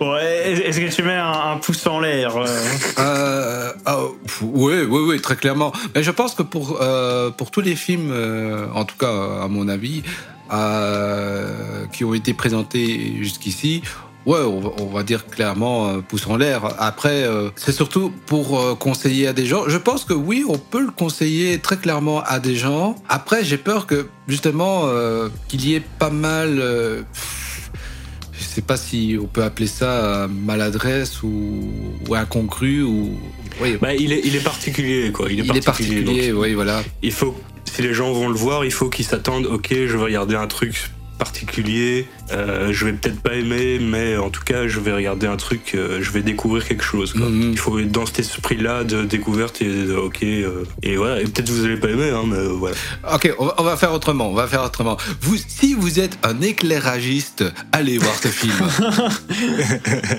Ouais, 0.01 0.53
est-ce 0.65 0.81
que 0.81 0.95
tu 0.95 1.03
mets 1.03 1.15
un, 1.15 1.53
un 1.53 1.57
pouce 1.59 1.87
en 1.87 2.01
l'air 2.01 2.33
euh, 2.99 3.73
ah, 3.85 3.99
oui, 4.43 4.75
oui, 4.89 5.01
oui, 5.07 5.21
très 5.21 5.37
clairement. 5.37 5.73
Mais 5.95 6.03
je 6.03 6.11
pense 6.11 6.35
que 6.35 6.43
pour, 6.43 6.81
pour 7.37 7.51
tous 7.51 7.61
les 7.61 7.77
films, 7.77 8.13
en 8.75 8.85
tout 8.85 8.97
cas 8.97 9.43
à 9.43 9.49
mon 9.49 9.69
avis, 9.69 10.03
euh, 10.53 11.87
qui 11.93 12.05
ont 12.05 12.15
été 12.15 12.35
présentés 12.35 13.15
jusqu'ici, 13.21 13.83
ouais, 14.27 14.39
on 14.41 14.61
va, 14.61 14.71
on 14.81 14.87
va 14.87 15.03
dire 15.03 15.27
clairement 15.27 15.89
euh, 15.89 16.01
pouce 16.01 16.27
en 16.27 16.37
l'air. 16.37 16.75
Après, 16.79 17.23
euh, 17.25 17.51
c'est 17.57 17.73
surtout 17.73 18.13
pour 18.27 18.59
euh, 18.61 18.75
conseiller 18.75 19.27
à 19.27 19.33
des 19.33 19.47
gens. 19.47 19.65
Je 19.69 19.79
pense 19.79 20.05
que 20.05 20.15
oui, 20.15 20.45
on 20.49 20.59
peut 20.59 20.81
le 20.83 20.91
conseiller 20.91 21.59
très 21.59 21.77
clairement 21.77 22.23
à 22.23 22.39
des 22.41 22.57
gens. 22.57 22.97
Après, 23.09 23.45
j'ai 23.45 23.59
peur 23.59 23.87
que 23.87 24.07
justement 24.27 24.83
euh, 24.87 25.29
qu'il 25.49 25.65
y 25.67 25.75
ait 25.75 25.83
pas 25.99 26.11
mal. 26.11 26.59
euh, 26.61 27.03
je 28.33 28.45
sais 28.45 28.63
pas 28.63 28.77
si 28.77 29.17
on 29.21 29.27
peut 29.27 29.43
appeler 29.43 29.67
ça 29.67 30.29
maladresse 30.31 31.23
ou, 31.25 31.61
ou 32.09 32.15
incongru 32.15 32.83
ou 32.83 33.19
oui 33.61 33.77
Bah, 33.81 33.95
il 33.95 34.13
est, 34.13 34.21
il 34.25 34.37
est 34.37 34.45
particulier, 34.45 35.11
quoi. 35.13 35.27
Il 35.31 35.41
est 35.41 35.45
il 35.45 35.57
est 35.57 35.65
particulier. 35.65 36.03
particulier 36.05 36.33
donc 36.33 36.43
oui 36.43 36.55
voilà 36.55 36.83
il 37.03 37.11
faut, 37.13 37.35
si 37.79 37.83
les 37.85 37.95
gens 37.95 38.13
vont 38.13 38.29
le 38.29 38.35
voir, 38.35 38.65
il 38.65 38.73
faut 38.73 38.89
qu'ils 38.89 39.05
s'attendent. 39.05 39.47
Ok, 39.47 39.69
je 39.71 39.97
vais 39.97 40.03
regarder 40.03 40.35
un 40.35 40.49
truc 40.49 40.91
particulier. 41.17 42.09
euh, 42.33 42.73
je 42.73 42.85
vais 42.85 42.93
peut-être 42.93 43.21
pas 43.21 43.35
aimer, 43.35 43.79
mais 43.81 44.17
en 44.17 44.31
tout 44.31 44.43
cas, 44.43 44.67
je 44.67 44.81
vais 44.81 44.93
regarder 44.93 45.29
un 45.29 45.37
truc. 45.37 45.77
euh, 45.77 45.99
je 46.03 46.11
vais 46.11 46.23
découvrir 46.23 46.67
quelque 46.67 46.83
chose. 46.83 47.13
quoi. 47.13 47.29
Mhm. 47.29 47.53
Il 47.53 47.57
faut 47.59 47.79
être 47.79 47.93
dans 47.93 48.05
cet 48.05 48.19
esprit-là 48.19 48.83
de 48.83 49.05
découverte 49.05 49.63
et 49.63 49.69
de 49.87 49.95
ok. 49.95 50.25
euh, 50.25 50.65
et 50.83 50.97
voilà. 50.97 51.21
Et 51.21 51.25
peut-être 51.25 51.51
vous 51.51 51.65
allez 51.65 51.77
pas 51.77 51.89
aimer, 51.91 52.11
hein, 52.11 52.25
mais 52.27 52.45
voilà. 52.49 52.75
ok 53.15 53.33
on 53.39 53.47
va, 53.47 53.55
on 53.59 53.63
va 53.63 53.77
faire 53.77 53.93
autrement 53.93 54.29
on 54.29 54.35
va 54.35 54.49
faire 54.49 54.65
autrement 54.65 54.97
vous 55.21 55.37
si 55.37 55.75
vous 55.75 56.01
êtes 56.01 56.19
un 56.25 56.41
éclairagiste 56.41 57.45
allez 57.71 57.99
voir 57.99 58.17
ce 58.17 58.27
film 58.29 58.55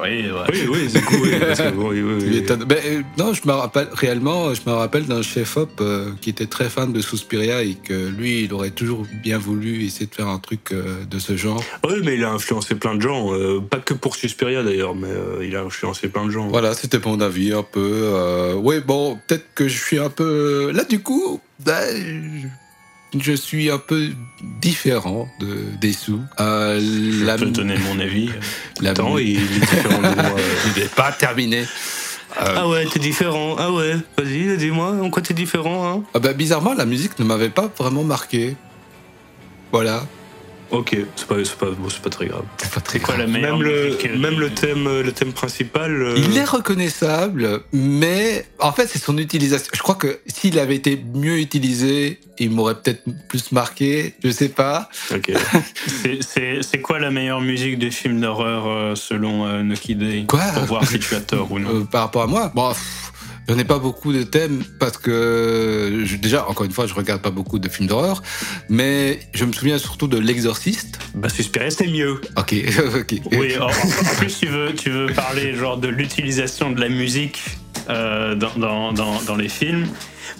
Oui, 0.00 0.30
ouais. 0.30 0.30
Oui, 0.52 0.66
oui, 0.70 0.88
c'est 0.88 1.02
cool. 1.02 1.28
oui, 1.76 2.02
oui. 2.02 2.40
Ben, 2.66 2.76
euh, 2.84 3.02
non 3.18 3.32
je 3.32 3.46
me 3.46 3.52
rappelle 3.52 3.88
réellement 3.92 4.54
je 4.54 4.60
me 4.66 4.72
rappelle 4.74 5.06
d'un 5.06 5.22
chef 5.22 5.56
op 5.56 5.80
euh, 5.80 6.10
qui 6.20 6.30
était 6.30 6.46
très 6.46 6.68
fan 6.68 6.92
de 6.92 7.00
Suspiria 7.00 7.62
et 7.62 7.74
que 7.74 8.08
lui 8.08 8.42
il 8.44 8.52
aurait 8.54 8.70
toujours 8.70 9.04
bien 9.22 9.38
voulu 9.38 9.84
essayer 9.84 10.06
de 10.06 10.14
faire 10.14 10.28
un 10.28 10.38
truc 10.38 10.72
euh, 10.72 11.04
de 11.10 11.18
ce 11.18 11.36
genre 11.36 11.62
Oui, 11.84 11.96
mais 12.04 12.14
il 12.14 12.24
a 12.24 12.30
influencé 12.30 12.74
plein 12.74 12.94
de 12.94 13.02
gens. 13.02 13.32
euh, 13.34 13.60
pas 13.60 13.78
que 13.78 13.94
pour 13.94 14.14
Suspiria 14.16 14.62
d'ailleurs, 14.62 14.94
mais 14.94 15.08
euh, 15.08 15.44
il 15.44 15.56
a 15.56 15.62
influencé 15.62 16.08
plein 16.08 16.26
de 16.26 16.30
gens. 16.30 16.48
Voilà, 16.48 16.74
c'était 16.74 17.00
mon 17.04 17.20
avis 17.20 17.52
un 17.52 17.62
peu. 17.62 17.80
Euh, 18.04 18.54
oui, 18.54 18.76
bon, 18.86 19.18
peut-être 19.26 19.46
que 19.54 19.68
je 19.68 19.78
suis 19.82 19.98
un 19.98 20.10
peu. 20.10 20.70
Là, 20.72 20.84
du 20.84 21.00
coup, 21.00 21.40
ben, 21.64 21.72
je 21.96 22.46
suis 23.34 23.70
un 23.70 23.78
peu 23.78 24.10
différent 24.60 25.28
de 25.40 25.64
des 25.80 25.92
sous. 25.92 26.20
Euh, 26.40 26.80
Je 26.80 27.24
la, 27.24 27.36
peux 27.36 27.46
donner 27.46 27.76
mon 27.78 27.98
avis. 28.00 28.30
la- 28.80 28.90
Attends, 28.90 29.16
il 29.18 29.36
est 29.38 29.60
différent 29.60 29.98
de 30.02 30.14
moi. 30.14 30.36
il 30.76 30.82
n'est 30.82 30.88
pas 30.88 31.12
terminé. 31.12 31.60
Euh, 32.40 32.54
Ah 32.56 32.68
ouais, 32.68 32.84
t'es 32.86 32.98
différent. 32.98 33.56
Ah 33.58 33.72
ouais, 33.72 33.94
vas-y, 34.18 34.56
dis-moi, 34.58 34.96
en 35.02 35.10
quoi 35.10 35.22
t'es 35.22 35.32
différent, 35.34 35.88
hein? 35.88 36.02
Ah 36.14 36.18
ben, 36.18 36.34
bizarrement, 36.36 36.74
la 36.74 36.84
musique 36.84 37.18
ne 37.18 37.24
m'avait 37.24 37.48
pas 37.48 37.70
vraiment 37.78 38.04
marqué. 38.04 38.54
Voilà. 39.72 40.06
Ok, 40.70 40.96
c'est 41.16 41.26
pas, 41.26 41.36
c'est 41.44 41.56
pas, 41.56 41.70
bon, 41.70 41.88
c'est 41.88 42.02
pas 42.02 42.10
très 42.10 42.26
grave. 42.26 42.44
C'est 42.58 42.70
pas 42.70 42.80
très 42.80 42.98
quoi 43.00 43.16
la 43.16 43.26
meilleure 43.26 43.56
Même 43.56 43.62
le, 43.66 43.84
musique, 43.86 44.06
euh, 44.06 44.18
même 44.18 44.38
le 44.38 44.50
thème, 44.50 44.86
euh, 44.86 45.02
le 45.02 45.12
thème 45.12 45.32
principal. 45.32 45.90
euh, 46.02 46.14
Il 46.18 46.36
est 46.36 46.44
reconnaissable, 46.44 47.60
mais 47.72 48.44
en 48.58 48.72
fait, 48.72 48.86
c'est 48.86 48.98
son 48.98 49.16
utilisation. 49.16 49.70
Je 49.74 49.80
crois 49.80 49.94
que 49.94 50.18
s'il 50.26 50.58
avait 50.58 50.76
été 50.76 51.02
mieux 51.14 51.38
utilisé, 51.38 52.20
il 52.38 52.50
m'aurait 52.50 52.74
peut-être 52.74 53.02
plus 53.28 53.50
marqué. 53.50 54.14
Je 54.22 54.30
sais 54.30 54.50
pas. 54.50 54.88
Ok. 55.14 55.32
C'est- 55.86 56.18
C'est 56.22 56.58
c'est 56.62 56.80
quoi 56.80 56.98
la 56.98 57.10
meilleure 57.10 57.40
musique 57.40 57.78
des 57.78 57.90
films 57.90 58.20
d'horreur 58.20 58.66
euh, 58.68 58.94
selon 58.94 59.46
euh, 59.46 59.62
Nucky 59.62 59.94
Day? 59.94 60.24
Quoi? 60.28 60.40
Pour 60.54 60.64
voir 60.64 60.86
si 60.86 60.98
tu 60.98 61.14
as 61.14 61.20
tort 61.20 61.50
ou 61.50 61.58
non. 61.58 61.70
Euh, 61.80 61.84
par 61.84 62.02
rapport 62.02 62.22
à 62.22 62.26
moi, 62.26 62.52
bon, 62.54 62.68
pff, 62.70 63.12
J'en 63.48 63.58
ai 63.58 63.64
pas 63.64 63.78
beaucoup 63.78 64.12
de 64.12 64.24
thèmes 64.24 64.62
parce 64.78 64.98
que 64.98 66.02
je- 66.04 66.16
déjà, 66.16 66.46
encore 66.48 66.66
une 66.66 66.72
fois, 66.72 66.86
je 66.86 66.92
regarde 66.92 67.22
pas 67.22 67.30
beaucoup 67.30 67.58
de 67.58 67.68
films 67.68 67.88
d'horreur, 67.88 68.22
mais 68.68 69.20
je 69.32 69.44
me 69.46 69.52
souviens 69.52 69.78
surtout 69.78 70.06
de 70.06 70.18
L'Exorciste. 70.18 70.98
Bah, 71.14 71.30
Suspiria, 71.30 71.70
c'est 71.70 71.86
mieux. 71.86 72.20
Ok, 72.36 72.54
ok. 72.94 73.14
Oui, 73.32 73.56
en, 73.58 73.66
en 73.68 74.14
plus, 74.18 74.38
tu 74.38 74.46
veux, 74.46 74.74
tu 74.74 74.90
veux 74.90 75.06
parler 75.14 75.54
genre 75.54 75.78
de 75.78 75.88
l'utilisation 75.88 76.70
de 76.70 76.80
la 76.80 76.90
musique 76.90 77.40
euh, 77.88 78.34
dans, 78.34 78.52
dans, 78.56 78.92
dans, 78.92 79.20
dans 79.22 79.36
les 79.36 79.48
films. 79.48 79.86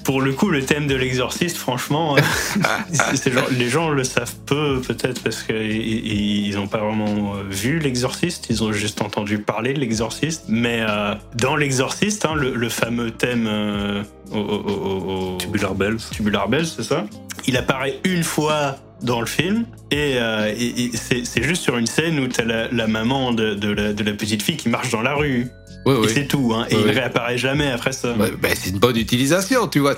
Pour 0.04 0.20
le 0.20 0.32
coup, 0.32 0.50
le 0.50 0.62
thème 0.62 0.86
de 0.86 0.94
l'exorciste, 0.94 1.56
franchement, 1.56 2.16
euh, 2.16 2.20
c'est- 2.92 3.16
c'est 3.16 3.32
genre, 3.32 3.46
les 3.50 3.68
gens 3.68 3.88
le 3.90 4.04
savent 4.04 4.34
peu, 4.46 4.80
peut-être 4.80 5.22
parce 5.22 5.42
qu'ils 5.42 6.54
n'ont 6.54 6.68
pas 6.68 6.78
vraiment 6.78 7.34
euh, 7.36 7.42
vu 7.50 7.78
l'exorciste, 7.78 8.46
ils 8.50 8.62
ont 8.62 8.72
juste 8.72 9.00
entendu 9.02 9.38
parler 9.38 9.72
de 9.74 9.80
l'exorciste. 9.80 10.44
Mais 10.48 10.84
euh, 10.88 11.14
dans 11.36 11.56
l'exorciste, 11.56 12.24
hein, 12.26 12.34
le, 12.34 12.54
le 12.54 12.68
fameux 12.68 13.10
thème 13.10 13.46
euh, 13.48 14.02
au, 14.30 14.38
au- 14.38 14.40
au- 14.40 15.32
au- 15.34 15.36
Tubular 15.38 15.74
Bells. 15.74 15.98
Tubular 16.12 16.48
Bells, 16.48 16.66
c'est 16.66 16.82
ça 16.84 17.06
Il 17.46 17.56
apparaît 17.56 17.98
une 18.04 18.22
fois 18.24 18.76
dans 19.02 19.20
le 19.20 19.26
film 19.26 19.64
et, 19.90 20.14
euh, 20.16 20.52
et- 20.58 20.82
et 20.84 20.90
c'est 20.94 21.24
c'est 21.24 21.42
juste 21.42 21.62
sur 21.62 21.78
une 21.78 21.86
scène 21.86 22.18
où 22.18 22.26
t'as 22.26 22.44
la, 22.44 22.68
la 22.72 22.86
maman 22.88 23.32
de, 23.32 23.54
de 23.54 23.68
la, 23.70 23.92
de 23.92 24.02
la 24.04 24.12
petite 24.12 24.42
fille 24.42 24.56
qui 24.56 24.68
marche 24.68 24.90
dans 24.90 25.02
la 25.02 25.14
rue. 25.14 25.48
Oui, 25.88 25.94
Et 25.94 25.98
oui. 26.06 26.12
c'est 26.14 26.26
tout, 26.28 26.52
hein. 26.54 26.66
Et 26.70 26.74
il 26.74 26.90
réapparaît 26.90 27.38
jamais 27.38 27.70
après 27.70 27.92
ça. 27.92 28.12
Ouais, 28.12 28.30
ben, 28.40 28.52
c'est 28.54 28.70
une 28.70 28.78
bonne 28.78 28.96
utilisation, 28.96 29.66
tu 29.68 29.78
vois. 29.78 29.94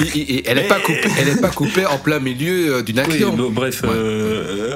il- 0.00 0.06
il- 0.14 0.30
il- 0.30 0.42
elle 0.46 0.56
n'est 0.58 0.68
pas 0.68 0.78
coupée, 0.80 1.00
elle 1.18 1.28
est 1.28 1.40
pas 1.40 1.48
coupée 1.48 1.86
en 1.86 1.96
plein 1.98 2.18
milieu 2.18 2.74
euh, 2.76 2.82
d'une 2.82 2.98
action. 2.98 3.34
bon, 3.34 3.50
bref, 3.50 3.82
euh, 3.84 4.74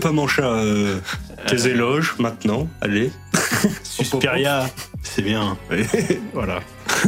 pas 0.00 0.12
mon 0.12 0.26
chat. 0.26 0.42
euh, 0.52 0.98
tes 1.46 1.66
éloges 1.68 2.14
maintenant, 2.18 2.68
allez. 2.80 3.10
Suspiria, 3.82 4.68
c'est 5.02 5.22
bien. 5.22 5.56
voilà. 6.34 6.60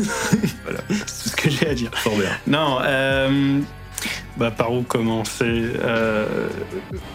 voilà. 0.65 0.81
C'est 1.07 1.23
tout 1.23 1.29
ce 1.31 1.37
que 1.37 1.51
j'ai 1.51 1.69
à 1.69 1.75
dire. 1.75 1.91
Fort 1.95 2.17
bien. 2.17 2.31
Non, 2.47 2.79
euh, 2.83 3.61
bah, 4.37 4.51
par 4.51 4.73
où 4.73 4.83
commencer 4.83 5.63
Euh, 5.83 6.49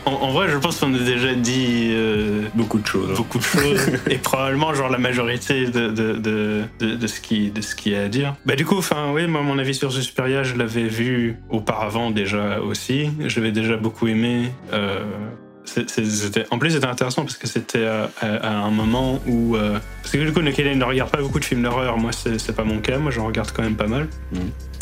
en, 0.06 0.12
en 0.14 0.32
vrai, 0.32 0.48
je 0.50 0.58
pense 0.58 0.80
qu'on 0.80 0.94
a 0.94 0.98
déjà 1.00 1.34
dit 1.34 1.90
euh, 1.92 2.42
Beaucoup 2.56 2.80
de 2.80 2.88
choses. 2.88 3.10
hein. 3.12 3.14
beaucoup 3.18 3.38
de 3.38 3.44
choses 3.44 3.82
et 4.10 4.18
probablement 4.18 4.74
genre 4.74 4.90
la 4.90 4.98
majorité 4.98 5.66
de, 5.68 5.90
de, 5.90 6.14
de, 6.14 6.96
de, 6.96 7.08
ce 7.08 7.22
qui 7.22 7.52
de 7.52 7.62
ce 7.62 7.76
qui 7.76 7.94
est 7.94 7.98
à 7.98 8.08
dire. 8.10 8.36
Bah 8.46 8.56
du 8.56 8.66
coup, 8.66 8.78
enfin 8.78 9.12
oui, 9.14 9.28
moi 9.28 9.42
mon 9.42 9.58
avis 9.60 9.74
sur 9.76 9.92
Suspiria, 9.92 10.44
je 10.44 10.56
l'avais 10.56 10.88
vu 10.88 11.38
auparavant 11.50 12.12
déjà 12.12 12.60
aussi. 12.62 13.10
Je 13.26 13.40
l'avais 13.40 13.52
déjà 13.52 13.78
beaucoup 13.78 14.08
aimé. 14.08 14.52
Euh, 14.74 15.00
c'était- 15.66 16.46
en 16.52 16.58
plus, 16.60 16.72
c'était 16.72 16.88
intéressant 16.88 17.22
parce 17.24 17.38
que 17.38 17.48
c'était 17.48 17.86
à, 17.86 18.10
à- 18.20 18.36
à 18.48 18.52
un 18.52 18.72
moment 18.72 19.20
où. 19.28 19.56
euh, 19.56 19.78
parce 20.02 20.12
que 20.14 20.18
du 20.18 20.34
coup, 20.34 20.42
Nekelen 20.42 20.78
ne 20.80 20.84
regarde 20.84 21.10
pas 21.12 21.22
beaucoup 21.22 21.40
de 21.40 21.46
films 21.46 21.64
d'horreur. 21.64 21.98
Moi, 21.98 22.12
c'est 22.12 22.40
c'est 22.40 22.54
pas 22.56 22.64
mon 22.64 22.80
cas. 22.80 22.98
Moi, 22.98 23.12
j'en 23.12 23.26
regarde 23.28 23.52
quand 23.52 23.62
même 23.64 23.76
pas 23.76 23.88
mal. 23.88 24.08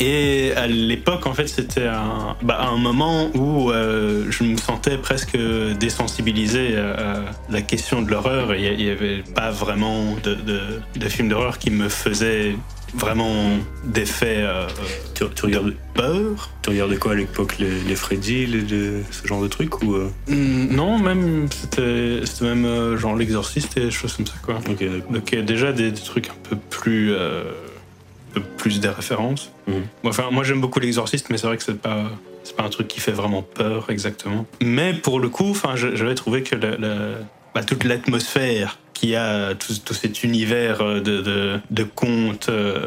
Et 0.00 0.52
à 0.56 0.66
l'époque, 0.66 1.26
en 1.26 1.34
fait, 1.34 1.46
c'était 1.46 1.86
un, 1.86 2.34
bah, 2.42 2.60
un 2.72 2.78
moment 2.78 3.28
où 3.34 3.70
euh, 3.70 4.24
je 4.30 4.44
me 4.44 4.56
sentais 4.56 4.96
presque 4.96 5.36
désensibilisé 5.78 6.76
à, 6.76 6.90
à 6.92 7.20
la 7.50 7.62
question 7.62 8.02
de 8.02 8.10
l'horreur. 8.10 8.54
Il 8.54 8.76
n'y 8.76 8.90
avait 8.90 9.22
pas 9.34 9.50
vraiment 9.50 10.16
de, 10.22 10.34
de, 10.34 10.60
de 10.96 11.08
films 11.08 11.28
d'horreur 11.28 11.58
qui 11.58 11.70
me 11.70 11.88
faisaient 11.88 12.54
vraiment 12.94 13.56
d'effet 13.84 14.36
euh, 14.38 14.66
Tu, 15.14 15.24
tu 15.34 15.44
regardais, 15.46 15.72
peur. 15.94 16.50
tu 16.62 16.70
regardais 16.70 16.96
quoi 16.96 17.12
à 17.12 17.14
l'époque 17.14 17.56
les, 17.58 17.80
les 17.80 17.94
Freddy, 17.96 18.46
les, 18.46 18.60
les- 18.62 19.02
ce 19.10 19.26
genre 19.26 19.42
de 19.42 19.48
trucs 19.48 19.82
ou 19.82 19.94
euh, 19.94 20.10
Hmm, 20.28 20.74
Non, 20.74 20.98
même 20.98 21.46
c'était 21.50 22.22
même 22.44 22.64
euh, 22.64 22.96
genre 22.96 23.14
l'exorciste 23.16 23.76
et 23.76 23.80
des 23.80 23.90
choses 23.90 24.14
comme 24.14 24.26
ça 24.26 24.34
quoi. 24.42 24.58
Ok, 24.68 25.34
déjà 25.44 25.72
des, 25.72 25.90
des 25.92 26.00
trucs 26.00 26.28
un 26.28 26.34
peu 26.48 26.56
plus 26.56 27.14
un 27.14 28.34
peu 28.34 28.40
plus 28.56 28.80
des 28.80 28.88
références. 28.88 29.50
Moi, 29.68 29.82
Enfin, 30.04 30.28
moi 30.30 30.44
j'aime 30.44 30.60
beaucoup 30.60 30.80
l'exorciste, 30.80 31.28
mais 31.30 31.38
c'est 31.38 31.46
vrai 31.46 31.56
que 31.56 31.62
c'est 31.64 31.80
pas 31.80 32.04
c'est 32.42 32.56
pas 32.56 32.62
un 32.64 32.68
truc 32.70 32.88
qui 32.88 33.00
fait 33.00 33.12
vraiment 33.12 33.42
peur 33.42 33.86
exactement. 33.90 34.46
Mais 34.62 34.94
pour 34.94 35.20
le 35.20 35.28
coup, 35.28 35.50
enfin, 35.50 35.74
j'avais 35.76 36.14
trouvé 36.14 36.42
que 36.42 36.54
la- 36.56 36.76
la- 36.76 37.18
bah, 37.54 37.62
toute 37.64 37.84
l'atmosphère 37.84 38.78
qu'il 39.00 39.10
y 39.10 39.16
a, 39.16 39.54
tout, 39.54 39.72
tout 39.84 39.94
cet 39.94 40.22
univers 40.22 40.82
euh, 40.82 41.00
de, 41.00 41.20
de, 41.22 41.58
de 41.70 41.82
contes. 41.84 42.48
euh, 42.50 42.86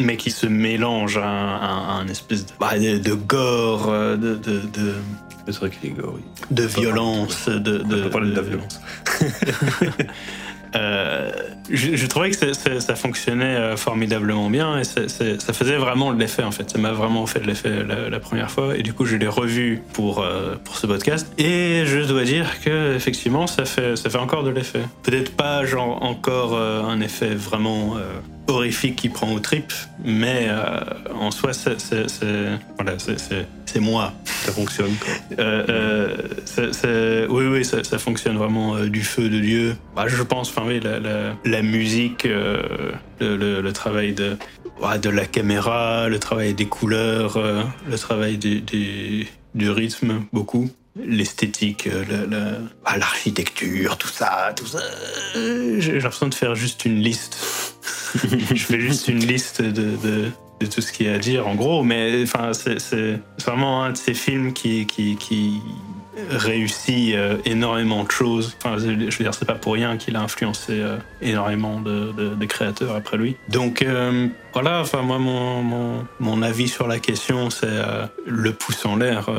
mais 0.00 0.16
qui 0.16 0.30
se 0.30 0.46
mélange 0.46 1.16
à 1.18 1.26
un, 1.28 1.56
à 1.56 1.92
un 2.00 2.06
espèce 2.08 2.46
de, 2.46 2.52
bah, 2.60 2.78
de, 2.78 2.98
de 2.98 3.14
gore, 3.14 3.88
euh, 3.90 4.16
de, 4.16 4.36
de, 4.36 4.60
de, 4.60 4.94
C'est 5.46 5.56
vrai 5.56 5.70
qu'il 5.70 5.90
est 5.90 5.94
gore, 5.94 6.14
oui. 6.14 6.22
de 6.52 6.62
violence, 6.62 7.48
de, 7.48 7.82
On 7.84 7.88
peut 7.88 8.08
parler 8.10 8.30
de 8.30 8.36
la 8.36 8.42
de- 8.42 8.48
violence. 8.48 8.80
euh, 10.74 11.30
je, 11.70 12.06
trouvais 12.06 12.30
que 12.30 12.52
ça 12.80 12.94
fonctionnait 12.94 13.56
euh, 13.56 13.76
formidablement 13.76 14.50
bien 14.50 14.78
et 14.78 14.84
ça 14.84 15.52
faisait 15.52 15.76
vraiment 15.76 16.12
de 16.12 16.18
l'effet 16.18 16.42
en 16.42 16.50
fait. 16.50 16.70
Ça 16.70 16.78
m'a 16.78 16.92
vraiment 16.92 17.26
fait 17.26 17.40
de 17.40 17.46
l'effet 17.46 17.70
la, 17.84 18.20
première 18.20 18.50
fois 18.50 18.76
et 18.76 18.82
du 18.82 18.92
coup 18.92 19.04
je 19.04 19.16
l'ai 19.16 19.28
revu 19.28 19.82
pour, 19.92 20.20
euh, 20.20 20.56
pour 20.62 20.76
ce 20.76 20.86
podcast 20.86 21.32
et 21.38 21.84
je 21.86 22.00
dois 22.00 22.24
dire 22.24 22.60
que 22.60 22.94
effectivement 22.94 23.46
ça 23.46 23.64
fait, 23.64 23.96
ça 23.96 24.10
fait 24.10 24.18
encore 24.18 24.44
de 24.44 24.50
l'effet. 24.50 24.82
Peut-être 25.02 25.34
pas 25.34 25.64
genre 25.64 26.02
encore 26.02 26.58
un 26.58 27.00
effet 27.00 27.34
vraiment 27.34 27.96
horrifique 28.48 28.96
qui 28.96 29.08
prend 29.08 29.32
aux 29.32 29.40
tripes, 29.40 29.72
mais 30.04 30.46
euh, 30.48 30.80
en 31.14 31.30
soi 31.30 31.52
c'est 31.52 31.76
voilà, 32.76 32.98
moi. 33.80 34.12
Ça 34.24 34.52
fonctionne. 34.52 34.94
Quoi. 35.00 35.12
Euh, 35.44 36.16
euh, 36.84 37.26
oui, 37.28 37.44
oui, 37.46 37.64
ça, 37.64 37.84
ça 37.84 37.98
fonctionne 37.98 38.36
vraiment 38.36 38.76
euh, 38.76 38.88
du 38.88 39.02
feu 39.02 39.28
de 39.28 39.38
Dieu. 39.38 39.76
Bah, 39.94 40.06
je 40.08 40.22
pense, 40.22 40.48
enfin 40.50 40.62
oui, 40.66 40.80
la, 40.80 40.98
la, 40.98 41.34
la 41.44 41.62
musique, 41.62 42.24
le, 42.24 42.92
le- 43.20 43.60
le 43.60 43.72
travail 43.72 44.12
de, 44.14 44.36
la 45.10 45.26
caméra, 45.26 46.08
le 46.08 46.18
travail 46.18 46.54
des 46.54 46.66
couleurs, 46.66 47.38
le 47.88 47.98
travail 47.98 48.38
du, 48.38 48.60
du, 48.60 49.26
du 49.54 49.70
rythme, 49.70 50.22
beaucoup. 50.32 50.70
L'esthétique, 50.96 51.86
euh, 51.86 52.04
la- 52.10 52.38
la- 52.38 52.58
ah, 52.84 52.98
l'architecture, 52.98 53.96
tout 53.98 54.08
ça, 54.08 54.52
tout 54.56 54.66
ça. 54.66 54.80
Euh, 55.36 55.76
J'ai 55.78 56.00
l'impression 56.00 56.28
de 56.28 56.34
faire 56.34 56.54
juste 56.54 56.84
une 56.84 57.00
liste. 57.00 57.38
je 58.14 58.64
fais 58.64 58.80
juste 58.80 59.06
une 59.08 59.24
liste 59.24 59.62
de, 59.62 59.96
de, 59.96 60.66
tout 60.66 60.80
ce 60.80 60.92
qu'il 60.92 61.06
y 61.06 61.08
a 61.08 61.14
à 61.14 61.18
dire, 61.18 61.46
en 61.46 61.54
gros. 61.54 61.84
Mais 61.84 62.22
enfin, 62.22 62.52
c'est 62.52 63.20
vraiment 63.44 63.84
un 63.84 63.92
de 63.92 63.96
ces 63.96 64.14
films 64.14 64.52
qui, 64.52 64.86
qui, 64.86 65.60
réussit 66.30 67.14
euh, 67.14 67.36
énormément 67.44 68.02
de 68.02 68.10
choses. 68.10 68.56
Enfin, 68.60 68.76
je 68.76 68.86
veux 68.88 68.96
dire, 68.96 69.34
c'est 69.34 69.44
pas 69.44 69.54
pour 69.54 69.74
rien 69.74 69.96
qu'il 69.96 70.16
a 70.16 70.20
influencé 70.20 70.82
énormément 71.22 71.80
de, 71.80 72.44
créateurs 72.46 72.96
après 72.96 73.16
lui. 73.18 73.36
Donc 73.48 73.86
voilà, 74.52 74.80
enfin 74.80 75.02
moi 75.02 75.18
mon, 75.20 75.62
mon, 75.62 76.06
mon 76.18 76.42
avis 76.42 76.66
sur 76.66 76.88
la 76.88 76.98
question, 76.98 77.50
c'est 77.50 77.68
le 78.26 78.52
pouce 78.52 78.84
en 78.84 78.96
l'air 78.96 79.30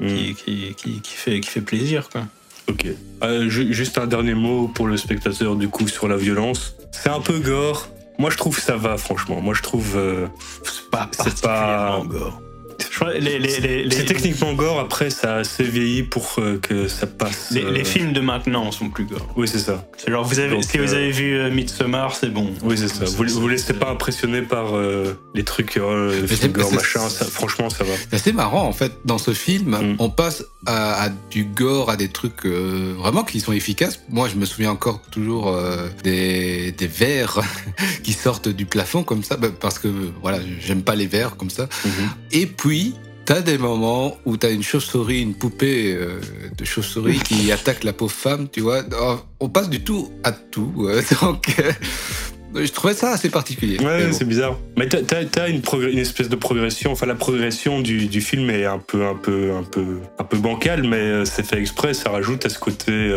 euh, 0.00 0.04
Mm. 0.04 0.08
qui, 0.16 0.34
qui, 0.34 0.74
qui, 0.74 1.00
qui 1.00 1.14
fait, 1.14 1.40
qui 1.40 1.48
fait 1.48 1.60
plaisir. 1.60 2.08
Quoi. 2.10 2.22
Ok. 2.68 2.86
Euh, 3.22 3.48
ju- 3.48 3.72
juste 3.72 3.98
un 3.98 4.06
dernier 4.06 4.34
mot 4.34 4.68
pour 4.68 4.86
le 4.86 4.96
spectateur 4.96 5.54
du 5.56 5.68
coup 5.68 5.86
sur 5.88 6.08
la 6.08 6.16
violence. 6.16 6.74
C'est 6.92 7.10
un 7.10 7.20
peu 7.20 7.38
gore. 7.38 7.88
Moi 8.18 8.30
je 8.30 8.36
trouve 8.36 8.58
ça 8.58 8.76
va 8.76 8.96
franchement. 8.96 9.40
Moi 9.40 9.54
je 9.54 9.62
trouve 9.62 9.94
euh, 9.96 10.26
C'est 10.64 10.90
pas 10.90 11.10
C'est 11.12 11.40
pas- 11.42 12.02
gore. 12.06 12.40
Je 12.78 12.96
crois 12.96 13.12
les, 13.14 13.38
les, 13.38 13.60
les, 13.60 13.84
les- 13.84 13.90
c'est 13.94 14.04
techniquement 14.04 14.52
gore. 14.54 14.78
Après 14.80 15.10
ça 15.10 15.34
a 15.34 15.38
assez 15.38 15.64
vieilli 15.64 16.02
pour 16.02 16.34
euh, 16.38 16.58
que 16.58 16.88
ça 16.88 17.06
passe. 17.06 17.48
les- 17.50 17.62
euh, 17.64 17.70
les 17.70 17.84
films 17.84 18.12
de 18.12 18.20
maintenant 18.20 18.70
sont 18.72 18.88
plus 18.90 19.04
gore. 19.04 19.26
Oui 19.36 19.48
c'est 19.48 19.58
ça. 19.58 19.86
C'est 19.96 20.10
genre, 20.10 20.24
vous 20.24 20.38
avez, 20.38 20.50
Donc, 20.50 20.64
si 20.64 20.78
vous 20.78 20.92
euh, 20.94 20.96
avez 20.96 21.10
vu 21.10 21.36
euh, 21.38 21.50
Midsommar, 21.50 22.14
c'est 22.14 22.30
bon. 22.32 22.52
Oui 22.62 22.76
c'est 22.78 22.88
ça. 22.88 23.04
Vous 23.04 23.24
vous 23.40 23.48
laissez 23.48 23.72
pas 23.74 23.90
impressionner 23.90 24.42
par 24.42 24.76
euh, 24.76 25.14
les 25.34 25.44
trucs 25.44 25.76
euh, 25.76 26.20
les 26.22 26.28
c'est- 26.28 26.36
films 26.36 26.52
gore 26.52 26.68
c'est- 26.70 26.76
machin. 26.76 27.08
Ça, 27.08 27.24
franchement 27.24 27.68
ça 27.70 27.84
va. 27.84 27.92
C'est 28.10 28.16
assez 28.16 28.32
marrant 28.32 28.66
en 28.66 28.72
fait. 28.72 28.92
Dans 29.04 29.18
ce 29.18 29.32
film, 29.32 29.70
Mm. 29.74 29.96
on 29.98 30.10
passe 30.10 30.44
à, 30.66 31.04
à 31.04 31.08
du 31.30 31.44
gore, 31.44 31.90
à 31.90 31.96
des 31.96 32.08
trucs 32.08 32.46
euh, 32.46 32.94
vraiment 32.98 33.22
qui 33.24 33.40
sont 33.40 33.52
efficaces. 33.52 34.00
Moi, 34.08 34.28
je 34.28 34.36
me 34.36 34.44
souviens 34.46 34.70
encore 34.70 35.00
toujours 35.10 35.48
euh, 35.48 35.88
des, 36.02 36.72
des 36.72 36.86
vers 36.86 37.40
qui 38.02 38.12
sortent 38.12 38.48
du 38.48 38.64
plafond 38.66 39.02
comme 39.02 39.22
ça, 39.22 39.36
bah, 39.36 39.48
parce 39.58 39.78
que 39.78 39.88
voilà, 40.22 40.38
j'aime 40.60 40.82
pas 40.82 40.94
les 40.94 41.06
vers 41.06 41.36
comme 41.36 41.50
ça. 41.50 41.68
Mhm. 41.84 41.92
Et 42.32 42.46
puis, 42.46 42.63
t'as 43.24 43.40
des 43.40 43.58
moments 43.58 44.16
où 44.24 44.36
t'as 44.36 44.50
une 44.50 44.62
chauve-souris, 44.62 45.22
une 45.22 45.34
poupée 45.34 45.94
euh, 45.94 46.20
de 46.56 46.64
chauve-souris 46.64 47.18
qui 47.18 47.50
attaque 47.52 47.84
la 47.84 47.92
pauvre 47.92 48.12
femme, 48.12 48.48
tu 48.50 48.60
vois. 48.60 48.82
Oh, 49.00 49.16
On 49.40 49.48
passe 49.48 49.68
du 49.68 49.82
tout 49.82 50.10
à 50.22 50.32
tout. 50.32 50.72
euh, 50.80 51.02
donc, 51.22 51.54
euh, 51.58 52.64
Je 52.64 52.72
trouvais 52.72 52.94
ça 52.94 53.12
assez 53.12 53.30
particulier. 53.30 53.78
Ouais, 53.80 54.12
c'est 54.12 54.26
bizarre. 54.26 54.58
Mais 54.76 54.88
t'as 54.88 54.98
as, 55.42 55.48
une, 55.48 55.62
une, 55.90 55.98
espèce 55.98 56.28
de 56.28 56.36
progression. 56.36 56.92
Enfin, 56.92 57.06
la 57.06 57.14
progression 57.14 57.80
du, 57.80 58.06
du, 58.06 58.20
film 58.20 58.48
est 58.50 58.64
un 58.64 58.78
peu, 58.78 59.06
un 59.06 59.16
peu, 59.16 59.52
un 59.52 59.64
peu, 59.64 60.00
un 60.18 60.24
peu 60.24 60.38
bancale, 60.38 60.84
mais 60.84 61.24
c'est 61.24 61.44
fait 61.44 61.58
exprès. 61.58 61.94
Ça 61.94 62.10
rajoute 62.10 62.46
à 62.46 62.48
ce 62.48 62.58
côté 62.58 63.12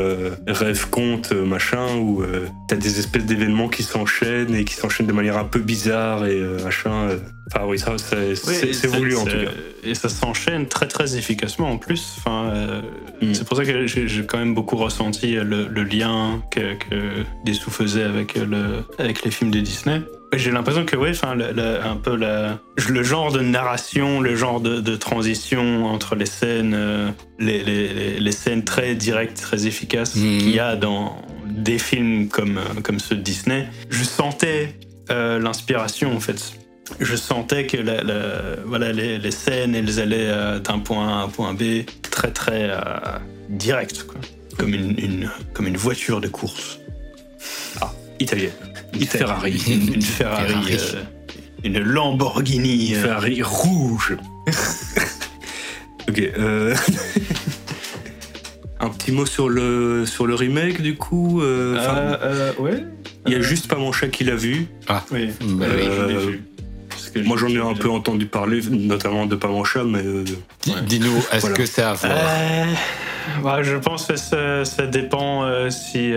rêve, 0.48 0.90
conte, 0.90 1.32
machin, 1.32 1.98
où 1.98 2.24
t'as 2.68 2.76
des 2.78 3.00
espèces 3.00 3.26
d'événements 3.26 3.70
qui 3.70 3.84
s'enchaînent 3.84 4.56
et 4.56 4.66
qui 4.66 4.74
s'enchaînent 4.74 5.08
de 5.08 5.14
manière 5.14 5.38
un 5.38 5.46
peu 5.46 5.60
bizarre 5.60 6.26
et 6.26 6.42
machin. 6.64 7.10
Enfin 7.48 7.66
oui, 7.66 7.80
ça 7.80 7.96
c'est 7.98 8.88
voulu 8.88 9.16
en 9.16 9.26
tout 9.26 9.32
cas. 9.32 9.52
Et 9.84 9.96
ça 9.96 10.10
s'enchaîne 10.10 10.68
très 10.68 10.88
très 10.88 11.16
efficacement 11.18 11.72
en 11.72 11.78
plus. 11.78 12.16
Enfin, 12.18 12.82
mm. 13.22 13.34
c'est 13.34 13.48
pour 13.48 13.58
ça 13.58 13.64
que 13.64 13.88
j'ai 13.88 14.26
quand 14.26 14.38
même 14.38 14.54
beaucoup 14.54 14.76
ressenti 14.76 15.36
le, 15.36 15.84
lien 15.84 16.42
que, 16.52 16.74
que 16.76 17.24
Dessous 17.46 17.72
faisait 17.72 18.04
avec 18.04 18.36
le 18.36 18.84
avec 19.00 19.24
les 19.24 19.32
films 19.32 19.52
de 19.52 19.60
Disney. 19.60 20.02
J'ai 20.34 20.52
l'impression 20.52 20.86
que 20.86 20.98
oui, 20.98 21.12
enfin, 21.12 21.38
un 21.40 21.96
peu 21.96 22.16
la, 22.16 22.60
le 22.90 23.02
genre 23.02 23.32
de 23.32 23.40
narration, 23.40 24.20
le 24.20 24.36
genre 24.36 24.60
de, 24.60 24.96
transition 24.98 25.86
entre 25.86 26.16
les 26.16 26.26
scènes, 26.26 26.74
euh, 26.76 27.10
les, 27.40 27.64
les, 27.64 28.20
les, 28.20 28.32
scènes 28.34 28.66
très 28.66 28.94
directes, 28.96 29.40
très 29.40 29.68
efficaces 29.68 30.16
mhm. 30.16 30.38
qu'il 30.38 30.50
y 30.50 30.60
a 30.60 30.76
dans 30.76 31.16
des 31.46 31.80
films 31.80 32.28
comme, 32.28 32.58
euh, 32.58 32.82
comme 32.84 33.00
ceux 33.00 33.16
de 33.16 33.22
Disney, 33.22 33.68
je 33.90 34.04
sentais 34.04 34.76
euh, 35.10 35.40
l'inspiration 35.40 36.14
en 36.16 36.20
fait. 36.20 36.54
Je 37.00 37.16
sentais 37.16 37.68
que 37.68 37.78
la, 37.78 38.02
voilà, 38.66 38.92
les, 38.92 39.18
les, 39.18 39.32
scènes, 39.32 39.76
elles 39.76 40.00
allaient 40.00 40.60
d'un 40.62 40.80
point 40.80 41.08
A 41.08 41.12
à 41.12 41.24
un 41.24 41.28
point 41.28 41.54
B 41.54 41.84
très 42.02 42.32
très 42.32 42.72
direct, 43.50 44.04
quoi. 44.04 44.20
Comme, 44.58 44.74
une, 44.74 44.98
une, 44.98 45.30
comme 45.54 45.68
une 45.68 45.78
voiture 45.78 46.20
de 46.20 46.28
course. 46.28 46.80
Ah, 47.82 47.92
italienne. 48.20 48.52
Une 48.94 49.06
Ferrari. 49.06 49.62
Une, 49.68 50.02
Ferrari. 50.02 50.56
Euh, 50.74 51.04
une 51.64 51.80
Lamborghini. 51.80 52.90
Une 52.90 52.96
euh. 52.96 53.02
Ferrari 53.04 53.42
rouge. 53.44 54.18
ok. 56.10 56.20
Euh... 56.20 56.76
Un 58.80 58.90
petit 58.90 59.12
mot 59.12 59.26
sur 59.26 59.50
le, 59.50 60.06
sur 60.06 60.28
le 60.28 60.36
remake, 60.36 60.84
du 60.84 60.96
coup. 60.96 61.42
Euh, 61.42 61.78
euh 62.22 62.54
ouais. 62.60 62.84
Il 63.26 63.34
y 63.34 63.36
a 63.36 63.42
juste 63.42 63.68
pas 63.68 63.76
mon 63.76 63.92
chat 63.92 64.08
qui 64.08 64.24
l'a 64.24 64.36
vu. 64.36 64.68
Ah, 64.88 65.04
oui. 65.12 65.32
Bah, 65.42 65.66
oui 65.76 65.84
je 65.84 66.06
l'ai 66.06 66.18
vu. 66.18 66.44
Moi, 67.16 67.38
j'en 67.38 67.50
ai 67.50 67.60
un 67.60 67.74
peu 67.74 67.90
entendu 67.90 68.26
parler, 68.26 68.62
notamment 68.70 69.26
de 69.26 69.38
chat, 69.64 69.84
mais. 69.84 70.04
Dis-nous, 70.84 71.24
est-ce 71.32 71.52
que 71.52 71.66
c'est 71.66 71.84
à 71.84 71.94
voir? 71.94 72.18
Bah, 73.44 73.62
Je 73.62 73.76
pense 73.76 74.08
que 74.08 74.16
ça, 74.16 74.66
ça 74.66 74.86
dépend 74.86 75.46
si. 75.70 76.14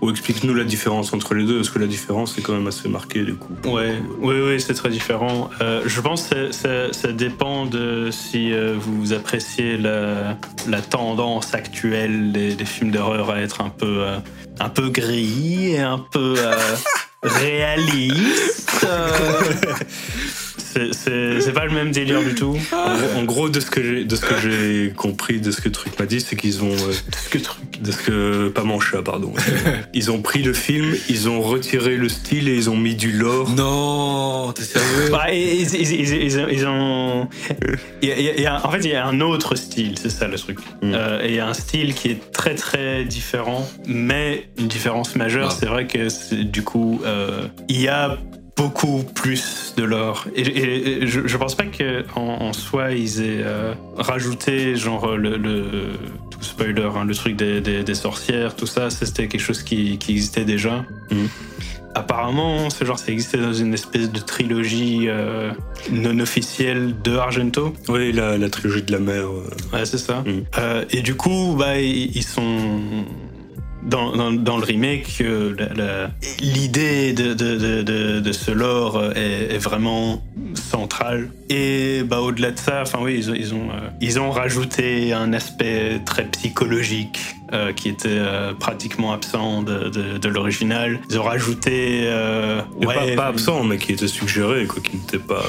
Ou 0.00 0.10
explique-nous 0.10 0.54
la 0.54 0.64
différence 0.64 1.12
entre 1.12 1.34
les 1.34 1.44
deux, 1.44 1.56
parce 1.56 1.70
que 1.70 1.78
la 1.78 1.86
différence 1.86 2.38
est 2.38 2.42
quand 2.42 2.52
même 2.52 2.66
assez 2.66 2.88
marquée 2.88 3.24
du 3.24 3.34
coup. 3.34 3.52
Ouais, 3.64 4.00
oui, 4.20 4.36
oui, 4.40 4.60
c'est 4.60 4.74
très 4.74 4.90
différent. 4.90 5.50
Euh, 5.60 5.82
je 5.86 6.00
pense 6.00 6.28
que 6.28 6.52
ça, 6.52 6.92
ça, 6.92 7.12
dépend 7.12 7.66
de 7.66 8.10
si 8.10 8.52
euh, 8.52 8.74
vous 8.78 9.12
appréciez 9.12 9.76
la, 9.76 10.36
la 10.68 10.80
tendance 10.80 11.54
actuelle 11.54 12.32
des, 12.32 12.54
des 12.54 12.64
films 12.64 12.90
d'horreur 12.90 13.30
à 13.30 13.40
être 13.40 13.60
un 13.60 13.70
peu, 13.70 14.02
euh, 14.02 14.18
un 14.60 14.68
peu 14.68 14.88
gris 14.88 15.74
et 15.74 15.80
un 15.80 15.98
peu 15.98 16.34
réaliste. 17.22 18.86
c'est 20.92 21.52
pas 21.52 21.64
le 21.64 21.72
même 21.72 21.90
délire 21.90 22.22
du 22.22 22.34
tout. 22.34 22.56
En, 23.16 23.24
gros, 23.24 23.48
de 23.48 23.60
ce 23.60 23.70
que 23.70 23.82
j'ai 23.82 24.04
de 24.04 24.16
ce 24.16 24.22
que 24.22 24.34
j'ai 24.40 24.92
compris, 24.94 25.40
de 25.40 25.50
ce 25.50 25.60
que 25.60 25.68
Truc 25.68 25.98
m'a 25.98 26.06
dit, 26.06 26.20
c'est 26.20 26.36
qu'ils 26.36 26.62
ont 26.62 26.72
euh, 26.72 26.88
de 26.88 27.16
ce 27.16 27.28
que 27.28 27.38
Truc, 27.38 27.82
de 27.82 27.92
ce 27.92 27.98
que 27.98 28.48
pas 28.48 28.64
Mancha, 28.64 29.02
pardon. 29.02 29.32
ils 29.94 30.10
ont 30.10 30.22
pris 30.22 30.42
le 30.42 30.52
film, 30.52 30.94
ils 31.08 31.28
ont 31.28 31.40
retiré 31.40 31.96
le 31.96 32.08
style 32.08 32.48
et 32.48 32.54
ils 32.54 32.70
ont 32.70 32.76
mis 32.76 32.94
du 32.94 33.12
lore. 33.12 33.50
Non, 33.50 34.52
t'es 34.52 34.62
sérieux? 34.62 35.10
Bah, 35.10 35.32
ils, 35.32 35.74
ils, 35.74 36.66
ont, 36.66 37.28
il 38.02 38.40
y 38.40 38.46
a, 38.46 38.66
en 38.66 38.70
fait, 38.70 38.80
il 38.84 38.90
y 38.90 38.94
a 38.94 39.06
un 39.06 39.20
autre 39.20 39.54
style, 39.54 39.98
c'est 39.98 40.10
ça 40.10 40.28
le 40.28 40.38
truc. 40.38 40.58
Mm. 40.82 40.92
Euh, 40.94 41.22
et 41.22 41.28
il 41.28 41.34
y 41.34 41.40
a 41.40 41.46
un 41.46 41.54
style 41.54 41.94
qui 41.94 42.08
est 42.08 42.32
très 42.32 42.54
très 42.54 43.04
différent, 43.04 43.68
mais 43.86 44.48
une 44.58 44.68
différence 44.68 45.16
majeure, 45.16 45.48
ah. 45.50 45.56
c'est 45.58 45.66
vrai 45.66 45.86
que 45.86 46.08
du 46.42 46.62
coup, 46.62 47.00
euh, 47.04 47.46
il 47.68 47.80
y 47.80 47.88
a 47.88 48.18
beaucoup 48.58 49.04
plus 49.04 49.72
de 49.76 49.84
l'or. 49.84 50.26
Et, 50.34 51.06
je, 51.06 51.26
je, 51.26 51.36
pense 51.36 51.54
pas 51.54 51.64
qu'en 51.64 52.20
en, 52.20 52.52
soi, 52.52 52.92
ils 52.92 53.22
aient 53.22 53.42
euh, 53.42 53.72
rajouté, 53.96 54.74
genre, 54.74 55.16
le, 55.16 55.36
le 55.36 55.64
tout 56.30 56.42
spoiler, 56.42 56.90
hein, 56.94 57.04
le 57.04 57.14
truc 57.14 57.36
des, 57.36 57.60
des, 57.60 57.94
sorcières, 57.94 58.56
tout 58.56 58.66
ça, 58.66 58.90
c'était 58.90 59.28
quelque 59.28 59.40
chose 59.40 59.62
qui, 59.62 59.96
qui 59.98 60.12
existait 60.12 60.44
déjà. 60.44 60.84
Mhm. 61.10 61.28
Apparemment, 61.94 62.68
ce 62.68 62.84
genre, 62.84 62.98
ça 62.98 63.12
existait 63.12 63.38
dans 63.38 63.52
une 63.52 63.74
espèce 63.74 64.10
de 64.12 64.18
trilogie 64.18 65.06
euh, 65.08 65.52
non 65.90 66.18
officielle 66.20 66.94
de 67.02 67.16
Argento. 67.16 67.72
Oui, 67.88 68.12
la, 68.12 68.38
la 68.38 68.50
trilogie 68.50 68.82
de 68.82 68.92
la 68.92 68.98
mer. 68.98 69.24
Euh. 69.24 69.48
Ouais, 69.72 69.86
c'est 69.86 69.98
ça. 69.98 70.24
Mhm. 70.26 70.44
et 70.90 71.02
du 71.02 71.14
coup, 71.14 71.54
bah, 71.58 71.80
ils 71.80 72.24
sont 72.24 73.04
dans, 73.88 74.56
le 74.56 74.64
remake, 74.64 75.06
euh, 75.20 76.08
l'idée 76.40 77.12
de, 77.12 78.32
ce 78.32 78.50
lore 78.50 79.02
est, 79.16 79.54
est, 79.54 79.58
vraiment 79.58 80.22
centrale. 80.54 81.30
Et 81.48 82.02
bah, 82.04 82.20
au-delà 82.20 82.50
de 82.50 82.58
ça, 82.58 82.82
enfin 82.82 82.98
oui, 83.02 83.24
ils, 83.34 83.54
ont, 83.54 83.70
euh, 83.70 83.88
ils 84.00 84.20
ont 84.20 84.30
rajouté 84.30 85.12
un 85.12 85.32
aspect 85.32 86.00
très 86.04 86.24
psychologique 86.24 87.18
euh, 87.52 87.72
qui 87.72 87.88
était 87.88 88.08
euh, 88.10 88.52
pratiquement 88.52 89.12
absent 89.12 89.62
de, 89.62 89.88
de, 89.88 90.18
de 90.18 90.28
l'original. 90.28 91.00
Ils 91.08 91.18
ont 91.18 91.22
rajouté... 91.22 92.02
Euh, 92.04 92.60
ouais, 92.84 93.14
pas, 93.14 93.26
absent, 93.26 93.64
mais 93.64 93.78
qui 93.78 93.92
était 93.92 94.08
suggéré, 94.08 94.66
quoi, 94.66 94.82
qui 94.82 94.96
n'était 94.96 95.18
pas... 95.18 95.44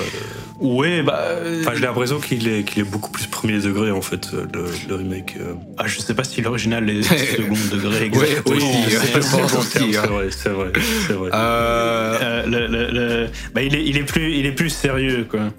Oui, 0.60 1.02
bah... 1.02 1.36
Enfin, 1.62 1.72
j'ai 1.76 1.82
l'impression 1.82 2.20
qu'il 2.20 2.48
est, 2.48 2.64
qu'il 2.64 2.82
est 2.82 2.90
beaucoup 2.90 3.12
plus 3.12 3.28
premier 3.28 3.60
degré, 3.60 3.92
en 3.92 4.02
fait, 4.02 4.32
le, 4.32 4.66
le 4.88 4.96
remake. 4.96 5.38
Ah, 5.78 5.88
je 5.88 6.00
sais 6.00 6.14
pas 6.14 6.24
si 6.24 6.42
l'original 6.42 6.90
est 6.90 7.04
second 7.36 7.54
degré. 7.72 8.12
Oui, 8.14 8.28
oui, 8.46 8.62
c'est 8.90 9.20
vrai, 9.20 10.30
c'est 10.32 10.50
vrai. 10.50 10.72
C'est 11.08 11.14
vrai. 11.14 11.30
Le, 12.46 12.68
le, 12.68 13.28
bah, 13.54 13.62
il, 13.62 13.76
est, 13.76 13.86
il, 13.86 13.98
est 13.98 14.04
plus, 14.04 14.34
il 14.36 14.46
est 14.46 14.52
plus 14.52 14.70
sérieux, 14.70 15.28
quoi. 15.30 15.50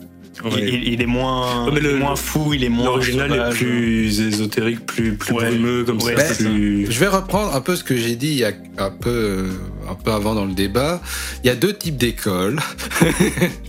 Il, 0.45 1.03
est 1.03 1.07
moins, 1.07 1.71
moins 1.99 2.17
fou, 2.17 2.55
il 2.55 2.65
est 2.65 2.69
moins. 2.69 2.87
L'original 2.87 3.33
est 3.33 3.55
plus 3.55 4.21
ésotérique, 4.21 4.87
plus, 4.87 5.15
plus 5.15 5.35
brumeux, 5.35 5.85
comme 5.85 6.01
ça. 6.01 6.13
Je 6.39 6.99
vais 6.99 7.09
reprendre 7.09 7.55
un 7.55 7.61
peu 7.61 7.77
ce 7.77 7.85
que 7.85 7.97
j'ai 7.97 8.17
dit 8.17 8.29
il 8.29 8.39
y 8.39 8.45
a 8.45 8.53
un 8.79 8.91
peu, 8.91 9.49
un 9.89 9.95
peu 9.95 10.13
avant 10.13 10.35
dans 10.35 10.45
le 10.45 10.53
débat. 10.53 11.01
Il 11.45 11.47
y 11.47 11.51
a 11.51 11.55
deux 11.55 11.73
types 11.73 11.97
d'écoles. 11.97 12.59
oui. 13.03 13.15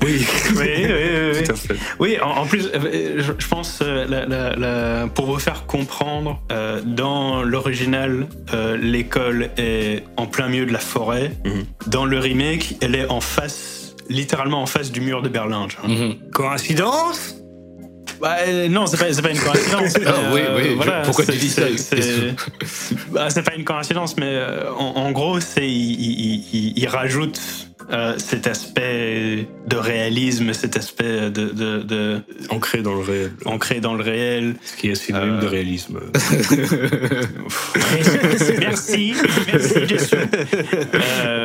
oui, 0.02 0.26
oui, 0.56 0.86
oui, 0.88 1.44
Tout 1.44 1.52
à 1.52 1.56
fait. 1.56 1.76
Oui, 2.00 2.18
en, 2.22 2.46
plus, 2.46 2.70
euh, 2.74 3.22
je 3.38 3.48
pense, 3.48 3.80
euh, 3.82 4.06
la, 4.08 4.56
la, 4.56 5.08
pour 5.08 5.26
vous 5.26 5.40
faire 5.40 5.66
comprendre, 5.66 6.42
euh, 6.52 6.82
dans 6.86 7.44
l'original, 7.44 8.28
l'école 8.80 9.50
est 9.58 10.04
en 10.18 10.28
plein 10.28 10.48
milieu 10.48 10.66
de 10.66 10.74
la 10.74 10.80
forêt. 10.80 11.32
Mhm. 11.46 11.64
Dans 11.88 12.06
le 12.06 12.20
remake, 12.20 12.76
elle 12.82 12.96
est 12.96 13.08
en 13.10 13.22
face 13.22 13.81
littéralement 14.10 14.62
en 14.62 14.66
face 14.66 14.92
du 14.92 15.02
mur 15.02 15.22
de 15.22 15.30
Berlin. 15.30 15.68
Mhm. 15.84 16.16
Coïncidence? 16.32 17.36
Bah, 18.22 18.38
euh, 18.48 18.70
non, 18.70 18.86
c'est 18.86 18.98
pas, 18.98 19.22
pas 19.22 19.32
une 19.32 19.40
coïncidence. 19.40 19.96
oui, 20.34 20.42
oui, 20.56 20.76
voilà, 20.76 21.02
pourquoi 21.02 21.26
tu 21.26 21.38
dis 21.38 21.50
ça 21.50 21.64
bah, 23.12 23.32
C'est 23.32 23.42
pas 23.42 23.56
une 23.56 23.64
coïncidence, 23.64 24.16
mais 24.16 24.28
euh, 24.28 24.72
en, 24.74 24.96
en 24.96 25.12
gros, 25.12 25.40
il, 25.58 25.64
il, 25.64 26.46
il, 26.54 26.78
il, 26.78 26.88
rajoute 26.88 27.42
euh, 27.92 28.14
cet 28.18 28.48
aspect 28.48 29.48
de 29.68 29.76
réalisme, 29.76 30.54
cet 30.54 30.78
aspect 30.78 31.30
de, 31.32 31.50
de, 31.50 31.82
de, 31.82 32.22
ancré 32.50 32.84
dans 32.84 32.94
le 32.94 33.02
réel, 33.02 33.32
ancré 33.46 33.82
dans 33.82 33.96
le 33.96 34.04
réel, 34.04 34.56
ce 34.64 34.78
qui 34.78 34.90
est 34.90 34.96
synonyme 34.96 35.36
euh... 35.36 35.42
de 35.42 35.48
réalisme. 35.48 36.00
merci, 38.60 39.14
merci 39.52 39.88
Jésus. 39.88 40.16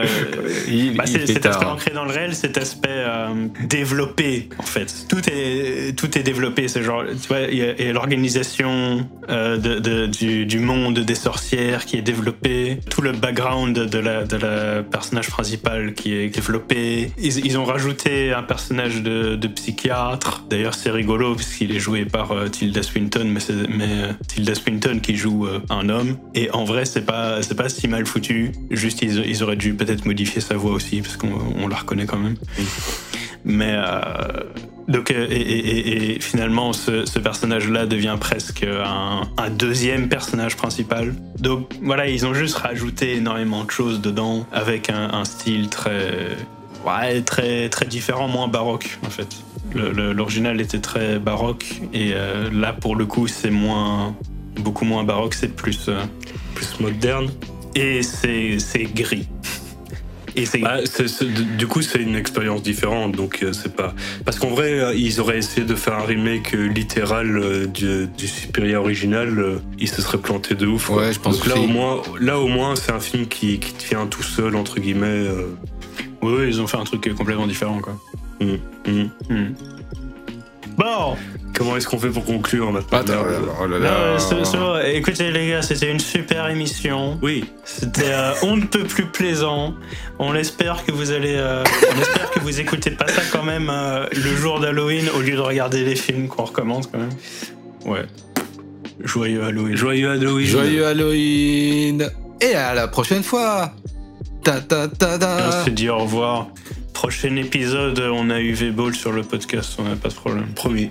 Euh, 0.68 0.94
bah, 0.94 1.04
cet 1.06 1.46
aspect 1.46 1.64
ancré 1.64 1.90
dans 1.92 2.04
le 2.04 2.10
réel, 2.10 2.34
cet 2.34 2.58
aspect 2.58 2.88
euh, 2.90 3.48
développé 3.68 4.48
en 4.58 4.62
fait. 4.62 5.06
Tout 5.08 5.22
est 5.28 5.96
tout 5.96 6.16
est 6.18 6.22
développé. 6.22 6.68
C'est 6.68 6.82
genre, 6.82 7.04
tu 7.06 7.28
vois, 7.28 7.40
il 7.40 7.58
y 7.58 7.88
a, 7.88 7.92
l'organisation 7.92 9.08
euh, 9.28 9.56
de, 9.56 9.78
de, 9.78 10.06
du, 10.06 10.46
du, 10.46 10.58
monde 10.58 10.98
des 11.00 11.14
sorcières 11.14 11.84
qui 11.84 11.96
est 11.96 12.02
développé, 12.02 12.78
tout 12.90 13.02
le 13.02 13.12
background 13.12 13.78
de 13.78 13.98
la 13.98 14.24
de 14.24 14.36
la 14.36 14.82
personnage 14.82 15.28
principal 15.28 15.94
qui 15.94 16.14
est 16.14 16.28
développé. 16.28 17.10
Ils, 17.18 17.58
ont 17.58 17.64
rajouté 17.64 18.32
un 18.32 18.42
personnage 18.42 19.02
de, 19.02 19.46
psychiatre. 19.46 20.44
D'ailleurs, 20.50 20.74
c'est 20.74 20.90
rigolo 20.90 21.34
puisqu'il 21.34 21.74
est 21.74 21.78
joué 21.78 22.04
par 22.04 22.32
euh, 22.32 22.48
Tilda 22.48 22.82
Swinton, 22.82 23.24
mais 23.26 23.40
c'est 23.40 23.54
mais, 23.68 24.14
Tilda 24.26 24.54
Swinton 24.54 24.98
qui 25.00 25.16
joue 25.16 25.46
un 25.70 25.88
homme. 25.88 26.16
Et 26.34 26.50
en 26.50 26.64
vrai, 26.64 26.84
c'est 26.84 27.06
pas 27.06 27.42
c'est 27.42 27.54
pas 27.54 27.68
si 27.68 27.88
mal 27.88 28.06
foutu. 28.06 28.52
Juste, 28.70 29.02
ils, 29.02 29.42
auraient 29.42 29.56
dû 29.56 29.74
peut-être 29.74 30.04
modifier 30.04 30.40
voix 30.56 30.72
aussi 30.72 31.00
parce 31.02 31.16
qu'on 31.16 31.68
la 31.68 31.76
reconnaît 31.76 32.06
quand 32.06 32.18
même. 32.18 32.36
Mais 33.44 33.76
Donc, 34.88 35.10
euh, 35.10 35.26
et, 35.30 36.18
finalement, 36.20 36.72
ce, 36.72 37.18
personnage-là 37.18 37.86
devient 37.86 38.16
presque 38.20 38.64
un, 38.64 39.50
deuxième 39.50 40.08
personnage 40.08 40.56
principal. 40.56 41.14
Donc 41.38 41.70
voilà, 41.82 42.08
ils 42.08 42.26
ont 42.26 42.34
juste 42.34 42.56
rajouté 42.56 43.16
énormément 43.16 43.64
de 43.64 43.70
choses 43.70 44.00
dedans 44.00 44.46
avec 44.52 44.90
un, 44.90 45.24
style 45.24 45.68
très, 45.68 46.36
ouais, 46.86 47.22
très, 47.22 47.68
très 47.68 47.86
différent, 47.86 48.28
moins 48.28 48.48
baroque 48.48 48.98
en 49.04 49.10
fait. 49.10 49.28
L'original 49.74 50.60
était 50.60 50.78
très 50.78 51.18
baroque 51.18 51.66
et 51.92 52.12
euh, 52.14 52.48
là, 52.52 52.72
pour 52.72 52.96
le 52.96 53.04
coup, 53.04 53.26
c'est 53.26 53.50
moins, 53.50 54.14
beaucoup 54.60 54.84
moins 54.84 55.04
baroque, 55.04 55.34
c'est 55.34 55.54
plus, 55.54 55.88
euh, 55.88 56.02
plus 56.54 56.80
moderne. 56.80 57.30
Et 57.74 58.02
c'est 58.02 58.84
gris. 58.94 59.28
Bah, 60.60 60.78
du 61.56 61.66
coup, 61.66 61.80
c'est 61.82 62.00
une 62.00 62.14
expérience 62.14 62.62
différente, 62.62 63.12
donc 63.12 63.42
euh, 63.42 63.52
c'est 63.52 63.74
pas. 63.74 63.94
Parce 64.24 64.38
qu'en 64.38 64.50
vrai, 64.50 64.78
euh, 64.80 64.94
ils 64.94 65.20
auraient 65.20 65.38
essayé 65.38 65.66
de 65.66 65.74
faire 65.74 65.94
un 65.94 66.04
remake 66.04 66.54
euh, 66.54 66.66
littéral 66.66 67.66
du, 67.68 68.06
du 68.06 68.26
Superior 68.26 68.84
original, 68.84 69.60
ils 69.78 69.88
se 69.88 70.02
seraient 70.02 70.18
plantés 70.18 70.54
de 70.54 70.66
ouf. 70.66 70.90
Ouais, 70.90 71.12
je 71.12 71.20
pense 71.20 71.38
donc 71.38 71.46
là, 71.46 71.58
au 71.58 71.66
moins, 71.66 72.02
là, 72.20 72.38
au 72.38 72.48
moins, 72.48 72.76
c'est 72.76 72.92
un 72.92 73.00
film 73.00 73.26
qui, 73.26 73.58
qui 73.58 73.72
tient 73.72 74.06
tout 74.06 74.22
seul 74.22 74.56
entre 74.56 74.78
guillemets. 74.78 75.26
Oui, 76.22 76.44
ils 76.48 76.60
ont 76.60 76.66
fait 76.66 76.78
un 76.78 76.84
truc 76.84 77.12
complètement 77.14 77.46
différent, 77.46 77.80
quoi. 77.80 77.98
Mmh, 78.40 78.90
mmh. 78.90 79.34
Mmh. 79.34 79.54
Bon, 80.76 81.16
Comment 81.56 81.78
est-ce 81.78 81.88
qu'on 81.88 81.98
fait 81.98 82.10
pour 82.10 82.26
conclure 82.26 82.70
maintenant 82.70 83.00
oh 83.60 84.76
Écoutez 84.84 85.30
les 85.30 85.48
gars, 85.48 85.62
c'était 85.62 85.90
une 85.90 86.00
super 86.00 86.50
émission. 86.50 87.18
Oui. 87.22 87.44
C'était 87.64 88.12
euh, 88.12 88.34
on 88.42 88.56
ne 88.56 88.66
peut 88.66 88.84
plus 88.84 89.06
plaisant. 89.06 89.74
On 90.18 90.34
espère 90.34 90.84
que 90.84 90.92
vous 90.92 91.12
allez, 91.12 91.34
euh, 91.34 91.64
on 91.64 92.00
espère 92.00 92.30
que 92.30 92.40
vous 92.40 92.60
écoutez 92.60 92.90
pas 92.90 93.08
ça 93.08 93.22
quand 93.32 93.42
même 93.42 93.70
euh, 93.70 94.06
le 94.12 94.36
jour 94.36 94.60
d'Halloween 94.60 95.06
au 95.16 95.20
lieu 95.20 95.34
de 95.34 95.40
regarder 95.40 95.82
les 95.82 95.96
films 95.96 96.28
qu'on 96.28 96.44
recommande 96.44 96.90
quand 96.92 96.98
même. 96.98 97.14
Ouais. 97.86 98.04
Joyeux 99.02 99.42
Halloween. 99.42 99.76
Joyeux 99.76 100.10
Halloween. 100.10 100.46
Joyeux 100.46 100.86
Halloween. 100.86 102.10
Et 102.42 102.54
à 102.54 102.74
la 102.74 102.86
prochaine 102.86 103.22
fois. 103.22 103.72
Ta 104.44 104.60
ta 104.60 104.88
ta 104.88 105.18
ta. 105.18 105.48
On 105.48 105.64
se 105.64 105.70
dit 105.70 105.88
au 105.88 106.00
revoir. 106.00 106.48
Prochain 106.92 107.36
épisode, 107.36 107.98
on 107.98 108.28
a 108.28 108.40
UV 108.40 108.72
Ball 108.72 108.94
sur 108.94 109.12
le 109.12 109.22
podcast, 109.22 109.76
on 109.78 109.84
n'a 109.84 109.96
pas 109.96 110.08
de 110.08 110.14
problème. 110.14 110.46
Promis. 110.54 110.90